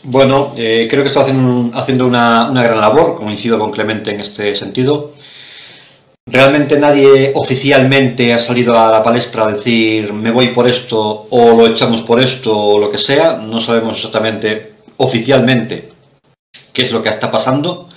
Bueno, 0.04 0.52
eh, 0.56 0.88
creo 0.90 1.02
que 1.02 1.08
está 1.08 1.20
haciendo, 1.20 1.70
haciendo 1.78 2.06
una, 2.06 2.50
una, 2.50 2.64
gran 2.64 2.80
labor, 2.80 3.14
coincido 3.14 3.58
con 3.58 3.70
Clemente 3.70 4.10
en 4.10 4.20
este 4.20 4.54
sentido. 4.56 5.12
Realmente 6.26 6.78
nadie 6.78 7.32
oficialmente 7.34 8.32
ha 8.32 8.38
salido 8.38 8.78
a 8.78 8.90
la 8.90 9.02
palestra 9.02 9.44
a 9.44 9.52
decir 9.52 10.12
me 10.12 10.30
voy 10.30 10.48
por 10.48 10.68
esto 10.68 11.26
o 11.30 11.52
lo 11.56 11.66
echamos 11.66 12.02
por 12.02 12.20
esto 12.20 12.56
o 12.56 12.78
lo 12.78 12.90
que 12.90 12.98
sea. 12.98 13.36
No 13.36 13.60
sabemos 13.60 13.96
exactamente 13.96 14.74
oficialmente 14.96 15.92
qué 16.72 16.82
es 16.82 16.92
lo 16.92 17.02
que 17.02 17.10
está 17.10 17.30
pasando. 17.30 17.88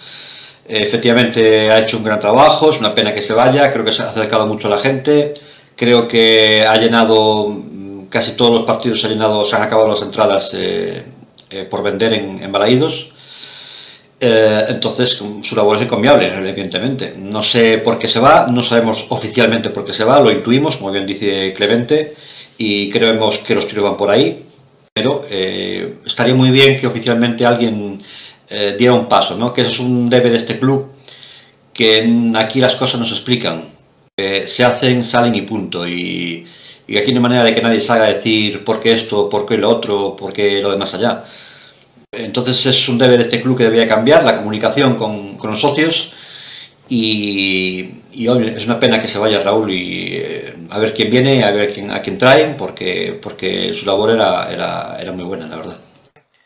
Efectivamente 0.68 1.70
ha 1.70 1.80
hecho 1.80 1.97
un 1.97 2.03
gran 2.03 2.20
trabajo, 2.20 2.72
es 2.72 2.80
una 2.80 2.95
pena 2.95 3.13
que 3.13 3.22
se 3.22 3.34
vaya, 3.34 3.72
creo 3.72 3.86
que 3.86 3.93
se 3.93 4.01
ha 4.01 4.05
acercado 4.05 4.47
mucho 4.47 4.68
a 4.68 4.72
la 4.72 4.80
gente, 4.80 5.34
creo 5.76 6.07
que 6.07 6.66
ha 6.68 6.76
llenado 6.78 7.55
casi 8.09 8.36
todos 8.36 8.51
los 8.51 8.63
partidos, 8.63 9.01
se, 9.01 9.07
ha 9.07 9.09
llenado, 9.11 9.45
se 9.45 9.55
han 9.55 9.61
acabado 9.61 9.89
las 9.89 10.01
entradas 10.01 10.51
eh, 10.55 11.03
eh, 11.51 11.68
por 11.70 11.84
vender 11.84 12.13
en, 12.13 12.41
en 12.41 12.51
Balaídos. 12.51 13.11
Eh, 14.20 14.66
entonces, 14.70 15.22
su 15.41 15.55
labor 15.55 15.78
es 15.78 15.84
encomiable, 15.84 16.34
evidentemente. 16.34 17.13
No 17.16 17.43
sé 17.43 17.78
por 17.80 17.99
qué 17.99 18.07
se 18.07 18.20
va, 18.20 18.47
no 18.49 18.63
sabemos 18.63 19.05
oficialmente 19.09 19.70
por 19.70 19.86
qué 19.86 19.93
se 19.93 20.03
va, 20.03 20.20
lo 20.20 20.32
intuimos, 20.32 20.78
como 20.78 20.91
bien 20.91 21.05
dice 21.05 21.53
Clemente, 21.53 22.16
y 22.57 22.89
creemos 22.89 23.38
que 23.39 23.53
los 23.53 23.68
tiros 23.68 23.84
van 23.84 23.97
por 23.97 24.09
ahí, 24.09 24.45
pero 24.93 25.26
estaría 26.05 26.34
muy 26.34 26.49
bien 26.49 26.80
que 26.80 26.88
oficialmente 26.88 27.45
alguien 27.45 27.99
eh, 28.50 28.76
diera 28.78 28.93
un 28.93 29.08
paso, 29.08 29.38
¿no? 29.38 29.54
que 29.54 29.62
eso 29.62 29.72
es 29.72 29.80
un 29.80 30.10
debe 30.10 30.30
de 30.30 30.38
este 30.38 30.60
club, 30.60 30.91
que 31.74 32.32
aquí 32.36 32.60
las 32.60 32.76
cosas 32.76 33.00
no 33.00 33.06
se 33.06 33.14
explican, 33.14 33.66
se 34.18 34.64
hacen, 34.64 35.04
salen 35.04 35.36
y 35.36 35.41
punto, 35.41 35.86
y, 35.88 36.48
y 36.88 36.98
aquí 36.98 37.12
no 37.12 37.18
hay 37.18 37.24
manera 37.24 37.43
de 37.43 37.54
que 37.54 37.62
nadie 37.62 37.82
salga 37.82 38.06
a 38.06 38.14
decir 38.14 38.64
por 38.64 38.80
qué 38.80 38.93
esto, 38.93 39.30
por 39.30 39.46
qué 39.46 39.58
lo 39.58 39.70
otro, 39.70 40.16
por 40.16 40.32
qué 40.32 40.62
lo 40.62 40.72
demás 40.72 40.93
allá. 40.93 41.24
Entonces 42.12 42.66
es 42.66 42.88
un 42.88 42.98
debe 42.98 43.18
de 43.18 43.24
este 43.24 43.41
club 43.41 43.58
que 43.58 43.64
debería 43.64 43.88
cambiar, 43.88 44.24
la 44.24 44.38
comunicación 44.38 44.96
con, 44.96 45.36
con 45.36 45.52
los 45.52 45.60
socios. 45.60 46.14
Y, 46.88 48.02
y 48.12 48.28
oye, 48.28 48.56
es 48.56 48.66
una 48.66 48.80
pena 48.80 49.02
que 49.02 49.08
se 49.08 49.18
vaya 49.18 49.41
Raúl 49.41 49.72
y 49.72 50.10
eh, 50.12 50.56
a 50.70 50.78
ver 50.78 50.93
quién 50.93 51.10
viene, 51.10 51.43
a 51.43 51.52
ver 51.52 51.74
quién, 51.74 51.91
a 51.91 52.02
quién 52.02 52.18
traen, 52.18 52.56
porque, 52.56 53.20
porque 53.22 53.74
su 53.74 53.88
labor 53.88 54.12
era, 54.12 54.52
era, 54.52 54.98
era 55.00 55.12
muy 55.12 55.24
buena, 55.24 55.48
la 55.48 55.56
verdad. 55.58 55.78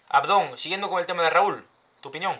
Abdón, 0.07 0.47
siguiendo 0.55 0.89
con 0.89 0.99
el 0.99 1.05
tema 1.05 1.23
de 1.23 1.29
Raúl, 1.29 1.63
tu 2.01 2.09
opinión? 2.09 2.35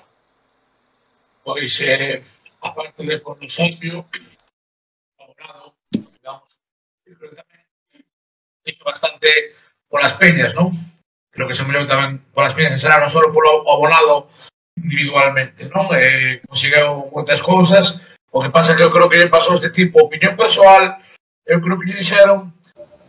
Pois, 1.44 1.80
eh, 1.82 2.22
aparte 2.62 3.04
de 3.04 3.20
por 3.20 3.38
socio, 3.48 4.06
abonado, 5.18 5.76
digamos, 5.92 6.58
creo 7.04 7.30
que 7.32 7.36
tamén 7.36 7.64
feito 8.64 8.84
bastante 8.86 9.30
polas 9.88 10.14
peñas, 10.16 10.54
non? 10.56 10.72
Creo 11.32 11.48
que 11.48 11.56
se 11.56 11.66
melou 11.66 11.88
tamén 11.88 12.20
polas 12.36 12.54
peñas 12.54 12.84
en 12.84 12.92
non 12.92 13.12
só 13.12 13.24
polo 13.32 13.66
abonado 13.68 14.30
individualmente, 14.78 15.68
non? 15.74 15.92
Eh, 15.96 16.40
consegueu 16.48 17.10
moitas 17.12 17.42
cousas, 17.42 18.00
o 18.32 18.40
que 18.44 18.54
pasa 18.54 18.76
que 18.76 18.84
eu 18.84 18.94
creo 18.94 19.10
que 19.10 19.18
lle 19.18 19.32
pasou 19.32 19.56
este 19.58 19.74
tipo, 19.74 20.06
opinión 20.06 20.38
personal, 20.38 21.02
eu 21.50 21.58
creo 21.60 21.76
que 21.80 21.88
lle 21.90 22.00
dixeron 22.00 22.54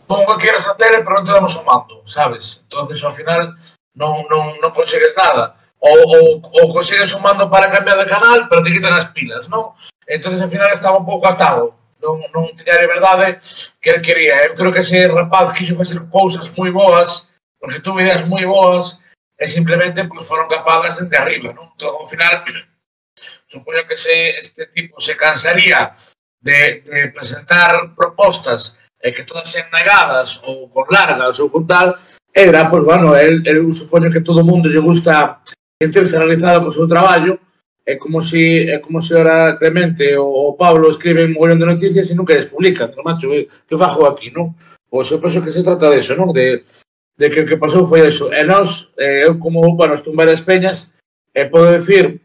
pon 0.08 0.26
que 0.26 0.46
queres 0.46 0.66
na 0.66 0.74
tele, 0.74 1.04
pero 1.04 1.20
non 1.20 1.26
te 1.26 1.30
damos 1.30 1.54
o 1.54 1.62
mando, 1.62 2.02
sabes? 2.08 2.64
Entonces, 2.66 2.98
ao 3.04 3.14
final, 3.14 3.54
non, 3.94 4.26
non, 4.26 4.58
non 4.58 4.74
consegues 4.74 5.14
nada 5.14 5.59
ou, 5.80 5.98
ou, 6.16 6.42
ou 6.44 6.72
consigues 6.72 7.12
un 7.14 7.22
mando 7.22 7.48
para 7.48 7.70
cambiar 7.70 7.98
de 7.98 8.06
canal, 8.06 8.48
pero 8.48 8.62
te 8.62 8.70
quitan 8.70 8.92
as 8.92 9.08
pilas, 9.10 9.48
non? 9.48 9.72
Entón, 10.06 10.36
ao 10.36 10.48
final 10.48 10.70
estaba 10.72 10.98
un 11.00 11.06
pouco 11.08 11.26
atado. 11.26 11.74
Non, 12.00 12.20
non 12.32 12.52
tiña 12.56 12.80
liberdade 12.80 13.40
que 13.80 13.90
el 13.90 14.00
quería. 14.00 14.44
Eu 14.44 14.54
creo 14.54 14.72
que 14.72 14.80
ese 14.84 15.08
rapaz 15.08 15.52
quixo 15.56 15.76
facer 15.76 16.00
cousas 16.12 16.52
moi 16.56 16.70
boas, 16.70 17.28
porque 17.60 17.80
tuve 17.80 18.04
ideas 18.04 18.24
moi 18.28 18.44
boas, 18.44 19.00
e 19.40 19.48
simplemente 19.48 20.04
pues, 20.04 20.28
foron 20.28 20.48
capadas 20.48 21.00
dende 21.00 21.16
arriba, 21.16 21.52
non? 21.56 21.72
Entón, 21.72 21.96
ao 21.96 22.08
final, 22.08 22.44
supoño 23.52 23.88
que 23.88 23.96
se 23.96 24.36
este 24.36 24.68
tipo 24.68 25.00
se 25.00 25.16
cansaría 25.16 25.96
de, 26.40 26.84
de 26.84 27.08
presentar 27.08 27.96
propostas 27.96 28.76
e 29.00 29.08
eh, 29.08 29.12
que 29.16 29.24
todas 29.24 29.48
sean 29.48 29.72
negadas 29.72 30.40
ou 30.44 30.68
con 30.68 30.84
largas 30.92 31.40
ou 31.40 31.48
con 31.48 31.64
tal, 31.64 31.96
era, 32.32 32.68
pois, 32.68 32.84
pues, 32.84 32.84
bueno, 32.84 33.16
el, 33.16 33.40
el 33.48 33.72
supoño 33.72 34.12
que 34.12 34.20
todo 34.20 34.44
mundo 34.44 34.68
lle 34.68 34.80
gusta 34.80 35.40
terceiralizada 35.88 36.60
co 36.60 36.70
seu 36.70 36.86
traballo, 36.86 37.40
é 37.86 37.96
como 37.96 38.20
se 38.20 38.68
é 38.68 38.78
como 38.78 39.00
se 39.00 39.14
ora 39.14 39.56
Clemente 39.56 40.14
ou, 40.16 40.54
Pablo 40.56 40.90
escriben 40.90 41.32
un 41.32 41.32
mogollón 41.32 41.58
de 41.58 41.66
noticias 41.66 42.10
e 42.10 42.14
nunca 42.14 42.34
les 42.34 42.46
publican, 42.46 42.92
no 42.92 43.02
macho, 43.02 43.32
eh, 43.32 43.48
que 43.66 43.78
fajo 43.80 44.04
aquí, 44.04 44.30
non? 44.30 44.52
Pois 44.90 45.08
eu 45.10 45.18
penso 45.18 45.40
que 45.40 45.50
se 45.50 45.64
trata 45.64 45.88
de 45.88 46.04
eso, 46.04 46.12
non? 46.12 46.36
De, 46.36 46.68
de 47.16 47.26
que 47.32 47.40
o 47.40 47.48
que 47.48 47.56
pasou 47.56 47.88
foi 47.88 48.04
eso. 48.04 48.28
E 48.28 48.44
nós, 48.44 48.92
eh, 49.00 49.24
eu 49.24 49.40
como, 49.40 49.64
bueno, 49.72 49.96
estou 49.96 50.12
en 50.12 50.20
varias 50.20 50.44
peñas, 50.44 50.92
e 51.32 51.40
eh, 51.40 51.48
podo 51.48 51.72
decir 51.72 52.20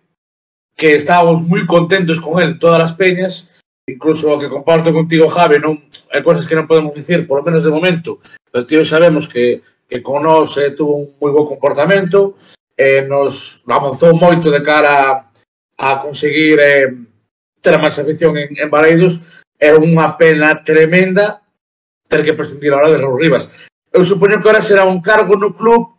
que 0.75 0.99
estábamos 0.99 1.39
moi 1.47 1.63
contentos 1.63 2.19
con 2.19 2.43
el, 2.43 2.59
todas 2.59 2.83
as 2.83 2.93
peñas, 2.99 3.47
incluso 3.87 4.27
o 4.27 4.39
que 4.39 4.51
comparto 4.51 4.91
contigo, 4.91 5.31
Javi, 5.31 5.63
non, 5.63 5.79
hai 6.11 6.19
cosas 6.19 6.43
que 6.43 6.59
non 6.59 6.67
podemos 6.67 6.91
dicir, 6.91 7.23
por 7.23 7.39
lo 7.39 7.45
menos 7.47 7.63
de 7.63 7.71
momento, 7.71 8.19
pero 8.51 8.67
tío 8.67 8.83
sabemos 8.83 9.31
que, 9.31 9.63
que 9.87 10.03
con 10.03 10.27
nós 10.27 10.59
eh, 10.59 10.75
tuvo 10.75 10.99
un 10.99 11.15
moi 11.15 11.31
bo 11.31 11.47
comportamento, 11.47 12.35
eh, 12.77 13.01
nos 13.07 13.63
avanzou 13.67 14.15
moito 14.15 14.51
de 14.51 14.61
cara 14.61 15.27
a 15.75 15.89
conseguir 15.99 16.59
eh, 16.59 16.91
ter 17.59 17.75
máis 17.79 17.97
afición 17.97 18.37
en, 18.37 18.53
en 18.55 18.69
Baleidos, 18.69 19.19
Era 19.55 19.79
unha 19.79 20.19
pena 20.19 20.51
tremenda 20.59 21.39
ter 22.11 22.21
que 22.21 22.35
prescindir 22.35 22.75
ahora 22.75 22.91
de 22.91 22.99
Raúl 22.99 23.19
Rivas. 23.19 23.47
Eu 23.91 24.03
supoño 24.03 24.39
que 24.39 24.47
ahora 24.47 24.59
será 24.59 24.83
un 24.83 24.99
cargo 24.99 25.39
no 25.39 25.55
club 25.55 25.95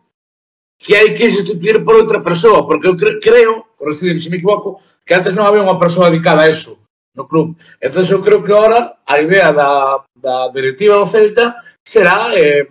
que 0.76 0.92
hai 0.92 1.16
que 1.16 1.32
sustituir 1.32 1.80
por 1.80 1.96
outra 1.96 2.20
persoa, 2.20 2.68
porque 2.68 2.86
eu 2.86 2.96
cre 3.00 3.16
creo, 3.16 3.72
correcídeme 3.80 4.20
se 4.20 4.28
me 4.28 4.36
equivoco, 4.36 4.84
que 5.00 5.16
antes 5.16 5.32
non 5.32 5.48
había 5.48 5.64
unha 5.64 5.80
persoa 5.80 6.12
dedicada 6.12 6.44
a 6.44 6.52
eso 6.52 6.76
no 7.16 7.24
club. 7.24 7.56
Entón, 7.80 8.04
eu 8.04 8.20
creo 8.20 8.44
que 8.44 8.52
ahora 8.52 9.00
a 9.00 9.16
idea 9.24 9.48
da, 9.56 10.04
da 10.12 10.52
directiva 10.52 11.00
do 11.00 11.08
Celta 11.08 11.64
será 11.80 12.36
eh, 12.36 12.68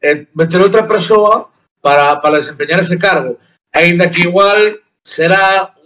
eh, 0.00 0.24
meter 0.32 0.56
outra 0.64 0.88
persoa 0.88 1.52
para, 1.84 2.16
para 2.20 2.40
desempeñar 2.40 2.80
ese 2.80 2.96
cargo. 2.96 3.36
Ainda 3.68 4.08
que 4.10 4.24
igual 4.24 4.80
será 5.04 5.76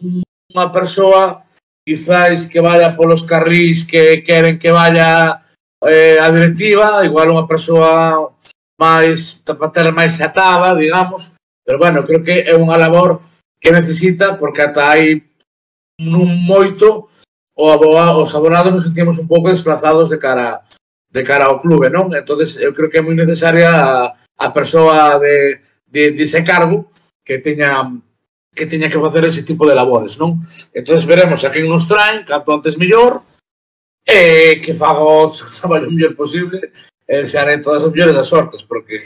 unha 0.54 0.70
persoa 0.70 1.42
quizás 1.82 2.46
que 2.46 2.62
vaya 2.62 2.94
polos 2.94 3.26
carrís 3.26 3.82
que 3.82 4.22
queren 4.22 4.62
que 4.62 4.70
vaya 4.70 5.42
eh, 5.82 6.22
a 6.22 6.30
directiva, 6.30 7.02
igual 7.02 7.34
unha 7.34 7.50
persoa 7.50 8.30
máis 8.78 9.42
ter 9.42 9.90
máis 9.90 10.14
atada, 10.22 10.78
digamos, 10.78 11.34
pero 11.66 11.82
bueno, 11.82 12.06
creo 12.06 12.22
que 12.22 12.46
é 12.46 12.54
unha 12.54 12.78
labor 12.78 13.18
que 13.58 13.74
necesita 13.74 14.38
porque 14.38 14.62
ata 14.62 14.94
hai 14.94 15.18
nun 15.98 16.30
moito 16.46 17.10
o 17.58 17.74
aboa, 17.74 18.14
os 18.14 18.30
abonados 18.38 18.70
nos 18.70 18.86
sentimos 18.86 19.18
un 19.18 19.26
pouco 19.26 19.50
desplazados 19.50 20.06
de 20.06 20.18
cara 20.22 20.62
de 21.10 21.22
cara 21.26 21.50
ao 21.50 21.58
clube, 21.58 21.90
non? 21.90 22.14
Entonces 22.14 22.54
eu 22.62 22.70
creo 22.70 22.86
que 22.86 23.00
é 23.00 23.02
moi 23.02 23.18
necesaria 23.18 23.74
a, 23.74 24.14
a 24.14 24.46
persoa 24.54 25.18
de 25.18 25.58
de, 25.90 26.12
de 26.12 26.22
ese 26.22 26.44
cargo 26.44 26.90
que 27.24 27.38
teña 27.38 27.90
que 28.54 28.66
teña 28.66 28.88
que 28.88 28.98
facer 28.98 29.24
ese 29.24 29.42
tipo 29.42 29.66
de 29.66 29.74
labores, 29.74 30.18
non? 30.18 30.42
Entonces 30.74 31.06
veremos 31.06 31.44
a 31.44 31.52
quen 31.52 31.68
nos 31.68 31.86
traen, 31.86 32.26
canto 32.26 32.50
antes 32.50 32.74
mellor, 32.76 33.22
e 34.02 34.58
que 34.64 34.74
faga 34.74 35.04
o 35.04 35.30
traballo 35.60 35.90
mellor 35.90 36.16
posible 36.16 36.72
el 37.08 37.28
se 37.28 37.38
haré 37.38 37.58
todas 37.58 37.84
as 37.84 37.90
mellores 37.90 38.14
das 38.14 38.28
sortes, 38.28 38.62
porque 38.62 39.04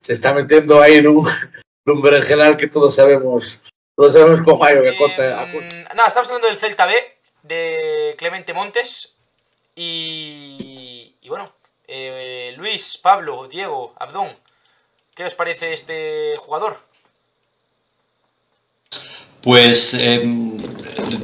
se 0.00 0.12
está 0.12 0.34
metendo 0.34 0.80
aí 0.80 1.00
nun, 1.00 1.24
nun 1.86 1.98
berenjenal 2.02 2.56
que 2.56 2.68
todos 2.68 2.94
sabemos 2.94 3.60
todos 3.96 4.12
sabemos 4.12 4.44
como 4.44 4.62
hai 4.62 4.78
o 4.78 4.84
que 4.84 4.94
conta 4.94 5.42
a 5.42 5.44
conta. 5.50 5.74
Eh, 5.74 5.84
nada, 5.96 6.08
estamos 6.08 6.28
hablando 6.28 6.46
del 6.46 6.60
Celta 6.60 6.86
B, 6.86 6.94
de 7.42 8.14
Clemente 8.16 8.54
Montes, 8.54 9.16
y, 9.74 11.14
y 11.20 11.28
bueno, 11.28 11.50
eh, 11.88 12.54
Luis, 12.56 12.98
Pablo, 13.02 13.48
Diego, 13.48 13.94
Abdón, 13.98 14.28
¿qué 15.18 15.24
os 15.24 15.34
parece 15.34 15.74
este 15.74 16.36
jugador? 16.38 16.78
Pues 19.42 19.92
eh, 19.94 20.22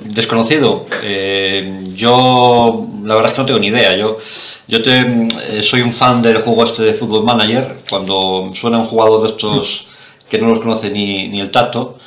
desconocido. 0.06 0.86
Eh, 1.00 1.84
yo 1.94 2.88
la 3.04 3.14
verdad 3.14 3.30
es 3.30 3.36
que 3.36 3.40
no 3.42 3.46
tengo 3.46 3.60
ni 3.60 3.68
idea. 3.68 3.96
Yo, 3.96 4.18
yo 4.66 4.82
te, 4.82 4.98
eh, 4.98 5.62
soy 5.62 5.82
un 5.82 5.92
fan 5.92 6.20
del 6.22 6.38
juego 6.38 6.64
este 6.64 6.82
de 6.82 6.94
Football 6.94 7.22
Manager. 7.22 7.76
Cuando 7.88 8.48
suena 8.52 8.78
un 8.78 8.86
jugador 8.86 9.22
de 9.22 9.28
estos 9.28 9.86
que 10.28 10.38
no 10.38 10.48
los 10.48 10.58
conoce 10.58 10.90
ni, 10.90 11.28
ni 11.28 11.40
el 11.40 11.52
tato, 11.52 12.00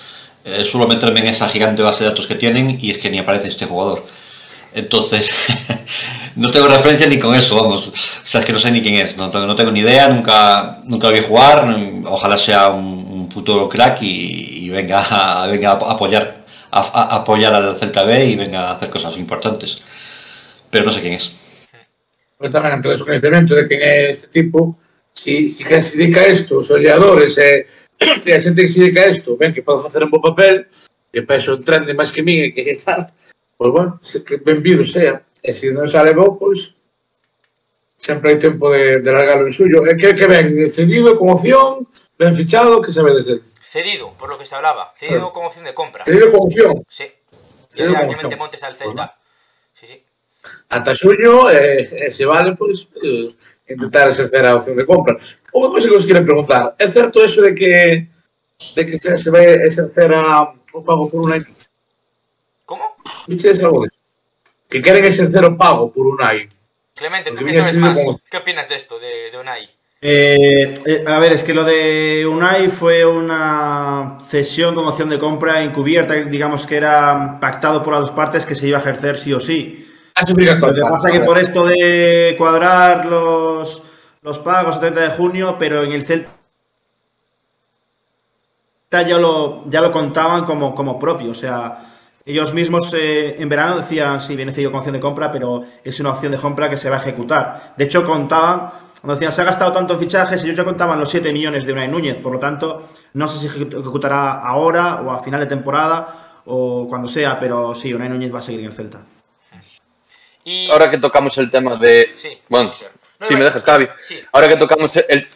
eh, 0.43 0.65
suelo 0.65 0.87
meterme 0.87 1.21
en 1.21 1.27
esa 1.27 1.47
gigante 1.47 1.83
base 1.83 2.03
de 2.03 2.09
datos 2.09 2.27
que 2.27 2.35
tienen 2.35 2.77
y 2.81 2.91
es 2.91 2.97
que 2.97 3.09
ni 3.09 3.19
aparece 3.19 3.47
este 3.47 3.65
jugador. 3.65 4.05
Entonces, 4.77 5.33
no 6.35 6.51
tengo 6.51 6.67
referencia 6.67 7.07
ni 7.07 7.17
con 7.17 7.33
eso, 7.33 7.55
vamos. 7.55 7.87
O 7.87 7.91
sea, 8.23 8.41
es 8.41 8.45
que 8.45 8.53
no 8.53 8.59
sé 8.59 8.69
ni 8.69 8.83
quién 8.83 8.95
es, 8.95 9.17
no 9.17 9.29
no 9.29 9.55
tengo 9.55 9.71
ni 9.71 9.79
idea, 9.79 10.07
nunca, 10.07 10.79
nunca 10.85 11.07
lo 11.07 11.13
vi 11.13 11.23
jugar. 11.23 11.67
Ojalá 12.05 12.37
sea 12.37 12.69
un, 12.69 12.85
un 12.85 13.31
futuro 13.31 13.67
crack 13.67 14.03
y, 14.03 14.65
y 14.65 14.69
venga, 14.69 15.01
a, 15.01 15.47
venga 15.47 15.71
a 15.71 15.73
apoyar, 15.73 16.45
a, 16.69 16.79
a 16.79 17.15
apoyar 17.15 17.55
al 17.55 17.77
Celta 17.77 18.03
B 18.03 18.23
y 18.25 18.35
venga 18.35 18.69
a 18.69 18.71
hacer 18.73 18.91
cosas 18.91 19.17
importantes. 19.17 19.81
Pero 20.69 20.85
no 20.85 20.91
sé 20.91 21.01
quién 21.01 21.13
es. 21.13 21.33
Pero 22.37 22.53
tamén 22.53 22.77
ante 22.77 22.85
o 22.85 22.93
desconhecimento 22.93 23.57
de 23.57 23.65
quen 23.65 23.81
é 23.81 24.13
este 24.13 24.29
tipo, 24.29 24.77
si, 25.09 25.49
si 25.49 25.65
quen 25.65 25.81
se 25.81 25.97
dedica 25.97 26.21
a 26.21 26.29
isto, 26.29 26.61
os 26.61 26.69
oleadores 26.69 27.33
e, 27.41 27.65
e 27.97 28.29
a 28.29 28.37
xente 28.37 28.61
que 28.61 28.69
se 28.69 28.85
dedica 28.85 29.09
a 29.09 29.09
isto, 29.09 29.33
que 29.57 29.65
pode 29.65 29.81
facer 29.81 30.05
un 30.05 30.13
bo 30.13 30.21
papel, 30.21 30.69
que 31.09 31.25
peso 31.25 31.57
trende 31.65 31.97
máis 31.97 32.13
que 32.13 32.21
min 32.21 32.45
e 32.45 32.53
que 32.53 32.77
tal, 32.77 33.09
pois 33.57 33.71
bueno, 33.73 33.99
se 34.05 34.23
que 34.23 34.37
benvido 34.37 34.85
sea. 34.85 35.21
E 35.41 35.53
se 35.53 35.73
non 35.73 35.89
sale 35.89 36.13
bo, 36.13 36.37
pois 36.37 36.71
sempre 37.97 38.31
hai 38.31 38.37
tempo 38.37 38.69
de, 38.69 39.01
de 39.01 39.09
largarlo 39.11 39.49
en 39.49 39.53
suyo. 39.53 39.83
E 39.83 39.97
que, 39.97 40.13
que 40.13 40.27
ven, 40.29 40.71
cedido, 40.71 41.17
con 41.17 41.33
opción, 41.33 41.83
ben 42.15 42.33
fichado, 42.37 42.81
que 42.81 42.93
sabe 42.93 43.17
desde 43.17 43.41
Cedido, 43.67 44.13
por 44.17 44.29
lo 44.29 44.37
que 44.37 44.45
se 44.45 44.55
hablaba. 44.55 44.93
Cedido 44.95 45.33
con 45.33 45.45
opción 45.45 45.65
de 45.65 45.73
compra. 45.73 46.05
Cedido 46.05 46.31
con 46.31 46.47
opción. 46.47 46.85
Sí. 46.87 47.03
Cedido 47.69 47.93
Ya. 47.93 48.37
Montes 48.37 48.63
al 48.63 48.75
Celta. 48.75 49.13
Sí, 49.75 49.85
sí. 49.87 50.01
ata 50.69 50.95
xuño 50.95 51.49
e, 51.51 52.07
e 52.07 52.11
se 52.11 52.25
vale, 52.25 52.55
pois, 52.55 52.87
eh, 53.03 53.35
intentar 53.67 54.09
exercer 54.09 54.45
a 54.45 54.55
opción 54.55 54.77
de 54.77 54.85
compra. 54.85 55.19
Unha 55.51 55.71
cousa 55.71 55.89
que 55.89 55.99
os 55.99 56.07
quero 56.07 56.23
preguntar, 56.23 56.75
é 56.79 56.87
certo 56.87 57.19
eso 57.19 57.43
de 57.43 57.51
que 57.51 58.07
de 58.75 58.81
que 58.85 58.95
se, 58.97 59.17
se 59.17 59.29
vai 59.29 59.45
exercer 59.67 60.09
a, 60.13 60.47
o 60.73 60.79
pago 60.81 61.09
por 61.11 61.27
un 61.27 61.33
año? 61.33 61.51
Viches 63.27 63.59
algo 63.59 63.81
de 63.81 63.87
eso? 63.87 63.95
Que 64.69 64.81
queren 64.81 65.05
exercer 65.05 65.43
o 65.45 65.55
pago 65.57 65.91
por 65.91 66.07
un 66.07 66.21
año. 66.21 66.47
Clemente, 66.95 67.29
¿tú 67.29 67.37
Porque 67.37 67.51
qué 67.51 67.57
sabes 67.59 67.77
más? 67.77 67.99
como- 68.03 68.19
¿Qué 68.29 68.37
opinas 68.37 68.67
de 68.69 68.75
esto, 68.75 68.99
de, 68.99 69.31
de 69.31 69.37
Unai? 69.37 69.69
Eh, 70.01 70.73
eh, 70.85 71.03
a 71.07 71.17
ver, 71.19 71.33
es 71.33 71.43
que 71.43 71.53
lo 71.55 71.63
de 71.63 72.25
Unai 72.29 72.67
fue 72.69 73.03
una 73.05 74.17
cesión 74.27 74.75
con 74.75 74.85
opción 74.87 75.09
de 75.09 75.17
compra 75.17 75.63
encubierta, 75.63 76.13
digamos 76.13 76.65
que 76.67 76.77
era 76.77 77.39
pactado 77.39 77.81
por 77.81 77.93
las 77.93 78.01
dos 78.01 78.11
partes 78.11 78.45
que 78.45 78.55
se 78.55 78.67
iba 78.67 78.77
a 78.77 78.81
ejercer 78.81 79.17
sí 79.17 79.33
o 79.33 79.39
sí. 79.39 79.83
Obligatorio. 80.31 80.81
Lo 80.83 80.87
que 80.87 80.91
pasa 80.91 81.09
es 81.09 81.19
que 81.19 81.25
por 81.25 81.37
esto 81.37 81.65
de 81.65 82.35
cuadrar 82.37 83.05
los, 83.05 83.83
los 84.23 84.39
pagos 84.39 84.75
el 84.75 84.81
30 84.81 85.01
de 85.01 85.09
junio, 85.09 85.55
pero 85.59 85.83
en 85.83 85.91
el 85.91 86.05
Celta 86.05 86.29
ya 88.91 89.17
lo, 89.17 89.63
ya 89.69 89.81
lo 89.81 89.91
contaban 89.91 90.45
como, 90.45 90.73
como 90.75 90.99
propio. 90.99 91.31
O 91.31 91.35
sea, 91.35 91.86
ellos 92.27 92.53
mismos 92.53 92.93
eh, 92.93 93.35
en 93.39 93.49
verano 93.49 93.77
decían, 93.77 94.19
sí, 94.19 94.35
viene 94.35 94.51
cedido 94.51 94.71
con 94.71 94.79
opción 94.79 94.93
de 94.93 94.99
compra, 94.99 95.31
pero 95.31 95.65
es 95.83 95.99
una 95.99 96.11
opción 96.11 96.31
de 96.31 96.37
compra 96.37 96.69
que 96.69 96.77
se 96.77 96.89
va 96.89 96.97
a 96.97 96.99
ejecutar. 96.99 97.73
De 97.77 97.85
hecho, 97.85 98.05
contaban, 98.05 98.69
cuando 99.01 99.15
decían, 99.15 99.31
se 99.31 99.41
ha 99.41 99.45
gastado 99.45 99.71
tanto 99.71 99.93
en 99.93 99.99
fichajes, 99.99 100.43
ellos 100.43 100.55
ya 100.57 100.63
contaban 100.65 100.99
los 100.99 101.09
7 101.09 101.31
millones 101.33 101.65
de 101.65 101.73
Unai 101.73 101.87
Núñez. 101.87 102.19
Por 102.19 102.33
lo 102.33 102.39
tanto, 102.39 102.89
no 103.13 103.27
sé 103.27 103.39
si 103.39 103.47
ejecu- 103.47 103.79
ejecutará 103.81 104.31
ahora 104.33 105.01
o 105.01 105.11
a 105.11 105.23
final 105.23 105.39
de 105.39 105.45
temporada 105.47 106.41
o 106.45 106.87
cuando 106.89 107.07
sea, 107.09 107.39
pero 107.39 107.73
sí, 107.75 107.93
Unai 107.93 108.09
Núñez 108.09 108.33
va 108.33 108.39
a 108.39 108.41
seguir 108.41 108.59
en 108.61 108.67
el 108.67 108.73
Celta. 108.73 108.99
Y... 110.43 110.69
Ahora 110.69 110.89
que 110.89 110.97
tocamos 110.97 111.37
el 111.37 111.49
tema 111.51 111.75
de. 111.75 112.11
Sí. 112.15 112.29
Bueno, 112.47 112.71
No, 113.19 113.27
si 113.27 113.33
no, 113.33 113.39
me 113.39 113.45
dejas, 113.45 113.63
Javi. 113.63 113.87
Sí. 114.01 114.19
Ahora 114.31 114.47
que 114.47 114.55
tocamos 114.55 114.91
el, 114.95 115.27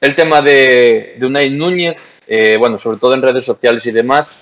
el 0.00 0.14
tema 0.14 0.42
de, 0.42 1.16
de 1.18 1.26
Unai 1.26 1.50
Núñez, 1.50 2.18
eh, 2.26 2.56
bueno, 2.58 2.78
sobre 2.78 2.98
todo 2.98 3.14
en 3.14 3.22
redes 3.22 3.44
sociales 3.44 3.84
y 3.86 3.92
demás, 3.92 4.38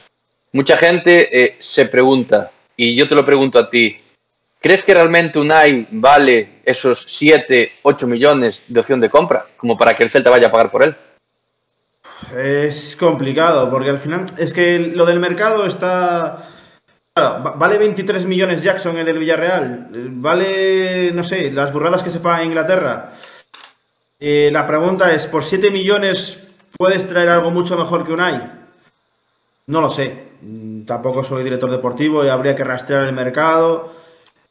mucha 0.53 0.77
gente 0.77 1.29
eh, 1.45 1.57
se 1.59 1.87
pregunta, 1.87 2.51
y 2.77 2.95
yo 2.97 3.07
te 3.09 3.15
lo 3.15 3.25
pregunto 3.25 3.59
a 3.59 3.69
ti, 3.71 4.01
¿crees 4.61 4.83
que 4.85 4.95
realmente 4.95 5.39
Unai 5.39 5.87
vale 5.91 6.61
esos 6.65 7.05
7, 7.09 7.73
8 7.83 8.07
millones 8.07 8.65
de 8.69 8.81
opción 8.81 9.01
de 9.01 9.11
compra 9.11 9.47
como 9.57 9.77
para 9.77 9.95
que 9.95 10.03
el 10.03 10.11
Celta 10.11 10.31
vaya 10.31 10.49
a 10.49 10.53
pagar 10.53 10.71
por 10.71 10.83
él? 10.83 10.95
Es 12.37 12.97
complicado, 12.97 13.71
porque 13.71 13.91
al 13.91 13.99
final 13.99 14.27
es 14.39 14.53
que 14.53 14.79
lo 14.79 15.07
del 15.07 15.21
mercado 15.21 15.67
está... 15.67 16.47
Claro, 17.15 17.43
va- 17.43 17.53
vale 17.53 17.79
23 17.79 18.27
millones 18.27 18.63
Jackson 18.63 18.97
en 18.99 19.09
el 19.09 19.19
Villarreal, 19.19 19.87
vale, 19.91 21.11
no 21.13 21.25
sé, 21.25 21.51
las 21.51 21.73
burradas 21.73 22.03
que 22.03 22.11
se 22.11 22.21
pagan 22.21 22.41
en 22.43 22.47
Inglaterra. 22.49 23.13
Eh, 24.21 24.51
la 24.53 24.67
pregunta 24.67 25.13
es, 25.13 25.27
¿por 25.27 25.43
7 25.43 25.71
millones 25.71 26.47
puedes 26.77 27.09
traer 27.09 27.31
algo 27.31 27.51
mucho 27.51 27.77
mejor 27.77 28.07
que 28.07 28.13
Unai? 28.13 28.60
No 29.67 29.81
lo 29.81 29.91
sé, 29.91 30.31
Mm, 30.43 30.85
tampoco 30.85 31.23
soy 31.23 31.45
director 31.45 31.71
deportivo 31.71 32.25
y 32.25 32.29
habría 32.29 32.57
que 32.57 32.65
rastrear 32.65 33.07
el 33.07 33.13
mercado. 33.13 33.93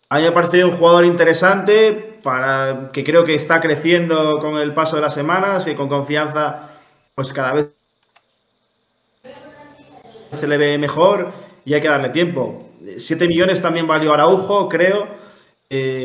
A 0.10 0.18
mí 0.18 0.24
me 0.24 0.32
parece 0.32 0.64
un 0.64 0.72
jugador 0.72 1.06
interesante 1.06 2.18
para 2.24 2.90
que 2.94 3.04
creo 3.04 3.24
que 3.24 3.36
está 3.36 3.62
creciendo 3.62 4.40
con 4.40 4.58
el 4.58 4.74
paso 4.74 4.96
de 4.96 5.02
las 5.04 5.14
semanas 5.14 5.68
y 5.68 5.76
con 5.76 5.88
confianza, 5.90 6.70
pues 7.16 7.34
cada 7.34 7.54
vez 7.54 7.68
se 10.32 10.48
le 10.48 10.58
ve 10.58 10.78
mejor 10.78 11.32
y 11.66 11.74
hay 11.74 11.82
que 11.82 11.88
darle 11.88 12.10
tiempo. 12.10 12.70
7 12.98 13.28
millones 13.28 13.62
también 13.62 13.88
valió 13.88 14.14
Araujo, 14.14 14.70
creo. 14.70 15.08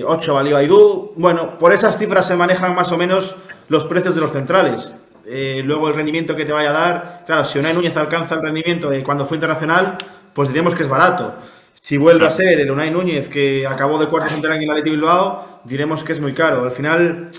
8 0.07 0.35
valió 0.35 0.57
Aidú. 0.57 1.13
Bueno, 1.17 1.59
por 1.59 1.73
esas 1.73 1.99
cifras 1.99 2.27
se 2.27 2.37
manejan 2.37 2.75
más 2.75 2.93
o 2.93 2.99
menos 2.99 3.37
los 3.69 3.85
precios 3.87 4.15
de 4.15 4.21
los 4.21 4.33
centrales. 4.33 4.95
Eh, 5.27 5.63
luego 5.65 5.89
el 5.89 5.95
rendimiento 5.95 6.37
que 6.37 6.45
te 6.45 6.53
vaya 6.53 6.71
a 6.71 6.73
dar. 6.73 7.23
Claro, 7.27 7.45
si 7.45 7.59
Unai 7.59 7.75
Núñez 7.75 7.97
alcanza 7.97 8.35
el 8.35 8.43
rendimiento 8.43 8.91
de 8.91 9.03
cuando 9.03 9.25
fue 9.25 9.37
internacional, 9.37 9.97
pues 10.33 10.49
diríamos 10.49 10.75
que 10.75 10.83
es 10.83 10.89
barato. 10.89 11.35
Si 11.81 11.97
vuelve 11.97 12.27
a 12.27 12.31
ser 12.31 12.61
el 12.61 12.71
Unai 12.71 12.91
Núñez 12.91 13.29
que 13.29 13.67
acabó 13.67 13.99
de 13.99 14.07
cuarto 14.07 14.31
central 14.31 14.57
en 14.57 14.63
el 14.63 14.71
Athletic 14.71 14.93
Bilbao, 14.93 15.61
diremos 15.65 16.03
que 16.05 16.13
es 16.13 16.21
muy 16.21 16.33
caro. 16.33 16.65
Al 16.65 16.73
final, 16.73 17.31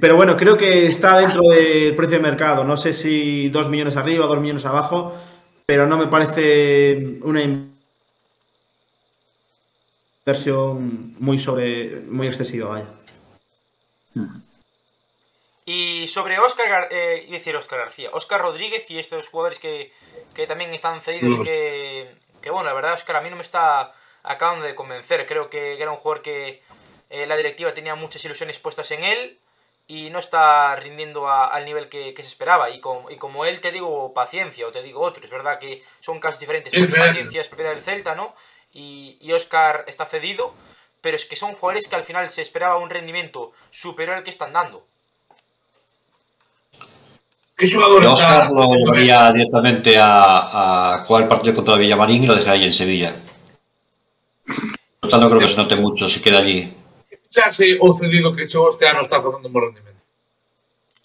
pero 0.00 0.16
bueno, 0.16 0.36
creo 0.36 0.56
que 0.56 0.86
está 0.86 1.18
dentro 1.18 1.42
del 1.42 1.94
precio 1.94 2.16
de 2.16 2.22
mercado. 2.22 2.64
No 2.64 2.76
sé 2.76 2.92
si 2.92 3.48
2 3.50 3.68
millones 3.68 3.96
arriba, 3.96 4.26
2 4.26 4.40
millones 4.40 4.64
abajo, 4.66 5.14
pero 5.66 5.86
no 5.86 5.96
me 5.96 6.06
parece 6.08 7.18
una 7.22 7.42
inversión 10.26 11.14
muy 11.18 11.38
sobre 11.38 12.02
muy 12.08 12.26
excesiva, 12.26 12.68
vaya. 12.68 12.86
Y 15.68 16.08
sobre 16.08 16.38
Oscar, 16.38 16.66
Gar 16.66 16.88
eh, 16.90 17.24
iba 17.26 17.36
a 17.36 17.38
decir 17.38 17.54
Oscar 17.54 17.80
García, 17.80 18.08
Oscar 18.14 18.40
Rodríguez 18.40 18.90
y 18.90 18.98
estos 18.98 19.28
jugadores 19.28 19.58
que, 19.58 19.92
que 20.34 20.46
también 20.46 20.72
están 20.72 20.98
cedidos, 21.02 21.46
que, 21.46 22.10
que 22.40 22.48
bueno, 22.48 22.70
la 22.70 22.72
verdad 22.72 22.94
Oscar 22.94 23.16
a 23.16 23.20
mí 23.20 23.28
no 23.28 23.36
me 23.36 23.42
está 23.42 23.92
acabando 24.22 24.64
de 24.64 24.74
convencer. 24.74 25.26
Creo 25.26 25.50
que 25.50 25.78
era 25.78 25.90
un 25.90 25.98
jugador 25.98 26.22
que 26.22 26.62
eh, 27.10 27.26
la 27.26 27.36
directiva 27.36 27.74
tenía 27.74 27.94
muchas 27.96 28.24
ilusiones 28.24 28.58
puestas 28.58 28.90
en 28.92 29.04
él 29.04 29.36
y 29.86 30.08
no 30.08 30.20
está 30.20 30.74
rindiendo 30.76 31.28
a, 31.28 31.48
al 31.48 31.66
nivel 31.66 31.90
que, 31.90 32.14
que 32.14 32.22
se 32.22 32.28
esperaba. 32.28 32.70
Y, 32.70 32.80
con, 32.80 33.00
y, 33.12 33.16
como 33.16 33.44
él 33.44 33.60
te 33.60 33.70
digo 33.70 34.14
paciencia, 34.14 34.66
o 34.66 34.72
te 34.72 34.82
digo 34.82 35.02
otro, 35.02 35.22
es 35.22 35.30
verdad 35.30 35.58
que 35.58 35.84
son 36.00 36.18
casos 36.18 36.40
diferentes. 36.40 36.72
Porque 36.72 36.98
paciencia 36.98 37.42
es 37.42 37.48
propiedad 37.48 37.72
del 37.72 37.82
Celta, 37.82 38.14
¿no? 38.14 38.34
Y, 38.72 39.18
y 39.20 39.32
Oscar 39.32 39.84
está 39.86 40.06
cedido, 40.06 40.54
pero 41.02 41.14
es 41.14 41.26
que 41.26 41.36
son 41.36 41.52
jugadores 41.52 41.88
que 41.88 41.96
al 41.96 42.04
final 42.04 42.26
se 42.30 42.40
esperaba 42.40 42.78
un 42.78 42.88
rendimiento 42.88 43.52
superior 43.70 44.16
al 44.16 44.22
que 44.22 44.30
están 44.30 44.54
dando. 44.54 44.82
¿Qué 47.58 47.68
jugador 47.68 48.04
Yo 48.04 48.14
está? 48.14 48.48
Oscar 48.48 48.52
lo 48.52 48.74
llevaría 48.74 49.32
directamente 49.32 49.98
a, 49.98 50.94
a 50.94 51.04
jugar 51.04 51.24
el 51.24 51.28
partido 51.28 51.56
contra 51.56 51.74
el 51.74 51.80
Villamarín 51.80 52.22
y 52.22 52.26
lo 52.26 52.36
dejaría 52.36 52.66
en 52.66 52.72
Sevilla. 52.72 53.12
Por 55.00 55.10
tanto, 55.10 55.28
creo 55.28 55.40
que 55.40 55.48
se 55.48 55.56
note 55.56 55.74
mucho 55.74 56.08
si 56.08 56.20
queda 56.20 56.38
allí. 56.38 56.72
Se 57.50 57.76
o 57.80 57.94
cedido 57.96 58.32
que 58.32 58.46
chegou 58.46 58.70
este 58.70 58.86
ano 58.86 59.02
está 59.02 59.20
facendo 59.20 59.48
un 59.48 59.54
rendimento. 59.54 60.00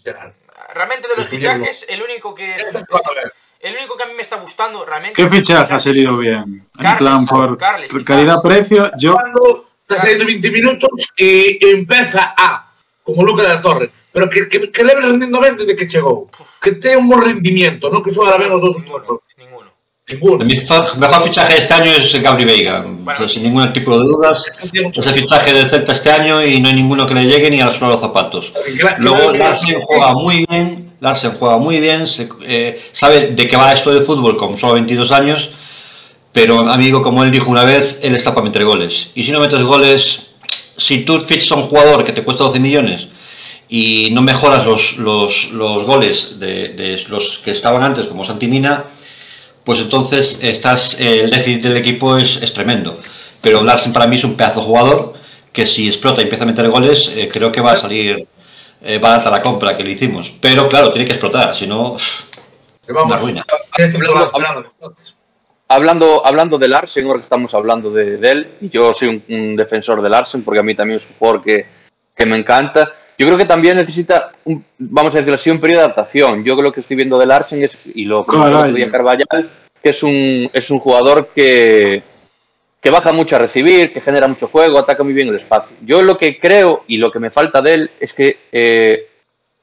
Xeral. 0.03 0.33
Realmente 0.73 1.07
de 1.07 1.15
los 1.17 1.27
fichajes, 1.27 1.85
el 1.89 2.01
único 2.01 2.33
que 2.33 2.55
el 3.61 3.75
único 3.75 3.97
que 3.97 4.03
a 4.03 4.07
mí 4.07 4.13
me 4.15 4.21
está 4.21 4.37
gustando 4.37 4.85
realmente. 4.85 5.15
¿Qué 5.15 5.29
fichaje 5.29 5.73
ha 5.73 5.79
salido 5.79 6.17
bien? 6.17 6.43
En 6.43 6.65
Carles, 6.73 6.99
plan, 6.99 7.25
por 7.25 8.03
calidad-precio, 8.05 8.91
yo 8.97 9.15
Cando 9.15 9.69
está 9.81 9.99
saindo 9.99 10.25
20 10.25 10.51
minutos 10.51 10.89
e 11.17 11.59
empeza 11.61 12.33
a, 12.37 12.62
como 13.03 13.23
Luca 13.23 13.43
da 13.43 13.61
Torre, 13.61 13.91
pero 14.11 14.29
que, 14.29 14.47
que, 14.49 14.71
que 14.71 14.83
leve 14.83 15.01
rendendo 15.01 15.39
ben 15.39 15.55
desde 15.57 15.75
que 15.75 15.87
chegou. 15.87 16.29
Que 16.61 16.73
ten 16.79 16.97
un 17.03 17.07
bon 17.11 17.19
rendimiento, 17.21 17.91
non 17.91 17.99
que 18.01 18.09
xogara 18.15 18.39
ben 18.39 18.51
os 18.55 18.61
dos 18.63 18.75
últimos 18.79 19.03
Ninguno, 19.03 19.67
ninguno. 20.07 20.41
Ninguno. 20.43 20.45
Mi 20.45 20.55
mejor 20.99 21.23
fichaje 21.23 21.53
de 21.53 21.59
este 21.59 21.73
año 21.73 21.91
es 21.91 22.07
Gabri 22.21 22.43
Veiga, 22.45 22.83
o 22.83 23.15
sea, 23.15 23.27
sin 23.27 23.43
ningún 23.43 23.71
tipo 23.73 23.97
de 23.97 24.03
dudas. 24.07 24.47
Es 24.63 25.07
el 25.07 25.13
fichaje 25.15 25.51
del 25.53 25.67
Celta 25.67 25.91
este 25.91 26.11
año 26.11 26.43
y 26.43 26.59
no 26.59 26.67
hay 26.69 26.75
ninguno 26.75 27.05
que 27.05 27.13
le 27.15 27.25
llegue 27.25 27.49
ni 27.51 27.59
a 27.59 27.67
la 27.67 27.71
suela 27.73 27.87
de 27.87 27.93
los 27.93 28.01
zapatos. 28.01 28.51
Luego 28.99 29.31
Larsen 29.31 29.81
juega 29.81 30.13
muy 30.13 30.45
bien, 30.47 30.91
Larsen 30.99 31.31
juega 31.39 31.57
muy 31.57 31.79
bien, 31.79 32.07
se- 32.07 32.29
eh, 32.43 32.79
sabe 32.91 33.31
de 33.31 33.47
qué 33.47 33.55
va 33.57 33.71
esto 33.73 33.91
de 33.93 34.03
fútbol 34.05 34.35
con 34.37 34.55
solo 34.57 34.73
22 34.75 35.11
años, 35.11 35.51
pero 36.31 36.59
amigo, 36.69 37.01
como 37.01 37.23
él 37.23 37.31
dijo 37.31 37.49
una 37.49 37.63
vez, 37.63 37.97
él 38.01 38.15
está 38.15 38.33
para 38.33 38.45
meter 38.45 38.65
goles. 38.65 39.11
Y 39.15 39.23
si 39.23 39.31
no 39.31 39.39
metes 39.39 39.61
goles, 39.63 40.32
si 40.77 41.05
tú 41.05 41.19
fichas 41.21 41.51
a 41.51 41.55
un 41.55 41.63
jugador 41.63 42.03
que 42.03 42.13
te 42.13 42.23
cuesta 42.23 42.43
12 42.45 42.59
millones 42.59 43.07
y 43.69 44.09
no 44.11 44.21
mejoras 44.21 44.65
los, 44.65 44.97
los, 44.97 45.51
los 45.51 45.83
goles 45.83 46.39
de, 46.39 46.69
de 46.69 47.03
los 47.07 47.39
que 47.39 47.51
estaban 47.51 47.83
antes, 47.83 48.07
como 48.07 48.25
Santimina, 48.25 48.85
pues 49.63 49.79
entonces 49.79 50.39
estás 50.41 50.99
el 50.99 51.29
déficit 51.29 51.63
del 51.63 51.77
equipo 51.77 52.17
es, 52.17 52.37
es 52.41 52.53
tremendo. 52.53 52.99
Pero 53.41 53.63
Larsen 53.63 53.93
para 53.93 54.07
mí 54.07 54.17
es 54.17 54.23
un 54.23 54.35
pedazo 54.35 54.59
de 54.59 54.65
jugador 54.65 55.13
que 55.51 55.65
si 55.65 55.87
explota 55.87 56.21
y 56.21 56.23
empieza 56.23 56.43
a 56.43 56.47
meter 56.47 56.69
goles, 56.69 57.11
eh, 57.15 57.29
creo 57.31 57.51
que 57.51 57.61
va 57.61 57.73
a 57.73 57.77
salir 57.77 58.27
eh, 58.81 58.97
barata 58.97 59.29
la 59.29 59.41
compra 59.41 59.77
que 59.77 59.83
le 59.83 59.91
hicimos. 59.91 60.33
Pero 60.41 60.67
claro, 60.67 60.91
tiene 60.91 61.05
que 61.05 61.13
explotar, 61.13 61.53
si 61.53 61.67
no, 61.67 61.95
vamos, 62.87 63.05
Una 63.05 63.17
ruina. 63.17 63.45
Hablando-. 65.67 66.05
Hablando, 66.23 66.25
hablando 66.27 66.57
del 66.57 66.73
Arsen, 66.73 67.05
ahora 67.05 67.19
que 67.19 67.23
estamos 67.23 67.53
hablando 67.53 67.91
de, 67.91 68.17
de 68.17 68.29
él, 68.31 68.47
y 68.61 68.69
yo 68.69 68.93
soy 68.93 69.07
un, 69.09 69.23
un 69.29 69.55
defensor 69.55 70.01
del 70.01 70.13
Arsen 70.13 70.43
porque 70.43 70.59
a 70.59 70.63
mí 70.63 70.75
también 70.75 70.97
es 70.97 71.07
un 71.07 71.15
jugador 71.17 71.43
que, 71.43 71.65
que 72.15 72.25
me 72.25 72.37
encanta. 72.37 72.91
Yo 73.17 73.25
creo 73.27 73.37
que 73.37 73.45
también 73.45 73.77
necesita, 73.77 74.31
un- 74.45 74.63
vamos 74.77 75.13
a 75.13 75.17
decirlo 75.19 75.35
así, 75.35 75.49
un 75.49 75.59
periodo 75.59 75.79
de 75.81 75.85
adaptación. 75.85 76.43
Yo 76.43 76.57
creo 76.57 76.71
que 76.71 76.79
estoy 76.79 76.95
viendo 76.97 77.17
del 77.17 77.31
Arsen 77.31 77.63
es, 77.63 77.77
y 77.85 78.05
lo 78.05 78.21
otro 78.21 78.73
día 78.73 78.91
Carvajal, 78.91 79.49
que 79.81 79.89
es 79.89 80.03
un, 80.03 80.49
es 80.53 80.69
un 80.71 80.79
jugador 80.79 81.29
que, 81.33 82.01
que 82.81 82.89
baja 82.89 83.11
mucho 83.13 83.35
a 83.35 83.39
recibir, 83.39 83.93
que 83.93 84.01
genera 84.01 84.27
mucho 84.27 84.47
juego, 84.47 84.77
ataca 84.79 85.03
muy 85.03 85.13
bien 85.13 85.29
el 85.29 85.35
espacio. 85.35 85.75
Yo 85.81 86.01
lo 86.01 86.17
que 86.17 86.37
creo 86.39 86.83
y 86.87 86.97
lo 86.97 87.11
que 87.11 87.19
me 87.19 87.31
falta 87.31 87.61
de 87.61 87.73
él 87.73 87.91
es 87.99 88.13
que 88.13 88.37
eh, 88.51 89.07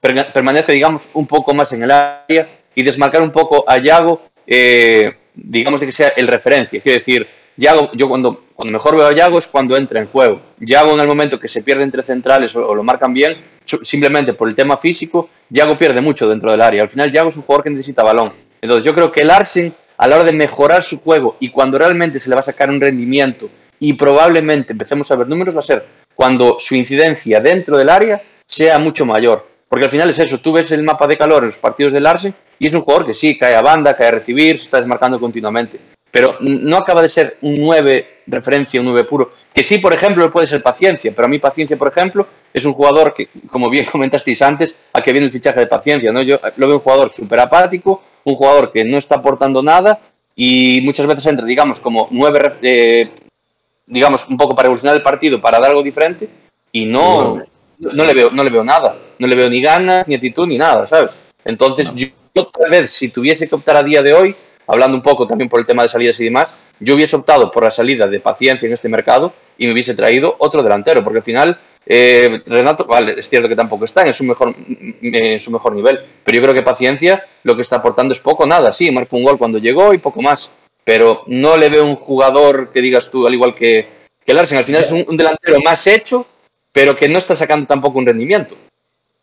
permanezca, 0.01 0.73
digamos, 0.73 1.09
un 1.15 1.27
poco 1.27 1.53
más 1.55 1.73
en 1.73 1.83
el 1.83 1.91
área 1.91 2.49
y 2.75 2.83
desmarcar 2.83 3.23
un 3.23 3.31
poco 3.33 3.65
a 3.69 3.79
Yago, 3.79 4.23
eh, 4.47 5.13
digamos, 5.45 5.81
de 5.81 5.87
que 5.87 5.93
sea 5.93 6.09
el 6.17 6.29
referencia. 6.29 6.81
Quiero 6.81 6.99
decir, 6.99 7.27
Yago, 7.57 7.91
yo 7.93 8.09
cuando, 8.09 8.45
cuando 8.55 8.73
mejor 8.73 8.97
veo 8.97 9.07
a 9.07 9.13
Yago 9.15 9.39
es 9.39 9.47
cuando 9.47 9.77
entra 9.77 10.01
en 10.01 10.07
juego. 10.07 10.41
Yago 10.59 10.93
en 10.95 11.01
el 11.01 11.09
momento 11.09 11.39
que 11.39 11.49
se 11.49 11.63
pierde 11.63 11.83
entre 11.83 12.03
centrales 12.03 12.55
o, 12.57 12.75
lo 12.75 12.83
marcan 12.83 13.13
bien, 13.13 13.39
simplemente 13.83 14.33
por 14.33 14.49
el 14.49 14.55
tema 14.55 14.77
físico, 14.77 15.29
Yago 15.51 15.77
pierde 15.77 16.01
mucho 16.01 16.29
dentro 16.29 16.51
del 16.51 16.61
área. 16.61 16.83
Al 16.83 16.89
final, 16.89 17.13
Yago 17.13 17.29
es 17.29 17.37
un 17.37 17.43
jugador 17.43 17.65
que 17.65 17.71
necesita 17.71 18.03
balón. 18.03 18.33
Entonces, 18.61 18.85
yo 18.85 18.95
creo 18.95 19.13
que 19.13 19.23
el 19.23 19.31
Arsen, 19.31 19.75
a 19.97 20.09
la 20.09 20.17
hora 20.17 20.25
de 20.25 20.33
mejorar 20.33 20.83
su 20.83 21.01
juego 21.01 21.37
y 21.41 21.51
cuando 21.51 21.79
realmente 21.79 22.19
se 22.19 22.29
le 22.29 22.35
va 22.35 22.41
a 22.41 22.45
sacar 22.45 22.71
un 22.71 22.81
rendimiento 22.81 23.51
y 23.79 23.93
probablemente 23.95 24.73
empecemos 24.73 25.11
a 25.11 25.17
ver 25.17 25.29
números, 25.29 25.55
va 25.55 25.61
a 25.61 25.63
ser 25.63 25.85
cuando 26.15 26.57
su 26.59 26.75
incidencia 26.75 27.41
dentro 27.41 27.77
del 27.77 27.89
área 27.89 28.23
sea 28.47 28.79
mucho 28.79 29.05
mayor. 29.05 29.47
Porque 29.69 29.85
al 29.85 29.91
final 29.91 30.11
es 30.11 30.19
eso, 30.19 30.39
tú 30.39 30.53
ves 30.53 30.71
el 30.73 30.83
mapa 30.83 31.07
de 31.07 31.17
calor 31.17 31.43
en 31.43 31.47
los 31.47 31.59
partidos 31.59 31.93
del 31.93 32.07
Arsen 32.07 32.35
y 32.61 32.67
es 32.67 32.73
un 32.75 32.83
jugador 32.83 33.07
que 33.07 33.15
sí, 33.15 33.39
cae 33.39 33.57
a 33.57 33.63
banda, 33.63 33.97
cae 33.97 34.09
a 34.09 34.11
recibir, 34.13 34.59
se 34.59 34.67
está 34.67 34.77
desmarcando 34.77 35.19
continuamente. 35.19 35.81
Pero 36.11 36.37
no 36.41 36.77
acaba 36.77 37.01
de 37.01 37.09
ser 37.09 37.39
un 37.41 37.59
9 37.59 38.19
referencia, 38.27 38.81
un 38.81 38.87
9 38.87 39.05
puro. 39.05 39.33
Que 39.55 39.65
sí, 39.65 39.79
por 39.79 39.95
ejemplo, 39.95 40.31
puede 40.31 40.47
ser 40.47 40.63
paciencia, 40.63 41.11
pero 41.17 41.25
a 41.25 41.29
mí 41.29 41.39
paciencia, 41.39 41.79
por 41.79 41.89
ejemplo, 41.89 42.27
es 42.53 42.67
un 42.67 42.75
jugador 42.75 43.15
que, 43.15 43.29
como 43.49 43.71
bien 43.71 43.87
comentasteis 43.91 44.43
antes, 44.43 44.77
a 44.93 45.01
que 45.01 45.11
viene 45.11 45.27
el 45.27 45.33
fichaje 45.33 45.59
de 45.59 45.69
paciencia. 45.69 46.13
¿no? 46.13 46.21
Yo 46.21 46.39
lo 46.57 46.67
veo 46.67 46.77
un 46.77 46.83
jugador 46.83 47.11
súper 47.11 47.41
apático, 47.41 48.03
un 48.25 48.35
jugador 48.35 48.71
que 48.71 48.85
no 48.85 48.99
está 48.99 49.17
aportando 49.17 49.63
nada 49.63 49.99
y 50.37 50.83
muchas 50.83 51.07
veces 51.07 51.25
entra, 51.27 51.47
digamos, 51.47 51.81
como 51.81 52.09
9, 52.11 52.57
eh, 52.61 53.11
digamos, 53.87 54.27
un 54.29 54.37
poco 54.37 54.55
para 54.55 54.67
evolucionar 54.67 54.97
el 54.97 55.03
partido, 55.03 55.41
para 55.41 55.59
dar 55.59 55.71
algo 55.71 55.83
diferente 55.83 56.29
y 56.73 56.85
no, 56.85 57.41
no, 57.79 58.05
le, 58.05 58.13
veo, 58.13 58.31
no 58.31 58.45
le 58.45 58.51
veo 58.51 58.65
nada. 58.65 58.99
No 59.19 59.27
le 59.27 59.35
veo 59.35 59.49
ni 59.49 59.63
ganas, 59.63 60.07
ni 60.07 60.15
actitud, 60.15 60.47
ni 60.47 60.59
nada, 60.59 60.87
¿sabes? 60.87 61.13
Entonces, 61.45 61.95
yo, 61.95 62.07
yo 62.35 62.47
tal 62.47 62.71
vez, 62.71 62.91
si 62.93 63.09
tuviese 63.09 63.49
que 63.49 63.55
optar 63.55 63.77
a 63.77 63.83
día 63.83 64.03
de 64.03 64.13
hoy, 64.13 64.37
hablando 64.67 64.97
un 64.97 65.03
poco 65.03 65.27
también 65.27 65.49
por 65.49 65.61
el 65.61 65.67
tema 65.67 65.83
de 65.83 65.89
salidas 65.89 66.19
y 66.21 66.25
demás, 66.25 66.55
yo 66.79 66.95
hubiese 66.95 67.17
optado 67.17 67.51
por 67.51 67.65
la 67.65 67.71
salida 67.71 68.07
de 68.07 68.21
paciencia 68.21 68.67
en 68.67 68.73
este 68.73 68.89
mercado 68.89 69.33
y 69.59 69.67
me 69.67 69.73
hubiese 69.73 69.95
traído 69.95 70.37
otro 70.39 70.63
delantero, 70.63 71.03
porque 71.03 71.19
al 71.19 71.25
final 71.25 71.59
eh, 71.87 72.43
Renato, 72.47 72.85
vale, 72.85 73.19
es 73.19 73.29
cierto 73.29 73.49
que 73.49 73.57
tampoco 73.57 73.85
está 73.85 74.07
en 74.07 74.15
su 74.15 74.25
mejor 74.25 74.55
en 75.03 75.41
su 75.41 75.51
mejor 75.51 75.75
nivel, 75.75 75.99
pero 76.23 76.37
yo 76.37 76.43
creo 76.43 76.55
que 76.55 76.63
paciencia 76.63 77.27
lo 77.43 77.57
que 77.57 77.63
está 77.63 77.77
aportando 77.77 78.13
es 78.13 78.21
poco 78.21 78.47
nada, 78.47 78.73
sí, 78.73 78.91
marcó 78.91 79.17
un 79.17 79.25
gol 79.25 79.39
cuando 79.39 79.59
llegó 79.59 79.93
y 79.93 79.99
poco 79.99 80.23
más, 80.23 80.53
pero 80.85 81.25
no 81.27 81.57
le 81.57 81.69
veo 81.69 81.85
un 81.85 81.97
jugador 81.97 82.71
que 82.71 82.83
digas 82.83 83.11
tú, 83.11 83.27
al 83.27 83.35
igual 83.35 83.55
que, 83.55 83.89
que 84.25 84.35
Larsen, 84.35 84.59
al 84.59 84.67
final 84.67 84.83
es 84.83 84.93
un, 84.93 85.05
un 85.09 85.17
delantero 85.17 85.59
más 85.65 85.87
hecho, 85.87 86.27
pero 86.73 86.95
que 86.95 87.09
no 87.09 87.19
está 87.19 87.35
sacando 87.35 87.67
tampoco 87.67 87.99
un 87.99 88.07
rendimiento. 88.07 88.57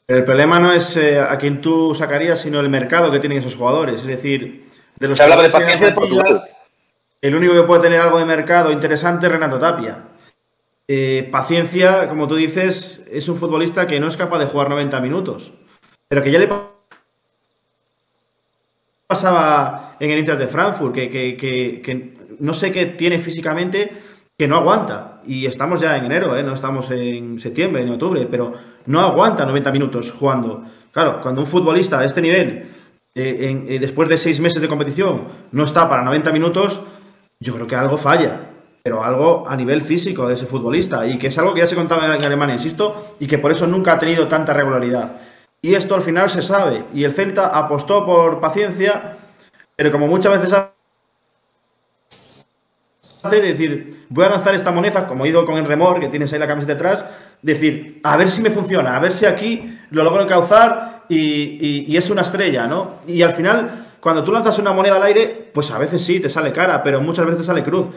El 0.07 0.23
problema 0.23 0.57
no 0.59 0.71
es 0.71 0.95
eh, 0.95 1.19
a 1.19 1.37
quien 1.37 1.59
tú 1.59 1.93
sacarías, 1.93 2.39
sino 2.41 2.61
el 2.61 2.69
mercado 2.69 3.11
que 3.11 3.19
tienen 3.19 3.39
esos 3.39 3.55
jugadores. 3.57 4.01
Es 4.01 4.07
decir, 4.07 4.69
de 4.97 5.07
los 5.07 5.17
Se 5.17 5.23
hablaba 5.23 5.43
de 5.43 5.49
paciencia 5.49 5.87
de 5.87 5.93
Portugal. 5.93 6.43
El 7.21 7.35
único 7.35 7.53
que 7.53 7.63
puede 7.63 7.81
tener 7.81 7.99
algo 7.99 8.17
de 8.17 8.25
mercado 8.25 8.71
interesante 8.71 9.25
es 9.25 9.31
Renato 9.31 9.59
Tapia. 9.59 10.03
Eh, 10.87 11.27
paciencia, 11.29 12.07
como 12.07 12.27
tú 12.29 12.35
dices, 12.35 13.03
es 13.11 13.27
un 13.27 13.35
futbolista 13.35 13.85
que 13.85 13.99
no 13.99 14.07
es 14.07 14.15
capaz 14.15 14.39
de 14.39 14.45
jugar 14.45 14.69
90 14.69 15.01
minutos. 15.01 15.51
Pero 16.07 16.23
que 16.23 16.31
ya 16.31 16.39
le 16.39 16.47
pa- 16.47 16.69
pasaba 19.07 19.97
en 19.99 20.11
el 20.11 20.19
Inter 20.19 20.37
de 20.37 20.47
Frankfurt, 20.47 20.93
que, 20.93 21.09
que- 21.09 21.35
que- 21.35 21.81
que 21.81 22.17
no 22.39 22.53
sé 22.53 22.71
qué 22.71 22.85
tiene 22.85 23.19
físicamente, 23.19 23.91
que 24.37 24.47
no 24.47 24.55
aguanta. 24.57 25.16
Y 25.27 25.45
estamos 25.45 25.81
ya 25.81 25.97
en 25.97 26.05
enero, 26.05 26.37
¿eh? 26.37 26.43
no 26.43 26.53
estamos 26.53 26.89
en 26.91 27.39
septiembre 27.39 27.83
ni 27.83 27.91
octubre, 27.91 28.27
pero 28.29 28.53
no 28.85 29.01
aguanta 29.01 29.45
90 29.45 29.71
minutos 29.71 30.11
jugando. 30.11 30.63
Claro, 30.91 31.21
cuando 31.21 31.41
un 31.41 31.47
futbolista 31.47 31.99
de 31.99 32.07
este 32.07 32.21
nivel, 32.21 32.69
eh, 33.13 33.37
en- 33.49 33.65
eh, 33.67 33.79
después 33.79 34.07
de 34.09 34.17
seis 34.17 34.39
meses 34.39 34.61
de 34.61 34.67
competición, 34.67 35.23
no 35.51 35.63
está 35.65 35.89
para 35.89 36.01
90 36.03 36.31
minutos, 36.31 36.81
yo 37.39 37.53
creo 37.55 37.67
que 37.67 37.75
algo 37.75 37.97
falla. 37.97 38.41
Pero 38.83 39.03
algo 39.03 39.43
a 39.49 39.55
nivel 39.57 39.81
físico 39.81 40.27
de 40.29 40.35
ese 40.35 40.45
futbolista. 40.45 41.05
Y 41.05 41.17
que 41.17 41.27
es 41.27 41.37
algo 41.37 41.53
que 41.53 41.59
ya 41.59 41.67
se 41.67 41.75
contaba 41.75 42.15
en 42.15 42.23
Alemania, 42.23 42.55
insisto, 42.55 43.15
y 43.19 43.27
que 43.27 43.37
por 43.37 43.51
eso 43.51 43.67
nunca 43.67 43.93
ha 43.93 43.99
tenido 43.99 44.29
tanta 44.29 44.53
regularidad. 44.53 45.17
Y 45.61 45.73
esto 45.73 45.93
al 45.95 46.01
final 46.01 46.29
se 46.29 46.41
sabe. 46.41 46.83
Y 46.93 47.03
el 47.03 47.11
Celta 47.11 47.47
apostó 47.47 48.05
por 48.05 48.39
paciencia, 48.39 49.17
pero 49.75 49.91
como 49.91 50.07
muchas 50.07 50.39
veces 50.39 50.53
hace, 50.53 50.71
decir, 53.23 54.05
voy 54.09 54.25
a 54.25 54.29
lanzar 54.29 54.55
esta 54.55 54.71
moneda, 54.71 55.07
como 55.07 55.25
he 55.25 55.29
ido 55.29 55.45
con 55.45 55.57
el 55.57 55.65
remor, 55.65 55.99
que 55.99 56.07
tienes 56.07 56.31
ahí 56.33 56.39
la 56.39 56.47
camiseta 56.47 56.73
detrás, 56.73 57.03
decir, 57.41 57.99
a 58.03 58.17
ver 58.17 58.29
si 58.29 58.41
me 58.41 58.49
funciona, 58.49 58.95
a 58.95 58.99
ver 58.99 59.11
si 59.11 59.25
aquí 59.25 59.77
lo 59.91 60.03
logro 60.03 60.23
encauzar 60.23 61.01
y, 61.09 61.15
y- 61.17 61.85
y 61.87 61.97
es 61.97 62.09
una 62.09 62.21
estrella, 62.21 62.67
¿no? 62.67 62.95
Y 63.07 63.21
al 63.21 63.31
final, 63.33 63.85
cuando 63.99 64.23
tú 64.23 64.31
lanzas 64.31 64.57
una 64.59 64.71
moneda 64.73 64.95
al 64.97 65.03
aire, 65.03 65.49
pues 65.53 65.71
a 65.71 65.77
veces 65.77 66.03
sí, 66.03 66.19
te 66.19 66.29
sale 66.29 66.51
cara, 66.51 66.83
pero 66.83 67.01
muchas 67.01 67.25
veces 67.25 67.45
sale 67.45 67.63
cruz. 67.63 67.87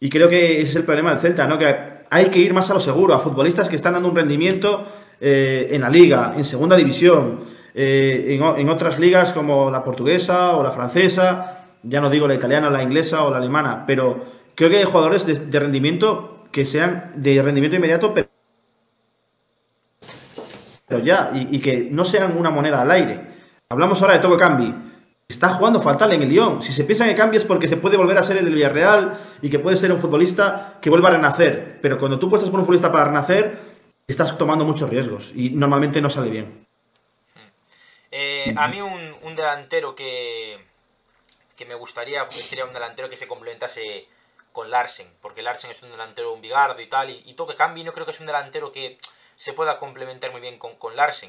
Y 0.00 0.08
creo 0.10 0.28
que 0.28 0.60
ese 0.60 0.70
es 0.70 0.76
el 0.76 0.84
problema 0.84 1.10
del 1.10 1.18
Celta, 1.20 1.46
¿no? 1.46 1.58
Que 1.58 1.74
hay 2.10 2.26
que 2.26 2.38
ir 2.38 2.52
más 2.54 2.70
a 2.70 2.74
lo 2.74 2.80
seguro, 2.80 3.14
a 3.14 3.18
futbolistas 3.18 3.68
que 3.68 3.76
están 3.76 3.94
dando 3.94 4.08
un 4.08 4.16
rendimiento 4.16 4.86
eh, 5.20 5.68
en 5.70 5.80
la 5.80 5.88
liga, 5.88 6.32
en 6.36 6.44
segunda 6.44 6.76
división, 6.76 7.40
eh, 7.74 8.38
en, 8.38 8.60
en 8.60 8.68
otras 8.68 8.98
ligas 8.98 9.32
como 9.32 9.70
la 9.70 9.82
portuguesa 9.82 10.50
o 10.52 10.62
la 10.62 10.70
francesa, 10.70 11.64
ya 11.82 12.00
no 12.00 12.10
digo 12.10 12.26
la 12.28 12.34
italiana, 12.34 12.68
la 12.70 12.82
inglesa 12.82 13.22
o 13.24 13.30
la 13.30 13.36
alemana, 13.38 13.84
pero 13.86 14.36
creo 14.56 14.70
que 14.70 14.78
hay 14.78 14.84
jugadores 14.84 15.26
de, 15.26 15.60
rendimiento 15.60 16.44
que 16.50 16.66
sean 16.66 17.12
de 17.14 17.40
rendimiento 17.40 17.76
inmediato, 17.76 18.12
pero, 18.12 18.26
pero 20.88 21.04
ya, 21.04 21.30
y, 21.34 21.60
que 21.60 21.88
no 21.90 22.04
sean 22.04 22.36
una 22.36 22.50
moneda 22.50 22.82
al 22.82 22.90
aire. 22.90 23.20
Hablamos 23.68 24.00
ahora 24.02 24.14
de 24.14 24.20
Togo 24.20 24.36
Cambi. 24.36 24.74
Está 25.28 25.50
jugando 25.50 25.82
fatal 25.82 26.12
en 26.12 26.22
el 26.22 26.28
Lyon. 26.28 26.62
Si 26.62 26.72
se 26.72 26.84
piensa 26.84 27.04
que 27.04 27.14
cambia 27.14 27.38
es 27.38 27.44
porque 27.44 27.68
se 27.68 27.76
puede 27.76 27.96
volver 27.96 28.16
a 28.16 28.22
ser 28.22 28.36
el 28.36 28.44
del 28.44 28.54
Villarreal 28.54 29.18
y 29.42 29.50
que 29.50 29.58
puede 29.58 29.76
ser 29.76 29.92
un 29.92 29.98
futbolista 29.98 30.78
que 30.80 30.88
vuelva 30.88 31.08
a 31.08 31.12
renacer. 31.12 31.78
Pero 31.82 31.98
cuando 31.98 32.18
tú 32.18 32.30
puestas 32.30 32.48
por 32.48 32.60
un 32.60 32.64
futbolista 32.64 32.92
para 32.92 33.06
renacer, 33.06 33.58
estás 34.06 34.38
tomando 34.38 34.64
muchos 34.64 34.88
riesgos 34.88 35.32
y 35.34 35.50
normalmente 35.50 36.00
no 36.00 36.10
sale 36.10 36.30
bien. 36.30 36.64
Eh, 38.12 38.54
a 38.56 38.68
mí 38.68 38.80
un, 38.80 39.14
un 39.24 39.34
delantero 39.34 39.96
que, 39.96 40.56
que 41.56 41.66
me 41.66 41.74
gustaría 41.74 42.24
sería 42.30 42.64
un 42.64 42.72
delantero 42.72 43.10
que 43.10 43.16
se 43.16 43.26
complementase 43.26 44.06
con 44.56 44.70
Larsen, 44.70 45.06
porque 45.20 45.42
Larsen 45.42 45.70
es 45.70 45.82
un 45.82 45.90
delantero 45.90 46.32
un 46.32 46.40
bigardo 46.40 46.80
y 46.80 46.86
tal, 46.86 47.10
y, 47.10 47.22
y 47.26 47.34
Toque 47.34 47.54
Cambi 47.54 47.84
no 47.84 47.92
creo 47.92 48.06
que 48.06 48.12
es 48.12 48.20
un 48.20 48.26
delantero 48.26 48.72
que 48.72 48.96
se 49.36 49.52
pueda 49.52 49.78
complementar 49.78 50.32
muy 50.32 50.40
bien 50.40 50.58
con, 50.58 50.74
con 50.76 50.96
Larsen. 50.96 51.28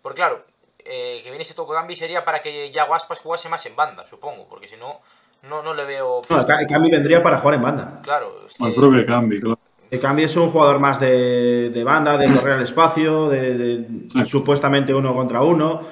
Porque 0.00 0.18
claro, 0.18 0.44
eh, 0.84 1.20
que 1.24 1.30
viene 1.30 1.42
ese 1.42 1.54
Toque 1.54 1.74
Cambi 1.74 1.96
sería 1.96 2.24
para 2.24 2.40
que 2.40 2.70
Yago 2.70 2.94
Aspas 2.94 3.18
jugase 3.18 3.48
más 3.48 3.66
en 3.66 3.74
banda, 3.74 4.04
supongo, 4.04 4.46
porque 4.48 4.68
si 4.68 4.76
no, 4.76 5.00
no, 5.42 5.60
no 5.64 5.74
le 5.74 5.84
veo... 5.84 6.22
No, 6.30 6.38
el 6.40 6.46
Ca- 6.46 6.60
el 6.60 6.68
Cambi 6.68 6.88
vendría 6.88 7.20
para 7.20 7.38
jugar 7.38 7.54
en 7.56 7.62
banda. 7.62 8.00
Claro, 8.04 8.42
es 8.46 8.60
El 8.60 8.68
que... 8.72 8.80
propio 8.80 9.04
Cambi, 9.04 9.40
claro. 9.40 9.58
El 9.90 10.00
Cambi 10.00 10.22
es 10.22 10.36
un 10.36 10.50
jugador 10.50 10.78
más 10.78 11.00
de, 11.00 11.70
de 11.70 11.82
banda, 11.84 12.16
de 12.16 12.32
correr 12.32 12.54
al 12.54 12.62
espacio, 12.62 13.28
de, 13.28 13.54
de- 13.54 13.86
Sí. 14.12 14.24
supuestamente 14.24 14.94
uno 14.94 15.14
contra 15.14 15.42
uno, 15.42 15.82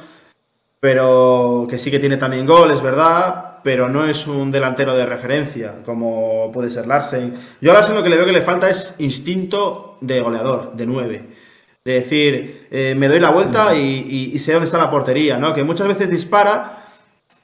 pero 0.80 1.66
que 1.68 1.78
sí 1.78 1.91
que 1.91 1.99
tiene 1.99 2.16
también 2.16 2.47
gol, 2.47 2.70
es 2.70 2.82
verdad, 2.82 3.56
pero 3.67 3.89
no 3.89 4.07
es 4.07 4.29
un 4.29 4.53
delantero 4.53 4.95
de 4.95 5.05
referencia, 5.07 5.75
como 5.85 6.53
puede 6.53 6.71
ser 6.71 6.87
Larsen. 6.87 7.35
Yo 7.61 7.73
a 7.73 7.75
Larsen 7.75 7.97
lo 7.97 8.03
que 8.05 8.09
le 8.11 8.14
veo 8.17 8.25
que 8.25 8.31
le 8.31 8.41
falta 8.41 8.71
es 8.71 8.95
instinto 8.99 9.99
de 10.01 10.21
goleador, 10.21 10.75
de 10.75 10.87
nueve. 10.87 11.23
De 11.85 11.95
decir, 11.95 12.69
eh, 12.71 12.95
me 12.97 13.09
doy 13.09 13.19
la 13.19 13.31
vuelta 13.31 13.75
y- 13.75 14.31
y 14.33 14.39
sé 14.39 14.53
dónde 14.53 14.67
está 14.67 14.79
la 14.79 14.89
portería, 14.89 15.37
¿no? 15.39 15.53
Que 15.53 15.64
muchas 15.64 15.89
veces 15.89 16.09
dispara 16.09 16.85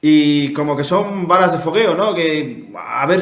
y 0.01 0.53
como 0.53 0.77
que 0.77 0.85
son 0.85 1.27
balas 1.27 1.51
de 1.51 1.57
fogueo, 1.57 1.93
¿no? 1.93 2.15
Que 2.15 2.69
a 2.73 3.05
ver 3.05 3.21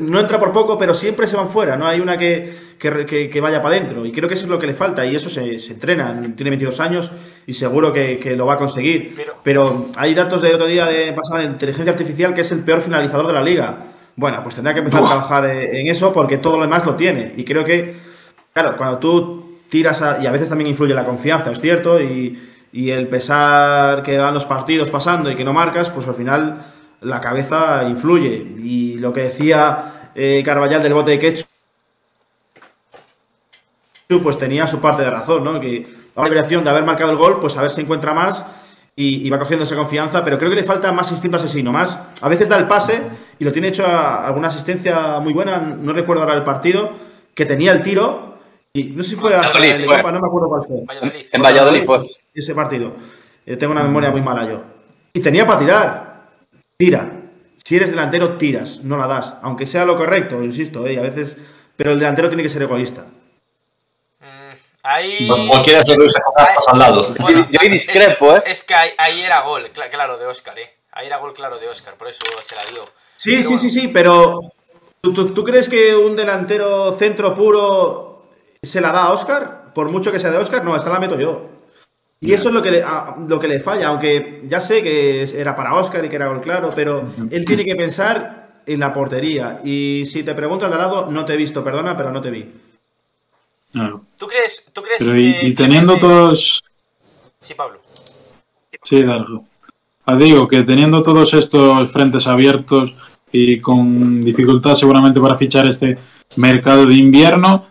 no 0.00 0.20
entra 0.20 0.38
por 0.38 0.52
poco, 0.52 0.76
pero 0.78 0.94
siempre 0.94 1.26
se 1.26 1.36
van 1.36 1.48
fuera, 1.48 1.76
no 1.76 1.86
hay 1.86 2.00
una 2.00 2.16
que, 2.18 2.52
que, 2.78 3.06
que- 3.06 3.28
que 3.30 3.40
vaya 3.40 3.60
para 3.62 3.76
adentro. 3.76 4.04
Y 4.06 4.12
creo 4.12 4.28
que 4.28 4.34
eso 4.34 4.44
es 4.46 4.50
lo 4.50 4.58
que 4.58 4.66
le 4.66 4.74
falta, 4.74 5.04
y 5.06 5.14
eso 5.16 5.28
se, 5.30 5.58
se 5.60 5.72
entrena. 5.72 6.18
Tiene 6.36 6.50
22 6.50 6.80
años 6.80 7.10
y 7.46 7.52
seguro 7.54 7.92
que, 7.92 8.18
lo 8.36 8.46
va 8.46 8.54
a 8.54 8.58
conseguir. 8.58 9.12
Pero- 9.16 9.34
Pero, 9.42 9.86
hay 9.96 10.14
datos 10.14 10.42
del 10.42 10.54
otro 10.54 10.66
día 10.66 10.86
de 10.86 11.12
pasada 11.12 11.40
de 11.40 11.46
inteligencia 11.46 11.92
artificial 11.92 12.34
que 12.34 12.40
es 12.42 12.52
el 12.52 12.60
peor 12.60 12.80
finalizador 12.80 13.26
de 13.26 13.32
la 13.32 13.42
liga. 13.42 13.76
Bueno, 14.16 14.42
pues 14.42 14.54
tendrá 14.56 14.72
que 14.74 14.80
empezar 14.80 15.02
a 15.04 15.06
trabajar 15.06 15.46
eh, 15.46 15.80
en 15.80 15.86
eso 15.86 16.12
porque 16.12 16.38
todo 16.38 16.56
lo 16.56 16.62
demás 16.62 16.84
lo 16.84 16.94
tiene. 16.96 17.34
Y 17.36 17.44
creo 17.44 17.64
que, 17.64 17.94
claro, 18.52 18.76
cuando 18.76 18.98
tú 18.98 19.58
tiras 19.68 20.02
a- 20.02 20.18
y 20.22 20.26
a 20.26 20.32
veces 20.32 20.48
también 20.48 20.68
influye 20.70 20.92
la 20.94 21.04
confianza, 21.04 21.52
es 21.52 21.60
cierto, 21.60 22.00
y, 22.00 22.36
y 22.72 22.90
el 22.90 23.06
pesar 23.08 24.02
que 24.02 24.18
van 24.18 24.34
los 24.34 24.44
partidos 24.44 24.90
pasando 24.90 25.30
y 25.30 25.34
que 25.36 25.44
no 25.44 25.52
marcas, 25.52 25.88
pues 25.90 26.06
al 26.08 26.14
final 26.14 26.62
la 27.00 27.20
cabeza 27.20 27.84
influye. 27.84 28.46
Y 28.58 28.98
lo 28.98 29.12
que 29.12 29.22
decía 29.22 30.10
eh, 30.14 30.42
Carballal 30.44 30.82
del 30.82 30.94
bote 30.94 31.12
de 31.12 31.18
ketchup, 31.18 31.48
pues 34.22 34.38
tenía 34.38 34.66
su 34.66 34.80
parte 34.80 35.02
de 35.02 35.10
razón, 35.10 35.44
¿no? 35.44 35.60
Que 35.60 35.86
a 36.16 36.22
la 36.22 36.28
liberación 36.28 36.64
de 36.64 36.70
haber 36.70 36.84
marcado 36.84 37.10
el 37.10 37.16
gol, 37.16 37.38
pues 37.40 37.56
a 37.56 37.62
ver 37.62 37.70
si 37.70 37.82
encuentra 37.82 38.14
más 38.14 38.44
y, 38.96 39.26
y 39.26 39.30
va 39.30 39.38
cogiendo 39.38 39.64
esa 39.64 39.76
confianza, 39.76 40.24
pero 40.24 40.38
creo 40.38 40.50
que 40.50 40.56
le 40.56 40.64
falta 40.64 40.90
más 40.92 41.10
instinto 41.12 41.36
asesino, 41.36 41.70
más. 41.70 41.98
A 42.20 42.28
veces 42.28 42.48
da 42.48 42.56
el 42.56 42.66
pase 42.66 43.00
y 43.38 43.44
lo 43.44 43.52
tiene 43.52 43.68
hecho 43.68 43.86
a 43.86 44.26
alguna 44.26 44.48
asistencia 44.48 45.20
muy 45.20 45.32
buena, 45.32 45.58
no 45.58 45.92
recuerdo 45.92 46.22
ahora 46.22 46.34
el 46.34 46.42
partido, 46.42 46.90
que 47.34 47.44
tenía 47.44 47.70
el 47.72 47.82
tiro 47.82 48.28
y 48.72 48.84
no 48.84 49.02
sé 49.02 49.10
si 49.10 49.16
fue. 49.16 49.32
Copa, 49.32 50.12
no 50.12 50.20
me 50.20 50.26
acuerdo 50.26 50.48
cuál 50.48 50.62
fue. 50.62 50.84
Valladolid. 50.84 51.26
En 51.32 51.42
Valladolid 51.42 51.84
fue. 51.84 52.02
Ese 52.34 52.54
partido. 52.54 52.92
Eh, 53.46 53.56
tengo 53.56 53.72
una 53.72 53.82
memoria 53.82 54.10
muy 54.10 54.20
mala 54.20 54.46
yo. 54.46 54.60
Y 55.12 55.20
tenía 55.20 55.46
para 55.46 55.58
tirar. 55.58 56.07
Tira. 56.78 57.10
Si 57.64 57.74
eres 57.76 57.90
delantero, 57.90 58.38
tiras, 58.38 58.84
no 58.84 58.96
la 58.96 59.08
das. 59.08 59.34
Aunque 59.42 59.66
sea 59.66 59.84
lo 59.84 59.96
correcto, 59.96 60.40
insisto, 60.44 60.86
eh, 60.86 60.96
a 60.96 61.02
veces. 61.02 61.36
Pero 61.76 61.90
el 61.90 61.98
delantero 61.98 62.28
tiene 62.28 62.44
que 62.44 62.48
ser 62.48 62.62
egoísta. 62.62 63.04
Mm, 64.20 64.54
ahí. 64.84 65.28
O, 65.28 65.58
o 65.58 65.62
quiere 65.64 65.80
hacer 65.80 65.98
Luis 65.98 66.12
Casas 66.36 66.68
al 66.68 66.78
lado. 66.78 67.14
Bueno, 67.18 67.48
Yo 67.50 67.58
ahí 67.60 67.68
discrepo, 67.68 68.32
es, 68.32 68.38
¿eh? 68.38 68.42
Es 68.46 68.62
que 68.64 68.74
ahí, 68.74 68.90
ahí 68.96 69.20
era 69.22 69.40
gol, 69.42 69.68
cl- 69.74 69.90
claro, 69.90 70.18
de 70.18 70.26
Oscar, 70.26 70.56
¿eh? 70.58 70.72
Ahí 70.92 71.08
era 71.08 71.18
gol 71.18 71.32
claro 71.32 71.58
de 71.58 71.68
Oscar, 71.68 71.94
por 71.94 72.06
eso 72.08 72.20
se 72.44 72.54
la 72.54 72.62
dio. 72.70 72.84
Sí, 73.16 73.30
Pero 73.30 73.42
sí, 73.42 73.48
bueno. 73.48 73.60
sí, 73.60 73.70
sí, 73.70 73.88
pero. 73.88 74.40
¿tú, 75.00 75.12
tú, 75.12 75.34
tú 75.34 75.42
crees 75.44 75.68
que 75.68 75.96
un 75.96 76.14
delantero 76.14 76.92
centro 76.96 77.34
puro 77.34 78.22
se 78.62 78.80
la 78.80 78.92
da 78.92 79.02
a 79.06 79.12
Oscar? 79.12 79.72
Por 79.74 79.90
mucho 79.90 80.12
que 80.12 80.20
sea 80.20 80.30
de 80.30 80.38
Oscar, 80.38 80.64
no, 80.64 80.76
esta 80.76 80.90
la 80.90 81.00
meto 81.00 81.18
yo. 81.18 81.44
Y 82.20 82.32
eso 82.32 82.48
es 82.48 82.54
lo 82.54 82.60
que, 82.62 82.70
le, 82.72 82.82
a- 82.82 83.14
lo 83.28 83.38
que 83.38 83.46
le 83.48 83.60
falla, 83.60 83.88
aunque 83.88 84.42
ya 84.48 84.60
sé 84.60 84.82
que 84.82 85.22
era 85.22 85.54
para 85.54 85.74
Oscar 85.74 86.04
y 86.04 86.08
que 86.08 86.16
era 86.16 86.26
gol 86.28 86.40
claro, 86.40 86.70
pero 86.74 87.04
él 87.30 87.44
tiene 87.44 87.64
que 87.64 87.76
pensar 87.76 88.48
en 88.66 88.80
la 88.80 88.92
portería. 88.92 89.60
Y 89.64 90.04
si 90.10 90.22
te 90.24 90.34
pregunto 90.34 90.66
al 90.66 90.72
lado, 90.72 91.06
no 91.10 91.24
te 91.24 91.34
he 91.34 91.36
visto, 91.36 91.62
perdona, 91.62 91.96
pero 91.96 92.10
no 92.10 92.20
te 92.20 92.30
vi. 92.30 92.46
Claro. 93.72 94.02
¿Tú 94.18 94.26
crees, 94.26 94.66
tú 94.72 94.82
crees 94.82 94.98
Pero 94.98 95.12
que- 95.12 95.46
y 95.46 95.54
teniendo 95.54 95.94
que- 95.94 96.00
todos. 96.00 96.64
Sí, 97.40 97.54
Pablo. 97.54 97.78
Sí, 98.82 99.02
Darjo. 99.04 99.44
Ah, 100.06 100.16
digo 100.16 100.48
que 100.48 100.62
teniendo 100.62 101.02
todos 101.02 101.34
estos 101.34 101.92
frentes 101.92 102.26
abiertos 102.26 102.92
y 103.30 103.60
con 103.60 104.24
dificultad 104.24 104.74
seguramente 104.74 105.20
para 105.20 105.36
fichar 105.36 105.66
este 105.68 105.98
mercado 106.36 106.86
de 106.86 106.94
invierno, 106.94 107.66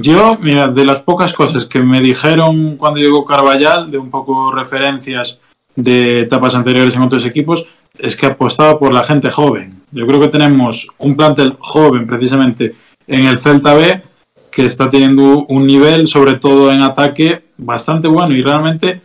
yo, 0.00 0.38
mira, 0.40 0.68
de 0.68 0.84
las 0.84 1.00
pocas 1.00 1.32
cosas 1.32 1.66
que 1.66 1.80
me 1.80 2.00
dijeron 2.00 2.76
cuando 2.76 3.00
llegó 3.00 3.24
Carvallal, 3.24 3.90
de 3.90 3.98
un 3.98 4.10
poco 4.10 4.52
referencias 4.52 5.38
de 5.76 6.20
etapas 6.20 6.54
anteriores 6.54 6.94
en 6.96 7.02
otros 7.02 7.24
equipos, 7.24 7.66
es 7.98 8.16
que 8.16 8.26
apostaba 8.26 8.78
por 8.78 8.92
la 8.92 9.04
gente 9.04 9.30
joven. 9.30 9.82
Yo 9.92 10.06
creo 10.06 10.20
que 10.20 10.28
tenemos 10.28 10.88
un 10.98 11.16
plantel 11.16 11.56
joven 11.58 12.06
precisamente 12.06 12.74
en 13.06 13.26
el 13.26 13.38
Celta 13.38 13.74
B 13.74 14.02
que 14.50 14.66
está 14.66 14.88
teniendo 14.88 15.44
un 15.46 15.66
nivel, 15.66 16.06
sobre 16.06 16.34
todo 16.34 16.70
en 16.70 16.82
ataque, 16.82 17.42
bastante 17.56 18.06
bueno 18.06 18.34
y 18.34 18.42
realmente 18.42 19.00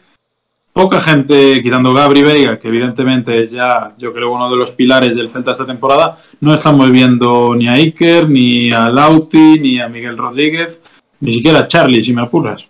poca 0.79 1.01
gente, 1.01 1.61
quitando 1.61 1.93
Gabri 1.93 2.21
Veiga, 2.21 2.57
que 2.57 2.69
evidentemente 2.69 3.41
es 3.41 3.51
ya, 3.51 3.91
yo 3.97 4.13
creo, 4.13 4.31
uno 4.31 4.49
de 4.49 4.55
los 4.55 4.71
pilares 4.71 5.13
del 5.13 5.29
Celta 5.29 5.51
esta 5.51 5.65
temporada, 5.65 6.19
no 6.39 6.53
estamos 6.53 6.89
viendo 6.89 7.53
ni 7.53 7.67
a 7.67 7.73
Iker, 7.73 8.29
ni 8.29 8.71
a 8.71 8.87
Lauti, 8.87 9.59
ni 9.59 9.81
a 9.81 9.89
Miguel 9.89 10.17
Rodríguez, 10.17 10.79
ni 11.19 11.33
siquiera 11.33 11.59
a 11.59 11.67
Charlie, 11.67 12.01
si 12.01 12.13
me 12.13 12.21
apuras. 12.21 12.65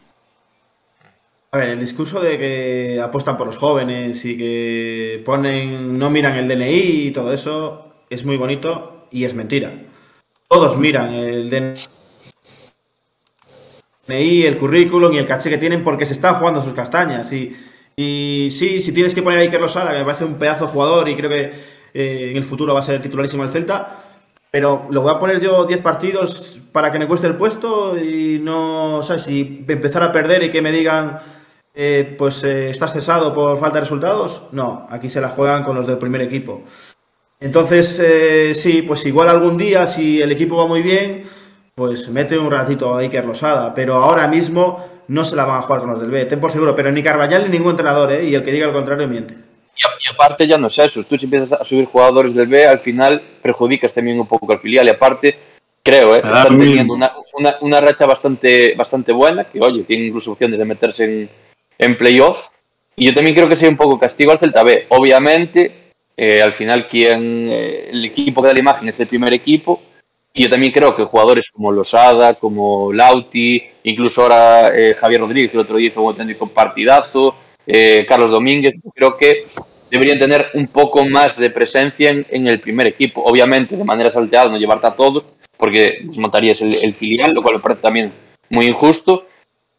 A 1.51 1.57
ver, 1.60 1.70
el 1.70 1.80
discurso 1.80 2.20
de 2.20 2.39
que 2.39 2.99
apuestan 2.99 3.38
por 3.38 3.45
los 3.45 3.57
jóvenes 3.57 4.26
y 4.26 4.36
que 4.36 5.22
ponen, 5.24 5.99
no 5.99 6.10
miran 6.10 6.36
el 6.36 6.47
DNI 6.47 7.07
y 7.10 7.12
todo 7.12 7.32
eso 7.32 7.93
es 8.10 8.26
muy 8.26 8.38
bonito 8.38 9.05
y 9.12 9.26
es 9.26 9.36
mentira. 9.36 9.72
Todos 10.47 10.76
miran 10.80 11.14
el 11.14 11.47
DNI, 14.07 14.45
el 14.45 14.57
currículum 14.57 15.14
y 15.14 15.20
el 15.20 15.28
caché 15.28 15.51
que 15.51 15.60
tienen 15.60 15.84
porque 15.84 16.07
se 16.07 16.14
están 16.14 16.34
jugando 16.39 16.64
sus 16.64 16.74
castañas. 16.74 17.32
Y, 17.34 17.55
y 18.02 18.50
sí, 18.52 18.80
si 18.80 18.93
tienes 18.93 19.14
que 19.14 19.22
poner 19.22 19.39
a 19.39 19.41
Iker 19.41 19.60
Losada, 19.60 19.91
que 19.91 19.97
me 19.97 20.06
parece 20.06 20.24
un 20.24 20.36
pedazo 20.36 20.70
jugador 20.70 21.10
y 21.10 21.18
creo 21.18 21.30
que 21.30 21.52
eh, 21.93 22.30
en 22.32 22.38
el 22.38 22.45
futuro 22.45 22.74
va 22.74 22.80
a 22.80 22.84
ser 22.84 23.02
titularísimo 23.02 23.43
del 23.43 23.52
Celta, 23.52 24.04
pero 24.50 24.88
lo 24.89 25.02
voy 25.02 25.14
a 25.14 25.20
poner 25.20 25.41
yo 25.41 25.66
10 25.66 25.82
partidos 25.82 26.62
para 26.72 26.93
que 26.93 27.00
me 27.00 27.08
cueste 27.08 27.28
el 27.28 27.36
puesto 27.36 27.97
y 27.97 28.39
no, 28.41 29.04
¿sabes? 29.04 29.24
Si 29.24 29.66
empezar 29.68 30.02
a 30.04 30.14
perder 30.14 30.43
y 30.43 30.50
que 30.50 30.62
me 30.62 30.72
digan, 30.72 31.20
eh, 31.76 32.16
pues 32.18 32.41
eh, 32.45 32.70
estás 32.70 32.93
cesado 32.93 33.34
por 33.34 33.60
falta 33.60 33.80
de 33.80 33.82
resultados, 33.82 34.43
no, 34.54 34.88
aquí 34.89 35.10
se 35.10 35.20
la 35.20 35.28
juegan 35.28 35.66
con 35.66 35.76
los 35.76 35.86
del 35.86 35.97
primer 35.97 36.22
equipo. 36.22 36.62
Entonces, 37.41 38.02
sí, 38.58 38.82
pues 38.82 39.06
igual 39.06 39.28
algún 39.28 39.58
día, 39.58 39.86
si 39.86 40.22
el 40.22 40.32
equipo 40.32 40.56
va 40.56 40.68
muy 40.68 40.82
bien, 40.82 41.26
pues 41.76 42.08
mete 42.08 42.38
un 42.38 42.50
ratito 42.50 42.95
a 42.95 43.00
Iker 43.00 43.26
Losada, 43.26 43.76
pero 43.76 43.95
ahora 43.95 44.26
mismo 44.30 44.86
no 45.10 45.26
se 45.26 45.36
la 45.36 45.43
van 45.43 45.57
a 45.57 45.62
jugar 45.64 45.82
con 45.82 45.89
los 45.91 46.01
del 46.01 46.12
B, 46.12 46.26
ten 46.26 46.39
por 46.39 46.51
seguro, 46.51 46.76
pero 46.76 46.91
ni 46.91 47.03
Carballal 47.03 47.43
ni 47.43 47.57
ningún 47.57 47.72
entrenador, 47.72 48.12
¿eh? 48.12 48.24
y 48.24 48.36
el 48.36 48.43
que 48.43 48.51
diga 48.51 48.68
lo 48.68 48.74
contrario 48.74 49.07
miente. 49.07 49.34
Y, 49.76 50.14
aparte 50.14 50.47
ya 50.47 50.57
no 50.57 50.68
es 50.68 50.78
eso, 50.78 51.03
tú 51.03 51.18
si 51.18 51.26
empiezas 51.26 51.53
a 51.53 51.66
subir 51.66 51.86
jugadores 51.86 52.34
del 52.34 52.47
B, 52.47 52.68
al 52.68 52.80
final 52.80 53.22
perjudicas 53.41 53.93
también 53.93 54.20
un 54.20 54.28
poco 54.28 54.51
al 54.51 54.60
filial 54.60 54.88
y 54.88 54.89
aparte, 54.89 55.38
creo, 55.84 56.16
¿eh? 56.16 56.22
Están 56.24 56.57
teniendo 56.57 56.93
una, 56.93 57.12
una, 57.34 57.55
una 57.62 57.82
racha 57.82 58.05
bastante, 58.05 58.76
bastante 58.76 59.12
buena, 59.12 59.45
que 59.45 59.60
oye, 59.60 59.84
tiene 59.84 60.05
incluso 60.05 60.32
opciones 60.32 60.60
de 60.60 60.66
meterse 60.66 61.03
en, 61.05 61.30
en 61.78 61.97
playoff. 61.97 62.43
Y 62.95 63.05
yo 63.05 63.14
también 63.14 63.36
creo 63.36 63.47
que 63.47 63.55
sea 63.55 63.70
un 63.70 63.78
poco 63.78 63.97
castigo 63.97 64.32
al 64.32 64.39
Celta 64.39 64.62
B. 64.62 64.86
Obviamente, 64.89 65.91
eh, 66.18 66.41
al 66.41 66.53
final 66.53 66.88
quien 66.88 67.47
eh, 67.49 67.89
el 67.91 68.03
equipo 68.03 68.41
que 68.41 68.49
da 68.49 68.53
la 68.53 68.60
imagen 68.60 68.89
es 68.89 68.99
el 68.99 69.07
primer 69.07 69.34
equipo. 69.34 69.82
Y 70.34 70.44
yo 70.44 70.50
también 70.50 70.72
creo 70.72 70.96
que 70.96 71.04
jugadores 71.04 71.50
como 71.52 71.72
Losada, 71.72 72.36
como 72.36 72.94
Lauti, 72.94 73.62
incluso 73.84 74.22
ahora 74.22 74.70
eh, 74.70 74.94
Javier 74.94 75.22
Rodríguez, 75.22 75.52
que 75.52 75.58
el 75.58 75.64
otro 75.64 75.78
día 75.78 75.90
hizo 75.90 76.02
un 76.02 76.10
auténtico 76.10 76.48
partidazo, 76.48 77.36
eh, 77.66 78.06
Carlos 78.08 78.32
Domínguez, 78.32 78.76
creo 78.94 79.18
que 79.18 79.46
deberían 79.90 80.20
tener 80.20 80.48
un 80.54 80.68
poco 80.68 81.04
más 81.06 81.36
de 81.36 81.50
presencia 81.50 82.12
en, 82.12 82.26
en 82.30 82.48
el 82.48 82.60
primer 82.60 82.88
equipo. 82.88 83.24
Obviamente, 83.24 83.76
de 83.76 83.84
manera 83.84 84.10
salteada, 84.10 84.50
no 84.50 84.58
llevarte 84.58 84.88
a 84.88 84.96
todos, 84.96 85.26
porque 85.58 86.00
desmontarías 86.04 86.62
el, 86.62 86.74
el 86.74 86.94
filial, 86.94 87.34
lo 87.34 87.42
cual 87.42 87.56
me 87.56 87.62
parece 87.62 87.82
también 87.82 88.14
muy 88.50 88.68
injusto. 88.68 89.26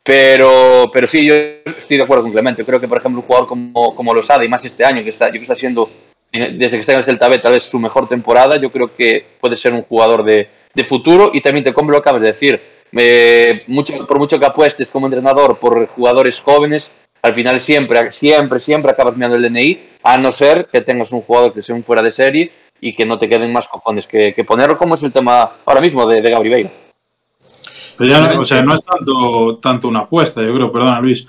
Pero, 0.03 0.91
pero 0.93 1.07
sí, 1.07 1.25
yo 1.27 1.35
estoy 1.35 1.97
de 1.97 2.03
acuerdo 2.03 2.25
con 2.25 2.33
Clemente. 2.33 2.65
Creo 2.65 2.81
que, 2.81 2.89
por 2.89 2.99
ejemplo, 2.99 3.21
un 3.21 3.27
jugador 3.27 3.47
como, 3.47 3.95
como 3.95 4.15
Losada, 4.15 4.45
y 4.45 4.49
más 4.49 4.65
este 4.65 4.85
año, 4.85 5.05
que 5.05 5.11
está, 5.11 5.31
que 5.31 5.39
está 5.39 5.55
siendo, 5.55 5.89
desde 6.33 6.71
que 6.71 6.81
está 6.81 6.93
en 6.93 7.01
el 7.01 7.05
Celta 7.05 7.29
B, 7.29 7.39
tal 7.39 7.53
vez 7.53 7.65
su 7.65 7.79
mejor 7.79 8.09
temporada, 8.09 8.57
yo 8.57 8.71
creo 8.71 8.95
que 8.95 9.25
puede 9.41 9.57
ser 9.57 9.73
un 9.73 9.83
jugador 9.83 10.25
de, 10.25 10.49
de 10.75 10.85
futuro. 10.85 11.31
Y 11.33 11.41
también 11.41 11.65
te 11.65 11.75
compro 11.75 11.97
lo 11.97 12.03
que 12.03 12.09
acabas 12.09 12.23
de 12.23 12.33
decir. 12.33 12.61
Eh, 12.93 13.65
por 14.07 14.19
mucho 14.19 14.39
que 14.39 14.47
apuestes 14.47 14.91
como 14.91 15.07
entrenador 15.07 15.59
por 15.59 15.87
jugadores 15.87 16.41
jóvenes, 16.41 16.91
al 17.23 17.35
final 17.35 17.61
siempre, 17.61 18.11
siempre, 18.13 18.59
siempre 18.59 18.91
acabas 18.91 19.15
mirando 19.15 19.37
el 19.37 19.43
DNI, 19.43 19.81
a 20.03 20.19
no 20.19 20.33
ser 20.33 20.69
que 20.73 20.81
tengas 20.81 21.13
un 21.13 21.23
jugador 21.23 21.53
que 21.53 21.63
sea 21.63 21.75
un 21.75 21.85
fuera 21.85 22.03
de 22.03 22.11
serie 22.11 22.53
y 22.81 22.95
que 22.95 23.05
no 23.05 23.19
te 23.19 23.29
queden 23.29 23.53
más 23.53 23.69
cojones 23.69 24.07
que, 24.07 24.33
ponerlo, 24.47 24.79
como 24.79 24.95
es 24.95 25.03
el 25.03 25.13
tema 25.13 25.51
ahora 25.67 25.81
mismo 25.81 26.07
de, 26.07 26.23
de 26.23 26.71
ya, 28.09 28.41
o 28.41 28.45
sea, 28.47 28.63
no 28.63 28.75
es 28.75 28.83
tanto, 28.83 29.59
tanto 29.59 29.89
una 29.89 30.01
apuesta, 30.01 30.41
yo 30.41 30.55
creo, 30.55 30.73
perdona 30.73 31.01
Luis. 31.01 31.27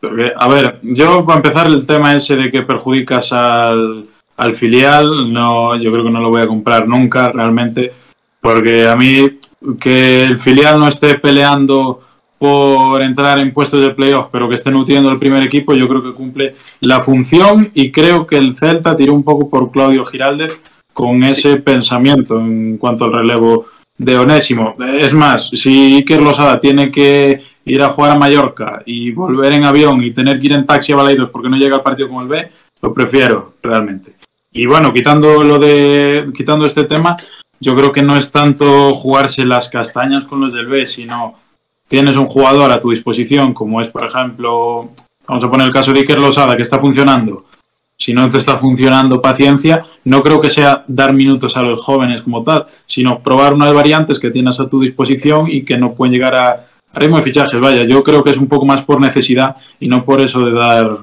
Porque, 0.00 0.32
a 0.36 0.48
ver, 0.48 0.80
yo 0.82 1.24
para 1.24 1.36
empezar 1.36 1.68
el 1.68 1.86
tema 1.86 2.16
ese 2.16 2.34
de 2.34 2.50
que 2.50 2.62
perjudicas 2.62 3.32
al, 3.32 4.08
al 4.38 4.54
filial, 4.54 5.32
no, 5.32 5.76
yo 5.76 5.92
creo 5.92 6.04
que 6.04 6.10
no 6.10 6.20
lo 6.20 6.30
voy 6.30 6.42
a 6.42 6.46
comprar 6.46 6.86
nunca 6.88 7.30
realmente, 7.32 7.92
porque 8.40 8.86
a 8.86 8.94
mí 8.96 9.38
que 9.80 10.22
el 10.22 10.38
filial 10.38 10.78
no 10.78 10.86
esté 10.86 11.18
peleando 11.18 12.00
por 12.38 13.02
entrar 13.02 13.40
en 13.40 13.52
puestos 13.52 13.82
de 13.82 13.90
playoff, 13.90 14.28
pero 14.30 14.48
que 14.48 14.54
esté 14.54 14.70
nutriendo 14.70 15.10
el 15.10 15.18
primer 15.18 15.42
equipo, 15.42 15.74
yo 15.74 15.88
creo 15.88 16.04
que 16.04 16.12
cumple 16.12 16.54
la 16.80 17.02
función 17.02 17.68
y 17.74 17.90
creo 17.90 18.28
que 18.28 18.36
el 18.36 18.54
Celta 18.54 18.96
tiró 18.96 19.12
un 19.12 19.24
poco 19.24 19.50
por 19.50 19.72
Claudio 19.72 20.04
Giraldez 20.04 20.60
con 20.92 21.24
ese 21.24 21.56
pensamiento 21.56 22.38
en 22.40 22.78
cuanto 22.78 23.06
al 23.06 23.12
relevo 23.12 23.66
de 23.96 24.18
Onésimo. 24.18 24.76
Es 25.00 25.14
más, 25.14 25.50
si 25.50 25.96
Iker 25.96 26.22
Losada 26.22 26.60
tiene 26.60 26.92
que 26.92 27.42
ir 27.64 27.82
a 27.82 27.90
jugar 27.90 28.12
a 28.12 28.18
Mallorca 28.18 28.82
y 28.86 29.10
volver 29.10 29.52
en 29.54 29.64
avión 29.64 30.00
y 30.00 30.12
tener 30.12 30.38
que 30.38 30.46
ir 30.46 30.52
en 30.52 30.64
taxi 30.64 30.92
a 30.92 30.96
Balaidos 30.96 31.30
porque 31.30 31.48
no 31.48 31.56
llega 31.56 31.74
al 31.74 31.82
partido 31.82 32.06
como 32.06 32.22
el 32.22 32.28
B, 32.28 32.48
lo 32.80 32.94
prefiero 32.94 33.54
realmente. 33.60 34.17
Y 34.58 34.66
bueno, 34.66 34.92
quitando 34.92 35.44
lo 35.44 35.56
de 35.60 36.32
quitando 36.34 36.66
este 36.66 36.82
tema, 36.82 37.16
yo 37.60 37.76
creo 37.76 37.92
que 37.92 38.02
no 38.02 38.16
es 38.16 38.32
tanto 38.32 38.92
jugarse 38.92 39.44
las 39.44 39.68
castañas 39.68 40.24
con 40.24 40.40
los 40.40 40.52
del 40.52 40.66
B, 40.66 40.84
sino 40.84 41.36
tienes 41.86 42.16
un 42.16 42.26
jugador 42.26 42.72
a 42.72 42.80
tu 42.80 42.90
disposición, 42.90 43.54
como 43.54 43.80
es, 43.80 43.86
por 43.86 44.04
ejemplo, 44.04 44.90
vamos 45.28 45.44
a 45.44 45.48
poner 45.48 45.68
el 45.68 45.72
caso 45.72 45.92
de 45.92 46.00
Iker 46.00 46.18
Losada, 46.18 46.56
que 46.56 46.62
está 46.62 46.80
funcionando. 46.80 47.44
Si 47.96 48.12
no 48.12 48.28
te 48.28 48.38
está 48.38 48.56
funcionando 48.56 49.22
paciencia, 49.22 49.84
no 50.02 50.24
creo 50.24 50.40
que 50.40 50.50
sea 50.50 50.82
dar 50.88 51.14
minutos 51.14 51.56
a 51.56 51.62
los 51.62 51.80
jóvenes 51.80 52.22
como 52.22 52.42
tal, 52.42 52.66
sino 52.84 53.20
probar 53.20 53.54
unas 53.54 53.72
variantes 53.72 54.18
que 54.18 54.32
tienes 54.32 54.58
a 54.58 54.68
tu 54.68 54.80
disposición 54.80 55.46
y 55.48 55.62
que 55.62 55.78
no 55.78 55.92
pueden 55.92 56.14
llegar 56.14 56.34
a, 56.34 56.48
a 56.92 56.98
ritmo 56.98 57.18
de 57.18 57.22
fichajes. 57.22 57.60
Vaya, 57.60 57.84
yo 57.84 58.02
creo 58.02 58.24
que 58.24 58.30
es 58.30 58.38
un 58.38 58.48
poco 58.48 58.66
más 58.66 58.82
por 58.82 59.00
necesidad 59.00 59.54
y 59.78 59.86
no 59.86 60.04
por 60.04 60.20
eso 60.20 60.44
de 60.44 60.52
dar, 60.52 60.98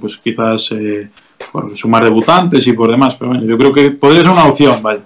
pues 0.00 0.16
quizás, 0.16 0.72
eh, 0.72 1.08
por 1.52 1.76
sumar 1.76 2.04
debutantes 2.04 2.66
y 2.66 2.72
por 2.72 2.90
demás. 2.90 3.16
Pero 3.16 3.30
bueno, 3.30 3.44
yo 3.44 3.56
creo 3.56 3.72
que 3.72 3.90
podría 3.90 4.22
ser 4.22 4.32
una 4.32 4.46
opción, 4.46 4.82
vaya. 4.82 5.00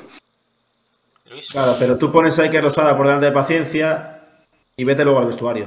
Luis. 1.30 1.48
Claro, 1.50 1.76
pero 1.78 1.96
tú 1.96 2.10
pones 2.10 2.38
a 2.38 2.42
Iker 2.42 2.62
Losada 2.62 2.96
por 2.96 3.06
delante 3.06 3.26
de 3.26 3.32
paciencia 3.32 4.20
y 4.76 4.84
vete 4.84 5.04
luego 5.04 5.18
al 5.18 5.26
vestuario. 5.26 5.66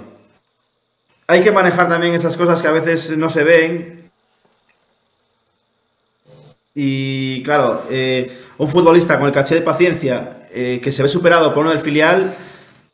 Hay 1.27 1.41
que 1.41 1.51
manejar 1.51 1.87
también 1.87 2.13
esas 2.13 2.35
cosas 2.35 2.61
que 2.61 2.67
a 2.67 2.71
veces 2.71 3.17
no 3.17 3.29
se 3.29 3.43
ven. 3.43 4.09
Y 6.75 7.43
claro, 7.43 7.83
eh, 7.89 8.39
un 8.57 8.67
futbolista 8.67 9.17
con 9.17 9.27
el 9.27 9.33
caché 9.33 9.55
de 9.55 9.61
paciencia 9.61 10.39
eh, 10.51 10.79
que 10.83 10.91
se 10.91 11.03
ve 11.03 11.09
superado 11.09 11.53
por 11.53 11.61
uno 11.61 11.69
del 11.69 11.79
filial, 11.79 12.33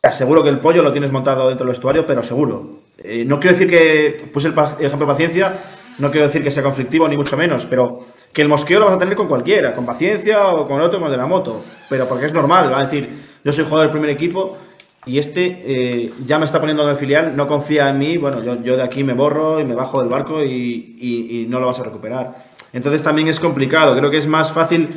te 0.01 0.07
aseguro 0.07 0.43
que 0.43 0.49
el 0.49 0.59
pollo 0.59 0.81
lo 0.81 0.91
tienes 0.91 1.11
montado 1.11 1.47
dentro 1.47 1.65
del 1.65 1.73
vestuario, 1.73 2.05
pero 2.05 2.23
seguro. 2.23 2.79
Eh, 2.97 3.23
no 3.25 3.39
quiero 3.39 3.57
decir 3.57 3.69
que, 3.69 4.29
puse 4.31 4.49
el, 4.49 4.53
el 4.53 4.85
ejemplo 4.85 5.07
de 5.07 5.13
paciencia, 5.13 5.53
no 5.99 6.11
quiero 6.11 6.27
decir 6.27 6.43
que 6.43 6.51
sea 6.51 6.63
conflictivo 6.63 7.07
ni 7.07 7.17
mucho 7.17 7.37
menos, 7.37 7.65
pero 7.65 8.05
que 8.33 8.41
el 8.41 8.47
mosqueo 8.47 8.79
lo 8.79 8.85
vas 8.85 8.95
a 8.95 8.99
tener 8.99 9.15
con 9.15 9.27
cualquiera, 9.27 9.73
con 9.73 9.85
paciencia 9.85 10.47
o 10.47 10.67
con 10.67 10.81
otro, 10.81 10.99
con 10.99 11.07
el 11.07 11.11
de 11.11 11.17
la 11.17 11.25
moto. 11.25 11.63
Pero 11.89 12.07
porque 12.07 12.25
es 12.25 12.33
normal, 12.33 12.71
va 12.71 12.79
a 12.79 12.83
decir, 12.83 13.09
yo 13.43 13.51
soy 13.51 13.65
jugador 13.65 13.87
del 13.87 13.91
primer 13.91 14.09
equipo 14.09 14.57
y 15.05 15.17
este 15.17 15.63
eh, 15.65 16.13
ya 16.25 16.37
me 16.37 16.45
está 16.45 16.59
poniendo 16.59 16.83
en 16.83 16.89
el 16.89 16.95
filial, 16.95 17.35
no 17.35 17.47
confía 17.47 17.89
en 17.89 17.97
mí, 17.97 18.17
bueno, 18.17 18.43
yo, 18.43 18.55
de 18.77 18.83
aquí 18.83 19.03
me 19.03 19.13
borro 19.13 19.59
y 19.59 19.65
me 19.65 19.75
bajo 19.75 19.99
del 19.99 20.09
barco 20.09 20.43
y, 20.43 21.45
no 21.49 21.59
lo 21.59 21.67
vas 21.67 21.79
a 21.79 21.83
recuperar. 21.83 22.35
Entonces 22.73 23.01
también 23.01 23.27
es 23.27 23.39
complicado, 23.39 23.95
creo 23.97 24.11
que 24.11 24.17
es 24.17 24.27
más 24.27 24.51
fácil 24.51 24.89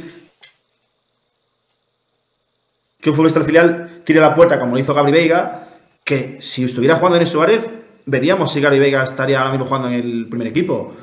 que 3.00 3.10
un 3.10 3.16
futbolista 3.16 3.42
filial 3.42 4.02
tire 4.04 4.20
la 4.20 4.34
puerta 4.34 4.60
como 4.60 4.74
lo 4.74 4.80
hizo 4.80 4.94
Gabri 4.94 5.12
Veiga, 5.12 5.68
que 6.04 6.38
si 6.40 6.64
estuviera 6.64 6.96
jugando 6.96 7.18
en 7.18 7.26
Suárez, 7.26 7.68
veríamos 8.06 8.52
si 8.52 8.60
Gabri 8.60 8.78
Veiga 8.78 9.04
estaría 9.04 9.38
ahora 9.38 9.50
mismo 9.50 9.66
jugando 9.66 9.88
en 9.88 9.94
el 9.94 10.26
primer 10.26 10.48
equipo. 10.48 10.94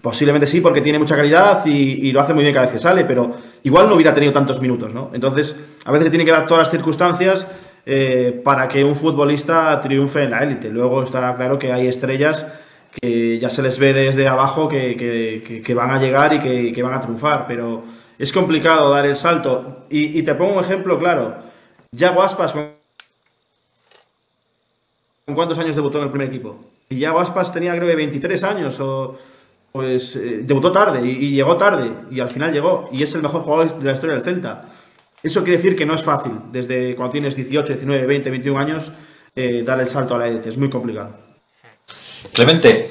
Posiblemente 0.00 0.46
sí, 0.46 0.60
porque 0.60 0.80
tiene 0.80 0.98
mucha 0.98 1.14
calidad 1.14 1.64
y, 1.66 2.10
lo 2.10 2.20
hace 2.20 2.32
muy 2.32 2.42
bien 2.42 2.54
cada 2.54 2.66
vez 2.66 2.72
que 2.72 2.78
sale, 2.78 3.04
pero 3.04 3.36
igual 3.62 3.88
no 3.88 3.94
hubiera 3.94 4.14
tenido 4.14 4.32
tantos 4.32 4.60
minutos, 4.60 4.94
¿no? 4.94 5.10
Entonces, 5.12 5.54
a 5.84 5.92
veces 5.92 6.04
le 6.04 6.10
tiene 6.10 6.24
que 6.24 6.30
dar 6.30 6.46
todas 6.46 6.66
las 6.66 6.70
circunstancias 6.70 7.46
eh, 7.84 8.40
para 8.42 8.66
que 8.66 8.82
un 8.82 8.94
futbolista 8.94 9.78
triunfe 9.80 10.22
en 10.22 10.30
la 10.30 10.38
élite. 10.42 10.70
Luego 10.70 11.02
está 11.02 11.34
claro 11.36 11.58
que 11.58 11.72
hay 11.72 11.86
estrellas 11.86 12.46
que 13.00 13.38
ya 13.38 13.50
se 13.50 13.62
les 13.62 13.78
ve 13.78 13.92
desde 13.92 14.28
abajo 14.28 14.68
que, 14.68 14.96
que- 15.64 15.74
van 15.74 15.90
a 15.90 15.98
llegar 15.98 16.34
y 16.34 16.72
que, 16.72 16.82
van 16.82 16.94
a 16.94 17.00
triunfar, 17.00 17.46
pero 17.46 17.84
es 18.18 18.32
complicado 18.32 18.90
dar 18.90 19.06
el 19.06 19.16
salto. 19.16 19.84
Y, 19.90 20.22
te 20.22 20.34
pongo 20.34 20.54
un 20.54 20.64
ejemplo 20.64 20.98
claro. 20.98 21.34
Ya 21.92 22.10
Aspas, 22.10 22.52
¿con 22.52 22.81
con 25.32 25.36
cuántos 25.36 25.58
años 25.58 25.74
debutó 25.74 25.98
en 25.98 26.04
el 26.04 26.10
primer 26.10 26.28
equipo? 26.28 26.58
Y 26.90 26.98
ya 26.98 27.12
Aspas 27.12 27.52
tenía 27.52 27.74
creo 27.74 27.88
que 27.88 27.96
23 27.96 28.44
años 28.44 28.78
o... 28.80 29.18
Pues 29.72 30.16
eh, 30.16 30.40
debutó 30.42 30.70
tarde 30.70 31.00
y, 31.02 31.12
y 31.12 31.30
llegó 31.30 31.56
tarde 31.56 31.90
y 32.10 32.20
al 32.20 32.28
final 32.28 32.52
llegó 32.52 32.90
y 32.92 33.02
es 33.02 33.14
el 33.14 33.22
mejor 33.22 33.40
jugador 33.40 33.78
de 33.78 33.84
la 33.86 33.94
historia 33.94 34.16
del 34.16 34.22
Celta. 34.22 34.66
Eso 35.22 35.42
quiere 35.42 35.56
decir 35.56 35.74
que 35.74 35.86
no 35.86 35.94
es 35.94 36.02
fácil 36.02 36.32
desde 36.52 36.94
cuando 36.94 37.12
tienes 37.12 37.34
18, 37.34 37.72
19, 37.72 38.06
20, 38.06 38.30
21 38.30 38.60
años 38.60 38.92
eh, 39.34 39.62
dar 39.64 39.80
el 39.80 39.88
salto 39.88 40.14
a 40.14 40.18
la 40.18 40.28
élite. 40.28 40.50
Es 40.50 40.58
muy 40.58 40.68
complicado. 40.68 41.16
Clemente, 42.34 42.90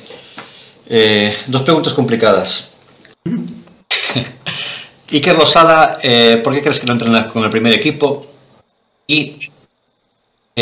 eh, 0.88 1.36
dos 1.48 1.62
preguntas 1.62 1.94
complicadas. 1.94 2.76
Iker 5.12 5.38
Losada, 5.38 6.00
eh, 6.02 6.42
¿por 6.44 6.54
qué 6.54 6.62
crees 6.62 6.80
que 6.80 6.88
no 6.88 6.94
entrena 6.94 7.28
con 7.28 7.44
el 7.44 7.50
primer 7.50 7.74
equipo? 7.74 8.26
Y 9.06 9.52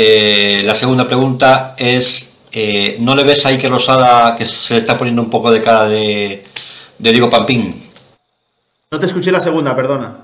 eh, 0.01 0.63
la 0.63 0.75
segunda 0.75 1.05
pregunta 1.05 1.75
es, 1.77 2.37
eh, 2.53 2.95
¿no 2.99 3.15
le 3.15 3.25
ves 3.25 3.45
a 3.45 3.49
Iker 3.49 3.69
Losada 3.69 4.33
que 4.33 4.45
se 4.45 4.75
le 4.75 4.79
está 4.79 4.97
poniendo 4.97 5.21
un 5.21 5.29
poco 5.29 5.51
de 5.51 5.61
cara 5.61 5.89
de, 5.89 6.45
de 6.97 7.11
Diego 7.11 7.29
Pampín? 7.29 7.75
No 8.91 8.97
te 8.97 9.05
escuché 9.05 9.29
la 9.29 9.41
segunda, 9.41 9.75
perdona. 9.75 10.15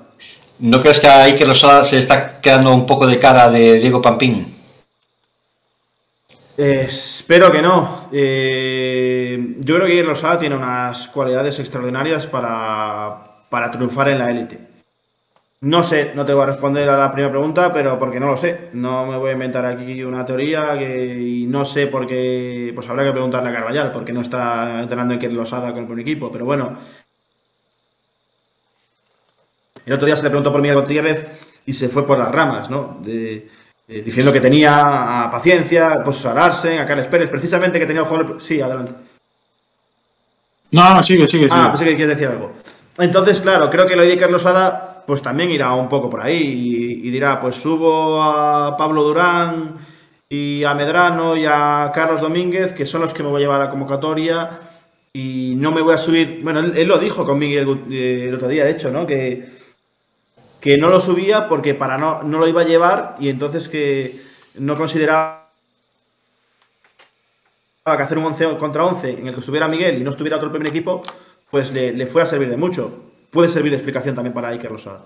¿No 0.59 0.79
crees 0.79 1.01
que 1.01 1.07
a 1.07 1.23
Iker 1.23 1.45
Losada 1.45 1.83
se 1.83 1.95
le 1.95 1.99
está 1.99 2.39
quedando 2.39 2.73
un 2.73 2.85
poco 2.85 3.05
de 3.05 3.19
cara 3.19 3.49
de 3.51 3.79
Diego 3.79 4.01
Pampín? 4.01 4.55
Eh, 6.57 6.85
espero 6.87 7.51
que 7.51 7.61
no. 7.61 8.07
Eh, 8.13 9.55
yo 9.59 9.75
creo 9.75 9.87
que 9.87 9.93
Iker 9.93 10.05
Losada 10.05 10.37
tiene 10.37 10.55
unas 10.55 11.09
cualidades 11.09 11.59
extraordinarias 11.59 12.27
para, 12.27 13.17
para 13.49 13.71
triunfar 13.71 14.07
en 14.07 14.19
la 14.19 14.31
élite. 14.31 14.74
No 15.65 15.81
sé, 15.83 16.11
no 16.13 16.25
te 16.25 16.33
voy 16.33 16.43
a 16.43 16.45
responder 16.47 16.87
a 16.89 16.97
la 16.97 17.11
primera 17.11 17.31
pregunta, 17.31 17.73
pero 17.73 17.97
porque 17.97 18.19
no 18.19 18.27
lo 18.27 18.37
sé. 18.37 18.69
No 18.73 19.05
me 19.07 19.17
voy 19.17 19.29
a 19.31 19.33
inventar 19.33 19.65
aquí 19.65 20.03
una 20.03 20.23
teoría 20.25 20.77
que, 20.77 21.17
y 21.19 21.45
no 21.47 21.65
sé 21.65 21.87
por 21.87 22.05
qué. 22.07 22.71
Pues 22.75 22.87
habrá 22.87 23.03
que 23.03 23.11
preguntarle 23.11 23.49
a 23.49 23.53
Carvallal, 23.53 23.91
porque 23.91 24.13
no 24.13 24.21
está 24.21 24.79
entrenando 24.81 25.13
Iker 25.15 25.33
Losada 25.33 25.73
con 25.73 25.91
el 25.91 25.99
equipo. 25.99 26.31
Pero 26.31 26.45
bueno, 26.45 26.77
el 29.85 29.93
otro 29.93 30.05
día 30.05 30.15
se 30.15 30.23
le 30.23 30.29
preguntó 30.29 30.51
por 30.51 30.61
Miguel 30.61 30.81
Gutiérrez 30.81 31.25
y 31.65 31.73
se 31.73 31.89
fue 31.89 32.05
por 32.05 32.17
las 32.17 32.31
ramas, 32.31 32.69
¿no? 32.69 32.97
De- 33.01 33.47
eh, 33.87 34.01
diciendo 34.03 34.33
que 34.33 34.39
tenía 34.41 35.23
a 35.25 35.29
paciencia, 35.29 36.01
pues 36.03 36.25
a 36.25 36.33
Larsen, 36.33 36.79
a 36.79 36.85
Carles 36.87 37.05
Pérez, 37.07 37.29
precisamente 37.29 37.77
que 37.79 37.85
tenía 37.85 38.01
el 38.01 38.07
jugador. 38.07 38.41
Sí, 38.41 38.59
adelante. 38.59 38.93
No, 40.71 40.93
no, 40.95 41.03
sigue, 41.03 41.27
sigue, 41.27 41.47
sigue. 41.47 41.61
Ah, 41.61 41.69
pensé 41.69 41.85
que 41.85 41.95
quieres 41.95 42.17
decir 42.17 42.27
algo. 42.31 42.51
Entonces, 42.97 43.41
claro, 43.41 43.69
creo 43.69 43.85
que 43.85 43.95
lo 43.95 44.03
de 44.03 44.11
Iker 44.13 44.31
Losada, 44.31 44.94
pues 45.05 45.21
también 45.21 45.51
irá 45.51 45.73
un 45.73 45.89
poco 45.89 46.09
por 46.09 46.21
ahí 46.21 47.01
y, 47.03 47.09
dirá, 47.09 47.39
pues 47.39 47.55
subo 47.55 48.21
a 48.23 48.75
Pablo 48.77 49.03
Durán 49.03 49.77
y 50.29 50.63
a 50.63 50.73
Medrano 50.73 51.35
y 51.35 51.45
a 51.45 51.91
Carlos 51.93 52.21
Domínguez, 52.21 52.73
que 52.73 52.85
son 52.85 53.01
los 53.01 53.13
que 53.13 53.23
me 53.23 53.29
voy 53.29 53.41
a 53.41 53.45
llevar 53.45 53.61
a 53.61 53.65
la 53.65 53.69
convocatoria 53.69 54.49
y 55.13 55.53
no 55.57 55.71
me 55.71 55.81
voy 55.81 55.93
a 55.93 55.97
subir. 55.97 56.41
Bueno, 56.43 56.59
él, 56.59 56.87
lo 56.87 56.97
dijo 56.97 57.25
con 57.25 57.39
Miguel 57.39 57.83
eh, 57.91 58.25
el 58.27 58.35
otro 58.35 58.47
día, 58.47 58.65
de 58.65 58.71
hecho, 58.71 58.89
¿no? 58.89 59.05
Que, 59.05 59.49
que 60.59 60.77
no 60.77 60.89
lo 60.89 60.99
subía 60.99 61.47
porque 61.47 61.75
para 61.75 61.97
no, 61.97 62.23
no 62.23 62.39
lo 62.39 62.47
iba 62.47 62.61
a 62.61 62.65
llevar 62.65 63.15
y 63.19 63.29
entonces 63.29 63.69
que 63.69 64.21
no 64.55 64.75
consideraba 64.75 65.45
que 67.85 67.91
hacer 67.91 68.17
un 68.17 68.25
11 68.25 68.57
contra 68.57 68.85
11 68.85 69.11
en 69.11 69.27
el 69.27 69.33
que 69.33 69.39
estuviera 69.41 69.67
Miguel 69.67 69.97
y 69.99 70.03
no 70.03 70.09
estuviera 70.09 70.37
otro 70.37 70.51
primer 70.51 70.67
equipo, 70.67 71.03
pues 71.51 71.71
le, 71.71 71.93
le 71.93 72.05
fue 72.07 72.23
a 72.23 72.25
servir 72.25 72.49
de 72.49 72.57
mucho. 72.57 73.14
Puede 73.35 73.49
servir 73.49 73.71
de 73.73 73.75
explicación 73.75 74.15
también 74.15 74.33
para 74.33 74.47
Iker 74.47 74.71
Losada. 74.71 75.03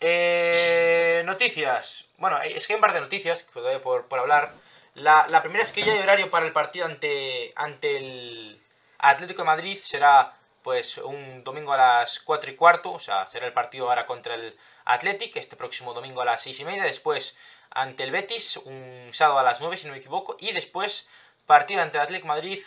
Eh, 0.00 1.22
noticias. 1.24 2.06
Bueno, 2.18 2.42
es 2.42 2.66
que 2.66 2.72
hay 2.72 2.74
un 2.74 2.80
par 2.80 2.92
de 2.92 3.00
noticias 3.00 3.44
que 3.44 3.60
por, 3.78 4.06
por 4.06 4.18
hablar. 4.18 4.52
La, 4.96 5.28
la 5.30 5.42
primera 5.42 5.62
es 5.62 5.70
que 5.70 5.84
ya 5.84 5.92
hay 5.92 6.00
horario 6.00 6.28
para 6.28 6.44
el 6.44 6.50
partido 6.50 6.86
ante, 6.86 7.52
ante 7.54 7.98
el 7.98 8.60
Atlético 8.98 9.42
de 9.42 9.46
Madrid. 9.46 9.78
Será 9.80 10.32
pues 10.64 10.98
un 10.98 11.44
domingo 11.44 11.72
a 11.72 11.76
las 11.76 12.18
4 12.18 12.50
y 12.50 12.56
cuarto. 12.56 12.90
O 12.90 12.98
sea, 12.98 13.28
será 13.28 13.46
el 13.46 13.52
partido 13.52 13.88
ahora 13.88 14.04
contra 14.04 14.34
el 14.34 14.52
Athletic. 14.86 15.36
Este 15.36 15.54
próximo 15.54 15.94
domingo 15.94 16.20
a 16.22 16.24
las 16.24 16.42
6 16.42 16.58
y 16.58 16.64
media. 16.64 16.82
Después 16.82 17.36
ante 17.70 18.02
el 18.02 18.10
Betis. 18.10 18.56
Un 18.56 19.10
sábado 19.12 19.38
a 19.38 19.44
las 19.44 19.60
9 19.60 19.76
si 19.76 19.86
no 19.86 19.92
me 19.92 20.00
equivoco. 20.00 20.36
Y 20.40 20.52
después 20.52 21.06
partido 21.46 21.80
ante 21.80 21.98
el 21.98 22.02
Atlético 22.02 22.26
de 22.26 22.34
Madrid. 22.34 22.58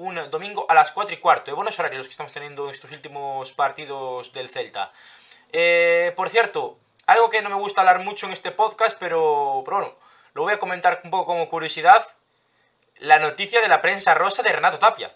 Un 0.00 0.18
domingo 0.30 0.64
a 0.66 0.72
las 0.72 0.92
4 0.92 1.14
y 1.14 1.18
cuarto. 1.18 1.50
De 1.50 1.54
buenos 1.54 1.78
horarios 1.78 1.98
los 1.98 2.06
que 2.06 2.12
estamos 2.12 2.32
teniendo 2.32 2.64
en 2.64 2.70
estos 2.70 2.90
últimos 2.90 3.52
partidos 3.52 4.32
del 4.32 4.48
Celta. 4.48 4.90
Eh, 5.52 6.14
por 6.16 6.30
cierto, 6.30 6.78
algo 7.04 7.28
que 7.28 7.42
no 7.42 7.50
me 7.50 7.56
gusta 7.56 7.82
hablar 7.82 8.02
mucho 8.02 8.24
en 8.24 8.32
este 8.32 8.50
podcast, 8.50 8.96
pero, 8.98 9.60
pero 9.62 9.76
bueno, 9.76 9.94
lo 10.32 10.42
voy 10.44 10.54
a 10.54 10.58
comentar 10.58 11.02
un 11.04 11.10
poco 11.10 11.26
como 11.26 11.50
curiosidad. 11.50 12.02
La 13.00 13.18
noticia 13.18 13.60
de 13.60 13.68
la 13.68 13.82
prensa 13.82 14.14
rosa 14.14 14.42
de 14.42 14.52
Renato 14.52 14.78
Tapia. 14.78 15.12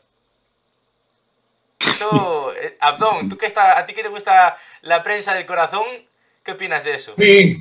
Eso, 1.80 2.52
eh, 2.60 2.76
Abdón, 2.78 3.30
¿tú 3.30 3.38
que 3.38 3.46
está, 3.46 3.78
¿a 3.78 3.86
ti 3.86 3.94
que 3.94 4.02
te 4.02 4.10
gusta 4.10 4.54
la 4.82 5.02
prensa 5.02 5.32
del 5.32 5.46
corazón? 5.46 5.86
¿Qué 6.44 6.52
opinas 6.52 6.84
de 6.84 6.92
eso? 6.92 7.14
A 7.16 7.20
mí, 7.22 7.56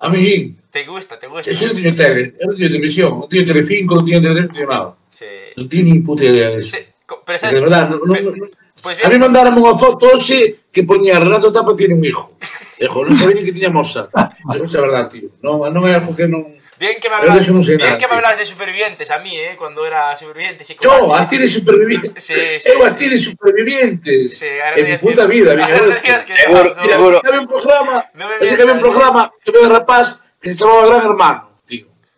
a 0.00 0.08
mí, 0.10 0.54
¿Te 0.70 0.84
gusta, 0.84 1.18
te 1.18 1.28
gusta? 1.28 1.50
yo 1.50 1.68
no 1.68 1.72
tengo 1.72 1.94
tele, 1.94 2.34
yo 2.38 2.46
no 2.46 2.56
tengo 2.56 2.68
televisión, 2.68 3.20
no 3.20 3.26
tengo 3.26 3.46
Telecinco, 3.46 3.94
no 3.94 4.04
tengo 4.04 4.20
Telecinco, 4.20 4.64
no 4.64 4.70
nada. 4.70 4.96
Sí. 5.16 5.56
Non 5.56 5.64
ti 5.64 5.80
ni 5.80 6.04
puta 6.04 6.28
idea 6.28 6.52
de 6.52 6.60
sí. 6.60 6.76
Pero 7.24 7.38
sabes, 7.38 7.56
de 7.56 7.62
verdad, 7.64 7.88
no, 7.88 7.96
no, 8.04 8.12
pero, 8.12 8.36
no, 8.36 8.44
pues 8.82 8.98
bien. 8.98 9.08
A 9.08 9.10
mí 9.10 9.16
mandaron 9.16 9.56
unha 9.56 9.72
foto 9.72 10.12
hoxe 10.12 10.68
que 10.68 10.84
poñía 10.84 11.16
Renato 11.16 11.48
Tapa 11.48 11.72
tiene 11.72 11.96
un 11.96 12.04
hijo. 12.04 12.36
Dejo, 12.76 13.00
non 13.08 13.16
sabía 13.16 13.40
ni 13.40 13.48
que 13.48 13.56
tiña 13.56 13.72
moza. 13.72 14.12
Pero 14.12 14.68
é 14.68 14.80
verdad, 14.84 15.08
tío. 15.08 15.32
Non, 15.40 15.64
non 15.72 15.88
é 15.88 15.96
algo 15.96 16.12
que 16.12 16.28
non... 16.28 16.44
Bien 16.76 17.00
que 17.00 17.08
me 17.08 17.16
hablas, 17.16 17.48
no 17.48 17.64
sé 17.64 17.80
bien 17.80 17.96
que 17.96 18.04
me 18.04 18.20
hablas 18.20 18.36
de 18.36 18.44
supervivientes 18.44 19.08
a 19.08 19.16
mí, 19.24 19.32
¿eh? 19.32 19.56
Cuando 19.56 19.86
era 19.88 20.12
supervivientes. 20.12 20.68
Y 20.68 20.76
Yo, 20.76 21.16
a 21.16 21.24
ti 21.24 21.40
de 21.40 21.48
supervivientes. 21.48 22.20
Sí, 22.28 22.36
sí, 22.60 22.68
Eu 22.68 22.84
a 22.84 22.92
ti 22.92 23.08
de 23.08 23.16
supervivientes. 23.16 24.36
Sí, 24.36 24.52
ahora 24.60 24.76
en 24.76 24.92
mi 24.92 24.98
puta 25.00 25.24
que, 25.24 25.32
vida, 25.32 25.56
mi 25.56 25.64
que... 25.64 26.34
Seguro, 26.36 26.76
no, 26.76 26.84
seguro. 26.84 27.16
Había 27.24 27.40
un 27.40 27.48
programa, 27.48 28.04
no 28.12 28.28
me 28.28 28.34
había 28.36 28.74
un 28.76 28.80
programa 28.80 29.32
que 29.40 29.50
veo 29.50 29.72
rapaz 29.72 30.20
que 30.36 30.52
se 30.52 30.58
chamaba 30.60 30.84
Gran 30.84 31.02
Hermano. 31.08 31.55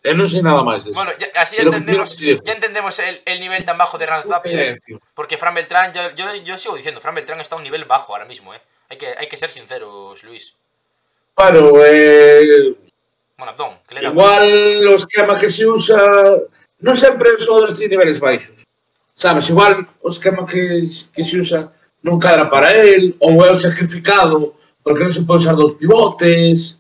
Eu 0.05 0.14
non 0.14 0.30
sei 0.30 0.40
nada 0.46 0.62
máis 0.62 0.86
disso. 0.86 0.94
Bueno, 0.94 1.11
ya, 1.18 1.26
así 1.34 1.59
ya 1.59 1.66
entendemos, 1.66 2.14
ya 2.16 2.55
entendemos 2.55 2.94
el, 3.03 3.18
el 3.26 3.38
nivel 3.42 3.66
tan 3.66 3.76
bajo 3.76 3.99
de 3.99 4.07
Randstapper. 4.07 4.78
Porque 5.12 5.36
Fran 5.36 5.55
Beltrán, 5.55 5.90
yo, 5.92 6.14
yo, 6.14 6.34
yo 6.38 6.55
sigo 6.57 6.78
diciendo, 6.78 7.03
Fran 7.03 7.18
Beltrán 7.18 7.40
está 7.42 7.57
a 7.57 7.59
un 7.59 7.66
nivel 7.66 7.84
bajo 7.84 8.14
ahora 8.14 8.24
mismo, 8.24 8.55
¿eh? 8.55 8.61
Hay 8.88 8.96
que, 8.96 9.11
hay 9.18 9.26
que 9.26 9.36
ser 9.36 9.51
sinceros, 9.51 10.22
Luis. 10.22 10.55
Claro, 11.34 11.84
eh... 11.84 12.74
Bueno, 13.36 13.53
Abdón, 13.53 13.74
que 13.86 13.94
le 13.94 14.01
da 14.03 14.09
Igual 14.09 14.88
o 14.88 14.94
esquema 14.94 15.34
que 15.38 15.51
se 15.51 15.66
usa... 15.66 15.99
Non 16.78 16.94
sempre 16.94 17.34
os 17.34 17.42
xogadores 17.42 17.74
ten 17.74 17.90
niveles 17.90 18.22
baixos. 18.22 18.62
Sabes, 19.18 19.51
igual 19.51 19.82
o 19.99 20.14
esquema 20.14 20.46
que, 20.46 20.86
que 21.11 21.22
se 21.26 21.42
usa 21.42 21.74
non 22.07 22.22
cadra 22.22 22.46
para 22.46 22.70
él, 22.70 23.18
ou 23.18 23.42
é 23.42 23.51
o 23.51 23.59
sacrificado, 23.59 24.55
porque 24.86 25.03
non 25.03 25.11
se 25.11 25.26
pode 25.26 25.42
usar 25.42 25.59
dos 25.59 25.74
pivotes... 25.74 26.78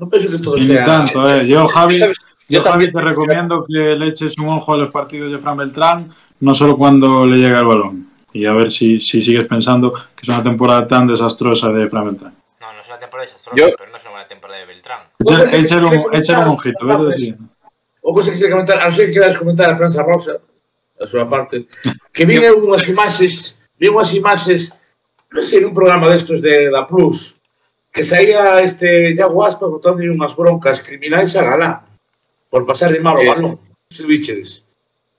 Non 0.00 0.08
penso 0.08 0.32
que 0.32 0.40
todo 0.40 0.56
sea... 0.56 0.64
Ni 0.64 0.80
tanto, 0.80 1.20
eh. 1.28 1.44
Yo, 1.44 1.68
Javi... 1.68 2.00
¿sabes? 2.00 2.16
Yo, 2.48 2.62
también- 2.62 2.92
te 2.92 3.00
recomiendo 3.00 3.64
que 3.64 3.96
le 3.96 4.08
eches 4.08 4.38
un 4.38 4.48
ojo 4.48 4.74
a 4.74 4.76
los 4.76 4.90
partidos 4.90 5.32
de 5.32 5.38
Fran 5.38 5.56
Beltrán, 5.56 6.14
no 6.40 6.54
solo 6.54 6.76
cuando 6.76 7.26
le 7.26 7.36
llega 7.38 7.58
el 7.60 7.66
balón. 7.66 8.06
Y 8.32 8.44
a 8.44 8.52
ver 8.52 8.70
si, 8.70 9.00
si 9.00 9.22
sigues 9.22 9.46
pensando 9.46 9.92
que 9.92 10.22
es 10.22 10.28
una 10.28 10.42
temporada 10.42 10.86
tan 10.86 11.06
desastrosa 11.06 11.70
de 11.70 11.88
Fran 11.88 12.06
Beltrán. 12.06 12.34
No, 12.60 12.72
no 12.72 12.80
es 12.80 12.86
una 12.88 12.98
temporada 12.98 13.26
desastrosa, 13.26 13.56
Yo- 13.56 13.74
pero 13.76 13.90
no 13.90 13.96
es 13.96 14.02
una 14.02 14.10
buena 14.10 14.26
temporada 14.28 14.60
de 14.60 14.66
Beltrán. 14.66 15.00
Échale, 15.52 15.86
un, 15.86 16.48
ojito, 16.54 16.78
sí, 16.80 17.04
¿ves? 17.04 17.16
sí. 17.16 17.24
Sí. 17.24 17.34
O 18.02 18.12
cosa 18.12 18.26
que 18.30 18.32
quisiera 18.34 18.52
comentar, 18.54 18.78
a 18.78 18.86
non 18.86 18.94
ser 18.94 19.10
que 19.10 19.18
quedas 19.18 19.34
comentar 19.34 19.66
a 19.66 19.74
prensa 19.74 20.04
rosa, 20.06 20.38
a 20.38 21.04
súa 21.10 21.26
parte, 21.26 21.66
que 22.14 22.22
vi 22.22 22.38
unhas 22.38 22.86
imaxes, 22.86 23.58
vi 23.80 23.90
unhas 23.90 24.14
imaxes, 24.14 24.70
non 25.34 25.42
sei, 25.42 25.66
un 25.66 25.74
programa 25.74 26.06
destos 26.06 26.38
de 26.38 26.70
da 26.70 26.86
Plus, 26.86 27.34
que 27.90 28.06
saía 28.06 28.62
este 28.62 29.10
Iago 29.16 29.42
Aspas 29.42 29.66
botando 29.72 30.06
unhas 30.06 30.36
broncas 30.38 30.84
criminais 30.86 31.34
a 31.34 31.42
Galán 31.42 31.82
por 32.50 32.66
pasar 32.66 32.92
de 32.92 32.98
eh, 32.98 33.02
balón, 33.02 33.58
se 33.90 34.06
biches. 34.06 34.62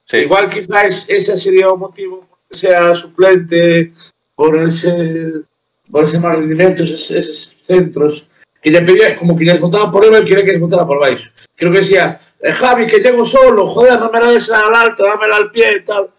Sí. 0.05 0.17
Igual 0.17 0.49
quizás 0.49 1.05
ese 1.09 1.37
sería 1.37 1.69
o 1.69 1.77
motivo 1.77 2.25
que 2.49 2.57
sea 2.57 2.95
suplente 2.95 3.91
por 4.35 4.57
ese 4.57 5.43
por 5.91 6.03
ese 6.03 6.19
mal 6.19 6.37
rendimento, 6.37 6.83
esos, 6.83 7.11
esos 7.11 7.55
centros 7.63 8.27
que 8.61 8.71
lle 8.71 8.81
pedía, 8.81 9.15
como 9.15 9.35
que 9.37 9.45
lles 9.45 9.59
botaba 9.59 9.91
por 9.91 10.03
él, 10.03 10.25
quería 10.25 10.43
que 10.43 10.51
lles 10.51 10.59
botaba 10.59 10.85
por 10.87 10.99
baixo. 10.99 11.29
Creo 11.55 11.71
que 11.71 11.79
decía, 11.79 12.19
eh, 12.41 12.51
Javi, 12.51 12.87
que 12.87 12.99
llego 12.99 13.23
solo, 13.23 13.65
joder, 13.65 13.99
no 13.99 14.11
me 14.11 14.19
la 14.19 14.31
des 14.31 14.49
al 14.49 14.75
alto, 14.75 15.03
dámela 15.03 15.37
al 15.37 15.51
pie 15.51 15.71
e 15.71 15.81
tal. 15.81 16.09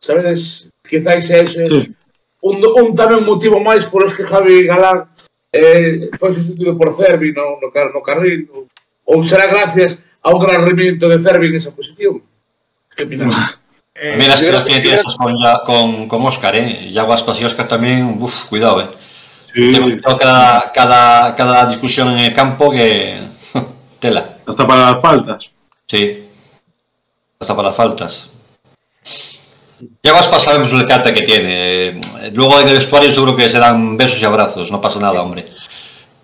Sabedes, 0.00 0.68
quizás 0.88 1.28
ese 1.28 1.66
sí. 1.66 1.94
un, 2.40 2.64
un 2.64 2.96
tamén 2.96 3.24
motivo 3.24 3.60
máis 3.60 3.84
por 3.84 4.04
os 4.04 4.16
que 4.16 4.24
Javi 4.24 4.64
Galán 4.64 5.04
eh, 5.52 6.08
foi 6.16 6.32
sustituído 6.32 6.72
por 6.76 6.96
Cervi 6.96 7.32
no, 7.36 7.60
no, 7.60 7.68
car 7.68 7.92
no 7.92 8.00
carril, 8.00 8.48
ou, 8.54 8.64
ou 9.04 9.22
será 9.22 9.46
gracias 9.46 10.00
a 10.22 10.30
un 10.30 10.40
gran 10.40 10.66
rendimiento 10.66 11.08
de 11.08 11.18
Cervi 11.18 11.46
en 11.48 11.54
esa 11.56 11.70
posición. 11.74 12.22
Opinas? 13.02 13.56
Eh, 13.94 14.14
Mira, 14.18 14.36
si 14.36 14.46
creo- 14.46 14.64
tiene 14.64 14.80
tienes 14.80 15.04
con, 15.16 15.34
con, 15.64 16.08
con 16.08 16.26
Oscar, 16.26 16.56
¿eh? 16.56 16.88
Y 16.90 16.98
Aguaspas 16.98 17.40
y 17.40 17.44
Oscar 17.44 17.68
también, 17.68 18.16
uff, 18.20 18.44
cuidado, 18.46 18.80
¿eh? 18.82 18.88
Sí, 19.52 19.72
Tengo 19.72 20.16
cada, 20.18 20.70
cada, 20.72 21.34
cada 21.34 21.66
discusión 21.66 22.08
en 22.10 22.18
el 22.20 22.32
campo 22.34 22.70
que. 22.70 23.20
Tela, 23.98 24.36
hasta 24.46 24.66
para 24.66 24.92
las 24.92 25.02
faltas. 25.02 25.50
sí. 25.86 26.26
Hasta 27.38 27.56
para 27.56 27.68
las 27.68 27.76
faltas. 27.76 28.30
Y 30.02 30.08
Aguaspas 30.08 30.42
sabemos 30.44 30.70
el 30.72 30.84
cata 30.84 31.12
que 31.14 31.22
tiene. 31.22 31.98
Luego 32.34 32.60
en 32.60 32.68
el 32.68 32.76
vestuario 32.76 33.10
seguro 33.12 33.34
que 33.34 33.48
se 33.48 33.58
dan 33.58 33.96
besos 33.96 34.20
y 34.20 34.24
abrazos, 34.26 34.70
no 34.70 34.78
pasa 34.80 35.00
nada, 35.00 35.22
hombre. 35.22 35.46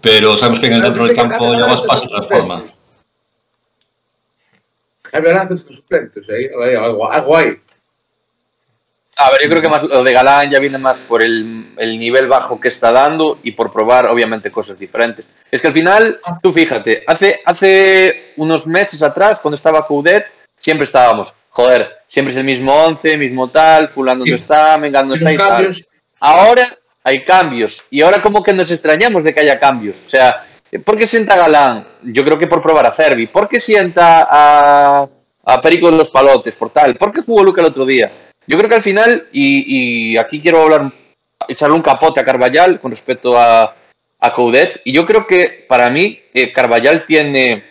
Pero 0.02 0.36
sabemos 0.36 0.60
que 0.60 0.66
en 0.66 0.74
el 0.74 0.82
dentro 0.82 1.06
del 1.06 1.16
campo 1.16 1.46
Javi 1.50 1.62
Aguaspas 1.62 2.02
se 2.02 2.08
transforma. 2.08 2.64
Javi 5.16 5.26
Galán 5.26 5.48
es 5.52 5.64
un 5.64 5.74
suplente, 5.74 6.20
o 6.20 6.22
sea, 6.22 6.36
hay 6.36 6.74
algo, 6.74 7.10
algo 7.10 7.36
hay. 7.36 7.56
A 9.18 9.30
ver, 9.30 9.40
yo 9.42 9.48
creo 9.48 9.62
que 9.62 9.68
más 9.68 9.82
lo 9.82 10.04
de 10.04 10.12
Galán 10.12 10.50
ya 10.50 10.58
viene 10.58 10.76
más 10.76 11.00
por 11.00 11.24
el, 11.24 11.72
el 11.78 11.98
nivel 11.98 12.28
bajo 12.28 12.60
que 12.60 12.68
está 12.68 12.92
dando 12.92 13.38
y 13.42 13.52
por 13.52 13.72
probar, 13.72 14.08
obviamente, 14.08 14.50
cosas 14.50 14.78
diferentes. 14.78 15.28
Es 15.50 15.62
que 15.62 15.68
al 15.68 15.72
final, 15.72 16.20
tú 16.42 16.52
fíjate, 16.52 17.02
hace, 17.06 17.40
hace 17.46 18.34
unos 18.36 18.66
meses 18.66 19.02
atrás, 19.02 19.40
cuando 19.40 19.56
estaba 19.56 19.86
Coudet, 19.86 20.26
siempre 20.58 20.84
estábamos, 20.84 21.32
joder, 21.48 21.96
siempre 22.08 22.34
es 22.34 22.38
el 22.38 22.44
mismo 22.44 22.74
11, 22.74 23.16
mismo 23.16 23.48
tal, 23.48 23.88
fulano 23.88 24.24
Sí. 24.24 24.30
no 24.30 24.36
está, 24.36 24.76
mengano 24.76 25.08
no 25.08 25.14
está 25.14 25.32
y 25.32 25.36
tal. 25.38 25.74
Ahora 26.20 26.76
hay 27.02 27.24
cambios 27.24 27.84
y 27.90 28.02
ahora 28.02 28.20
como 28.20 28.42
que 28.42 28.52
nos 28.52 28.70
extrañamos 28.70 29.24
de 29.24 29.32
que 29.32 29.40
haya 29.40 29.58
cambios. 29.58 30.04
O 30.04 30.08
sea, 30.08 30.44
¿por 30.84 30.96
qué 30.96 31.06
sienta 31.06 31.36
Galán? 31.36 31.86
Yo 32.02 32.24
creo 32.24 32.38
que 32.38 32.46
por 32.46 32.62
probar 32.62 32.86
a 32.86 32.92
Cervi. 32.92 33.26
¿Por 33.26 33.48
qué 33.48 33.60
sienta 33.60 34.26
a, 34.30 35.08
Perico 35.62 35.90
de 35.90 35.96
los 35.96 36.10
Palotes? 36.10 36.56
Por 36.56 36.70
tal. 36.70 36.96
¿Por 36.96 37.12
qué 37.12 37.20
jugó 37.20 37.42
Luca 37.42 37.60
el 37.60 37.68
otro 37.68 37.84
día? 37.84 38.10
Yo 38.46 38.56
creo 38.56 38.68
que 38.68 38.76
al 38.76 38.82
final, 38.82 39.26
y, 39.32 40.16
aquí 40.16 40.40
quiero 40.40 40.62
hablar, 40.62 40.92
echarle 41.48 41.74
un 41.74 41.82
capote 41.82 42.20
a 42.20 42.24
Carballal 42.24 42.80
con 42.80 42.90
respecto 42.90 43.38
a, 43.38 43.74
a 44.20 44.32
Coudet. 44.32 44.80
Y 44.84 44.92
yo 44.92 45.06
creo 45.06 45.26
que 45.26 45.64
para 45.68 45.90
mí 45.90 46.20
eh, 46.34 46.52
tiene 47.06 47.64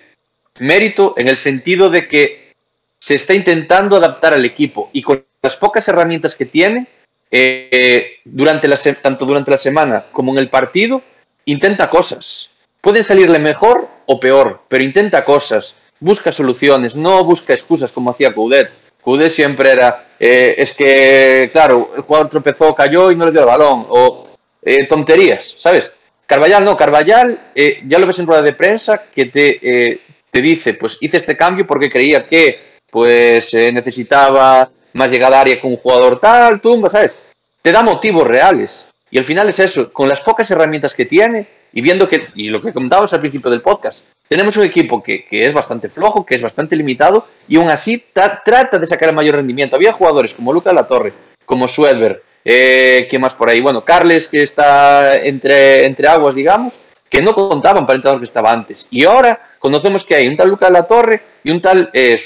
mérito 0.60 1.14
en 1.18 1.28
el 1.28 1.38
sentido 1.38 1.89
de 1.89 2.08
que 2.08 2.54
se 3.00 3.16
está 3.16 3.34
intentando 3.34 3.98
adaptar 3.98 4.34
al 4.34 4.46
equipo 4.46 4.89
y 4.93 5.02
con 5.02 5.24
las 5.41 5.56
pocas 5.58 5.88
herramientas 5.88 6.36
que 6.36 6.46
tiene, 6.46 6.88
eh, 7.30 8.18
durante 8.24 8.68
la 8.68 8.78
tanto 9.02 9.26
durante 9.26 9.52
la 9.52 9.58
semana 9.58 10.06
como 10.12 10.32
en 10.32 10.39
el 10.39 10.50
partido, 10.50 11.02
intenta 11.46 11.89
cosas. 11.89 12.50
Pueden 12.86 13.03
salirle 13.03 13.39
mejor 13.39 13.88
o 14.05 14.19
peor, 14.19 14.59
pero 14.67 14.83
intenta 14.83 15.25
cosas, 15.25 15.79
busca 15.99 16.31
soluciones, 16.31 16.95
no 16.95 17.23
busca 17.23 17.51
excusas 17.51 17.91
como 17.91 18.11
hacía 18.11 18.31
Coudet. 18.31 18.69
Coudet 19.01 19.31
siempre 19.31 19.71
era, 19.71 20.09
eh, 20.19 20.53
es 20.55 20.71
que, 20.75 21.49
claro, 21.51 21.93
el 21.95 22.03
jugador 22.03 22.29
tropezó, 22.29 22.75
cayó 22.75 23.09
y 23.09 23.15
no 23.15 23.25
le 23.25 23.31
dio 23.31 23.39
el 23.39 23.47
balón, 23.47 23.88
o 23.89 24.21
eh, 24.61 24.86
tonterías, 24.86 25.55
¿sabes? 25.57 25.91
Carballal 26.27 26.63
no, 26.63 26.77
Carballal, 26.77 27.49
eh, 27.55 27.81
ya 27.88 27.97
lo 27.97 28.05
ves 28.05 28.19
en 28.19 28.27
rueda 28.27 28.43
de 28.43 28.53
prensa 28.53 29.05
que 29.11 29.25
te, 29.25 29.99
te 30.29 30.41
dice, 30.41 30.75
pues 30.75 30.99
hice 31.01 31.17
este 31.17 31.36
cambio 31.36 31.65
porque 31.65 31.89
creía 31.89 32.27
que 32.27 32.75
pues 32.91 33.51
necesitaba 33.55 34.69
más 34.93 35.09
llegada 35.09 35.39
a 35.39 35.41
área 35.41 35.59
con 35.59 35.71
un 35.71 35.77
jugador 35.77 36.19
tal, 36.19 36.61
tumba, 36.61 36.91
¿sabes? 36.91 37.17
Te 37.63 37.71
da 37.71 37.81
motivos 37.81 38.27
reales. 38.27 38.88
Y 39.09 39.17
al 39.17 39.23
final 39.23 39.49
es 39.49 39.57
eso, 39.57 39.91
con 39.91 40.07
las 40.07 40.21
pocas 40.21 40.51
herramientas 40.51 40.93
que 40.93 41.05
tiene 41.05 41.47
y 41.76 41.82
viendo 41.82 42.09
que, 42.09 42.30
y 42.34 42.47
lo 42.49 42.59
que 42.59 42.73
comentábamos 42.73 43.13
al 43.13 43.19
principio 43.19 43.51
del 43.51 43.61
podcast, 43.61 44.03
tenemos 44.28 44.57
un 44.57 44.63
equipo 44.63 45.03
que, 45.03 45.26
que 45.26 45.45
es 45.45 45.53
bastante 45.53 45.89
flojo, 45.89 46.26
que 46.26 46.34
es 46.34 46.41
bastante 46.41 46.76
limitado 46.76 47.28
y 47.47 47.57
aún 47.57 47.69
así 47.69 48.03
tra- 48.15 48.41
trata 48.43 48.80
de 48.80 48.88
sacar 48.88 49.09
el 49.09 49.15
mayor 49.15 49.36
rendimiento. 49.36 49.76
Había 49.76 49.93
jugadores 49.93 50.34
como 50.34 50.51
Luca 50.51 50.71
de 50.71 50.76
la 50.76 50.88
Torre, 50.88 51.13
como 51.45 51.67
Suedberg, 51.67 52.21
eh, 52.43 53.07
¿qué 53.09 53.19
más 53.19 53.34
por 53.34 53.49
ahí? 53.49 53.61
Bueno, 53.61 53.84
Carles, 53.86 54.28
que 54.28 54.41
está 54.41 55.15
entre, 55.15 55.86
entre 55.86 56.07
aguas, 56.07 56.34
digamos, 56.34 56.80
que 57.09 57.21
no 57.21 57.34
contaban 57.34 57.86
para 57.86 57.93
el 57.93 57.99
entrenador 57.99 58.21
que 58.21 58.26
estaba 58.26 58.51
antes. 58.51 58.88
Y 58.89 59.03
ahora 59.03 59.39
conocemos 59.59 60.03
que 60.03 60.15
hay 60.15 60.28
un 60.28 60.38
tal 60.38 60.49
Luca 60.49 60.67
de 60.67 60.73
la 60.73 60.84
Torre 60.84 61.21
y 61.43 61.51
un 61.51 61.61
tal 61.61 61.89
eh. 61.93 62.17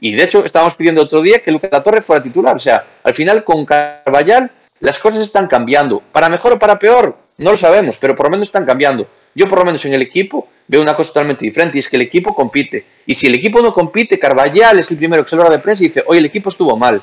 Y 0.00 0.14
de 0.14 0.22
hecho, 0.22 0.44
estábamos 0.44 0.76
pidiendo 0.76 1.02
otro 1.02 1.20
día 1.20 1.40
que 1.40 1.50
Luca 1.50 1.68
de 1.68 1.76
la 1.76 1.82
Torre 1.82 2.02
fuera 2.02 2.22
titular. 2.22 2.56
O 2.56 2.60
sea, 2.60 2.84
al 3.02 3.14
final 3.14 3.42
con 3.42 3.66
Carballal 3.66 4.50
las 4.80 4.98
cosas 4.98 5.24
están 5.24 5.46
cambiando. 5.46 6.00
Para 6.12 6.28
mejor 6.28 6.52
o 6.52 6.58
para 6.58 6.78
peor, 6.78 7.16
no 7.38 7.52
lo 7.52 7.56
sabemos, 7.56 7.96
pero 7.98 8.14
por 8.14 8.26
lo 8.26 8.30
menos 8.30 8.48
están 8.48 8.66
cambiando. 8.66 9.06
Yo 9.34 9.48
por 9.48 9.60
lo 9.60 9.64
menos 9.64 9.84
en 9.84 9.94
el 9.94 10.02
equipo 10.02 10.48
veo 10.66 10.82
una 10.82 10.94
cosa 10.94 11.10
totalmente 11.10 11.44
diferente 11.44 11.78
y 11.78 11.80
es 11.80 11.88
que 11.88 11.96
el 11.96 12.02
equipo 12.02 12.34
compite. 12.34 12.84
Y 13.06 13.14
si 13.14 13.28
el 13.28 13.34
equipo 13.34 13.62
no 13.62 13.72
compite, 13.72 14.18
Carballal 14.18 14.80
es 14.80 14.90
el 14.90 14.96
primero 14.96 15.22
que 15.24 15.30
se 15.30 15.36
lo 15.36 15.48
de 15.48 15.58
prensa 15.60 15.84
y 15.84 15.88
dice, 15.88 16.02
oye, 16.06 16.18
el 16.18 16.26
equipo 16.26 16.50
estuvo 16.50 16.76
mal. 16.76 17.00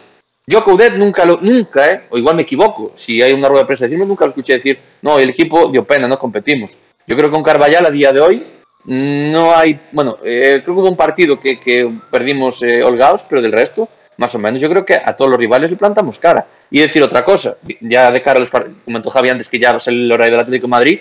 Yo 0.47 0.63
Coudet 0.63 0.93
nunca 0.93 1.25
lo, 1.25 1.39
nunca, 1.41 1.89
¿eh? 1.89 2.01
o 2.09 2.17
igual 2.17 2.36
me 2.36 2.43
equivoco, 2.43 2.93
si 2.95 3.19
hay 3.21 3.33
una 3.33 3.47
rueda 3.47 3.63
de 3.63 3.67
prensa 3.67 3.86
decirme, 3.86 4.05
nunca 4.05 4.25
lo 4.25 4.29
escuché 4.29 4.53
decir, 4.53 4.77
no, 5.01 5.17
el 5.17 5.29
equipo 5.29 5.69
dio 5.69 5.83
pena, 5.86 6.07
no 6.07 6.19
competimos. 6.19 6.77
Yo 7.07 7.15
creo 7.15 7.29
que 7.29 7.33
con 7.33 7.43
Carballal 7.43 7.86
a 7.86 7.89
día 7.89 8.11
de 8.11 8.19
hoy 8.19 8.45
no 8.83 9.55
hay, 9.55 9.79
bueno, 9.91 10.17
eh, 10.23 10.61
creo 10.63 10.75
que 10.75 10.81
hubo 10.81 10.89
un 10.89 10.97
partido 10.97 11.39
que, 11.39 11.59
que 11.59 11.91
perdimos 12.11 12.61
eh, 12.61 12.83
holgados, 12.83 13.25
pero 13.27 13.41
del 13.41 13.53
resto, 13.53 13.89
más 14.18 14.34
o 14.36 14.39
menos, 14.39 14.61
yo 14.61 14.70
creo 14.70 14.86
que 14.86 14.95
a 14.95 15.16
todos 15.16 15.30
los 15.30 15.39
rivales 15.39 15.72
le 15.72 15.78
plantamos 15.78 16.20
cara. 16.20 16.45
Y 16.72 16.80
decir 16.80 17.03
otra 17.03 17.24
cosa, 17.24 17.57
ya 17.82 18.11
de 18.11 18.22
cara 18.22 18.38
a 18.38 18.39
los 18.39 18.49
partidos, 18.49 18.78
comentó 18.86 19.09
Javi 19.09 19.30
antes 19.30 19.49
que 19.49 19.59
ya 19.59 19.72
va 19.72 19.78
a 19.78 19.82
ser 19.82 19.93
el 19.93 20.11
horario 20.11 20.32
del 20.32 20.41
Atlético 20.41 20.68
Madrid, 20.68 20.99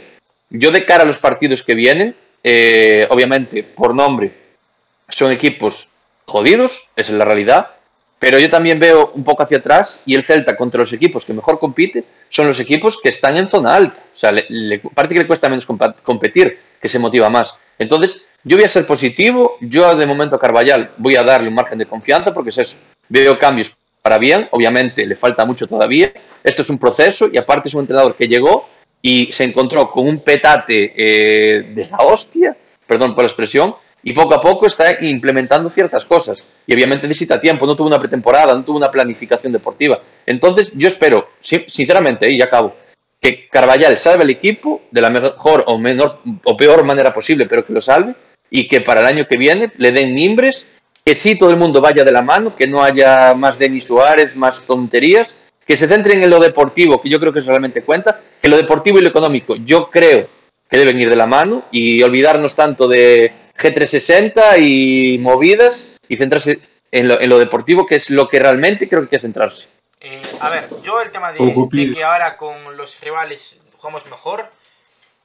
yo 0.51 0.71
de 0.71 0.85
cara 0.85 1.05
a 1.05 1.07
los 1.07 1.19
partidos 1.19 1.63
que 1.63 1.75
vienen, 1.75 2.15
eh, 2.43 3.07
obviamente, 3.11 3.63
por 3.63 3.95
nombre, 3.95 4.33
son 5.09 5.33
equipos 5.33 5.89
jodidos, 6.27 6.89
esa 6.97 7.13
es 7.13 7.19
la 7.19 7.25
realidad, 7.25 7.71
pero 8.19 8.39
yo 8.39 8.49
también 8.49 8.79
veo 8.79 9.13
un 9.15 9.25
poco 9.25 9.43
hacia 9.43 9.59
atrás 9.59 10.01
y 10.07 10.15
el 10.15 10.25
Celta 10.25 10.57
contra 10.57 10.81
los 10.81 10.93
equipos 10.93 11.27
que 11.27 11.35
mejor 11.35 11.59
compite 11.59 12.05
son 12.31 12.47
los 12.47 12.59
equipos 12.59 12.99
que 13.03 13.11
están 13.11 13.37
en 13.37 13.49
zona 13.49 13.75
alta. 13.75 14.01
O 14.15 14.17
sea, 14.17 14.33
le, 14.33 14.79
parece 14.95 15.15
que 15.15 15.21
le 15.21 15.27
cuesta 15.27 15.49
menos 15.49 15.67
competir, 15.67 16.59
que 16.81 16.89
se 16.89 16.99
motiva 16.99 17.29
más. 17.29 17.57
Entonces, 17.79 18.25
Yo 18.47 18.59
voy 18.59 18.65
a 18.65 18.69
ser 18.69 18.87
positivo, 18.87 19.57
yo 19.61 19.97
de 19.97 20.07
momento 20.07 20.37
a 20.37 20.39
Carvallal 20.39 20.91
voy 20.99 21.17
a 21.17 21.23
darle 21.23 21.49
un 21.49 21.55
margen 21.55 21.79
de 21.79 21.87
confianza 21.87 22.35
porque 22.35 22.51
es 22.51 22.59
eso. 22.59 22.77
Veo 23.09 23.39
cambios 23.39 23.77
para 24.03 24.19
bien, 24.19 24.49
obviamente 24.51 25.07
le 25.07 25.17
falta 25.17 25.45
mucho 25.45 25.67
todavía. 25.67 26.13
Esto 26.43 26.63
es 26.63 26.69
un 26.69 26.79
proceso 26.79 27.29
y 27.33 27.39
aparte 27.39 27.69
es 27.69 27.75
un 27.75 27.81
entrenador 27.81 28.15
que 28.17 28.29
llegó 28.29 28.69
y 29.01 29.33
se 29.33 29.45
encontró 29.45 29.91
con 29.91 30.07
un 30.07 30.21
petate 30.21 30.93
eh, 30.97 31.63
de 31.75 31.89
la 31.89 31.99
hostia, 31.99 32.57
perdón 32.87 33.15
por 33.15 33.25
la 33.25 33.29
expresión, 33.29 33.75
y 34.03 34.13
poco 34.13 34.35
a 34.35 34.43
poco 34.43 34.67
está 34.67 35.03
implementando 35.03 35.71
ciertas 35.71 36.05
cosas. 36.05 36.45
Y 36.67 36.75
obviamente 36.75 37.09
necesita 37.09 37.41
tiempo, 37.41 37.67
no 37.67 37.75
tuvo 37.75 37.89
una 37.89 37.99
pretemporada, 37.99 38.55
no 38.55 38.63
tuvo 38.63 38.77
una 38.77 38.91
planificación 38.91 39.53
deportiva. 39.53 40.01
Entonces 40.27 40.71
yo 40.75 40.89
espero, 40.89 41.29
sinceramente, 41.41 42.31
y 42.31 42.39
ya 42.39 42.45
acabo, 42.45 42.77
que 43.21 43.47
Carvallal 43.49 43.97
salve 43.97 44.25
el 44.25 44.31
equipo 44.31 44.83
de 44.91 45.01
la 45.01 45.09
mejor 45.09 45.65
o 45.67 45.79
menor 45.79 46.21
o 46.45 46.57
peor 46.57 46.85
manera 46.85 47.15
posible, 47.15 47.47
pero 47.47 47.65
que 47.65 47.73
lo 47.73 47.81
salve 47.81 48.15
y 48.51 48.69
que 48.69 48.83
para 48.83 49.01
el 49.01 49.07
año 49.07 49.27
que 49.27 49.39
viene 49.39 49.73
le 49.79 49.93
den 49.93 50.15
mimbres, 50.15 50.69
que 51.05 51.17
sí 51.17 51.37
todo 51.37 51.51
el 51.51 51.59
mundo 51.59 51.83
vaya 51.83 52.03
de 52.03 52.13
la 52.13 52.23
mano, 52.23 52.57
que 52.57 52.67
no 52.67 52.83
haya 52.83 53.35
más 53.35 53.59
Denis 53.59 53.85
Suárez, 53.85 54.35
más 54.37 54.65
tonterías, 54.65 55.37
que 55.67 55.77
se 55.77 55.87
centren 55.87 56.23
en 56.23 56.31
lo 56.31 56.39
deportivo, 56.39 57.01
que 57.03 57.11
yo 57.11 57.21
creo 57.21 57.33
que 57.33 57.41
realmente 57.41 57.83
cuenta, 57.83 58.21
que 58.41 58.49
lo 58.49 58.57
deportivo 58.57 58.99
y 58.99 59.03
lo 59.03 59.09
económico, 59.09 59.57
yo 59.57 59.91
creo 59.91 60.29
que 60.71 60.79
deben 60.79 60.99
ir 60.99 61.11
de 61.11 61.17
la 61.17 61.27
mano 61.27 61.65
y 61.71 62.03
olvidarnos 62.03 62.55
tanto 62.55 62.89
de 62.89 63.33
G360 63.59 64.59
y 64.61 65.19
movidas 65.19 65.89
y 66.09 66.17
centrarse 66.17 66.61
en 66.91 67.09
lo, 67.09 67.21
en 67.21 67.29
lo 67.29 67.39
deportivo, 67.39 67.85
que 67.87 67.97
es 67.97 68.09
lo 68.09 68.29
que 68.29 68.39
realmente 68.39 68.89
creo 68.89 69.03
que 69.03 69.07
hay 69.07 69.19
que 69.19 69.27
centrarse. 69.27 69.69
Eh, 70.01 70.23
a 70.41 70.49
ver, 70.49 70.69
yo 70.83 71.01
el 71.03 71.11
tema 71.11 71.33
de, 71.33 71.39
de, 71.39 71.93
que 71.93 72.03
ahora 72.03 72.37
con 72.37 72.77
los 72.77 73.01
rivales 73.01 73.59
jugamos 73.77 74.07
mejor, 74.07 74.51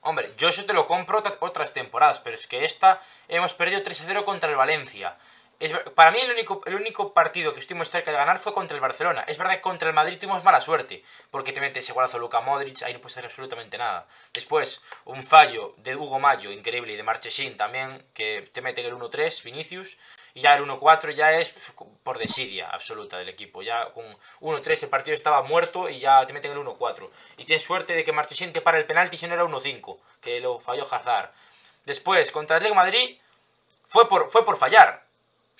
hombre, 0.01 0.29
yo 0.37 0.49
eso 0.49 0.65
te 0.65 0.73
lo 0.73 0.87
compro 0.87 1.23
otras 1.39 1.73
temporadas, 1.73 2.19
pero 2.19 2.35
es 2.35 2.47
que 2.47 2.65
esta 2.65 3.01
hemos 3.29 3.53
perdido 3.53 3.81
3-0 3.81 4.25
contra 4.25 4.49
el 4.49 4.57
Valencia. 4.57 5.15
Es, 5.59 5.73
para 5.93 6.11
mí 6.11 6.19
el 6.21 6.31
único, 6.31 6.61
el 6.65 6.75
único 6.75 7.11
partido 7.11 7.53
que 7.53 7.59
estuvimos 7.59 7.89
cerca 7.89 8.11
de 8.11 8.17
ganar 8.17 8.39
fue 8.39 8.53
contra 8.53 8.75
el 8.75 8.81
Barcelona. 8.81 9.25
Es 9.27 9.37
verdad 9.37 9.55
que 9.55 9.61
contra 9.61 9.89
el 9.89 9.95
Madrid 9.95 10.17
tuvimos 10.17 10.43
mala 10.45 10.61
suerte, 10.61 11.03
porque 11.31 11.51
te 11.51 11.59
metes 11.59 11.83
ese 11.83 11.91
golazo 11.91 12.17
Luka 12.17 12.39
Modric, 12.39 12.81
ahí 12.83 12.93
no 12.93 12.99
puedes 12.99 13.17
hacer 13.17 13.25
absolutamente 13.25 13.77
nada. 13.77 14.05
Después, 14.33 14.81
un 15.03 15.21
fallo 15.21 15.73
de 15.77 15.97
Hugo 15.97 16.17
Mayo, 16.17 16.51
increíble, 16.51 16.93
y 16.93 16.95
de 16.95 17.03
Marchesín 17.03 17.57
también, 17.57 18.01
que 18.13 18.49
te 18.53 18.61
mete 18.61 18.85
el 18.85 18.93
1-3, 18.93 19.43
Vinicius. 19.43 19.97
Y 20.35 20.41
ya 20.41 20.55
el 20.55 20.63
1-4 20.63 21.13
ya 21.13 21.33
es 21.33 21.73
por 22.03 22.19
desidia 22.19 22.69
absoluta 22.69 23.17
del 23.17 23.29
equipo. 23.29 23.61
Ya 23.61 23.89
con 23.89 24.05
1-3 24.41 24.83
el 24.83 24.89
partido 24.89 25.15
estaba 25.15 25.41
muerto 25.41 25.89
y 25.89 25.99
ya 25.99 26.25
te 26.25 26.33
meten 26.33 26.51
el 26.51 26.59
1-4. 26.59 27.09
Y 27.37 27.45
tienes 27.45 27.63
suerte 27.63 27.93
de 27.93 28.03
que 28.03 28.13
Marchesín 28.13 28.53
te 28.53 28.61
para 28.61 28.77
el 28.77 28.85
penalti 28.85 29.17
si 29.17 29.27
no 29.27 29.33
era 29.33 29.43
1-5, 29.43 29.97
que 30.21 30.39
lo 30.39 30.59
falló 30.59 30.87
Hazard. 30.89 31.31
Después, 31.85 32.31
contra 32.31 32.55
el 32.55 32.59
Atlético 32.59 32.75
Madrid, 32.75 33.17
fue 33.87 34.07
por, 34.07 34.31
fue 34.31 34.45
por 34.45 34.57
fallar. 34.57 35.08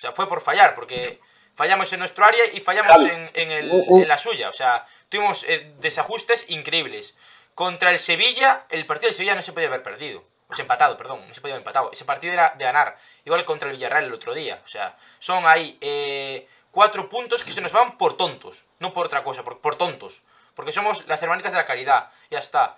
O 0.00 0.02
sea, 0.02 0.12
fue 0.12 0.26
por 0.26 0.40
fallar, 0.40 0.74
porque 0.74 1.20
fallamos 1.54 1.92
en 1.92 1.98
nuestro 1.98 2.24
área 2.24 2.42
y 2.54 2.60
fallamos 2.60 3.02
en, 3.02 3.30
en, 3.34 3.50
el, 3.50 3.70
en 3.70 4.08
la 4.08 4.16
suya. 4.16 4.48
O 4.48 4.52
sea, 4.54 4.86
tuvimos 5.10 5.44
eh, 5.46 5.74
desajustes 5.80 6.48
increíbles. 6.48 7.12
Contra 7.54 7.90
el 7.90 7.98
Sevilla, 7.98 8.64
el 8.70 8.86
partido 8.86 9.10
de 9.10 9.14
Sevilla 9.14 9.34
no 9.34 9.42
se 9.42 9.52
podía 9.52 9.68
haber 9.68 9.82
perdido. 9.82 10.24
O 10.48 10.54
sea, 10.54 10.62
empatado, 10.62 10.96
perdón, 10.96 11.22
no 11.28 11.34
se 11.34 11.42
podía 11.42 11.56
haber 11.56 11.60
empatado. 11.60 11.90
Ese 11.92 12.06
partido 12.06 12.32
era 12.32 12.54
de 12.56 12.64
ganar. 12.64 12.96
Igual 13.26 13.44
contra 13.44 13.68
el 13.68 13.76
Villarreal 13.76 14.04
el 14.04 14.14
otro 14.14 14.32
día. 14.32 14.58
O 14.64 14.68
sea, 14.68 14.96
son 15.18 15.46
ahí 15.46 15.76
eh, 15.82 16.48
cuatro 16.70 17.10
puntos 17.10 17.44
que 17.44 17.52
se 17.52 17.60
nos 17.60 17.72
van 17.72 17.98
por 17.98 18.16
tontos. 18.16 18.62
No 18.78 18.94
por 18.94 19.04
otra 19.04 19.22
cosa, 19.22 19.42
por, 19.42 19.58
por 19.58 19.76
tontos. 19.76 20.22
Porque 20.56 20.72
somos 20.72 21.06
las 21.08 21.22
hermanitas 21.22 21.52
de 21.52 21.58
la 21.58 21.66
caridad. 21.66 22.08
Ya 22.30 22.38
está. 22.38 22.74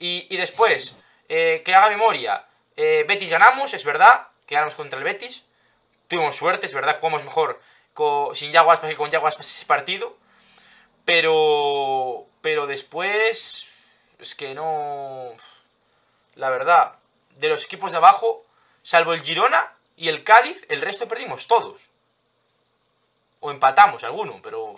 Y, 0.00 0.26
y 0.28 0.36
después, 0.36 0.96
eh, 1.28 1.62
que 1.64 1.72
haga 1.72 1.88
memoria. 1.88 2.44
Eh, 2.76 3.04
Betis 3.06 3.30
ganamos, 3.30 3.72
es 3.74 3.84
verdad. 3.84 4.26
Que 4.48 4.56
ganamos 4.56 4.74
contra 4.74 4.98
el 4.98 5.04
Betis. 5.04 5.44
Tuvimos 6.14 6.36
suerte, 6.36 6.66
es 6.66 6.72
verdad. 6.72 6.98
Jugamos 7.00 7.24
mejor 7.24 7.60
con, 7.92 8.36
sin 8.36 8.52
Yaguas 8.52 8.78
que 8.78 8.94
con 8.94 9.10
Yaguas 9.10 9.36
ese 9.40 9.66
partido. 9.66 10.16
Pero. 11.04 12.24
Pero 12.40 12.68
después. 12.68 13.68
Es 14.20 14.36
que 14.36 14.54
no. 14.54 15.32
La 16.36 16.50
verdad 16.50 16.94
de 17.40 17.48
los 17.48 17.64
equipos 17.64 17.90
de 17.90 17.98
abajo, 17.98 18.44
salvo 18.84 19.12
el 19.12 19.22
Girona 19.22 19.72
y 19.96 20.08
el 20.08 20.22
Cádiz, 20.22 20.64
el 20.68 20.82
resto 20.82 21.08
perdimos 21.08 21.48
todos. 21.48 21.88
O 23.40 23.50
empatamos 23.50 24.04
alguno, 24.04 24.38
pero 24.40 24.76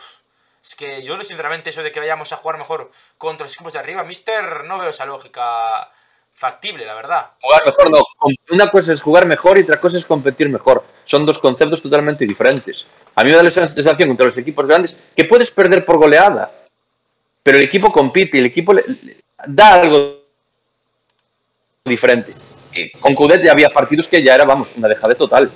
es 0.64 0.74
que 0.74 1.02
yo 1.02 1.22
sinceramente 1.22 1.68
eso 1.68 1.82
de 1.82 1.92
que 1.92 2.00
vayamos 2.00 2.32
a 2.32 2.38
jugar 2.38 2.56
mejor 2.56 2.90
contra 3.18 3.44
los 3.44 3.52
equipos 3.52 3.74
de 3.74 3.78
arriba, 3.78 4.04
Mister, 4.04 4.64
no 4.64 4.78
veo 4.78 4.88
esa 4.88 5.04
lógica 5.04 5.92
factible, 6.36 6.84
la 6.84 6.94
verdad. 6.94 7.30
Jugar 7.40 7.64
mejor 7.64 7.90
no. 7.90 8.04
Una 8.50 8.68
cosa 8.70 8.92
es 8.92 9.00
jugar 9.00 9.26
mejor 9.26 9.58
y 9.58 9.62
otra 9.62 9.80
cosa 9.80 9.96
es 9.96 10.04
competir 10.04 10.48
mejor. 10.50 10.84
Son 11.04 11.24
dos 11.24 11.38
conceptos 11.38 11.80
totalmente 11.80 12.26
diferentes. 12.26 12.86
A 13.14 13.24
mí 13.24 13.30
me 13.30 13.36
da 13.36 13.42
la 13.42 13.50
sensación 13.50 14.08
contra 14.08 14.26
los 14.26 14.36
equipos 14.36 14.66
grandes 14.66 14.98
que 15.16 15.24
puedes 15.24 15.50
perder 15.50 15.84
por 15.84 15.96
goleada, 15.96 16.52
pero 17.42 17.56
el 17.56 17.64
equipo 17.64 17.90
compite, 17.90 18.38
el 18.38 18.46
equipo 18.46 18.74
le, 18.74 18.84
da 19.46 19.74
algo 19.74 20.20
diferente. 21.84 22.32
Y 22.74 22.90
con 22.92 23.14
Cudet 23.14 23.42
ya 23.42 23.52
había 23.52 23.70
partidos 23.70 24.06
que 24.06 24.22
ya 24.22 24.34
era, 24.34 24.44
vamos, 24.44 24.74
una 24.76 24.88
dejada 24.88 25.14
total. 25.14 25.50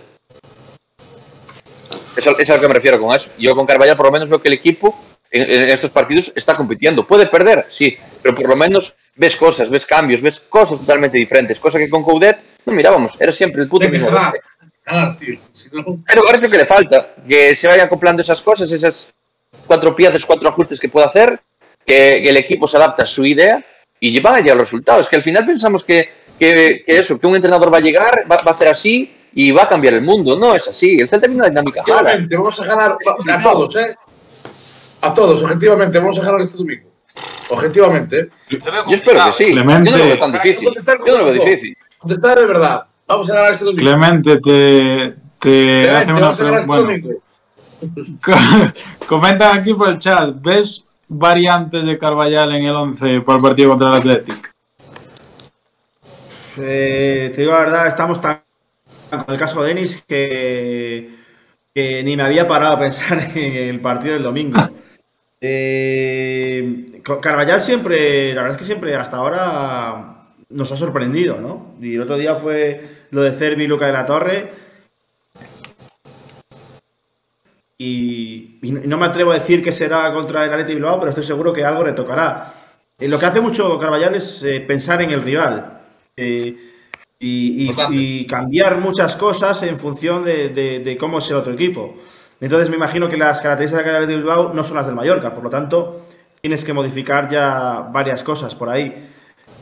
Eso, 2.17 2.39
es 2.39 2.51
a 2.51 2.55
lo 2.57 2.61
que 2.63 2.69
me 2.69 2.75
refiero 2.75 2.99
con 2.99 3.15
eso. 3.15 3.31
Yo 3.39 3.55
con 3.55 3.67
Carvallal 3.67 3.97
por 3.97 4.07
lo 4.07 4.13
menos 4.13 4.29
veo 4.31 4.41
que 4.41 4.49
el 4.49 4.55
equipo 4.55 4.99
en, 5.31 5.69
estos 5.69 5.91
partidos 5.91 6.33
está 6.35 6.55
compitiendo. 6.55 7.07
Puede 7.07 7.27
perder, 7.27 7.67
sí, 7.69 7.99
pero 8.23 8.35
por 8.35 8.49
lo 8.49 8.57
menos 8.57 8.95
ves 9.21 9.37
cosas, 9.37 9.69
ves 9.69 9.85
cambios, 9.85 10.23
ves 10.23 10.41
cosas 10.41 10.79
totalmente 10.81 11.19
diferentes. 11.19 11.61
Cosa 11.61 11.79
que 11.79 11.91
con 11.91 12.03
Coudet 12.03 12.39
no 12.65 12.73
mirábamos, 12.73 13.21
era 13.21 13.33
siempre 13.33 13.63
el 13.63 13.69
puto 13.69 13.89
mismo. 13.89 14.09
Pero 16.07 16.23
ahora 16.25 16.37
es 16.37 16.43
lo 16.43 16.51
que 16.51 16.57
le 16.57 16.67
falta, 16.67 17.15
que 17.29 17.55
se 17.55 17.69
vayan 17.69 17.87
acoplando 17.87 18.23
esas 18.23 18.41
cosas, 18.41 18.73
esas 18.73 19.13
cuatro 19.67 19.95
piezas, 19.95 20.25
cuatro 20.25 20.49
ajustes 20.49 20.81
que 20.81 20.89
puede 20.89 21.07
hacer, 21.07 21.39
que, 21.85 22.21
que 22.23 22.31
el 22.31 22.37
equipo 22.39 22.67
se 22.67 22.79
adapta 22.79 23.05
a 23.05 23.07
su 23.07 23.25
idea 23.25 23.65
y 24.01 24.11
lleva 24.11 24.41
ya 24.41 24.55
los 24.55 24.65
resultados. 24.65 25.09
Que 25.09 25.17
al 25.17 25.23
final 25.23 25.47
pensamos 25.47 25.85
que 25.85 26.21
que, 26.41 26.83
que, 26.87 26.99
eso, 26.99 27.19
que 27.19 27.27
un 27.27 27.37
entrenador 27.37 27.73
va 27.73 27.77
a 27.77 27.83
llegar, 27.83 28.25
va, 28.31 28.37
va, 28.37 28.51
a 28.51 28.55
hacer 28.55 28.69
así 28.69 29.15
y 29.35 29.53
va 29.53 29.65
a 29.65 29.69
cambiar 29.69 29.95
el 29.95 30.03
mundo. 30.03 30.39
No 30.39 30.55
es 30.55 30.67
así. 30.67 30.97
El 30.99 31.09
Celta 31.09 31.27
tiene 31.27 31.37
una 31.37 31.51
dinámica 31.51 31.83
Objetivamente, 31.83 32.37
vamos 32.37 32.61
a 32.61 32.65
ganar 32.65 32.97
a 33.29 33.43
todos, 33.43 33.77
¿eh? 33.77 33.95
A 35.03 35.15
todos, 35.15 35.43
objetivamente, 35.43 35.99
vamos 35.99 36.19
a 36.19 36.23
ganar 36.23 36.41
este 36.41 36.57
domingo. 36.57 36.90
Objetivamente. 37.51 38.21
¿eh? 38.21 38.31
Yo 38.49 38.95
espero 38.95 39.25
que 39.27 39.33
sí. 39.33 39.53
Clemente, 39.53 39.91
yo 39.91 39.97
no 39.99 40.05
lo 40.05 40.09
veo 40.11 40.19
tan 40.19 40.33
difícil. 40.33 40.71
Yo 40.75 41.13
no 41.13 41.19
lo 41.19 41.25
veo 41.25 41.33
difícil. 41.45 41.77
Contestar 41.99 42.39
de 42.39 42.47
verdad. 42.47 42.85
Vamos 43.07 43.29
a 43.29 43.35
ganar 43.35 43.53
este 43.53 43.65
domingo. 43.65 43.83
Clemente, 43.83 44.37
te, 44.37 45.15
te 45.39 45.51
Clemente, 45.89 45.91
hace 45.91 46.13
una 46.13 46.33
pregunta. 46.33 46.55
este 46.55 46.67
Bueno, 46.67 46.83
domingo. 46.83 47.11
comentan 49.07 49.59
aquí 49.59 49.75
por 49.75 49.89
el 49.89 49.99
chat. 49.99 50.31
¿Ves 50.41 50.85
variantes 51.09 51.85
de 51.85 51.99
Carvallal 51.99 52.55
en 52.55 52.65
el 52.65 52.75
11 52.75 53.21
para 53.23 53.37
el 53.37 53.43
partido 53.43 53.71
contra 53.71 53.89
el 53.89 53.95
Athletic? 53.97 54.55
Eh, 56.59 57.33
te 57.35 57.41
digo 57.41 57.53
la 57.53 57.61
verdad, 57.61 57.87
estamos 57.89 58.21
tan 58.21 58.41
con 59.11 59.25
el 59.35 59.39
caso 59.39 59.63
de 59.63 59.69
Denis 59.69 60.05
que, 60.07 61.11
que, 61.75 62.03
ni 62.05 62.17
me 62.17 62.23
había 62.23 62.47
parado 62.47 62.75
a 62.75 62.79
pensar 62.79 63.19
en 63.35 63.55
el 63.55 63.81
partido 63.81 64.15
del 64.15 64.23
domingo. 64.23 64.59
Eh, 65.41 67.01
Carvallal 67.03 67.61
siempre, 67.61 68.35
la 68.35 68.43
verdad 68.43 68.57
es 68.57 68.61
que 68.61 68.67
siempre 68.67 68.95
hasta 68.95 69.17
ahora 69.17 70.17
nos 70.51 70.71
ha 70.73 70.77
sorprendido, 70.77 71.39
¿no? 71.41 71.75
Y 71.81 71.95
el 71.95 72.03
otro 72.03 72.19
día 72.19 72.35
fue 72.35 72.81
lo 73.11 73.23
de 73.23 73.33
Cervi 73.33 73.65
y 73.65 73.67
Luca 73.67 73.87
de 73.87 73.93
la 73.93 74.07
Torre. 74.07 74.53
Y, 77.79 78.59
y, 78.61 78.73
no 78.73 78.99
me 78.99 79.07
atrevo 79.07 79.31
a 79.31 79.35
decir 79.35 79.63
que 79.63 79.73
será 79.73 80.13
contra 80.13 80.45
el 80.45 80.53
Athletic 80.53 80.75
Bilbao, 80.75 80.99
pero 80.99 81.11
estoy 81.11 81.25
seguro 81.25 81.53
que 81.53 81.65
algo 81.65 81.83
retocará. 81.83 82.53
Eh, 82.99 83.09
lo 83.09 83.19
que 83.19 83.27
hace 83.27 83.41
mucho 83.41 83.79
Carvallal 83.79 84.15
es 84.15 84.43
eh, 84.43 84.61
pensar 84.61 85.01
en 85.01 85.11
el 85.11 85.23
rival. 85.23 85.81
Eh, 86.17 86.57
y, 87.19 87.71
y, 87.71 87.75
y, 87.91 88.27
cambiar 88.27 88.79
muchas 88.79 89.17
cosas 89.17 89.63
en 89.63 89.79
función 89.79 90.25
de, 90.25 90.51
de, 90.51 90.81
de, 90.81 90.97
cómo 90.97 91.19
es 91.19 91.31
el 91.31 91.37
otro 91.37 91.53
equipo. 91.53 91.97
Entonces 92.41 92.71
me 92.71 92.77
imagino 92.77 93.09
que 93.09 93.17
las 93.17 93.41
características 93.41 93.85
de 93.85 94.07
de 94.07 94.17
Bilbao 94.17 94.53
no 94.55 94.63
son 94.65 94.77
las 94.77 94.87
del 94.87 94.95
Mallorca, 94.95 95.35
por 95.35 95.45
lo 95.45 95.51
tanto 95.51 96.07
tienes 96.41 96.65
que 96.65 96.73
modificar 96.73 97.29
ya 97.29 97.89
varias 97.93 98.25
cosas 98.25 98.55
por 98.55 98.71
ahí. 98.71 99.11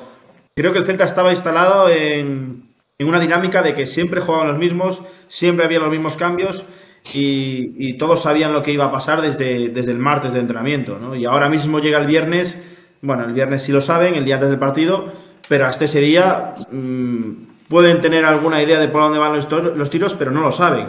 creo 0.54 0.72
que 0.72 0.78
el 0.78 0.84
Celta 0.84 1.04
estaba 1.04 1.30
instalado 1.30 1.88
en, 1.88 2.62
en, 2.98 3.08
una 3.08 3.18
dinámica 3.18 3.62
de 3.62 3.74
que 3.74 3.86
siempre 3.86 4.20
jugaban 4.20 4.48
los 4.48 4.58
mismos, 4.58 5.02
siempre 5.28 5.64
había 5.64 5.78
los 5.78 5.90
mismos 5.90 6.16
cambios 6.16 6.64
y, 7.12 7.72
y 7.78 7.94
todos 7.94 8.22
sabían 8.22 8.52
lo 8.52 8.62
que 8.62 8.72
iba 8.72 8.84
a 8.84 8.92
pasar 8.92 9.22
desde, 9.22 9.70
desde 9.70 9.92
el 9.92 9.98
martes 9.98 10.32
de 10.34 10.40
entrenamiento. 10.40 10.98
¿no? 10.98 11.14
Y 11.14 11.24
ahora 11.24 11.48
mismo 11.48 11.78
llega 11.78 11.98
el 11.98 12.06
viernes, 12.06 12.62
bueno, 13.00 13.24
el 13.24 13.32
viernes 13.32 13.62
sí 13.62 13.72
lo 13.72 13.80
saben, 13.80 14.14
el 14.14 14.24
día 14.24 14.34
antes 14.34 14.50
del 14.50 14.58
partido, 14.58 15.12
pero 15.48 15.66
hasta 15.66 15.86
ese 15.86 16.00
día 16.00 16.54
mmm, 16.70 17.30
pueden 17.68 18.00
tener 18.02 18.26
alguna 18.26 18.62
idea 18.62 18.78
de 18.78 18.88
por 18.88 19.02
dónde 19.02 19.18
van 19.18 19.34
los, 19.34 19.50
los 19.50 19.88
tiros, 19.88 20.14
pero 20.14 20.30
no 20.30 20.42
lo 20.42 20.52
saben. 20.52 20.88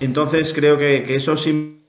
Entonces 0.00 0.52
creo 0.52 0.76
que, 0.76 1.04
que 1.04 1.14
eso 1.16 1.36
sí 1.36 1.79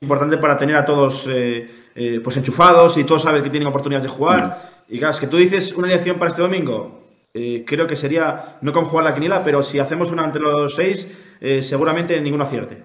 importante 0.00 0.38
para 0.38 0.56
tener 0.56 0.76
a 0.76 0.84
todos 0.84 1.26
eh, 1.28 1.68
eh, 1.94 2.20
pues 2.22 2.36
enchufados 2.36 2.96
y 2.96 3.04
todos 3.04 3.22
saben 3.22 3.42
que 3.42 3.50
tienen 3.50 3.68
oportunidades 3.68 4.10
de 4.10 4.16
jugar. 4.16 4.70
Y 4.88 4.98
claro, 4.98 5.14
es 5.14 5.20
que 5.20 5.26
tú 5.26 5.36
dices 5.36 5.72
una 5.72 5.88
elección 5.88 6.18
para 6.18 6.30
este 6.30 6.42
domingo, 6.42 7.02
eh, 7.34 7.64
creo 7.66 7.86
que 7.86 7.96
sería 7.96 8.56
no 8.60 8.72
como 8.72 8.88
jugar 8.88 9.04
la 9.04 9.14
quiniela, 9.14 9.42
pero 9.44 9.62
si 9.62 9.78
hacemos 9.78 10.10
una 10.12 10.24
entre 10.24 10.40
los 10.40 10.74
seis, 10.74 11.08
eh, 11.40 11.62
seguramente 11.62 12.20
ninguno 12.20 12.44
acierte. 12.44 12.82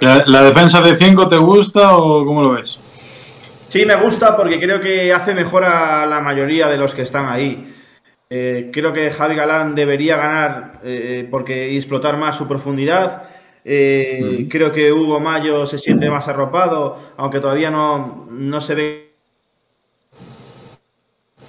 ¿La, 0.00 0.24
¿La, 0.26 0.42
defensa 0.42 0.80
de 0.80 0.96
5 0.96 1.28
te 1.28 1.36
gusta 1.36 1.96
o 1.96 2.24
cómo 2.24 2.42
lo 2.42 2.52
ves? 2.52 2.78
Sí, 3.68 3.84
me 3.84 3.96
gusta 3.96 4.36
porque 4.36 4.58
creo 4.60 4.80
que 4.80 5.12
hace 5.12 5.34
mejor 5.34 5.64
a 5.64 6.06
la 6.06 6.20
mayoría 6.20 6.68
de 6.68 6.78
los 6.78 6.94
que 6.94 7.02
están 7.02 7.28
ahí. 7.28 7.74
Eh, 8.30 8.70
creo 8.72 8.92
que 8.92 9.10
Javi 9.10 9.34
Galán 9.34 9.74
debería 9.74 10.16
ganar 10.16 10.80
eh, 10.82 11.28
porque 11.30 11.70
y 11.70 11.76
explotar 11.76 12.16
más 12.16 12.36
su 12.36 12.48
profundidad. 12.48 13.24
Eh, 13.64 14.44
mm. 14.44 14.48
Creo 14.48 14.72
que 14.72 14.92
Hugo 14.92 15.20
Mayo 15.20 15.66
se 15.66 15.78
siente 15.78 16.10
más 16.10 16.28
arropado, 16.28 16.98
aunque 17.16 17.40
todavía 17.40 17.70
no, 17.70 18.26
no 18.30 18.60
se 18.60 18.74
ve 18.74 19.08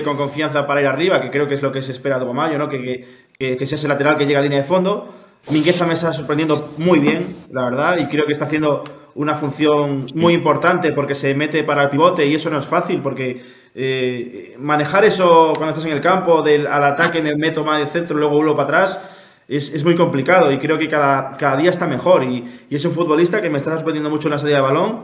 con 0.04 0.18
confianza 0.18 0.66
para 0.68 0.82
ir 0.82 0.88
arriba, 0.88 1.22
que 1.22 1.32
creo 1.32 1.48
que 1.48 1.56
es 1.56 1.62
lo 1.62 1.72
que 1.72 1.82
se 1.82 1.92
espera 1.92 2.18
de 2.18 2.26
Hugo 2.26 2.34
Mayo, 2.34 2.58
¿no? 2.58 2.70
que, 2.70 3.08
que, 3.38 3.58
que 3.58 3.66
sea 3.66 3.78
ese 3.78 3.88
lateral 3.88 4.18
que 4.18 4.26
llega 4.26 4.40
a 4.40 4.44
línea 4.44 4.60
de 4.60 4.68
fondo. 4.68 5.14
Mingueza 5.50 5.86
me 5.86 5.94
está 5.94 6.14
sorprendiendo 6.14 6.74
muy 6.78 7.00
bien, 7.00 7.36
la 7.52 7.66
verdad, 7.66 7.98
y 7.98 8.08
creo 8.08 8.26
que 8.26 8.34
está 8.34 8.46
haciendo 8.46 8.84
una 9.16 9.36
función 9.36 10.06
muy 10.16 10.34
importante 10.34 10.92
porque 10.92 11.16
se 11.16 11.34
mete 11.36 11.64
para 11.64 11.84
el 11.84 11.90
pivote 11.90 12.26
y 12.26 12.36
eso 12.36 12.50
no 12.50 12.60
es 12.60 12.66
fácil 12.66 13.02
porque 13.02 13.42
eh, 13.76 14.56
manejar 14.60 15.04
eso 15.06 15.54
cuando 15.56 15.70
estás 15.70 15.86
en 15.86 15.94
el 15.94 16.02
campo, 16.02 16.42
del, 16.42 16.68
al 16.68 16.84
ataque 16.84 17.22
me 17.22 17.36
meto 17.36 17.64
más 17.64 17.80
de 17.80 17.86
centro, 17.86 18.18
luego 18.18 18.36
vuelvo 18.36 18.56
para 18.56 18.64
atrás, 18.64 19.02
es, 19.58 19.74
es, 19.74 19.84
muy 19.84 19.96
complicado 19.96 20.52
y 20.52 20.58
creo 20.58 20.78
que 20.78 20.88
cada, 20.88 21.38
cada 21.38 21.58
día 21.58 21.70
está 21.70 21.88
mejor 21.88 22.24
y, 22.24 22.44
y, 22.70 22.76
es 22.76 22.86
un 22.86 22.92
futbolista 22.92 23.42
que 23.42 23.50
me 23.50 23.58
está 23.58 23.76
sorprendiendo 23.76 24.10
mucho 24.10 24.28
en 24.28 24.32
la 24.32 24.40
salida 24.40 24.58
de 24.58 24.62
balón. 24.62 25.02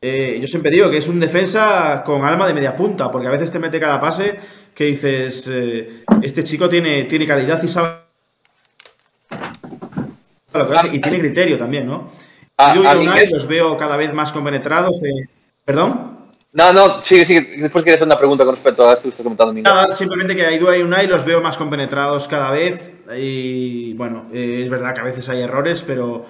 Eh, 0.00 0.38
yo 0.40 0.46
siempre 0.48 0.70
digo 0.70 0.90
que 0.90 0.98
es 0.98 1.08
un 1.08 1.18
defensa 1.18 2.02
con 2.04 2.24
alma 2.24 2.46
de 2.46 2.54
media 2.54 2.76
punta 2.76 3.10
porque 3.10 3.28
a 3.28 3.30
veces 3.30 3.50
te 3.50 3.58
mete 3.58 3.80
cada 3.80 4.00
pase 4.00 4.38
que 4.74 4.84
dices, 4.84 5.48
eh, 5.50 6.04
este 6.22 6.44
chico 6.44 6.68
tiene, 6.68 7.04
tiene 7.04 7.26
calidad 7.26 7.62
y 7.62 7.68
sabe 7.68 8.04
y 10.92 11.00
tiene 11.00 11.18
criterio 11.18 11.58
también, 11.58 11.86
¿no? 11.86 12.12
Ah, 12.56 12.74
Yo 12.74 12.82
y 12.82 12.96
Unai 12.96 13.26
los 13.28 13.46
veo 13.46 13.76
cada 13.76 13.96
vez 13.96 14.12
más 14.12 14.30
compenetrados. 14.30 15.02
Eh... 15.02 15.28
¿Perdón? 15.64 16.18
No, 16.54 16.72
no, 16.72 17.02
sigue, 17.02 17.26
sigue. 17.26 17.56
Después 17.56 17.82
quería 17.82 17.96
hacer 17.96 18.06
una 18.06 18.16
pregunta 18.16 18.44
con 18.44 18.54
respecto 18.54 18.88
a 18.88 18.94
esto 18.94 19.10
que 19.10 19.22
comentando. 19.24 19.52
Nada, 19.60 19.94
simplemente 19.96 20.36
que 20.36 20.46
Aidua 20.46 20.76
y 20.76 20.82
Unai 20.82 21.08
los 21.08 21.24
veo 21.24 21.42
más 21.42 21.56
compenetrados 21.56 22.28
cada 22.28 22.52
vez. 22.52 22.92
Y 23.18 23.92
bueno, 23.94 24.26
eh, 24.32 24.60
es 24.62 24.70
verdad 24.70 24.94
que 24.94 25.00
a 25.00 25.04
veces 25.04 25.28
hay 25.28 25.42
errores, 25.42 25.82
pero, 25.84 26.24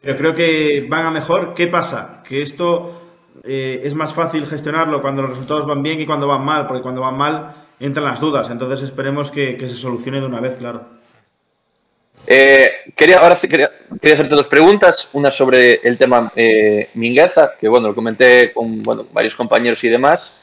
pero 0.00 0.16
creo 0.16 0.34
que 0.34 0.86
van 0.88 1.04
a 1.04 1.10
mejor. 1.10 1.54
¿Qué 1.54 1.66
pasa? 1.66 2.22
Que 2.26 2.40
esto 2.40 3.02
eh, 3.44 3.82
es 3.84 3.94
más 3.94 4.14
fácil 4.14 4.46
gestionarlo 4.46 5.02
cuando 5.02 5.20
los 5.20 5.32
resultados 5.32 5.66
van 5.66 5.82
bien 5.82 5.98
que 5.98 6.06
cuando 6.06 6.26
van 6.26 6.42
mal, 6.42 6.66
porque 6.66 6.82
cuando 6.82 7.02
van 7.02 7.18
mal 7.18 7.54
entran 7.78 8.06
las 8.06 8.18
dudas. 8.18 8.48
Entonces 8.48 8.80
esperemos 8.80 9.30
que, 9.30 9.58
que 9.58 9.68
se 9.68 9.74
solucione 9.74 10.20
de 10.20 10.26
una 10.26 10.40
vez, 10.40 10.56
claro. 10.56 10.84
Eh, 12.26 12.70
quería, 12.96 13.18
ahora 13.18 13.36
quería, 13.36 13.70
quería, 14.00 14.14
hacerte 14.14 14.34
dos 14.34 14.48
preguntas. 14.48 15.10
Una 15.12 15.30
sobre 15.30 15.80
el 15.82 15.96
tema 15.96 16.32
eh, 16.34 16.90
Mingueza, 16.94 17.52
que 17.58 17.68
bueno, 17.68 17.88
lo 17.88 17.94
comenté 17.94 18.52
con 18.52 18.82
bueno, 18.82 19.06
varios 19.12 19.34
compañeros 19.34 19.82
y 19.84 19.88
demás. 19.88 20.34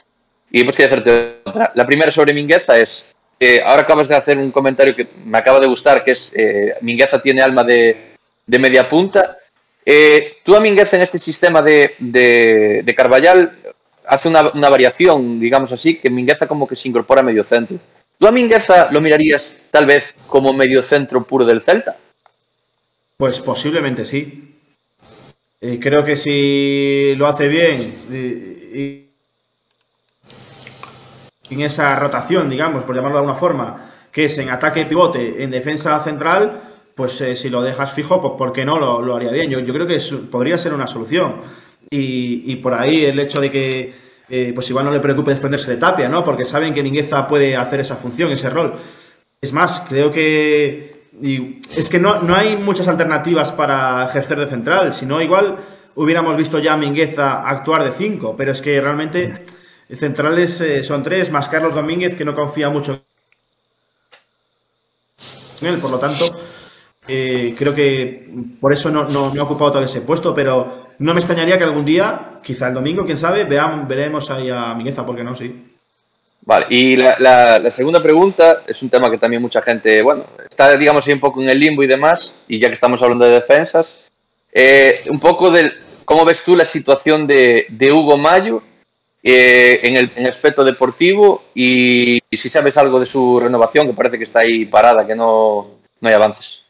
Y 0.51 0.63
pues 0.63 0.75
quería 0.75 0.87
hacerte 0.87 1.37
otra. 1.43 1.71
La 1.75 1.85
primera 1.85 2.11
sobre 2.11 2.33
Mingueza 2.33 2.77
es, 2.77 3.07
eh, 3.39 3.61
ahora 3.65 3.81
acabas 3.81 4.07
de 4.07 4.15
hacer 4.15 4.37
un 4.37 4.51
comentario 4.51 4.95
que 4.95 5.07
me 5.25 5.37
acaba 5.37 5.59
de 5.59 5.67
gustar, 5.67 6.03
que 6.03 6.11
es, 6.11 6.31
eh, 6.35 6.75
Mingueza 6.81 7.21
tiene 7.21 7.41
alma 7.41 7.63
de, 7.63 8.13
de 8.45 8.59
media 8.59 8.87
punta. 8.87 9.37
Eh, 9.85 10.37
tú 10.43 10.55
a 10.55 10.61
Mingueza 10.61 10.95
en 10.95 11.01
este 11.01 11.17
sistema 11.17 11.61
de, 11.61 11.95
de, 11.99 12.81
de 12.83 12.95
Carballal 12.95 13.51
hace 14.05 14.29
una, 14.29 14.49
una, 14.51 14.69
variación, 14.69 15.39
digamos 15.39 15.71
así, 15.71 15.95
que 15.95 16.09
Mingueza 16.09 16.47
como 16.47 16.67
que 16.67 16.75
se 16.75 16.87
incorpora 16.87 17.21
a 17.21 17.23
medio 17.23 17.43
centro. 17.43 17.79
¿Tú 18.17 18.27
a 18.27 18.31
Mingueza 18.31 18.91
lo 18.91 19.01
mirarías 19.01 19.57
tal 19.71 19.85
vez 19.85 20.13
como 20.27 20.53
medio 20.53 20.81
centro 20.83 21.23
puro 21.23 21.45
del 21.45 21.61
Celta? 21.61 21.97
Pues 23.17 23.39
posiblemente 23.39 24.05
sí. 24.05 24.49
Creo 25.79 26.03
que 26.03 26.17
si 26.17 27.15
lo 27.15 27.27
hace 27.27 27.47
bien 27.47 29.07
en 31.49 31.61
esa 31.61 31.95
rotación, 31.95 32.49
digamos, 32.49 32.83
por 32.83 32.95
llamarlo 32.95 33.17
de 33.17 33.21
alguna 33.21 33.39
forma, 33.39 33.91
que 34.11 34.25
es 34.25 34.37
en 34.37 34.49
ataque 34.49 34.85
pivote, 34.85 35.41
en 35.43 35.51
defensa 35.51 36.03
central, 36.03 36.61
pues 36.95 37.19
eh, 37.21 37.35
si 37.35 37.49
lo 37.49 37.61
dejas 37.61 37.93
fijo, 37.93 38.21
pues 38.21 38.33
¿por 38.37 38.53
qué 38.53 38.65
no 38.65 38.77
lo, 38.77 39.15
haría 39.15 39.31
bien? 39.31 39.49
Yo, 39.49 39.73
creo 39.73 39.87
que 39.87 39.99
podría 40.29 40.57
ser 40.57 40.73
una 40.73 40.87
solución. 40.87 41.41
Y 41.89 42.55
por 42.55 42.73
ahí 42.73 43.05
el 43.05 43.19
hecho 43.19 43.39
de 43.39 43.51
que 43.51 43.93
eh, 44.35 44.51
pues 44.51 44.67
igual 44.71 44.85
no 44.85 44.91
le 44.91 44.99
preocupe 44.99 45.29
desprenderse 45.29 45.69
de 45.69 45.77
Tapia, 45.77 46.09
¿no? 46.09 46.23
Porque 46.25 46.43
saben 46.43 46.73
que 46.73 46.81
Mingueza 46.81 47.27
puede 47.27 47.55
hacer 47.55 47.81
esa 47.81 47.95
función, 47.95 48.31
ese 48.31 48.49
rol. 48.49 48.73
Es 49.39 49.53
más, 49.53 49.83
creo 49.87 50.11
que. 50.11 51.03
es 51.77 51.87
que 51.87 51.99
no, 51.99 52.19
no, 52.23 52.35
hay 52.35 52.57
muchas 52.57 52.87
alternativas 52.87 53.51
para 53.51 54.03
ejercer 54.05 54.39
de 54.39 54.47
central, 54.47 54.95
sino 54.95 55.21
igual 55.21 55.57
hubiéramos 55.93 56.35
visto 56.35 56.57
ya 56.57 56.73
a 56.73 56.77
Mingueza 56.77 57.47
actuar 57.47 57.83
de 57.83 57.91
5, 57.91 58.33
pero 58.35 58.51
es 58.51 58.63
que 58.63 58.81
realmente 58.81 59.45
centrales 59.99 60.59
eh, 60.61 60.83
son 60.83 61.03
tres, 61.03 61.29
más 61.29 61.47
Carlos 61.47 61.75
Domínguez, 61.75 62.15
que 62.15 62.25
no 62.25 62.33
confía 62.33 62.71
mucho 62.71 63.03
en 65.61 65.67
él, 65.67 65.77
por 65.77 65.91
lo 65.91 65.99
tanto, 65.99 66.25
eh, 67.07 67.53
creo 67.57 67.75
que 67.75 68.29
por 68.61 68.71
eso 68.71 68.89
no, 68.89 69.05
no, 69.09 69.33
no, 69.33 69.41
ha 69.41 69.45
ocupado 69.45 69.73
todo 69.73 69.83
ese 69.83 70.01
puesto, 70.01 70.33
pero 70.33 70.87
no 70.99 71.13
me 71.13 71.19
extrañaría 71.19 71.57
que 71.57 71.63
algún 71.63 71.85
día, 71.85 72.39
quizá 72.43 72.67
el 72.67 72.73
domingo, 72.73 73.05
quién 73.05 73.17
sabe, 73.17 73.43
vean, 73.43 73.87
veremos 73.87 74.29
ahí 74.31 74.49
a 74.49 74.73
Mingueza, 74.73 75.05
¿por 75.05 75.15
qué 75.15 75.23
no? 75.23 75.35
Sí. 75.35 75.73
Vale, 76.45 76.65
y 76.69 76.97
la, 76.97 77.69
segunda 77.69 78.01
pregunta 78.03 78.63
es 78.67 78.81
un 78.83 78.89
tema 78.89 79.09
que 79.09 79.17
también 79.17 79.41
mucha 79.41 79.61
gente, 79.61 80.01
bueno, 80.01 80.25
está, 80.49 80.75
digamos, 80.75 81.05
ahí 81.07 81.13
un 81.13 81.19
poco 81.19 81.41
en 81.41 81.49
el 81.49 81.59
limbo 81.59 81.83
y 81.83 81.87
demás, 81.87 82.37
y 82.47 82.59
ya 82.59 82.67
que 82.67 82.73
estamos 82.73 83.01
hablando 83.01 83.25
de 83.25 83.31
defensas, 83.31 83.97
eh, 84.51 85.01
un 85.09 85.19
poco 85.19 85.51
del, 85.51 85.73
¿cómo 86.05 86.25
ves 86.25 86.43
tú 86.43 86.55
la 86.55 86.65
situación 86.65 87.27
de, 87.27 87.65
de 87.69 87.91
Hugo 87.91 88.17
Mayo 88.17 88.61
eh, 89.23 89.79
en, 89.83 89.95
el, 89.95 90.11
en, 90.15 90.23
el, 90.23 90.29
aspecto 90.29 90.65
deportivo 90.65 91.45
y, 91.55 92.19
y, 92.29 92.37
si 92.37 92.49
sabes 92.49 92.77
algo 92.77 92.99
de 92.99 93.05
su 93.05 93.39
renovación, 93.39 93.87
que 93.87 93.93
parece 93.93 94.17
que 94.17 94.25
está 94.25 94.39
ahí 94.39 94.65
parada, 94.65 95.07
que 95.07 95.15
no, 95.15 95.79
no 96.01 96.09
hay 96.09 96.13
avances? 96.13 96.62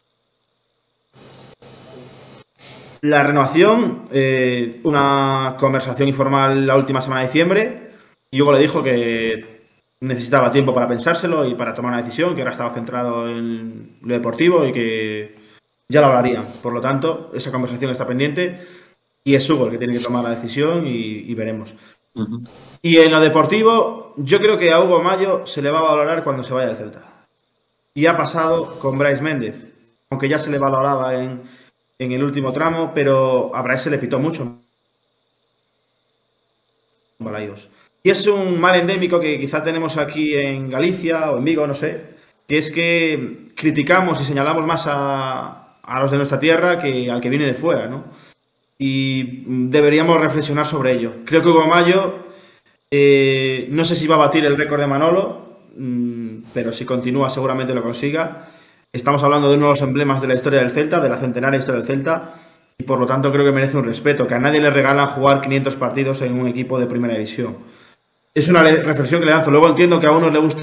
La 3.04 3.22
renovación, 3.22 4.04
eh, 4.14 4.80
una 4.84 5.58
conversación 5.60 6.08
informal 6.08 6.66
la 6.66 6.78
última 6.78 7.02
semana 7.02 7.20
de 7.20 7.28
diciembre, 7.28 7.92
y 8.32 8.42
Hugo 8.42 8.54
le 8.54 8.60
dijo 8.60 8.82
que 8.82 9.66
necesitaba 10.00 10.52
tiempo 10.52 10.74
para 10.74 10.88
pensárselo 10.88 11.46
y 11.46 11.54
para 11.54 11.74
tomar 11.74 11.92
una 11.92 12.02
decisión, 12.02 12.34
que 12.34 12.40
ahora 12.40 12.54
estaba 12.54 12.70
centrado 12.70 13.30
en 13.30 13.98
lo 14.04 14.14
deportivo 14.14 14.66
y 14.66 14.72
que 14.72 15.36
ya 15.90 16.00
lo 16.00 16.08
hablarían. 16.08 16.46
Por 16.62 16.72
lo 16.72 16.80
tanto, 16.80 17.30
esa 17.34 17.52
conversación 17.52 17.92
está 17.92 18.08
pendiente 18.08 18.66
y 19.26 19.36
es 19.36 19.50
Hugo 19.50 19.66
el 19.66 19.72
que 19.72 19.80
tiene 19.80 19.98
que 19.98 20.04
tomar 20.04 20.24
la 20.24 20.30
decisión 20.30 20.88
y, 20.88 21.30
y 21.30 21.36
veremos. 21.36 21.76
Uh 22.16 22.24
-huh. 22.24 22.50
Y 22.82 23.00
en 23.00 23.12
lo 23.12 23.20
deportivo, 23.20 24.14
yo 24.16 24.40
creo 24.40 24.58
que 24.58 24.72
a 24.72 24.80
Hugo 24.80 25.04
Mayo 25.04 25.46
se 25.46 25.62
le 25.62 25.72
va 25.72 25.80
a 25.80 25.92
valorar 25.94 26.24
cuando 26.24 26.42
se 26.42 26.54
vaya 26.54 26.68
del 26.68 26.78
Celta. 26.78 27.04
Y 27.94 28.06
ha 28.06 28.16
pasado 28.16 28.80
con 28.80 28.98
Bryce 28.98 29.22
Méndez, 29.22 29.74
aunque 30.10 30.30
ya 30.30 30.40
se 30.40 30.50
le 30.50 30.58
valoraba 30.58 31.22
en 31.22 31.42
en 31.99 32.11
el 32.11 32.24
último 32.24 32.52
tramo, 32.52 32.91
pero 32.94 33.56
a 33.56 33.78
se 33.78 33.90
le 33.90 33.98
pitó 33.98 34.20
mucho. 34.20 34.60
Y 38.03 38.10
es 38.10 38.28
un 38.28 38.60
mal 38.60 38.76
endémico 38.76 39.20
que 39.20 39.40
quizá 39.40 39.64
tenemos 39.64 39.98
aquí 39.98 40.36
en 40.36 40.70
Galicia 40.70 41.32
o 41.32 41.38
en 41.38 41.45
Vigo, 41.45 41.65
no 41.65 41.74
sé, 41.74 42.02
que 42.48 42.57
es 42.57 42.70
que 42.70 43.52
criticamos 43.56 44.20
y 44.20 44.26
señalamos 44.26 44.65
más 44.65 44.86
a, 44.88 45.78
los 46.02 46.11
de 46.11 46.18
nuestra 46.18 46.40
tierra 46.40 46.80
que 46.80 47.10
al 47.10 47.22
que 47.22 47.30
viene 47.30 47.45
de 47.45 47.53
fuera, 47.53 47.88
¿no? 47.88 48.03
Y 48.78 49.44
deberíamos 49.70 50.20
reflexionar 50.20 50.65
sobre 50.65 50.94
ello. 50.94 51.14
Creo 51.26 51.41
que 51.41 51.48
Hugo 51.48 51.68
Mayo, 51.68 52.15
eh, 52.91 53.68
no 53.70 53.86
sé 53.86 53.95
si 53.95 54.07
va 54.07 54.15
a 54.15 54.26
batir 54.26 54.44
el 54.45 54.57
récord 54.57 54.82
de 54.82 54.88
Manolo, 54.88 55.60
mmm, 55.78 56.40
pero 56.53 56.74
si 56.74 56.84
continúa 56.84 57.30
seguramente 57.30 57.74
lo 57.74 57.84
consiga. 57.84 58.49
Estamos 58.95 59.24
hablando 59.24 59.49
de 59.49 59.57
uno 59.57 59.65
de 59.65 59.72
los 59.72 59.82
emblemas 59.82 60.22
de 60.22 60.28
la 60.28 60.36
historia 60.36 60.60
del 60.60 60.70
Celta, 60.70 61.02
de 61.02 61.10
la 61.10 61.18
centenaria 61.18 61.60
historia 61.60 61.80
del 61.80 61.88
Celta, 61.88 62.36
y 62.78 62.84
por 62.84 62.99
lo 62.99 63.07
tanto 63.07 63.32
creo 63.32 63.44
que 63.44 63.52
merece 63.52 63.76
un 63.76 63.86
respeto, 63.86 64.28
que 64.28 64.36
a 64.36 64.40
nadie 64.40 64.61
le 64.61 64.70
regalan 64.70 65.07
jugar 65.07 65.41
500 65.41 65.76
partidos 65.78 66.22
en 66.22 66.40
un 66.40 66.48
equipo 66.48 66.80
de 66.80 66.86
primera 66.86 67.15
división. 67.15 67.57
Es 68.36 68.49
una 68.49 68.61
reflexión 68.61 69.20
que 69.20 69.26
le 69.26 69.32
lanzo. 69.32 69.49
Luego 69.49 69.68
entiendo 69.68 69.99
que 69.99 70.06
a 70.06 70.11
unos 70.11 70.32
le 70.32 70.38
gusta 70.38 70.61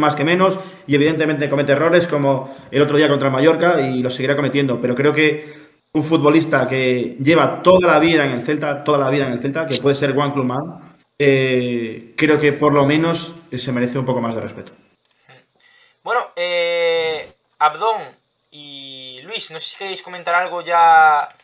más 0.00 0.16
que 0.16 0.24
menos 0.24 0.58
y 0.88 0.96
evidentemente 0.96 1.48
comete 1.48 1.70
errores 1.70 2.08
como 2.08 2.52
el 2.72 2.82
otro 2.82 2.96
día 2.96 3.08
contra 3.08 3.30
Mallorca 3.30 3.80
y 3.80 4.02
lo 4.02 4.10
seguirá 4.10 4.34
cometiendo, 4.34 4.80
pero 4.80 4.96
creo 4.96 5.12
que 5.12 5.44
un 5.92 6.02
futbolista 6.02 6.66
que 6.66 7.16
lleva 7.22 7.62
toda 7.62 7.86
la 7.86 8.00
vida 8.00 8.24
en 8.24 8.32
el 8.32 8.42
Celta, 8.42 8.82
toda 8.82 8.98
la 8.98 9.08
vida 9.08 9.28
en 9.28 9.34
el 9.34 9.38
Celta, 9.38 9.68
que 9.68 9.76
puede 9.76 9.94
ser 9.94 10.14
Juan 10.14 10.32
Clubman, 10.32 10.62
eh, 11.16 12.12
creo 12.16 12.40
que 12.40 12.52
por 12.54 12.72
lo 12.72 12.84
menos 12.84 13.36
se 13.52 13.70
merece 13.70 14.00
un 14.00 14.04
poco 14.04 14.20
más 14.20 14.34
de 14.34 14.40
respeto. 14.40 14.72
Bueno, 16.04 16.30
eh, 16.36 17.32
Abdón 17.58 18.02
y 18.50 19.22
Luis, 19.22 19.50
no 19.50 19.58
sé 19.58 19.70
si 19.70 19.76
queréis 19.78 20.02
comentar 20.02 20.34
algo 20.34 20.60
ya 20.60 21.34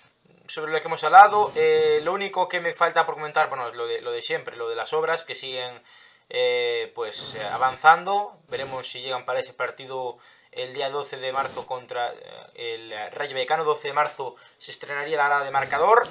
sobre 0.46 0.70
lo 0.70 0.78
que 0.82 0.86
hemos 0.86 1.02
hablado. 1.02 1.50
Eh, 1.54 2.02
lo 2.04 2.12
único 2.12 2.46
que 2.46 2.60
me 2.60 2.74
falta 2.74 3.06
por 3.06 3.14
comentar, 3.14 3.48
bueno, 3.48 3.68
es 3.68 3.74
lo 3.74 3.86
de, 3.86 4.20
siempre, 4.20 4.58
lo 4.58 4.68
de 4.68 4.76
las 4.76 4.92
obras 4.92 5.24
que 5.24 5.34
siguen 5.34 5.80
eh, 6.28 6.92
pues 6.94 7.36
eh, 7.36 7.42
avanzando. 7.42 8.36
Veremos 8.48 8.86
si 8.86 9.00
llegan 9.00 9.24
para 9.24 9.40
ese 9.40 9.54
partido 9.54 10.18
el 10.52 10.74
día 10.74 10.90
12 10.90 11.16
de 11.16 11.32
marzo 11.32 11.64
contra 11.64 12.12
el 12.54 12.92
Rayo 13.12 13.32
Vallecano. 13.32 13.64
12 13.64 13.88
de 13.88 13.94
marzo 13.94 14.36
se 14.58 14.72
estrenaría 14.72 15.16
la 15.16 15.26
hora 15.26 15.42
de 15.42 15.50
marcador. 15.50 16.06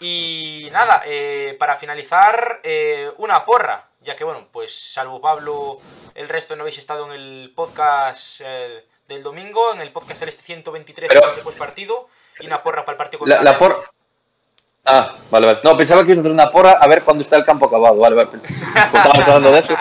Y 0.00 0.70
nada, 0.72 1.02
para 1.58 1.76
finalizar, 1.76 2.62
una 3.18 3.44
porra, 3.44 3.84
ya 4.00 4.16
que 4.16 4.24
bueno, 4.24 4.46
pues 4.52 4.74
salvo 4.74 5.20
Pablo, 5.20 5.80
el 6.14 6.28
resto 6.28 6.56
no 6.56 6.62
habéis 6.62 6.78
estado 6.78 7.06
en 7.06 7.12
el 7.20 7.52
podcast 7.54 8.40
eh, 8.44 8.84
del 9.08 9.22
domingo, 9.22 9.72
en 9.74 9.80
el 9.80 9.90
podcast 9.90 10.20
del 10.20 10.28
este 10.28 10.42
123 10.42 11.08
Pero- 11.08 11.34
después 11.34 11.56
partido, 11.56 12.08
y 12.40 12.46
una 12.46 12.62
porra 12.62 12.84
para 12.84 12.92
el 12.92 12.98
partido 12.98 13.20
contra 13.20 13.42
La, 13.42 13.52
la 13.52 13.58
por... 13.58 13.88
Ah, 14.86 15.16
vale, 15.30 15.46
vale. 15.46 15.60
No, 15.64 15.76
pensaba 15.78 16.02
que 16.02 16.08
ibas 16.08 16.18
a 16.18 16.20
hacer 16.20 16.32
una 16.32 16.50
porra 16.50 16.72
a 16.72 16.86
ver 16.86 17.04
cuándo 17.04 17.22
está 17.22 17.36
el 17.36 17.44
campo 17.46 17.66
acabado. 17.66 17.96
Vale, 17.96 18.16
vale. 18.16 18.30
Estábamos 18.44 19.26
hablando 19.26 19.50
de 19.52 19.58
eso. 19.60 19.74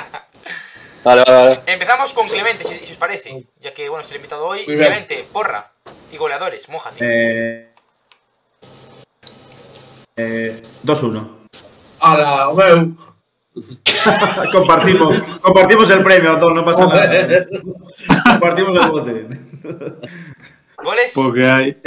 Vale, 1.03 1.23
vale, 1.25 1.37
vale. 1.43 1.61
Empezamos 1.65 2.13
con 2.13 2.25
Clemente, 2.29 2.63
si, 2.63 2.85
si 2.85 2.91
os 2.93 2.97
parece, 2.97 3.43
ya 3.59 3.73
que 3.73 3.89
bueno, 3.89 4.01
es 4.03 4.09
el 4.11 4.15
invitado 4.15 4.45
hoy. 4.45 4.65
Muy 4.65 4.75
bien. 4.75 4.87
Clemente, 4.87 5.27
porra 5.29 5.69
y 6.09 6.15
goleadores, 6.15 6.69
mójate. 6.69 6.97
Eh, 7.01 7.69
eh, 10.15 10.63
2-1. 10.85 11.27
Ala, 11.99 12.49
o 12.49 12.53
meu. 12.55 12.95
compartimos, 14.51 15.17
compartimos 15.41 15.89
el 15.91 16.03
premio, 16.03 16.37
no 16.37 16.65
pasa 16.65 16.87
nada. 16.87 17.45
compartimos 18.31 18.77
el 18.77 18.89
bote. 18.89 19.27
¿Goles? 20.83 21.11
Porque 21.15 21.45
hay. 21.45 21.77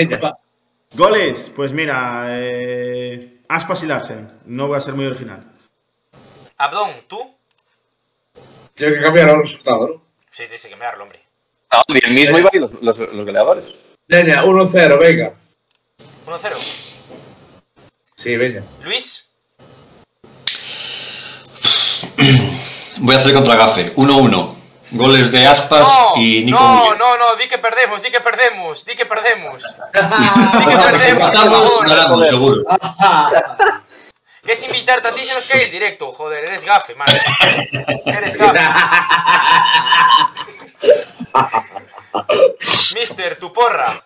Goles, 0.95 1.51
pues 1.55 1.73
mira, 1.73 2.27
eh, 2.29 3.41
Aspas 3.49 3.83
y 3.83 3.87
Larsen. 3.87 4.31
No 4.47 4.69
voy 4.69 4.79
a 4.79 4.81
ser 4.81 4.95
muy 4.95 5.07
original. 5.07 5.43
Abdón, 6.57 6.91
¿tú? 7.07 7.19
Tiene 8.75 8.97
que 8.97 9.03
cambiar 9.03 9.29
el 9.31 9.43
resultado, 9.43 9.89
¿no? 9.89 9.95
Sí, 10.31 10.45
tienes 10.45 10.63
que 10.63 10.71
cambiarlo, 10.71 11.05
hombre. 11.05 11.21
No, 11.73 11.95
y 11.95 12.05
el 12.05 12.15
mismo 12.15 12.39
iba 12.39 12.51
y 12.53 12.59
los, 12.59 12.81
los, 12.81 12.99
los 12.99 13.25
goleadores. 13.25 13.75
Veña, 14.09 14.45
1-0, 14.45 14.99
venga. 14.99 15.35
1-0. 16.27 16.95
Sí, 18.17 18.37
veña. 18.37 18.63
Luis, 18.85 19.26
Voy 22.99 23.15
a 23.15 23.19
hacer 23.19 23.35
contra 23.35 23.57
Gafe. 23.57 23.95
1-1. 23.95 24.55
Goles 24.93 25.33
de 25.33 25.47
Aspas 25.47 25.81
no, 25.81 26.23
y 26.23 26.45
Nico 26.45 26.59
no, 26.61 26.85
Muller. 26.85 26.99
no, 26.99 27.17
no, 27.19 27.35
di 27.37 27.49
que 27.49 27.59
perdemos, 27.59 28.03
di 28.05 28.11
que 28.11 28.21
perdemos, 28.21 28.85
di 28.85 28.95
que 28.95 29.05
perdemos. 29.05 29.63
Di 29.63 30.65
que 30.65 30.77
perdemos, 30.79 31.03
por 31.03 31.09
empatamos, 31.09 31.59
favor. 31.59 31.89
ganamos, 31.89 32.29
seguro. 32.29 32.63
Que 34.47 34.53
es 34.53 34.63
invitarte 34.63 35.09
a 35.09 35.13
ti 35.13 35.25
se 35.25 35.35
nos 35.35 35.45
cae 35.47 35.65
el 35.65 35.73
directo, 35.73 36.13
joder, 36.13 36.45
eres 36.45 36.65
gafe, 36.65 36.95
man. 36.95 37.09
Eres 38.05 38.37
gafe. 38.39 38.61
Mister, 42.95 43.37
tu 43.41 43.53
porra. 43.53 44.01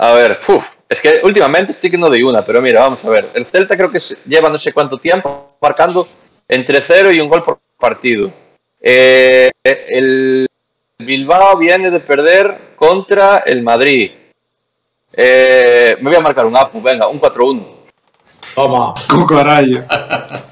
A 0.00 0.10
ver, 0.10 0.40
uf, 0.48 0.64
es 0.88 1.00
que 1.00 1.20
últimamente 1.22 1.70
estoy 1.70 1.92
que 1.92 1.98
no 1.98 2.08
doy 2.08 2.24
una, 2.24 2.44
pero 2.44 2.60
mira, 2.60 2.80
vamos 2.80 3.04
a 3.04 3.08
ver. 3.08 3.30
El 3.34 3.46
Celta 3.46 3.76
creo 3.76 3.88
que 3.90 4.00
lleva 4.26 4.48
no 4.48 4.58
sé 4.58 4.72
cuánto 4.72 4.98
tiempo 4.98 5.56
marcando 5.60 6.08
entre 6.48 6.80
cero 6.82 7.10
y 7.12 7.20
un 7.20 7.28
gol 7.28 7.42
por 7.42 7.58
partido. 7.78 8.32
Eh, 8.80 9.50
el 9.64 10.46
Bilbao 10.98 11.56
viene 11.56 11.90
de 11.90 12.00
perder 12.00 12.72
contra 12.76 13.38
el 13.46 13.62
Madrid. 13.62 14.10
Eh, 15.14 15.96
me 16.00 16.10
voy 16.10 16.16
a 16.16 16.20
marcar 16.22 16.46
un 16.46 16.56
Apu, 16.56 16.80
venga, 16.80 17.06
un 17.08 17.20
4-1. 17.20 17.66
Toma. 18.54 18.94
Cucarayo. 19.08 19.82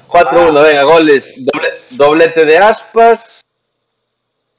4-1, 0.07 0.63
venga, 0.63 0.83
goles. 0.83 1.35
Doble- 1.37 1.73
doblete 1.91 2.45
de 2.45 2.57
Aspas, 2.57 3.43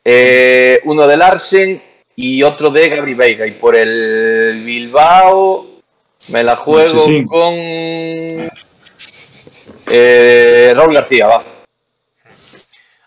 eh, 0.05 0.81
uno 0.85 1.07
de 1.07 1.17
Larsen 1.17 1.83
y 2.17 2.43
otro 2.43 2.71
de 2.71 2.89
Gabri 2.89 3.15
Veiga. 3.15 3.47
Y 3.47 3.53
por 3.53 3.77
el 3.77 4.63
Bilbao 4.65 5.67
me 6.29 6.43
la 6.43 6.57
juego 6.57 7.05
con 7.29 7.55
eh, 9.93 10.73
Raúl 10.75 10.95
García, 10.95 11.27
va. 11.27 11.45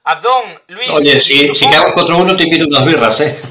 Abdón, 0.03 0.61
Luis. 0.67 0.89
Oye, 0.91 1.19
si, 1.19 1.47
si 1.47 1.55
supongo- 1.55 1.69
quedamos 1.71 1.93
4-1 1.93 2.37
te 2.37 2.43
invito 2.43 2.65
unas 2.67 2.85
birras, 2.85 3.19
¿eh? 3.21 3.41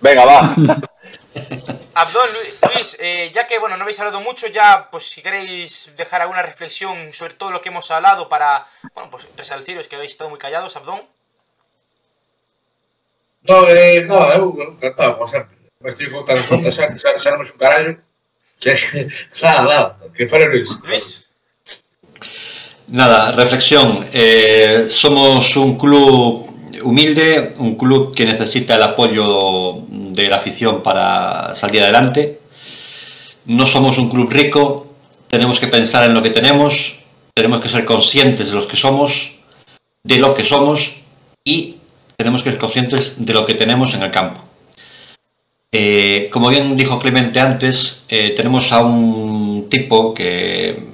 Venga, 0.00 0.24
va. 0.24 0.40
Abdón, 1.94 2.28
Lu- 2.32 2.68
Luis, 2.74 2.96
eh, 3.00 3.30
ya 3.34 3.46
que 3.46 3.58
bueno, 3.58 3.76
no 3.76 3.82
habéis 3.82 4.00
hablado 4.00 4.20
mucho, 4.20 4.46
ya 4.46 4.88
pues 4.90 5.04
si 5.10 5.20
queréis 5.20 5.90
dejar 5.96 6.22
alguna 6.22 6.40
reflexión 6.42 7.12
sobre 7.12 7.34
todo 7.34 7.50
lo 7.50 7.60
que 7.60 7.68
hemos 7.68 7.90
hablado 7.90 8.28
para, 8.30 8.66
bueno, 8.94 9.10
pues 9.10 9.26
resalciros 9.36 9.86
que 9.88 9.96
habéis 9.96 10.12
estado 10.12 10.30
muy 10.30 10.38
callados, 10.38 10.74
Abdón. 10.76 11.02
No, 13.42 13.68
eh, 13.68 14.00
no, 14.06 14.32
eu 14.32 14.56
encantado, 14.72 15.18
como 15.18 15.28
sempre. 15.28 15.56
Me 15.80 15.90
estoy 15.90 16.10
contando 16.10 16.42
cosas, 16.46 16.74
xa, 16.74 16.86
xa, 16.96 17.18
xa 17.18 17.30
non 17.34 17.42
me 17.42 17.50
un 17.50 17.58
carallo. 17.58 17.92
Che, 18.62 18.72
nada, 19.42 19.60
nada, 19.66 19.86
que 20.16 20.24
fuera 20.30 20.46
Luis. 20.46 20.70
Luis, 20.86 21.26
Nada, 22.92 23.32
reflexión. 23.32 24.04
Eh, 24.12 24.88
somos 24.90 25.56
un 25.56 25.78
club 25.78 26.46
humilde, 26.82 27.54
un 27.56 27.74
club 27.76 28.14
que 28.14 28.26
necesita 28.26 28.74
el 28.74 28.82
apoyo 28.82 29.80
de 29.88 30.28
la 30.28 30.36
afición 30.36 30.82
para 30.82 31.54
salir 31.54 31.80
adelante. 31.80 32.40
No 33.46 33.64
somos 33.64 33.96
un 33.96 34.10
club 34.10 34.28
rico, 34.30 34.94
tenemos 35.26 35.58
que 35.58 35.68
pensar 35.68 36.04
en 36.04 36.12
lo 36.12 36.22
que 36.22 36.28
tenemos, 36.28 36.98
tenemos 37.32 37.62
que 37.62 37.70
ser 37.70 37.86
conscientes 37.86 38.50
de 38.50 38.56
los 38.56 38.66
que 38.66 38.76
somos, 38.76 39.36
de 40.02 40.18
lo 40.18 40.34
que 40.34 40.44
somos 40.44 40.96
y 41.44 41.76
tenemos 42.18 42.42
que 42.42 42.50
ser 42.50 42.58
conscientes 42.58 43.14
de 43.16 43.32
lo 43.32 43.46
que 43.46 43.54
tenemos 43.54 43.94
en 43.94 44.02
el 44.02 44.10
campo. 44.10 44.42
Eh, 45.72 46.28
como 46.30 46.50
bien 46.50 46.76
dijo 46.76 47.00
Clemente 47.00 47.40
antes, 47.40 48.04
eh, 48.10 48.34
tenemos 48.36 48.70
a 48.70 48.84
un 48.84 49.68
tipo 49.70 50.12
que 50.12 50.91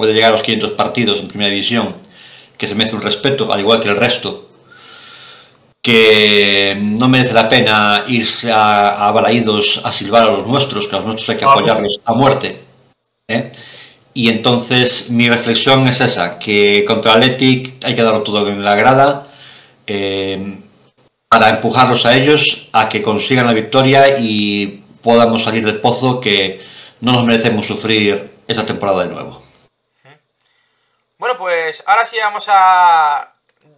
puede 0.00 0.14
llegar 0.14 0.30
a 0.30 0.32
los 0.32 0.42
500 0.42 0.70
partidos 0.70 1.20
en 1.20 1.28
primera 1.28 1.50
división, 1.50 1.94
que 2.56 2.66
se 2.66 2.74
merece 2.74 2.96
un 2.96 3.02
respeto, 3.02 3.52
al 3.52 3.60
igual 3.60 3.80
que 3.80 3.90
el 3.90 3.96
resto, 3.96 4.48
que 5.82 6.74
no 6.80 7.06
merece 7.06 7.34
la 7.34 7.50
pena 7.50 8.04
irse 8.08 8.50
a, 8.50 9.06
a 9.06 9.12
Balaídos 9.12 9.82
a 9.84 9.92
silbar 9.92 10.22
a 10.24 10.32
los 10.32 10.46
nuestros, 10.46 10.88
que 10.88 10.96
a 10.96 11.00
los 11.00 11.06
nuestros 11.06 11.28
hay 11.28 11.36
que 11.36 11.44
apoyarlos 11.44 12.00
a 12.02 12.14
muerte. 12.14 12.60
¿eh? 13.28 13.52
Y 14.14 14.30
entonces 14.30 15.10
mi 15.10 15.28
reflexión 15.28 15.86
es 15.86 16.00
esa, 16.00 16.38
que 16.38 16.82
contra 16.86 17.12
Athletic 17.12 17.84
hay 17.84 17.94
que 17.94 18.02
darlo 18.02 18.22
todo 18.22 18.48
en 18.48 18.64
la 18.64 18.74
grada, 18.74 19.28
eh, 19.86 20.56
para 21.28 21.50
empujarlos 21.50 22.06
a 22.06 22.16
ellos 22.16 22.68
a 22.72 22.88
que 22.88 23.02
consigan 23.02 23.44
la 23.44 23.52
victoria 23.52 24.18
y 24.18 24.82
podamos 25.02 25.42
salir 25.42 25.66
del 25.66 25.82
pozo 25.82 26.20
que 26.20 26.60
no 27.02 27.12
nos 27.12 27.26
merecemos 27.26 27.66
sufrir 27.66 28.30
esa 28.48 28.64
temporada 28.64 29.04
de 29.04 29.12
nuevo. 29.12 29.49
Bueno, 31.20 31.36
pues 31.36 31.84
ahora 31.86 32.06
sí 32.06 32.18
vamos 32.18 32.46
a 32.48 33.30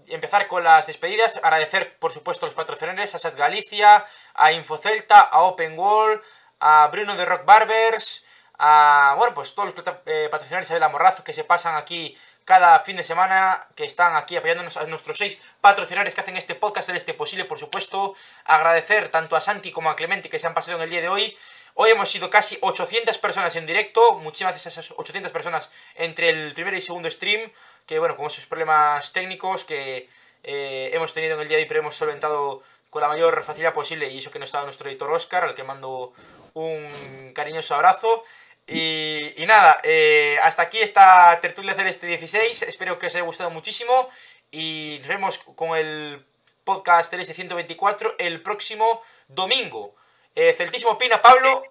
empezar 0.06 0.46
con 0.46 0.62
las 0.62 0.86
despedidas. 0.86 1.40
Agradecer, 1.42 1.92
por 1.98 2.12
supuesto, 2.12 2.46
a 2.46 2.48
los 2.48 2.54
patrocinadores, 2.54 3.16
a 3.16 3.18
Sat 3.18 3.34
Galicia, 3.34 4.06
a 4.34 4.52
Infocelta, 4.52 5.22
a 5.22 5.40
Open 5.40 5.76
Wall, 5.76 6.22
a 6.60 6.88
Bruno 6.92 7.16
de 7.16 7.24
Rock 7.24 7.44
Barbers, 7.44 8.24
a, 8.60 9.16
bueno, 9.18 9.34
pues 9.34 9.56
todos 9.56 9.74
los 9.74 9.84
eh, 10.06 10.28
patrocinadores 10.30 10.68
de 10.68 10.78
la 10.78 10.88
Morrazo 10.88 11.24
que 11.24 11.32
se 11.32 11.42
pasan 11.42 11.74
aquí 11.74 12.16
cada 12.44 12.78
fin 12.78 12.96
de 12.96 13.02
semana, 13.02 13.66
que 13.74 13.86
están 13.86 14.14
aquí 14.14 14.36
apoyándonos 14.36 14.76
a 14.76 14.84
nuestros 14.84 15.18
seis 15.18 15.40
patrocinadores 15.60 16.14
que 16.14 16.20
hacen 16.20 16.36
este 16.36 16.54
podcast 16.54 16.88
de 16.90 16.96
este 16.96 17.12
posible, 17.12 17.44
por 17.44 17.58
supuesto. 17.58 18.14
Agradecer 18.44 19.08
tanto 19.08 19.34
a 19.34 19.40
Santi 19.40 19.72
como 19.72 19.90
a 19.90 19.96
Clemente 19.96 20.30
que 20.30 20.38
se 20.38 20.46
han 20.46 20.54
pasado 20.54 20.76
en 20.76 20.84
el 20.84 20.90
día 20.90 21.00
de 21.00 21.08
hoy. 21.08 21.36
Hoy 21.74 21.90
hemos 21.90 22.10
sido 22.10 22.28
casi 22.28 22.58
800 22.60 23.16
personas 23.18 23.56
en 23.56 23.64
directo. 23.64 24.18
Muchísimas 24.18 24.54
gracias 24.54 24.76
a 24.76 24.80
esas 24.80 24.98
800 24.98 25.32
personas 25.32 25.70
entre 25.94 26.28
el 26.28 26.52
primer 26.52 26.74
y 26.74 26.80
segundo 26.80 27.10
stream. 27.10 27.50
Que 27.86 27.98
bueno, 27.98 28.16
con 28.16 28.26
esos 28.26 28.46
problemas 28.46 29.12
técnicos 29.12 29.64
que 29.64 30.08
eh, 30.44 30.90
hemos 30.92 31.14
tenido 31.14 31.34
en 31.34 31.40
el 31.40 31.48
día 31.48 31.56
de 31.56 31.62
hoy, 31.62 31.68
pero 31.68 31.80
hemos 31.80 31.96
solventado 31.96 32.62
con 32.90 33.00
la 33.00 33.08
mayor 33.08 33.42
facilidad 33.42 33.72
posible. 33.72 34.08
Y 34.10 34.18
eso 34.18 34.30
que 34.30 34.38
no 34.38 34.44
estaba 34.44 34.64
nuestro 34.64 34.88
editor 34.90 35.10
Oscar, 35.10 35.44
al 35.44 35.54
que 35.54 35.62
mando 35.62 36.12
un 36.54 37.32
cariñoso 37.34 37.74
abrazo. 37.74 38.22
Y, 38.66 39.34
nada, 39.46 39.80
eh, 39.82 40.38
hasta 40.42 40.62
aquí 40.62 40.78
esta 40.78 41.38
tertulia 41.40 41.74
celeste 41.74 42.06
16. 42.06 42.62
Espero 42.62 42.98
que 42.98 43.06
os 43.06 43.14
haya 43.14 43.24
gustado 43.24 43.50
muchísimo. 43.50 44.10
Y 44.50 44.98
nos 44.98 45.08
vemos 45.08 45.38
con 45.56 45.76
el 45.76 46.22
podcast 46.64 47.10
Celeste 47.10 47.32
124 47.32 48.16
el 48.18 48.42
próximo 48.42 49.02
domingo. 49.28 49.94
Eh, 50.34 50.52
Celtísimo 50.56 50.92
opina, 50.92 51.20
Pablo. 51.20 51.62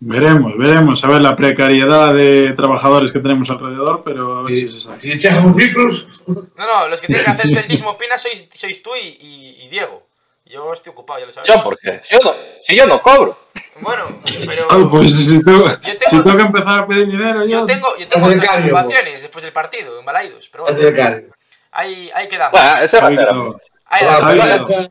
Veremos, 0.00 0.56
veremos. 0.56 1.02
A 1.04 1.08
ver 1.08 1.20
la 1.20 1.34
precariedad 1.34 2.14
de 2.14 2.52
trabajadores 2.56 3.10
que 3.10 3.18
tenemos 3.18 3.50
alrededor, 3.50 4.02
pero 4.04 4.38
a 4.38 4.42
ver 4.42 4.54
si 4.54 4.68
se 4.68 4.80
sabe. 4.80 5.00
Si 5.00 5.10
echamos 5.12 5.56
micros, 5.56 6.22
No, 6.26 6.44
no, 6.56 6.88
los 6.88 7.00
que 7.00 7.08
tienen 7.08 7.24
que 7.24 7.30
hacer 7.32 7.52
Celtísimo 7.52 7.90
opina 7.90 8.16
sois, 8.16 8.48
sois 8.54 8.80
tú 8.82 8.90
y, 8.94 9.08
y- 9.20 9.64
y 9.64 9.68
Diego. 9.68 10.02
Yo 10.46 10.72
estoy 10.72 10.92
ocupado, 10.92 11.18
ya 11.20 11.26
lo 11.26 11.32
sabes. 11.32 11.52
¿Yo 11.52 11.62
por 11.62 11.78
qué? 11.78 12.00
Si 12.04 12.14
yo 12.14 12.20
no, 12.22 12.32
si 12.62 12.76
yo 12.76 12.86
no 12.86 13.02
cobro. 13.02 13.38
Bueno, 13.80 14.04
pero. 14.46 14.66
Ay, 14.70 14.84
pues 14.90 15.12
si 15.26 15.42
tengo, 15.44 15.64
tengo- 15.78 15.98
si 16.08 16.22
tengo 16.22 16.36
que 16.36 16.42
empezar 16.42 16.78
a 16.78 16.86
pedir 16.86 17.06
dinero, 17.08 17.44
yo. 17.44 17.60
Yo 17.60 17.66
tengo, 17.66 17.96
yo 17.98 18.08
tengo 18.08 18.26
otras 18.28 18.48
cambio, 18.48 18.74
ocupaciones 18.74 19.20
después 19.20 19.42
del 19.42 19.52
partido, 19.52 19.98
en 19.98 20.04
Balaidos, 20.06 20.48
pero 20.48 20.64
bueno, 20.64 21.26
ahí, 21.72 22.10
ahí 22.14 22.28
quedamos. 22.28 22.52
Bueno, 22.58 22.76
ese 22.82 22.98
va 23.00 23.06
a 23.06 23.10
Ay, 23.10 23.16
ser. 23.18 23.32
no. 23.34 23.60
Ahí 23.86 24.06
Ay, 24.06 24.88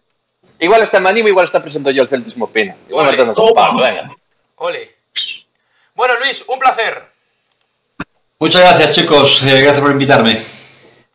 igual 0.60 0.84
está- 0.84 0.98
en 0.98 1.08
animo, 1.08 1.28
igual 1.28 1.46
está 1.46 1.62
presento 1.62 1.92
yo 1.92 2.04
el 2.04 2.10
Celtismo 2.10 2.46
Opina. 2.46 2.76
Igual 2.88 3.16
tengo 3.16 3.34
que 3.34 3.42
ocupar, 3.42 3.72
venga. 3.76 4.10
Ole. 4.58 4.96
Bueno, 5.94 6.20
Luis, 6.20 6.44
un 6.48 6.60
placer. 6.60 7.04
Muchas 8.40 8.62
gracias, 8.62 8.92
chicos. 8.96 9.42
Eh, 9.44 9.62
gracias 9.62 9.82
por 9.82 9.92
invitarme. 9.92 10.44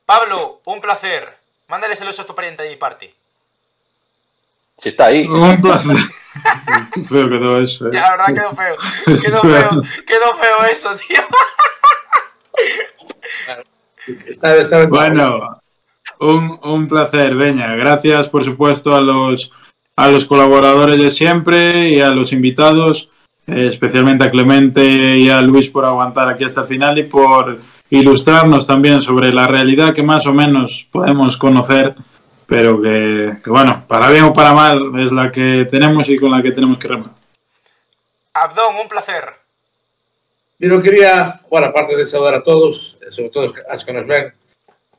Pablo, 0.05 0.61
un 0.65 0.81
placer. 0.81 1.37
Mándale 1.69 1.95
saludos 1.97 2.19
a 2.21 2.27
tu 2.27 2.35
pariente 2.35 2.63
de 2.65 2.71
mi 2.71 2.77
parte. 2.77 3.13
Si 4.79 4.89
está 4.89 5.07
ahí. 5.07 5.27
Un 5.27 5.61
placer. 5.61 5.97
Qué 6.95 7.01
feo 7.03 7.29
quedó 7.29 7.61
eso, 7.61 7.87
eh. 7.87 7.91
Ya, 7.93 8.01
la 8.03 8.11
verdad 8.11 8.27
quedó 8.35 8.53
feo. 8.55 8.77
Quedó 9.23 9.41
feo, 9.43 9.83
quedó 10.07 10.35
feo 10.35 10.65
eso, 10.71 10.95
tío. 10.97 11.23
Está, 14.27 14.57
está 14.57 14.87
Bueno, 14.87 15.62
un, 16.23 16.59
un 16.63 16.89
placer, 16.89 17.35
Beña. 17.35 17.75
Gracias, 17.75 18.29
por 18.29 18.45
supuesto, 18.45 18.95
a 18.95 19.01
los, 19.01 19.53
a 19.97 20.09
los 20.09 20.25
colaboradores 20.25 20.99
de 20.99 21.11
siempre 21.11 21.91
y 21.91 22.01
a 22.01 22.11
los 22.11 22.33
invitados, 22.33 23.11
eh, 23.47 23.67
especialmente 23.69 24.25
a 24.25 24.31
Clemente 24.31 25.19
y 25.19 25.29
a 25.29 25.43
Luis 25.43 25.69
por 25.69 25.85
aguantar 25.85 26.29
aquí 26.29 26.45
hasta 26.45 26.63
el 26.63 26.69
final 26.69 26.99
y 26.99 27.05
por 27.05 27.59
ilustrarnos 27.91 28.67
también 28.67 29.03
sobre 29.03 29.33
la 29.33 29.47
realidad 29.47 29.95
que 29.95 30.03
más 30.03 30.27
o 30.27 30.33
menos 30.33 30.89
podemos 30.91 31.37
conocer, 31.37 31.95
pero 32.47 32.81
que, 32.81 33.35
que, 33.43 33.51
bueno, 33.51 33.85
para 33.87 34.09
bien 34.09 34.25
o 34.25 34.33
para 34.33 34.55
mal 34.55 34.99
es 34.99 35.13
la 35.13 35.31
que 35.31 35.69
tenemos 35.71 36.09
y 36.09 36.19
con 36.19 36.31
la 36.31 36.43
que 36.43 36.53
tenemos 36.53 36.79
que 36.79 36.89
remar. 36.89 37.11
Abdón, 38.35 38.77
un 38.81 38.89
placer. 38.89 39.25
Yo 40.59 40.81
quería, 40.81 41.41
bueno, 41.51 41.67
aparte 41.67 41.97
de 41.97 42.07
saludar 42.07 42.35
a 42.35 42.45
todos, 42.45 42.97
sobre 43.11 43.31
todo 43.31 43.53
a 43.69 43.75
los 43.75 43.85
que 43.85 43.93
nos 43.93 44.07
ven, 44.07 44.33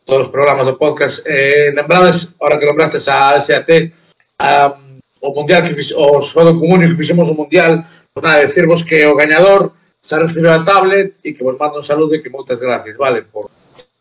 todos 0.06 0.20
los 0.20 0.30
programas 0.30 0.66
de 0.66 0.74
podcast. 0.74 1.26
Eh, 1.26 1.72
lembrades, 1.74 2.30
ahora 2.40 2.60
que 2.60 2.66
nombraste 2.66 2.98
a 3.10 3.40
SAT, 3.42 3.70
um, 4.40 5.00
o 5.22 5.34
mundial 5.34 5.64
que 5.64 5.74
fix, 5.74 5.94
o 5.96 6.22
Sodo 6.22 6.60
comunio 6.60 6.90
que 6.90 6.96
fixemos 6.96 7.30
o 7.30 7.34
mundial, 7.34 7.86
pues 8.14 8.24
nada, 8.24 8.42
decirvos 8.42 8.84
que 8.84 9.08
o 9.08 9.16
gañador 9.16 9.72
xa 10.04 10.20
recibe 10.20 10.52
a 10.52 10.64
tablet 10.68 11.16
e 11.24 11.32
que 11.32 11.44
vos 11.44 11.56
mando 11.56 11.80
un 11.80 11.88
saludo 11.88 12.12
e 12.12 12.20
que 12.20 12.28
moitas 12.28 12.60
gracias, 12.60 13.00
vale, 13.00 13.24
por, 13.24 13.48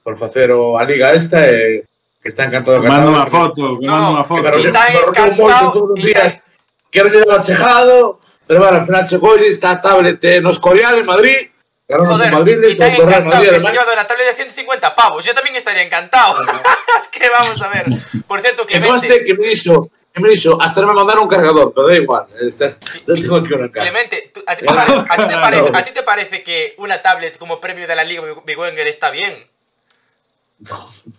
por 0.03 0.19
facer 0.19 0.51
o, 0.51 0.75
a 0.75 0.83
liga 0.83 1.15
esta 1.15 1.47
e 1.47 1.87
que 2.19 2.29
está 2.29 2.51
encantado. 2.51 2.83
Que 2.83 2.91
mando 2.91 3.15
unha 3.15 3.31
foto, 3.31 3.79
que 3.79 3.87
mando 3.87 4.19
unha 4.19 4.27
foto. 4.27 4.43
Que 4.43 4.67
está 4.67 4.91
encantado. 4.91 5.71
Todos 5.71 5.95
os 5.95 6.03
días, 6.03 6.43
quero 6.91 7.07
lle 7.07 7.23
dar 7.23 7.39
chejado, 7.39 8.19
pero 8.51 8.67
bueno, 8.67 8.83
al 8.83 8.87
final 8.87 9.07
chegou 9.07 9.39
e 9.39 9.47
está 9.47 9.79
a 9.79 9.81
tablet 9.81 10.19
eh, 10.27 10.43
nos 10.43 10.59
Escorial, 10.59 10.99
en 10.99 11.07
Madrid, 11.07 11.52
Ganaron 11.89 12.13
Joder, 12.13 12.29
en 12.29 12.39
Madrid, 12.39 12.59
y 12.71 12.77
tan 12.77 12.91
encantado 12.93 13.43
que 13.43 13.61
se 13.61 13.69
ha 13.69 13.73
llevado 13.73 13.95
la 13.95 14.07
tablet 14.07 14.27
de 14.29 14.35
150 14.35 14.95
pavos. 14.95 15.25
Yo 15.25 15.35
también 15.35 15.57
estaría 15.57 15.83
encantado. 15.83 16.37
es 17.01 17.09
que 17.09 17.29
vamos 17.29 17.61
a 17.61 17.69
ver. 17.69 17.87
Por 18.27 18.41
cierto, 18.41 18.67
Que 18.67 18.79
Clemente, 18.81 19.25
que 19.25 19.35
me 19.35 19.49
dixo, 19.49 19.91
que 20.15 20.21
me 20.21 20.31
dixo, 20.31 20.61
hasta 20.63 20.81
no 20.81 20.87
me 20.87 20.95
mandaron 20.95 21.25
un 21.25 21.29
cargador, 21.29 21.73
pero 21.75 21.89
da 21.89 21.95
igual. 21.97 22.27
Yo 22.29 23.15
tengo 23.15 23.37
aquí 23.37 23.53
en 23.55 23.69
casa. 23.69 23.85
Clemente, 23.85 24.33
¿a 24.47 24.57
ti, 24.57 24.65
te 24.65 24.73
parece, 24.73 24.95
a 25.09 25.17
ti 25.17 25.29
te 25.29 25.35
parece- 25.39 25.71
a 25.79 25.85
ti 25.85 25.91
te 25.93 26.03
parece 26.03 26.43
que 26.43 26.75
una 26.79 27.03
tablet 27.03 27.37
como 27.37 27.61
premio 27.61 27.87
de 27.87 27.97
la 27.97 28.05
Liga 28.05 28.23
Big 28.45 28.59
Wenger 28.59 28.87
está 28.87 29.11
bien? 29.11 29.47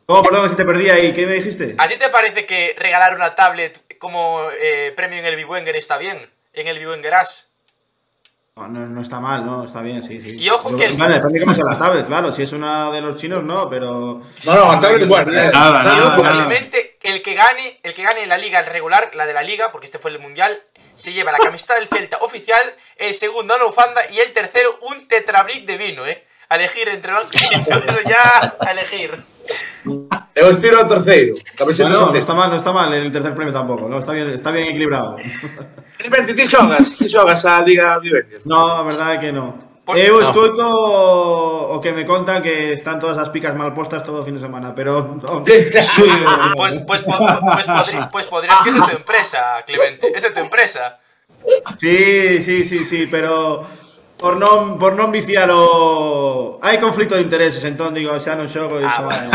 Oh, 0.05 0.23
perdón, 0.23 0.45
es 0.45 0.51
que 0.51 0.57
te 0.57 0.65
perdí 0.65 0.89
ahí. 0.89 1.11
¿Qué 1.13 1.27
me 1.27 1.33
dijiste? 1.33 1.75
¿A 1.77 1.87
ti 1.87 1.97
te 1.97 2.09
parece 2.09 2.45
que 2.45 2.75
regalar 2.77 3.15
una 3.15 3.35
tablet 3.35 3.79
como 3.99 4.47
eh, 4.57 4.93
premio 4.95 5.19
en 5.19 5.25
el 5.25 5.35
Big 5.35 5.49
Wenger 5.49 5.75
está 5.75 5.97
bien? 5.97 6.17
En 6.53 6.67
el 6.67 6.79
Big 6.79 6.87
Wenger 6.87 7.13
As. 7.15 7.47
No, 8.55 8.67
no, 8.67 8.85
no 8.85 9.01
está 9.01 9.19
mal, 9.19 9.43
no, 9.43 9.63
está 9.63 9.81
bien, 9.81 10.03
sí, 10.03 10.21
sí. 10.21 10.35
Y 10.37 10.47
ojo 10.49 10.75
que 10.77 10.85
el- 10.85 10.95
Vale, 10.95 11.15
depende 11.15 11.39
de 11.39 11.45
cómo 11.45 11.55
sea 11.55 11.65
la 11.65 11.77
tablet, 11.77 12.05
claro. 12.05 12.31
Si 12.31 12.43
es 12.43 12.51
una 12.53 12.91
de 12.91 13.01
los 13.01 13.15
chinos, 13.15 13.43
no, 13.43 13.67
pero. 13.67 14.21
No, 14.45 14.53
no, 14.55 14.79
tablet 14.79 15.01
es 15.01 15.07
buena. 15.07 15.45
eh. 15.47 15.51
Nada, 15.51 15.81
Y 15.81 15.85
nada, 15.97 16.07
ojo, 16.13 16.23
nada. 16.23 16.35
Clemente, 16.45 16.97
el 17.01 17.23
que 17.23 17.33
gane, 17.33 17.79
el 17.81 17.93
que 17.95 18.03
gane 18.03 18.27
la 18.27 18.37
liga 18.37 18.61
regular, 18.61 19.09
la 19.15 19.25
de 19.25 19.33
la 19.33 19.41
liga, 19.41 19.71
porque 19.71 19.87
este 19.87 19.97
fue 19.97 20.11
el 20.11 20.19
mundial, 20.19 20.55
se 20.93 21.11
lleva 21.13 21.31
la 21.31 21.39
camiseta 21.39 21.73
del 21.75 21.87
Celta 21.87 22.17
oficial, 22.17 22.61
el 22.97 23.15
segundo 23.15 23.55
una 23.55 23.65
bufanda 23.65 24.01
y 24.11 24.19
el 24.19 24.31
tercero 24.33 24.77
un 24.83 25.07
tetrabric 25.07 25.65
de 25.65 25.77
vino, 25.77 26.05
eh. 26.05 26.23
A 26.49 26.55
elegir 26.55 26.87
entre. 26.89 27.11
Eso 27.41 27.99
ya 28.07 28.53
a 28.59 28.71
elegir. 28.71 29.23
Eu 30.35 30.51
espero 30.51 30.77
ao 30.79 30.87
terceiro. 30.87 31.33
Camiseta 31.57 31.89
No, 31.89 31.95
no, 31.95 32.05
no 32.05 32.11
no, 32.13 32.17
está 32.19 32.33
mal, 32.35 32.49
no 32.51 32.57
está 32.57 32.71
mal 32.71 32.93
el 32.93 33.11
tercer 33.11 33.33
premio 33.33 33.51
tampoco. 33.51 33.89
No, 33.89 33.97
está 33.97 34.11
bien, 34.13 34.29
está 34.29 34.51
bien 34.51 34.67
equilibrado. 34.67 35.17
Felipe, 35.97 36.33
ti 36.33 36.45
xogas? 36.47 36.97
Ti 36.97 37.07
xogas 37.09 37.45
a 37.45 37.61
Liga 37.61 37.99
Vivencias? 37.99 38.45
No, 38.45 38.77
a 38.79 38.83
verdade 38.83 39.19
que 39.19 39.31
non. 39.31 39.73
Pois, 39.83 39.99
eu 39.99 40.21
escoito 40.23 40.63
no. 40.63 41.75
o 41.75 41.81
que 41.83 41.91
me 41.91 42.05
conta 42.05 42.41
que 42.41 42.71
están 42.71 42.99
todas 43.03 43.17
as 43.19 43.27
picas 43.35 43.51
mal 43.51 43.75
postas 43.75 43.99
todo 43.99 44.21
o 44.21 44.23
fin 44.23 44.35
de 44.35 44.39
semana, 44.39 44.71
pero 44.71 45.19
Pois 46.55 46.79
pois 46.87 47.03
pois 48.07 48.27
podrías 48.31 48.63
que 48.63 48.69
é 48.69 48.73
de 48.73 48.79
tu 48.79 48.95
empresa, 48.95 49.59
Clemente, 49.67 50.07
é 50.07 50.19
de 50.23 50.31
tu 50.31 50.39
empresa. 50.39 51.03
Sí, 51.75 52.41
sí, 52.41 52.63
sí, 52.63 52.77
sí, 52.87 53.07
pero 53.11 53.59
por 54.15 54.39
non 54.39 54.79
por 54.79 54.95
non 54.95 55.11
viciar 55.11 55.51
o 55.51 56.63
hai 56.63 56.79
conflito 56.79 57.19
de 57.19 57.27
intereses, 57.27 57.59
entón 57.67 57.91
digo, 57.91 58.15
xa 58.23 58.39
non 58.39 58.47
xogo 58.47 58.79
e 58.79 58.87
xa. 58.87 59.03
Ah, 59.03 59.11
vale. 59.11 59.27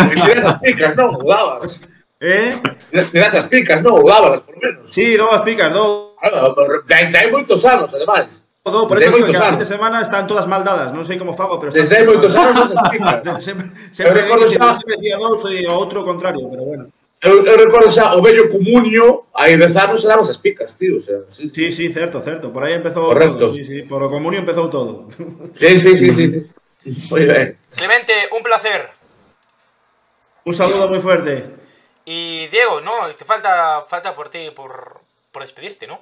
picas 0.64 0.96
non 0.96 1.12
jugabas. 1.12 1.84
Eh? 2.20 2.60
Verás 2.90 3.34
as 3.34 3.46
picas, 3.46 3.78
non? 3.78 4.02
Dábalas, 4.02 4.42
por 4.42 4.58
menos. 4.58 4.90
Sí, 4.90 5.14
dou 5.14 5.30
as 5.30 5.42
picas, 5.46 5.70
dou. 5.70 6.18
Claro, 6.18 6.54
ah, 6.58 7.18
hai 7.18 7.30
moitos 7.30 7.62
anos, 7.62 7.94
ademais. 7.94 8.42
Dou, 8.68 8.86
por 8.86 8.98
Desde 8.98 9.14
eso 9.14 9.24
que 9.24 9.36
a 9.36 9.50
fin 9.50 9.58
de 9.58 9.64
semana 9.64 10.02
están 10.02 10.26
todas 10.26 10.46
mal 10.46 10.60
dadas, 10.60 10.92
non 10.92 11.06
sei 11.06 11.16
como 11.16 11.32
fago, 11.32 11.56
pero 11.62 11.72
Desde 11.72 11.94
hai 11.94 12.04
moitos 12.04 12.34
anos 12.34 12.68
esas 12.68 12.90
picas. 12.90 13.22
sempre 13.46 13.70
sempre 13.94 14.26
recordo 14.26 14.50
xa 14.50 14.74
se 14.74 14.84
decía 14.84 15.16
dous 15.16 15.46
e 15.46 15.62
eh, 15.62 15.70
o 15.70 15.78
outro 15.78 16.04
contrario, 16.04 16.42
pero 16.50 16.66
bueno. 16.66 16.84
Eu, 17.22 17.42
eu 17.46 17.56
recordo 17.56 17.88
xa 17.88 18.12
o 18.12 18.20
vello 18.20 18.50
comunio, 18.50 19.30
hai 19.32 19.56
10 19.56 19.72
anos 19.78 20.02
se 20.02 20.10
daban 20.10 20.26
as 20.26 20.36
picas, 20.36 20.76
tío, 20.76 20.98
o 20.98 21.02
sea, 21.02 21.22
sí, 21.30 21.48
sí, 21.48 21.72
sí, 21.72 21.88
certo, 21.94 22.20
certo, 22.20 22.50
por 22.52 22.66
aí 22.66 22.74
empezou 22.74 23.08
Correcto. 23.08 23.48
todo, 23.48 23.54
sí, 23.54 23.64
sí, 23.64 23.82
por 23.86 24.02
o 24.02 24.10
comunio 24.10 24.42
empezou 24.42 24.68
todo. 24.68 25.08
Sí, 25.56 25.78
sí, 25.78 25.96
sí, 25.96 26.08
sí. 26.12 26.24
sí. 26.28 26.90
Muy 27.10 27.24
ben. 27.24 27.56
Clemente, 27.74 28.12
un 28.34 28.42
placer. 28.42 28.90
Un 30.44 30.54
saludo 30.54 30.88
moi 30.88 31.00
fuerte. 31.00 31.58
Y 32.10 32.46
Diego, 32.46 32.80
no, 32.80 33.06
te 33.14 33.26
falta, 33.26 33.84
falta 33.86 34.14
por 34.14 34.30
ti 34.30 34.50
por, 34.56 34.98
por 35.30 35.42
despedirte, 35.42 35.86
¿no? 35.86 36.00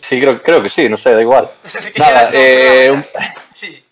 Sí, 0.00 0.18
creo, 0.18 0.42
creo 0.42 0.62
que 0.62 0.70
sí, 0.70 0.88
no 0.88 0.96
sé, 0.96 1.14
da 1.14 1.20
igual. 1.20 1.50
Nada, 1.98 2.30
eh, 2.32 2.90
un, 2.90 3.04
Sí. 3.52 3.84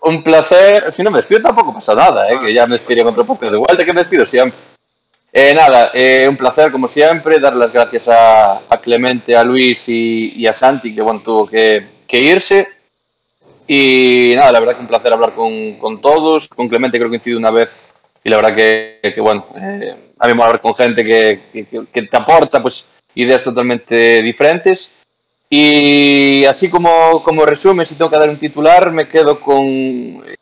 un 0.00 0.24
placer. 0.24 0.92
Si 0.92 1.04
no 1.04 1.12
me 1.12 1.18
despido 1.18 1.40
tampoco 1.42 1.72
pasa 1.72 1.94
nada, 1.94 2.28
eh, 2.28 2.34
Ah, 2.36 2.40
que 2.40 2.48
sí, 2.48 2.54
ya 2.54 2.64
sí, 2.64 2.70
me 2.70 2.78
despido 2.78 3.02
en 3.02 3.06
otro 3.06 3.24
podcast. 3.24 3.52
De 3.52 3.58
igual 3.58 3.76
de 3.76 3.84
que 3.84 3.92
me 3.92 4.00
despido 4.00 4.26
siempre. 4.26 4.58
Eh, 5.32 5.54
nada, 5.54 5.92
eh, 5.94 6.26
un 6.28 6.36
placer 6.36 6.72
como 6.72 6.88
siempre, 6.88 7.38
dar 7.38 7.54
las 7.54 7.72
gracias 7.72 8.08
a, 8.08 8.58
a 8.68 8.80
Clemente, 8.80 9.36
a 9.36 9.44
Luis 9.44 9.88
y, 9.88 10.32
y 10.34 10.48
a 10.48 10.54
Santi, 10.54 10.92
que 10.92 11.00
bueno, 11.02 11.20
tuvo 11.22 11.46
que, 11.46 11.86
que 12.08 12.18
irse. 12.18 12.66
Y 13.68 14.32
nada, 14.34 14.50
la 14.50 14.58
verdad 14.58 14.74
que 14.74 14.80
un 14.80 14.88
placer 14.88 15.12
hablar 15.12 15.32
con, 15.36 15.78
con 15.78 16.00
todos. 16.00 16.48
Con 16.48 16.68
Clemente 16.68 16.98
creo 16.98 17.08
que 17.08 17.18
coincido 17.18 17.38
una 17.38 17.52
vez. 17.52 17.70
Y 18.24 18.30
la 18.30 18.36
verdad 18.36 18.56
que, 18.56 18.98
que, 19.14 19.20
bueno, 19.20 19.46
eh, 19.54 19.94
a 20.18 20.26
mí 20.26 20.34
me 20.34 20.42
hablar 20.42 20.60
con 20.60 20.74
gente 20.74 21.04
que, 21.04 21.40
que- 21.52 21.86
que 21.92 22.02
te 22.02 22.16
aporta 22.16 22.60
pues 22.62 22.88
ideas 23.14 23.44
totalmente 23.44 24.22
diferentes. 24.22 24.90
Y 25.50 26.44
así 26.46 26.70
como, 26.70 27.22
como 27.22 27.44
resumen, 27.44 27.84
si 27.86 27.94
tengo 27.94 28.10
que 28.10 28.18
dar 28.18 28.30
un 28.30 28.38
titular, 28.38 28.90
me 28.90 29.06
quedo 29.06 29.38
con 29.38 29.62
eh, 29.66 30.34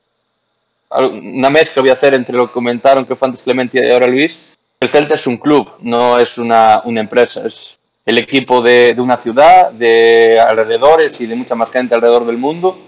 una 0.90 1.50
mezcla 1.50 1.82
voy 1.82 1.90
a 1.90 1.94
hacer 1.94 2.14
entre 2.14 2.36
lo 2.36 2.46
que 2.46 2.52
comentaron 2.52 3.04
que 3.04 3.16
fue 3.16 3.26
antes 3.26 3.42
Clemente 3.42 3.84
y 3.86 3.90
ahora 3.90 4.06
Luis. 4.06 4.40
El 4.78 4.88
Celta 4.88 5.14
es 5.14 5.26
un 5.26 5.36
club, 5.36 5.68
no 5.80 6.18
es 6.18 6.38
una, 6.38 6.82
una 6.84 7.00
empresa, 7.00 7.46
es 7.46 7.76
el 8.04 8.18
equipo 8.18 8.60
de, 8.60 8.94
de 8.94 9.00
una 9.00 9.16
ciudad, 9.16 9.70
de 9.70 10.40
alrededores 10.40 11.20
y 11.20 11.26
de 11.26 11.36
mucha 11.36 11.54
más 11.54 11.70
gente 11.70 11.94
alrededor 11.94 12.26
del 12.26 12.36
mundo, 12.36 12.78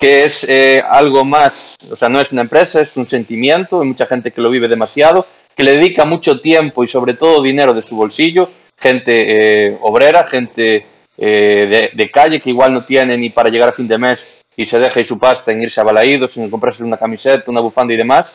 que 0.00 0.24
es 0.24 0.44
eh, 0.48 0.82
algo 0.88 1.26
más, 1.26 1.76
o 1.90 1.94
sea, 1.94 2.08
no 2.08 2.20
es 2.20 2.32
una 2.32 2.40
empresa, 2.40 2.80
es 2.80 2.96
un 2.96 3.04
sentimiento, 3.04 3.82
hay 3.82 3.86
mucha 3.86 4.06
gente 4.06 4.30
que 4.30 4.40
lo 4.40 4.48
vive 4.48 4.66
demasiado, 4.66 5.26
que 5.54 5.62
le 5.62 5.72
dedica 5.72 6.06
mucho 6.06 6.40
tiempo 6.40 6.82
y 6.82 6.88
sobre 6.88 7.14
todo 7.14 7.42
dinero 7.42 7.74
de 7.74 7.82
su 7.82 7.94
bolsillo, 7.96 8.50
gente 8.78 9.66
eh, 9.66 9.78
obrera, 9.82 10.24
gente 10.24 10.86
eh, 11.18 11.90
de, 11.92 12.10
calle 12.10 12.40
que 12.40 12.48
igual 12.48 12.72
no 12.72 12.86
tiene 12.86 13.18
ni 13.18 13.28
para 13.28 13.50
llegar 13.50 13.68
a 13.68 13.72
fin 13.72 13.86
de 13.86 13.98
mes 13.98 14.34
y 14.56 14.64
se 14.64 14.78
deja 14.78 14.98
ahí 14.98 15.04
su 15.04 15.18
pasta 15.18 15.52
en 15.52 15.62
irse 15.62 15.82
a 15.82 15.84
Balaídos, 15.84 16.34
en 16.38 16.48
comprarse 16.48 16.82
una 16.82 16.96
camiseta, 16.96 17.50
una 17.50 17.60
bufanda 17.60 17.92
y 17.92 17.98
demás. 17.98 18.34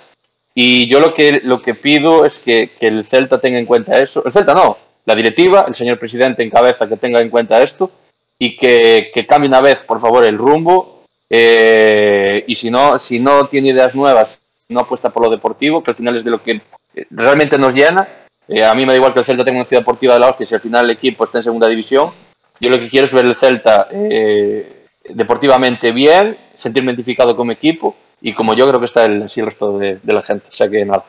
Y 0.53 0.87
yo 0.87 0.99
lo 0.99 1.15
que, 1.15 1.41
lo 1.43 1.63
que 1.63 1.73
pido 1.73 2.25
es 2.25 2.37
que, 2.37 2.71
que 2.79 2.87
el 2.87 3.07
Celta 3.07 3.41
tenga 3.41 3.57
en 3.57 3.65
cuenta 3.65 3.97
eso. 3.97 4.23
El 4.23 4.31
Celta 4.31 4.53
no, 4.53 4.77
la 5.05 5.15
directiva, 5.15 5.65
el 5.67 5.73
señor 5.73 5.97
presidente 5.97 6.43
en 6.43 6.51
cabeza 6.51 6.87
que 6.87 6.95
tenga 6.95 7.19
en 7.19 7.29
cuenta 7.29 7.61
esto 7.63 7.91
y 8.37 8.55
que, 8.55 9.09
que 9.11 9.25
cambie 9.25 9.49
una 9.49 9.61
vez, 9.61 9.81
por 9.81 9.99
favor, 9.99 10.23
el 10.23 10.37
rumbo. 10.37 10.94
Eh, 11.29 12.43
y 12.47 12.55
si 12.55 12.69
no, 12.69 12.97
si 12.99 13.19
no 13.19 13.47
tiene 13.47 13.69
ideas 13.69 13.95
nuevas, 13.95 14.39
no 14.69 14.81
apuesta 14.81 15.09
por 15.09 15.23
lo 15.23 15.29
deportivo, 15.29 15.83
que 15.83 15.91
al 15.91 15.95
final 15.97 16.17
es 16.17 16.23
de 16.23 16.31
lo 16.31 16.41
que 16.41 16.61
eh, 16.95 17.05
realmente 17.11 17.57
nos 17.57 17.73
llena. 17.73 18.07
Eh, 18.47 18.63
a 18.63 18.73
mí 18.75 18.85
me 18.85 18.93
da 18.93 18.97
igual 18.97 19.13
que 19.13 19.19
el 19.19 19.25
Celta 19.25 19.43
tenga 19.43 19.59
una 19.59 19.65
ciudad 19.67 19.81
deportiva 19.81 20.13
de 20.13 20.19
la 20.19 20.29
hostia 20.29 20.45
si 20.45 20.53
al 20.55 20.61
final 20.61 20.85
el 20.85 20.91
equipo 20.91 21.23
está 21.23 21.39
en 21.39 21.43
segunda 21.43 21.67
división. 21.67 22.13
Yo 22.59 22.69
lo 22.69 22.79
que 22.79 22.89
quiero 22.89 23.05
es 23.05 23.13
ver 23.13 23.25
el 23.25 23.35
Celta 23.35 23.87
eh, 23.91 24.85
deportivamente 25.09 25.91
bien, 25.91 26.37
sentirme 26.55 26.91
identificado 26.91 27.35
como 27.35 27.51
equipo 27.51 27.95
y 28.21 28.33
como 28.33 28.53
yo 28.55 28.67
creo 28.67 28.79
que 28.79 28.85
está 28.85 29.05
el, 29.05 29.29
sí, 29.29 29.39
el 29.39 29.47
resto 29.47 29.77
de, 29.77 29.99
de 30.01 30.13
la 30.13 30.21
gente. 30.21 30.49
O 30.49 30.53
sea 30.53 30.69
que 30.69 30.85
nada, 30.85 31.03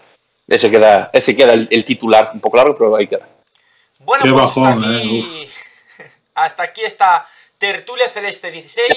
ese 0.48 0.70
queda, 0.70 1.10
ese 1.12 1.36
queda 1.36 1.52
el, 1.52 1.68
el 1.70 1.84
titular, 1.84 2.30
un 2.34 2.40
poco 2.40 2.56
largo, 2.56 2.76
pero 2.76 2.96
ahí 2.96 3.06
queda. 3.06 3.26
Bueno, 4.00 4.24
Qué 4.24 4.30
pues 4.32 4.44
bajón, 4.44 4.66
hasta 4.66 4.96
aquí. 4.98 5.42
eh, 5.42 5.48
hasta 6.34 6.62
aquí 6.62 6.80
está 6.82 7.26
Tertulia 7.58 8.08
Celeste 8.08 8.50
16. 8.50 8.88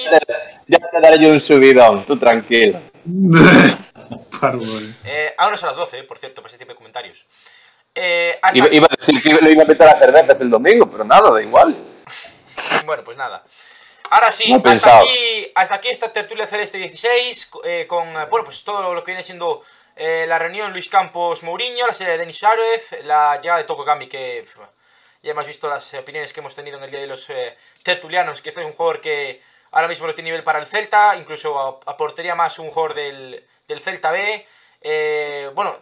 Ya 0.66 0.78
te 0.78 1.00
daré 1.00 1.22
yo 1.22 1.30
un 1.32 1.40
subidón, 1.40 2.04
tú 2.06 2.18
tranquilo. 2.18 2.80
Parvole. 4.40 4.94
Eh, 5.04 5.34
ahora 5.38 5.56
son 5.56 5.68
las 5.68 5.76
12, 5.76 5.98
eh, 5.98 6.02
por 6.04 6.18
cierto, 6.18 6.42
para 6.42 6.48
ese 6.48 6.58
tipo 6.58 6.72
de 6.72 6.76
comentarios. 6.76 7.24
Eh, 7.94 8.38
hasta 8.40 8.58
Iba, 8.58 8.68
iba 8.70 8.86
a 8.90 8.96
decir 8.96 9.20
que 9.22 9.32
lo 9.34 9.50
iba 9.50 9.62
a 9.62 9.66
meter 9.66 9.88
a 9.88 9.98
perder 9.98 10.26
desde 10.26 10.44
el 10.44 10.50
domingo, 10.50 10.90
pero 10.90 11.04
nada, 11.04 11.30
da 11.30 11.42
igual. 11.42 11.76
Bueno, 12.84 13.02
pues 13.04 13.16
nada. 13.16 13.42
Ahora 14.10 14.32
sí, 14.32 14.52
hasta 14.52 14.98
aquí, 14.98 15.52
hasta 15.54 15.74
aquí 15.76 15.88
esta 15.88 16.12
tertulia 16.12 16.44
celeste 16.44 16.78
16, 16.78 17.50
eh, 17.64 17.86
con 17.86 18.08
eh, 18.08 18.26
bueno, 18.28 18.44
pues 18.44 18.64
todo 18.64 18.92
lo 18.92 19.04
que 19.04 19.12
viene 19.12 19.22
siendo 19.22 19.62
eh, 19.94 20.24
la 20.26 20.36
reunión 20.36 20.72
Luis 20.72 20.88
Campos 20.88 21.44
Mourinho, 21.44 21.86
la 21.86 21.94
serie 21.94 22.14
de 22.14 22.18
Denis 22.18 22.36
Suárez, 22.38 23.04
la 23.04 23.40
llegada 23.40 23.62
de 23.62 23.84
Gami, 23.86 24.08
que 24.08 24.44
ya 25.22 25.32
hemos 25.32 25.46
visto 25.46 25.68
las 25.68 25.92
opiniones 25.94 26.32
que 26.32 26.40
hemos 26.40 26.54
tenido 26.54 26.78
en 26.78 26.84
el 26.84 26.90
día 26.90 27.00
de 27.00 27.06
los 27.06 27.28
eh, 27.30 27.56
tertulianos, 27.82 28.42
que 28.42 28.48
este 28.48 28.60
es 28.60 28.66
un 28.66 28.72
jugador 28.72 29.00
que 29.00 29.42
ahora 29.72 29.88
mismo 29.88 30.06
no 30.06 30.14
tiene 30.14 30.30
nivel 30.30 30.44
para 30.44 30.58
el 30.58 30.66
Celta, 30.66 31.16
incluso 31.16 31.80
aportaría 31.86 32.34
más 32.34 32.58
un 32.58 32.70
jugador 32.70 32.94
del, 32.94 33.44
del 33.68 33.80
Celta 33.80 34.10
B. 34.10 34.46
Eh, 34.82 35.50
bueno, 35.54 35.76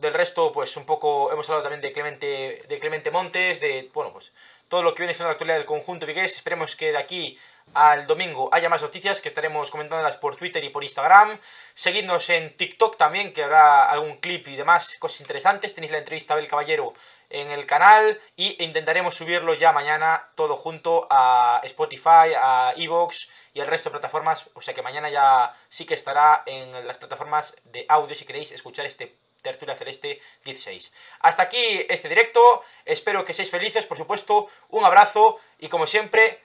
del 0.00 0.14
resto, 0.14 0.50
pues 0.50 0.76
un 0.76 0.86
poco 0.86 1.30
hemos 1.32 1.48
hablado 1.48 1.62
también 1.62 1.80
de 1.80 1.92
Clemente, 1.92 2.62
de 2.68 2.78
Clemente 2.78 3.10
Montes, 3.10 3.60
de, 3.60 3.88
bueno, 3.92 4.12
pues 4.12 4.32
todo 4.68 4.82
lo 4.82 4.94
que 4.94 5.02
viene 5.02 5.14
siendo 5.14 5.28
la 5.28 5.32
actualidad 5.32 5.56
del 5.56 5.66
conjunto 5.66 6.06
vigués. 6.06 6.36
Esperemos 6.36 6.76
que 6.76 6.92
de 6.92 6.98
aquí 6.98 7.38
al 7.74 8.06
domingo 8.06 8.48
haya 8.52 8.68
más 8.68 8.82
noticias 8.82 9.20
que 9.20 9.28
estaremos 9.28 9.70
comentándolas 9.70 10.16
por 10.16 10.36
Twitter 10.36 10.62
y 10.64 10.70
por 10.70 10.84
Instagram. 10.84 11.38
Seguidnos 11.74 12.30
en 12.30 12.56
TikTok 12.56 12.96
también, 12.96 13.32
que 13.32 13.42
habrá 13.42 13.90
algún 13.90 14.16
clip 14.16 14.48
y 14.48 14.56
demás, 14.56 14.96
cosas 14.98 15.20
interesantes. 15.20 15.74
Tenéis 15.74 15.92
la 15.92 15.98
entrevista 15.98 16.34
a 16.34 16.36
Abel 16.36 16.48
Caballero 16.48 16.94
en 17.30 17.50
el 17.50 17.64
canal 17.64 18.20
y 18.36 18.62
intentaremos 18.62 19.14
subirlo 19.14 19.54
ya 19.54 19.72
mañana 19.72 20.24
todo 20.34 20.56
junto 20.56 21.06
a 21.10 21.60
Spotify, 21.64 22.34
a 22.36 22.74
Evox 22.76 23.30
y 23.54 23.60
al 23.60 23.68
resto 23.68 23.88
de 23.88 23.94
plataformas. 23.94 24.50
O 24.54 24.60
sea 24.60 24.74
que 24.74 24.82
mañana 24.82 25.08
ya 25.08 25.54
sí 25.68 25.86
que 25.86 25.94
estará 25.94 26.42
en 26.46 26.86
las 26.86 26.98
plataformas 26.98 27.56
de 27.64 27.86
audio 27.88 28.14
si 28.14 28.24
queréis 28.24 28.52
escuchar 28.52 28.86
este 28.86 29.14
Tertulia 29.42 29.76
Celeste 29.76 30.20
16. 30.44 30.92
Hasta 31.20 31.44
aquí 31.44 31.86
este 31.88 32.08
directo. 32.08 32.62
Espero 32.84 33.24
que 33.24 33.32
seáis 33.32 33.50
felices, 33.50 33.86
por 33.86 33.96
supuesto. 33.96 34.48
Un 34.70 34.84
abrazo 34.84 35.38
y 35.58 35.68
como 35.68 35.86
siempre, 35.86 36.40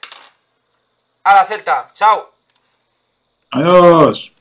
a 1.24 1.36
la 1.36 1.45
Celta. 1.45 1.91
Chao. 1.94 2.32
Adiós. 3.52 4.35